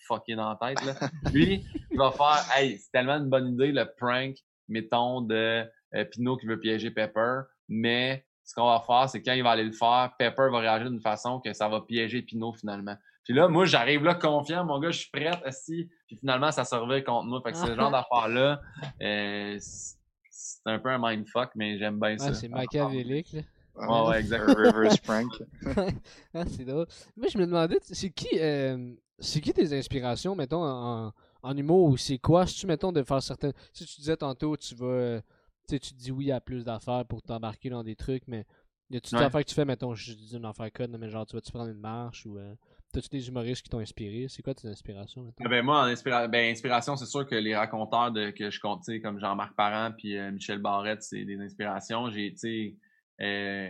fucké 0.06 0.34
dans 0.34 0.50
la 0.50 0.56
tête, 0.56 0.84
là. 0.84 1.08
Lui, 1.32 1.64
il 1.90 1.98
va 1.98 2.10
faire, 2.10 2.44
hey, 2.56 2.78
c'est 2.78 2.90
tellement 2.90 3.16
une 3.16 3.30
bonne 3.30 3.54
idée, 3.54 3.72
le 3.72 3.86
prank, 3.96 4.36
mettons, 4.70 5.20
de 5.20 5.64
euh, 5.94 6.04
Pinot 6.04 6.36
qui 6.36 6.46
veut 6.46 6.58
piéger 6.58 6.90
Pepper, 6.90 7.40
mais 7.68 8.24
ce 8.44 8.54
qu'on 8.54 8.66
va 8.66 8.82
faire, 8.86 9.08
c'est 9.08 9.22
quand 9.22 9.32
il 9.32 9.42
va 9.42 9.50
aller 9.50 9.64
le 9.64 9.72
faire, 9.72 10.12
Pepper 10.18 10.48
va 10.50 10.58
réagir 10.58 10.90
d'une 10.90 11.00
façon 11.00 11.40
que 11.40 11.52
ça 11.52 11.68
va 11.68 11.80
piéger 11.82 12.22
Pinot 12.22 12.52
finalement. 12.54 12.96
Puis 13.24 13.34
là, 13.34 13.48
moi, 13.48 13.64
j'arrive 13.64 14.02
là 14.02 14.14
confiant, 14.14 14.64
mon 14.64 14.80
gars, 14.80 14.90
je 14.90 15.00
suis 15.00 15.10
prêt, 15.10 15.30
assis, 15.44 15.88
puis 16.06 16.16
finalement, 16.16 16.50
ça 16.50 16.64
se 16.64 16.74
revient 16.74 17.04
contre 17.04 17.26
moi. 17.26 17.40
Fait 17.44 17.52
que 17.52 17.58
ce 17.58 17.74
genre 17.74 17.90
d'affaire-là, 17.92 18.60
euh, 19.02 19.56
c'est 19.60 20.66
un 20.66 20.78
peu 20.78 20.88
un 20.88 20.98
mindfuck, 21.00 21.50
mais 21.54 21.78
j'aime 21.78 22.00
bien 22.00 22.16
ça. 22.18 22.28
Ouais, 22.28 22.34
c'est 22.34 22.48
machiavélique, 22.48 23.32
là. 23.32 23.42
Ouais, 23.76 24.08
ouais, 24.08 24.20
exact. 24.20 24.48
Un 24.48 24.54
reverse 24.54 24.98
prank. 24.98 25.30
ah, 26.34 26.44
c'est 26.46 26.64
drôle. 26.64 26.86
Moi, 27.16 27.28
je 27.32 27.38
me 27.38 27.46
demandais, 27.46 27.78
c'est 27.82 28.10
qui, 28.10 28.28
euh, 28.38 28.94
c'est 29.18 29.40
qui 29.40 29.52
tes 29.52 29.78
inspirations, 29.78 30.34
mettons, 30.34 30.64
en, 30.64 31.12
en 31.42 31.56
humour 31.56 31.84
ou 31.90 31.96
c'est 31.96 32.18
quoi, 32.18 32.46
si 32.46 32.56
tu, 32.60 32.66
mettons, 32.66 32.92
de 32.92 33.02
faire 33.02 33.22
certaines. 33.22 33.52
Si 33.72 33.84
tu 33.86 33.96
disais 34.00 34.16
tantôt, 34.16 34.56
tu 34.56 34.74
vas. 34.74 34.86
euh, 34.86 35.20
Tu 35.68 35.78
dis 35.94 36.10
oui 36.10 36.32
à 36.32 36.40
plus 36.40 36.64
d'affaires 36.64 37.04
pour 37.06 37.22
t'embarquer 37.22 37.70
dans 37.70 37.84
des 37.84 37.94
trucs, 37.96 38.26
mais 38.26 38.44
y 38.90 38.96
a-tu 38.96 39.14
des 39.14 39.20
affaires 39.22 39.42
que 39.44 39.48
tu 39.48 39.54
fais, 39.54 39.64
mettons, 39.64 39.94
je 39.94 40.12
dis 40.14 40.34
une 40.36 40.44
affaire 40.44 40.72
code, 40.72 40.90
mais 40.98 41.08
genre, 41.08 41.24
tu 41.24 41.36
vas-tu 41.36 41.52
prendre 41.52 41.70
une 41.70 41.78
marche 41.78 42.26
ou. 42.26 42.38
euh, 42.38 42.54
T'as-tu 42.92 43.08
des 43.08 43.28
humoristes 43.28 43.62
qui 43.62 43.68
t'ont 43.70 43.78
inspiré? 43.78 44.26
C'est 44.28 44.42
quoi 44.42 44.52
tes 44.52 44.66
inspirations, 44.66 45.22
mettons? 45.22 45.44
Ah 45.44 45.48
Ben 45.48 45.64
moi, 45.64 45.80
en 45.82 45.86
inspira- 45.86 46.26
ben, 46.26 46.50
inspiration, 46.50 46.96
c'est 46.96 47.06
sûr 47.06 47.24
que 47.24 47.36
les 47.36 47.54
raconteurs 47.56 48.10
de, 48.10 48.30
que 48.30 48.50
je 48.50 48.58
compte, 48.58 48.82
tu 48.84 48.92
sais, 48.94 49.00
comme 49.00 49.20
Jean-Marc 49.20 49.54
Parent 49.54 49.92
puis 49.96 50.18
euh, 50.18 50.32
Michel 50.32 50.58
Barrette, 50.58 51.04
c'est 51.04 51.24
des 51.24 51.38
inspirations. 51.40 52.10
J'ai, 52.10 52.32
tu 52.32 52.38
sais, 52.38 52.76
euh, 53.24 53.68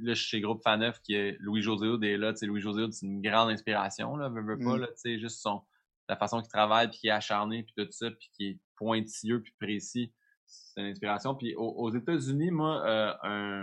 là, 0.00 0.14
je 0.14 0.20
suis 0.20 0.28
chez 0.28 0.40
Groupe 0.40 0.60
Faneuf, 0.64 1.00
qui 1.02 1.14
est 1.14 1.36
Louis-José 1.38 1.86
Hood 1.86 2.02
est 2.02 2.16
là. 2.16 2.32
Tu 2.32 2.38
sais, 2.38 2.46
Louis-José 2.46 2.82
Hood, 2.82 2.92
c'est 2.92 3.06
une 3.06 3.22
grande 3.22 3.50
inspiration, 3.50 4.16
là, 4.16 4.28
veux, 4.28 4.42
veux 4.42 4.58
pas, 4.58 4.76
Mm. 4.76 4.80
là, 4.80 4.86
tu 4.88 4.92
sais, 4.96 5.18
juste 5.20 5.40
son, 5.40 5.62
la 6.08 6.16
façon 6.16 6.40
qu'il 6.40 6.50
travaille, 6.50 6.88
puis 6.88 6.98
qu'il 6.98 7.10
est 7.10 7.12
acharné, 7.12 7.62
puis 7.62 7.74
tout 7.76 7.90
ça, 7.90 8.10
puis 8.10 8.30
qui 8.34 8.46
est 8.48 8.60
pointilleux, 8.76 9.42
puis 9.42 9.52
précis. 9.60 10.12
C'est 10.46 10.80
une 10.80 10.88
inspiration. 10.88 11.34
Puis 11.34 11.54
aux, 11.54 11.70
aux 11.70 11.90
États-Unis, 11.94 12.50
moi, 12.50 12.86
euh, 12.86 13.14
un, 13.22 13.62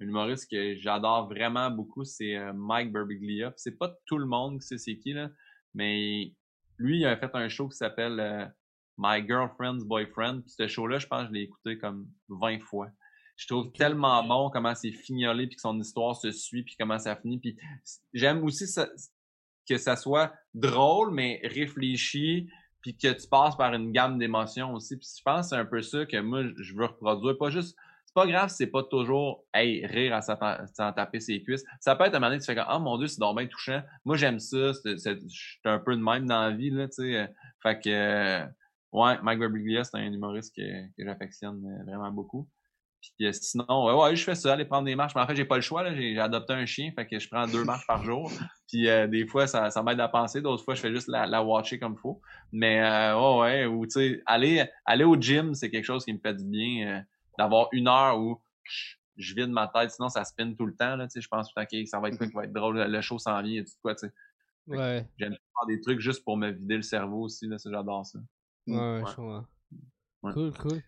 un 0.00 0.04
humoriste 0.04 0.50
que 0.50 0.76
j'adore 0.76 1.28
vraiment 1.28 1.70
beaucoup, 1.70 2.04
c'est 2.04 2.36
euh, 2.36 2.52
Mike 2.54 2.92
Birbiglia. 2.92 3.52
C'est 3.56 3.76
pas 3.78 3.94
tout 4.06 4.18
le 4.18 4.26
monde 4.26 4.60
qui 4.60 4.66
sait 4.66 4.78
c'est 4.78 4.98
qui, 4.98 5.12
là, 5.12 5.30
mais 5.74 6.32
lui, 6.78 7.00
il 7.00 7.06
a 7.06 7.16
fait 7.16 7.30
un 7.34 7.48
show 7.48 7.68
qui 7.68 7.76
s'appelle 7.76 8.18
euh, 8.20 8.46
My 8.96 9.24
Girlfriend's 9.26 9.84
Boyfriend. 9.84 10.40
Puis 10.42 10.50
ce 10.58 10.66
show-là, 10.66 10.98
je 10.98 11.06
pense 11.06 11.22
que 11.22 11.28
je 11.28 11.32
l'ai 11.34 11.42
écouté 11.42 11.78
comme 11.78 12.08
20 12.28 12.60
fois. 12.62 12.88
Je 13.36 13.46
trouve 13.46 13.70
tellement 13.72 14.24
bon 14.24 14.50
comment 14.50 14.74
c'est 14.74 14.90
fignolé, 14.90 15.46
puis 15.46 15.54
que 15.56 15.60
son 15.62 15.78
histoire 15.78 16.16
se 16.16 16.32
suit, 16.32 16.64
puis 16.64 16.74
comment 16.78 16.98
ça 16.98 17.14
finit. 17.14 17.38
Puis 17.38 17.56
j'aime 18.12 18.42
aussi 18.42 18.66
ça- 18.66 18.90
que 19.68 19.78
ça 19.78 19.96
soit 19.96 20.32
drôle, 20.54 21.12
mais 21.12 21.40
réfléchi, 21.44 22.48
puis 22.80 22.96
que 22.96 23.12
tu 23.12 23.28
passes 23.28 23.56
par 23.56 23.74
une 23.74 23.92
gamme 23.92 24.18
d'émotions 24.18 24.72
aussi. 24.74 24.96
Puis 24.96 25.08
je 25.18 25.22
pense 25.22 25.46
que 25.46 25.48
c'est 25.50 25.60
un 25.60 25.64
peu 25.66 25.82
ça 25.82 26.06
que 26.06 26.16
moi, 26.20 26.42
je 26.56 26.74
veux 26.74 26.86
reproduire. 26.86 27.36
Pas 27.38 27.50
juste 27.50 27.76
c'est 28.06 28.14
pas 28.14 28.26
grave 28.26 28.48
c'est 28.48 28.68
pas 28.68 28.82
toujours 28.84 29.44
hey, 29.52 29.84
rire 29.86 30.14
à 30.14 30.22
s'en 30.22 30.92
taper 30.92 31.20
ses 31.20 31.42
cuisses. 31.42 31.64
Ça 31.80 31.94
peut 31.94 32.04
être 32.04 32.14
un 32.14 32.18
moment 32.20 32.30
donné, 32.30 32.40
tu 32.40 32.46
fais 32.46 32.54
comme 32.54 32.64
Ah 32.66 32.78
mon 32.78 32.96
Dieu, 32.96 33.06
c'est 33.06 33.20
donc 33.20 33.36
bien 33.36 33.46
touchant. 33.46 33.82
Moi 34.04 34.16
j'aime 34.16 34.38
ça. 34.38 34.72
Je 34.84 35.26
suis 35.28 35.60
un 35.64 35.78
peu 35.78 35.94
de 35.94 36.02
même 36.02 36.26
dans 36.26 36.40
la 36.40 36.50
vie, 36.50 36.70
là, 36.70 36.88
tu 36.88 36.94
sais. 36.94 37.16
euh, 37.16 37.26
Fait 37.62 37.78
que 37.80 38.44
ouais, 38.92 39.22
Mike 39.22 39.38
Birbiglia, 39.38 39.84
c'est 39.84 39.98
un 39.98 40.10
humoriste 40.12 40.56
que, 40.56 40.86
que 40.96 41.04
j'affectionne 41.04 41.62
euh, 41.66 41.84
vraiment 41.84 42.10
beaucoup. 42.10 42.48
Puis 43.00 43.26
euh, 43.26 43.32
sinon, 43.32 43.86
ouais, 43.86 43.94
ouais, 43.94 44.16
je 44.16 44.24
fais 44.24 44.34
ça, 44.34 44.52
aller 44.54 44.64
prendre 44.64 44.84
des 44.86 44.96
marches. 44.96 45.14
Mais 45.14 45.20
en 45.20 45.26
fait, 45.26 45.36
j'ai 45.36 45.44
pas 45.44 45.56
le 45.56 45.62
choix, 45.62 45.82
là. 45.82 45.94
J'ai 45.94 46.18
adopté 46.18 46.52
un 46.52 46.66
chien, 46.66 46.90
fait 46.94 47.06
que 47.06 47.18
je 47.18 47.28
prends 47.28 47.46
deux 47.46 47.64
marches 47.64 47.86
par 47.86 48.02
jour. 48.04 48.30
Puis 48.68 48.88
euh, 48.88 49.06
des 49.06 49.26
fois, 49.26 49.46
ça, 49.46 49.70
ça 49.70 49.82
m'aide 49.82 50.00
à 50.00 50.08
penser, 50.08 50.40
d'autres 50.42 50.64
fois, 50.64 50.74
je 50.74 50.80
fais 50.80 50.92
juste 50.92 51.08
la, 51.08 51.26
la 51.26 51.42
watcher 51.42 51.78
comme 51.78 51.92
il 51.94 52.00
faut. 52.00 52.20
Mais 52.52 52.80
euh, 52.82 53.16
ouais, 53.18 53.40
ouais, 53.40 53.66
ou 53.66 53.86
tu 53.86 53.92
sais, 53.92 54.22
aller, 54.26 54.64
aller 54.84 55.04
au 55.04 55.14
gym, 55.20 55.54
c'est 55.54 55.70
quelque 55.70 55.84
chose 55.84 56.04
qui 56.04 56.12
me 56.12 56.18
fait 56.18 56.34
du 56.34 56.44
bien. 56.44 56.96
euh, 56.98 57.00
d'avoir 57.38 57.68
une 57.70 57.86
heure 57.86 58.18
où 58.18 58.40
je, 58.64 58.96
je 59.16 59.34
vide 59.34 59.50
ma 59.50 59.68
tête, 59.68 59.92
sinon 59.92 60.08
ça 60.08 60.24
spinne 60.24 60.56
tout 60.56 60.66
le 60.66 60.74
temps. 60.74 60.96
Là, 60.96 61.06
tu 61.06 61.12
sais, 61.12 61.20
je 61.20 61.28
pense 61.28 61.46
tout 61.48 61.54
le 61.56 61.64
temps, 61.64 61.76
OK, 61.78 61.86
ça 61.86 62.00
va 62.00 62.08
être 62.08 62.18
quoi 62.18 62.26
qui 62.26 62.32
va 62.34 62.44
être 62.44 62.52
drôle, 62.52 62.78
le 62.82 63.00
show 63.00 63.16
s'en 63.18 63.40
vient, 63.42 63.60
et 63.60 63.64
tout 63.64 63.70
quoi, 63.80 63.94
tu 63.94 64.08
sais. 64.08 64.12
Ouais, 64.66 65.06
J'aime 65.18 65.30
faire 65.32 65.66
des 65.68 65.80
trucs 65.80 66.00
juste 66.00 66.24
pour 66.24 66.36
me 66.36 66.50
vider 66.50 66.76
le 66.76 66.82
cerveau 66.82 67.22
aussi, 67.22 67.46
là, 67.46 67.56
j'adore 67.64 68.04
ça. 68.04 68.18
ouais, 68.66 68.74
ouais, 68.76 68.80
Ouais. 68.98 69.00
je 69.08 69.14
comprends. 69.14 69.44
Ouais. 70.24 70.32
Cool, 70.32 70.52
cool. 70.58 70.82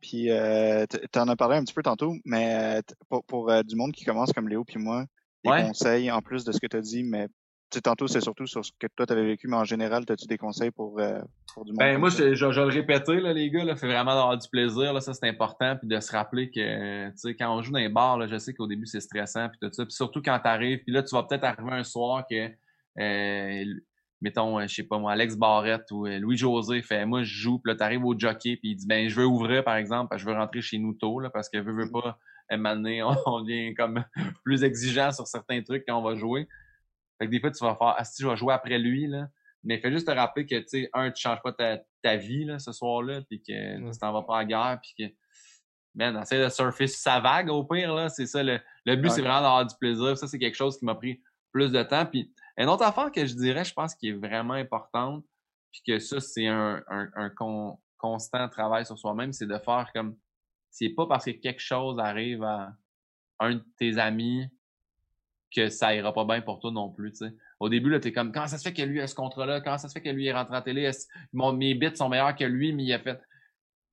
Puis, 0.00 0.30
euh, 0.30 0.86
t- 0.86 1.00
t'en 1.10 1.28
as 1.28 1.36
parlé 1.36 1.56
un 1.56 1.64
petit 1.64 1.74
peu 1.74 1.82
tantôt, 1.82 2.14
mais 2.24 2.78
euh, 2.78 2.82
pour, 3.08 3.24
pour 3.24 3.50
euh, 3.50 3.62
du 3.62 3.76
monde 3.76 3.92
qui 3.92 4.04
commence 4.04 4.32
comme 4.32 4.48
Léo 4.48 4.64
puis 4.64 4.78
moi, 4.78 5.04
des 5.44 5.50
Ouais. 5.50 5.62
conseils 5.62 6.10
en 6.10 6.20
plus 6.20 6.44
de 6.44 6.52
ce 6.52 6.60
que 6.60 6.66
tu 6.66 6.76
as 6.76 6.80
dit, 6.80 7.02
mais 7.02 7.28
tu 7.28 7.78
sais, 7.78 7.80
tantôt, 7.80 8.06
c'est 8.06 8.20
surtout 8.20 8.46
sur 8.46 8.64
ce 8.64 8.70
que 8.78 8.86
toi, 8.94 9.06
tu 9.06 9.12
avais 9.12 9.24
vécu, 9.26 9.48
mais 9.48 9.56
en 9.56 9.64
général, 9.64 10.04
as-tu 10.08 10.26
des 10.26 10.38
conseils 10.38 10.70
pour, 10.70 11.00
euh, 11.00 11.20
pour 11.54 11.64
du 11.64 11.72
monde? 11.72 11.78
Ben 11.78 11.98
moi, 11.98 12.10
je, 12.10 12.34
je, 12.34 12.52
je 12.52 12.60
vais 12.60 12.66
le 12.66 12.72
répéter, 12.72 13.20
là, 13.20 13.32
les 13.32 13.50
gars, 13.50 13.64
là, 13.64 13.76
fait 13.76 13.86
vraiment 13.86 14.14
d'avoir 14.14 14.38
du 14.38 14.48
plaisir, 14.48 14.92
là, 14.92 15.00
ça 15.00 15.12
c'est 15.14 15.28
important, 15.28 15.76
puis 15.76 15.88
de 15.88 16.00
se 16.00 16.12
rappeler 16.12 16.50
que, 16.50 17.08
tu 17.10 17.16
sais, 17.16 17.34
quand 17.36 17.54
on 17.54 17.60
joue 17.62 17.72
dans 17.72 17.78
les 17.78 17.88
bars, 17.88 18.16
là, 18.16 18.26
je 18.28 18.38
sais 18.38 18.54
qu'au 18.54 18.66
début 18.66 18.86
c'est 18.86 19.00
stressant, 19.00 19.48
puis 19.48 19.58
tout 19.60 19.72
ça, 19.72 19.84
puis 19.84 19.92
surtout 19.92 20.22
quand 20.22 20.38
t'arrives, 20.38 20.78
puis 20.84 20.92
là 20.92 21.02
tu 21.02 21.14
vas 21.14 21.24
peut-être 21.24 21.44
arriver 21.44 21.72
un 21.72 21.84
soir 21.84 22.24
que, 22.30 22.48
euh, 22.98 23.64
mettons, 24.20 24.58
euh, 24.58 24.66
je 24.66 24.74
sais 24.74 24.82
pas 24.82 24.98
moi, 24.98 25.12
Alex 25.12 25.36
Barrette 25.36 25.90
ou 25.90 26.06
euh, 26.06 26.18
Louis 26.18 26.36
José 26.36 26.82
fait, 26.82 27.04
moi 27.06 27.22
je 27.22 27.34
joue, 27.34 27.58
puis 27.58 27.72
là 27.72 27.76
t'arrives 27.76 28.04
au 28.04 28.18
jockey, 28.18 28.56
puis 28.56 28.70
il 28.70 28.76
dit, 28.76 28.86
ben 28.86 29.08
je 29.08 29.14
veux 29.14 29.26
ouvrir 29.26 29.62
par 29.64 29.76
exemple, 29.76 30.08
parce 30.08 30.22
que 30.22 30.28
je 30.28 30.34
veux 30.34 30.38
rentrer 30.40 30.62
chez 30.62 30.78
nous 30.78 30.94
tôt, 30.94 31.20
là, 31.20 31.30
parce 31.30 31.48
que 31.48 31.58
veux, 31.58 31.72
veux 31.72 31.90
pas, 31.90 32.18
un 32.48 32.56
moment 32.56 32.76
donné, 32.76 33.02
on, 33.02 33.14
on 33.26 33.42
devient 33.42 33.74
comme 33.74 34.04
plus 34.44 34.64
exigeant 34.64 35.12
sur 35.12 35.26
certains 35.26 35.62
trucs 35.62 35.84
quand 35.86 35.98
on 35.98 36.02
va 36.02 36.14
jouer. 36.14 36.48
Fait 37.18 37.26
que 37.26 37.30
des 37.30 37.40
fois, 37.40 37.50
tu 37.50 37.64
vas 37.64 37.74
faire, 37.76 37.94
ah, 37.96 38.04
si 38.04 38.22
je 38.22 38.28
vais 38.28 38.36
jouer 38.36 38.52
après 38.52 38.78
lui, 38.78 39.06
là. 39.06 39.28
Mais 39.64 39.78
fais 39.78 39.90
juste 39.90 40.06
te 40.06 40.12
rappeler 40.12 40.46
que, 40.46 40.56
tu 40.60 40.68
sais, 40.68 40.90
un, 40.92 41.10
tu 41.10 41.20
changes 41.20 41.42
pas 41.42 41.52
ta, 41.52 41.78
ta 42.02 42.16
vie, 42.16 42.44
là, 42.44 42.58
ce 42.58 42.72
soir-là, 42.72 43.22
puis 43.22 43.42
que 43.42 43.52
Ouais. 43.52 43.90
tu 43.90 43.98
t'en 43.98 44.12
vas 44.12 44.22
pas 44.22 44.36
à 44.36 44.38
la 44.40 44.44
guerre, 44.44 44.80
puis 44.80 44.94
que, 44.98 45.14
man, 45.94 46.16
essaie 46.22 46.42
de 46.42 46.48
surfer 46.50 46.86
sur 46.86 47.00
sa 47.00 47.18
vague, 47.20 47.48
au 47.48 47.64
pire, 47.64 47.94
là. 47.94 48.08
C'est 48.08 48.26
ça, 48.26 48.42
le, 48.42 48.60
le 48.84 48.96
but, 48.96 49.10
c'est 49.10 49.22
vraiment 49.22 49.40
d'avoir 49.40 49.66
du 49.66 49.74
plaisir. 49.80 50.16
Ça, 50.18 50.28
c'est 50.28 50.38
quelque 50.38 50.54
chose 50.54 50.78
qui 50.78 50.84
m'a 50.84 50.94
pris 50.94 51.20
plus 51.52 51.72
de 51.72 51.82
temps. 51.82 52.06
Puis, 52.06 52.30
une 52.56 52.68
autre 52.68 52.84
affaire 52.84 53.12
que 53.12 53.26
je 53.26 53.34
dirais, 53.34 53.64
je 53.64 53.72
pense, 53.72 53.94
qui 53.94 54.08
est 54.08 54.12
vraiment 54.12 54.54
importante, 54.54 55.24
puis 55.70 55.82
que 55.86 55.98
ça, 55.98 56.20
c'est 56.20 56.46
un, 56.46 56.82
un, 56.88 57.10
un 57.14 57.30
con- 57.30 57.78
constant 57.98 58.48
travail 58.48 58.86
sur 58.86 58.98
soi-même, 58.98 59.32
c'est 59.32 59.46
de 59.46 59.58
faire 59.58 59.90
comme, 59.94 60.16
c'est 60.70 60.90
pas 60.90 61.06
parce 61.06 61.24
que 61.24 61.30
quelque 61.30 61.60
chose 61.60 61.98
arrive 61.98 62.42
à 62.42 62.72
un 63.40 63.54
de 63.54 63.64
tes 63.78 63.98
amis 63.98 64.48
que 65.54 65.68
ça 65.68 65.94
ira 65.94 66.12
pas 66.12 66.24
bien 66.24 66.40
pour 66.40 66.60
toi 66.60 66.70
non 66.70 66.90
plus, 66.90 67.12
tu 67.12 67.26
sais. 67.26 67.34
Au 67.60 67.68
début, 67.68 67.88
là, 67.88 68.00
t'es 68.00 68.12
comme, 68.12 68.32
comment 68.32 68.46
ça 68.46 68.58
se 68.58 68.68
fait 68.68 68.74
que 68.74 68.82
lui 68.82 69.00
a 69.00 69.06
ce 69.06 69.14
contrat-là? 69.14 69.62
Comment 69.62 69.78
ça 69.78 69.88
se 69.88 69.94
fait 69.94 70.02
que 70.02 70.10
lui 70.10 70.26
est 70.26 70.32
rentré 70.32 70.56
en 70.56 70.62
télé? 70.62 70.90
Mon, 71.32 71.52
mes 71.52 71.74
bits 71.74 71.96
sont 71.96 72.08
meilleurs 72.08 72.36
que 72.36 72.44
lui, 72.44 72.72
mais 72.72 72.84
il 72.84 72.92
a 72.92 72.98
fait, 72.98 73.18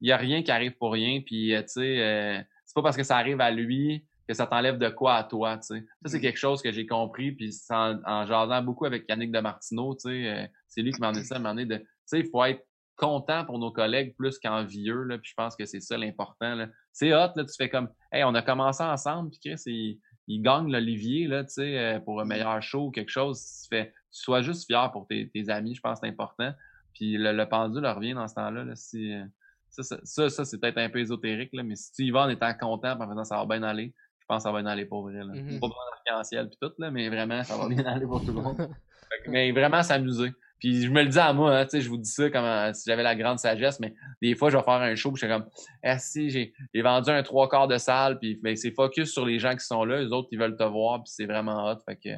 il 0.02 0.10
y 0.10 0.12
a 0.12 0.18
rien 0.18 0.44
qui 0.44 0.52
arrive 0.52 0.76
pour 0.78 0.92
rien, 0.92 1.22
puis, 1.22 1.56
euh, 1.56 1.62
tu 1.62 1.68
sais, 1.70 2.02
euh, 2.02 2.42
c'est 2.66 2.74
pas 2.76 2.82
parce 2.82 2.98
que 2.98 3.04
ça 3.04 3.18
arrive 3.18 3.40
à 3.40 3.52
lui 3.52 4.06
que 4.28 4.34
ça 4.34 4.48
t'enlève 4.48 4.78
de 4.78 4.90
quoi 4.90 5.16
à 5.16 5.24
toi, 5.24 5.58
tu 5.58 5.76
sais. 5.76 5.86
Ça, 6.04 6.10
c'est 6.10 6.18
Mm. 6.20 6.22
quelque 6.22 6.38
chose 6.40 6.62
que 6.62 6.72
j'ai 6.72 6.86
compris, 6.88 7.32
puis 7.34 7.54
en, 7.70 8.00
en 8.06 8.26
jasant 8.26 8.62
beaucoup 8.62 8.86
avec 8.86 9.06
Yannick 9.10 9.32
de 9.32 9.40
Martineau, 9.40 9.96
tu 9.96 10.10
sais, 10.10 10.30
euh, 10.30 10.48
c'est 10.68 10.82
lui 10.82 10.92
qui 10.94 11.02
m'a 11.02 11.12
dit 11.12 11.24
ça 11.26 11.40
moment 11.40 11.50
donné 11.56 11.66
de, 11.66 11.78
tu 11.78 11.86
sais, 12.06 12.20
il 12.22 12.30
faut 12.30 12.44
être 12.46 12.64
content 12.96 13.44
pour 13.46 13.58
nos 13.60 13.72
collègues 13.72 14.16
plus 14.16 14.38
qu'envieux. 14.40 15.04
Là, 15.04 15.18
puis 15.18 15.30
je 15.32 15.34
pense 15.36 15.56
que 15.56 15.66
c'est 15.66 15.80
ça 15.82 15.98
l'important. 15.98 16.56
là. 16.56 16.68
C'est 16.92 17.12
hot, 17.14 17.32
là, 17.36 17.44
tu 17.44 17.54
fais 17.58 17.70
comme 17.70 17.90
Hey, 18.12 18.24
on 18.24 18.36
a 18.36 18.42
commencé 18.42 18.84
ensemble, 18.84 19.32
puis 19.32 19.40
Chris, 19.52 19.62
il, 19.66 20.00
il 20.28 20.42
gagne 20.42 20.72
l'Olivier 20.72 21.28
là, 21.28 21.44
tu 21.44 21.54
sais, 21.54 21.78
euh, 21.78 22.00
pour 22.00 22.22
un 22.22 22.26
meilleur 22.26 22.62
show 22.62 22.86
ou 22.88 22.92
quelque 22.92 23.10
chose. 23.12 23.44
Tu 23.64 23.76
fais, 23.76 23.88
tu 23.88 24.22
sois 24.22 24.42
juste 24.44 24.68
fier 24.68 24.92
pour 24.92 25.08
tes, 25.08 25.28
tes 25.30 25.50
amis, 25.50 25.74
je 25.76 25.82
pense 25.82 26.00
que 26.00 26.06
c'est 26.08 26.12
important. 26.14 26.54
Puis 26.94 27.18
le, 27.18 27.34
le 27.34 27.50
pendule 27.50 27.86
revient 27.88 28.14
dans 28.14 28.28
ce 28.28 28.36
temps-là. 28.36 28.64
Là, 28.64 28.76
si, 28.76 29.12
euh, 29.12 29.26
ça, 29.70 29.82
ça, 29.82 29.98
ça, 30.04 30.30
ça, 30.30 30.46
c'est 30.46 30.60
peut-être 30.60 30.78
un 30.78 30.90
peu 30.90 31.00
ésotérique, 31.00 31.50
là, 31.54 31.64
mais 31.64 31.76
si 31.76 31.92
tu 31.94 32.04
y 32.04 32.12
vas 32.12 32.22
en 32.26 32.30
étant 32.30 32.54
content, 32.54 32.92
en 33.00 33.10
faisant 33.10 33.24
ça 33.24 33.38
va 33.38 33.46
bien 33.48 33.64
aller, 33.64 33.92
je 34.24 34.28
pense 34.28 34.44
que 34.44 34.50
ça 34.50 34.52
va 34.54 34.62
bien 34.62 34.72
aller 34.72 34.86
pour 34.86 35.04
vrai. 35.04 35.20
Là. 35.20 35.26
Mhm. 35.34 35.60
Pas 35.60 35.68
besoin 35.68 35.84
d'arc-en-ciel 36.08 36.48
puis 36.50 36.58
tout, 36.62 36.72
là, 36.80 36.90
mais 36.92 37.10
vraiment, 37.10 37.44
ça 37.44 37.58
va 37.58 37.68
bien 37.70 37.86
aller 37.86 38.06
pour 38.06 38.22
tout 38.22 38.28
le 38.34 38.42
monde. 38.42 38.58
Que- 38.58 39.30
mais 39.30 39.52
vraiment 39.52 39.84
s'amuser. 39.84 40.32
Puis 40.60 40.84
je 40.84 40.90
me 40.90 41.04
le 41.04 41.10
dis 41.10 41.20
à 41.20 41.34
moi, 41.34 41.56
hein, 41.58 41.66
tu 41.66 41.72
sais, 41.72 41.82
je 41.82 41.90
vous 41.90 41.98
dis 41.98 42.10
ça 42.10 42.30
comme 42.30 42.46
euh, 42.46 42.72
si 42.74 42.84
j'avais 42.90 43.04
la 43.04 43.16
grande 43.16 43.38
sagesse, 43.38 43.82
mais 43.82 43.94
des 44.22 44.34
fois, 44.34 44.50
je 44.50 44.56
vais 44.58 44.64
faire 44.64 44.76
un 44.76 44.96
show, 44.96 45.12
puis 45.12 45.20
je 45.20 45.26
suis 45.26 45.34
comme, 45.36 45.46
ah 45.84 46.00
si, 46.00 46.30
j'ai 46.30 46.54
j'ai 46.74 46.82
vendu 46.82 47.10
un 47.10 47.22
trois 47.22 47.50
quarts 47.50 47.68
de 47.68 47.78
salle, 47.78 48.18
puis 48.18 48.40
ben, 48.42 48.56
c'est 48.56 48.72
focus 48.72 49.12
sur 49.12 49.26
les 49.26 49.40
gens 49.40 49.54
qui 49.56 49.66
sont 49.66 49.84
là, 49.84 50.00
les 50.02 50.12
autres, 50.14 50.30
ils 50.32 50.40
veulent 50.40 50.56
te 50.56 50.64
voir, 50.64 51.04
puis 51.04 51.12
c'est 51.14 51.26
vraiment 51.26 51.70
hot, 51.70 51.80
fait 51.86 51.98
que 51.98 52.10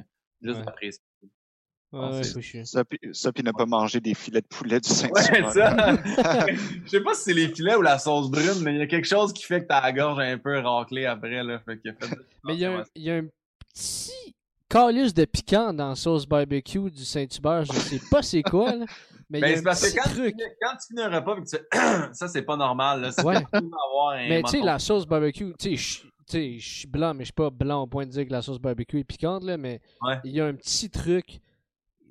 juste 0.43 0.59
Ouais. 0.59 0.67
apprécier. 0.67 1.01
Ouais, 1.93 1.99
Ah, 2.03 2.09
ouais, 2.11 2.23
c'est- 2.23 2.33
faut 2.33 2.41
chier. 2.41 2.65
Ça, 2.65 2.83
puis 2.83 2.99
ça, 3.13 3.31
puis 3.31 3.43
ne 3.43 3.51
pas 3.51 3.65
manger 3.65 3.99
des 4.01 4.13
filets 4.13 4.41
de 4.41 4.47
poulet 4.47 4.79
du 4.81 4.89
Ouais, 4.89 4.95
Saint-Hubert. 5.21 5.51
ça. 5.53 5.95
Je 6.85 6.89
sais 6.89 7.01
pas 7.01 7.13
si 7.13 7.23
c'est 7.23 7.33
les 7.33 7.47
filets 7.47 7.75
ou 7.75 7.81
la 7.81 7.97
sauce 7.99 8.29
brune, 8.29 8.61
mais 8.63 8.73
il 8.73 8.79
y 8.79 8.81
a 8.81 8.87
quelque 8.87 9.07
chose 9.07 9.31
qui 9.31 9.43
fait 9.43 9.61
que 9.61 9.67
t'as 9.67 9.81
la 9.81 9.93
gorge 9.93 10.19
un 10.19 10.37
peu 10.37 10.59
raclée 10.59 11.05
après, 11.05 11.41
là. 11.43 11.59
Fait 11.59 11.77
que 11.77 11.83
faites 11.93 12.19
Mais 12.43 12.53
il 12.55 12.59
y, 12.59 12.65
a 12.65 12.79
un- 12.79 12.83
il 12.95 13.03
y 13.03 13.11
a 13.11 13.15
un 13.15 13.25
petit 13.73 14.35
calice 14.67 15.13
de 15.13 15.25
piquant 15.25 15.73
dans 15.73 15.89
la 15.89 15.95
sauce 15.95 16.25
barbecue 16.27 16.91
du 16.91 17.05
Saint-Hubert. 17.05 17.63
Je 17.65 17.71
sais 17.73 18.01
pas 18.11 18.21
c'est 18.21 18.43
quoi, 18.43 18.75
là. 18.75 18.85
Mais 19.29 19.39
il 19.39 19.41
Ben, 19.41 19.47
y 19.49 19.53
a 19.53 19.55
c'est 19.55 19.59
un 19.61 19.63
parce 19.63 19.81
que 19.81 19.87
petit 19.87 19.97
quand, 19.97 20.09
tu 20.09 20.15
truc. 20.15 20.35
finis, 20.35 20.43
quand 20.61 20.71
tu 20.77 20.87
finis 20.87 21.01
un 21.01 21.09
repas 21.19 21.35
et 21.37 21.41
que 21.43 21.49
tu 21.49 21.57
fais 21.57 21.67
ça, 22.13 22.27
c'est 22.27 22.41
pas 22.43 22.57
normal. 22.57 23.01
Là. 23.01 23.23
Ouais. 23.23 23.43
Mais 24.29 24.43
tu 24.43 24.51
sais, 24.51 24.61
la 24.61 24.77
sauce 24.79 25.05
barbecue, 25.07 25.53
tu 25.57 25.69
sais, 25.69 25.75
je- 25.75 26.01
tu 26.01 26.07
sais, 26.27 26.59
je 26.59 26.73
suis 26.79 26.87
blanc, 26.87 27.13
mais 27.13 27.23
je 27.23 27.27
suis 27.27 27.33
pas 27.33 27.49
blanc 27.49 27.83
au 27.83 27.87
point 27.87 28.05
de 28.05 28.11
dire 28.11 28.25
que 28.25 28.31
la 28.31 28.41
sauce 28.41 28.59
barbecue 28.59 28.99
est 28.99 29.03
piquante, 29.03 29.43
là, 29.43 29.57
mais 29.57 29.79
Ouais. 30.01 30.19
il 30.23 30.31
y 30.31 30.41
a 30.41 30.45
un 30.45 30.53
petit 30.53 30.89
truc, 30.89 31.39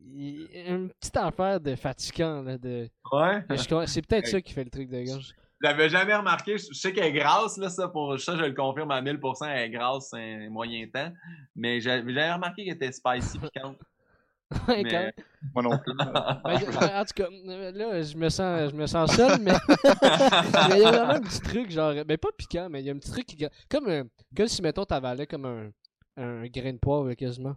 il- 0.05 0.48
une 0.66 0.90
petite 0.90 1.16
affaire 1.16 1.60
de 1.60 1.74
fatigant, 1.76 2.43
là, 2.43 2.59
de... 2.59 2.89
Ouais. 3.12 3.44
C'est 3.86 4.02
peut-être 4.06 4.26
ça 4.26 4.40
qui 4.40 4.52
fait 4.52 4.64
le 4.64 4.70
truc 4.70 4.89
de 4.90 5.02
gorge. 5.02 5.32
J'avais 5.62 5.89
jamais 5.89 6.14
remarqué. 6.14 6.59
Je 6.59 6.74
sais 6.74 6.93
qu'elle 6.93 7.05
est 7.06 7.12
grasse, 7.12 7.56
là, 7.56 7.70
ça, 7.70 7.89
pour 7.89 8.18
ça, 8.20 8.36
je 8.36 8.43
le 8.43 8.52
confirme 8.52 8.90
à 8.90 9.01
1000%, 9.01 9.47
elle 9.48 9.59
est 9.62 9.70
grasse, 9.70 10.09
c'est 10.10 10.18
un 10.47 10.51
moyen 10.51 10.86
temps. 10.93 11.10
Mais 11.56 11.81
j'avais 11.81 12.32
remarqué 12.32 12.64
qu'elle 12.64 12.74
était 12.74 12.93
spicy 12.93 13.39
piquante. 13.39 13.78
Ouais, 14.68 14.82
Mais- 14.85 14.90
quand 14.90 14.98
même. 14.98 15.12
Moi 15.55 15.62
non 15.64 15.78
plus. 15.85 15.94
Ben, 15.97 16.59
je- 16.59 17.01
en 17.01 17.05
tout 17.05 17.14
cas, 17.16 17.28
euh, 17.48 17.72
là, 17.72 18.02
je 18.02 18.16
me 18.16 18.28
sens, 18.28 18.70
je 18.70 18.76
me 18.76 18.86
sens 18.86 19.10
seul, 19.16 19.40
mais 19.40 19.52
mais 20.68 20.76
il 20.76 20.82
y 20.82 20.85
a 20.85 20.90
vraiment 20.93 21.14
un 21.14 21.20
petit 21.20 21.40
truc, 21.40 21.70
genre, 21.70 21.93
ben 22.05 22.16
pas 22.18 22.28
piquant, 22.36 22.68
mais 22.70 22.81
il 22.81 22.86
y 22.86 22.90
a 22.90 22.93
un 22.93 22.98
petit 22.98 23.10
truc 23.10 23.26
qui, 23.26 23.44
comme, 23.68 23.89
un, 23.89 24.05
comme 24.36 24.47
si, 24.47 24.62
mettons, 24.62 24.85
t'avalais 24.85 25.26
comme 25.26 25.47
un, 25.47 25.70
un 26.22 26.47
grain 26.47 26.72
de 26.72 26.78
poivre, 26.78 27.12
quasiment. 27.14 27.56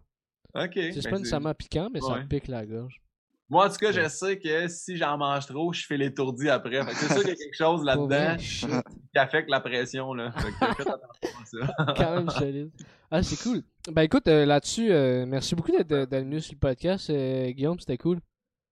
Ok. 0.55 0.71
C'est 0.73 1.03
ben, 1.03 1.11
pas 1.11 1.17
nécessairement 1.19 1.53
piquant, 1.53 1.89
mais 1.91 2.01
ça 2.01 2.13
Ouais. 2.13 2.25
pique 2.25 2.47
la 2.47 2.65
gorge. 2.65 3.01
Moi, 3.49 3.65
en 3.65 3.69
tout 3.69 3.77
cas, 3.77 3.93
je 3.93 4.09
sais 4.09 4.37
que 4.37 4.67
si 4.67 4.97
j'en 4.97 5.17
mange 5.17 5.45
trop, 5.45 5.71
je 5.71 5.85
fais 5.85 5.95
l'étourdi 5.95 6.49
après. 6.49 6.81
C'est 6.93 7.05
sûr 7.13 7.21
qu'il 7.21 7.29
y 7.29 7.31
a 7.31 7.35
quelque 7.35 7.55
chose 7.55 7.83
là-dedans 7.83 8.35
qui 8.37 9.17
affecte 9.17 9.49
la 9.49 9.61
pression, 9.61 10.13
là. 10.13 10.31
Fait 10.33 10.49
que 10.49 10.73
faites 10.75 10.87
attention 10.87 11.39
à 11.39 11.45
ça. 11.45 11.93
quand 11.95 12.15
même 12.15 12.29
solide. 12.29 12.71
Ah, 13.09 13.23
c'est 13.23 13.41
cool. 13.41 13.63
Ben 13.89 14.01
écoute, 14.01 14.27
euh, 14.27 14.45
là-dessus, 14.45 14.91
euh, 14.91 15.25
merci 15.25 15.55
beaucoup 15.55 15.71
d'être 15.71 15.87
d'être 15.87 16.11
venu 16.25 16.41
sur 16.41 16.55
le 16.55 16.59
podcast, 16.59 17.09
euh, 17.09 17.49
Guillaume, 17.51 17.79
c'était 17.79 17.97
cool. 17.97 18.19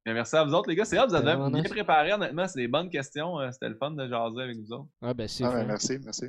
Mais 0.05 0.13
merci 0.13 0.35
à 0.35 0.43
vous 0.43 0.53
autres, 0.53 0.69
les 0.69 0.75
gars. 0.75 0.85
C'est 0.85 0.99
hot, 0.99 1.07
vous 1.07 1.15
avez 1.15 1.51
bien 1.51 1.63
préparé, 1.63 2.13
honnêtement. 2.13 2.45
C'est 2.47 2.59
des 2.59 2.67
bonnes 2.67 2.89
questions. 2.89 3.39
Euh, 3.39 3.49
C'était 3.51 3.69
le 3.69 3.75
fun 3.75 3.91
de 3.91 4.07
jaser 4.07 4.41
avec 4.41 4.57
vous 4.57 4.71
autres. 4.73 4.87
Ah, 5.01 5.13
ben 5.13 5.27
c'est 5.27 5.45
Ah, 5.45 5.51
ben, 5.51 5.65
merci, 5.65 5.97
merci. 6.03 6.25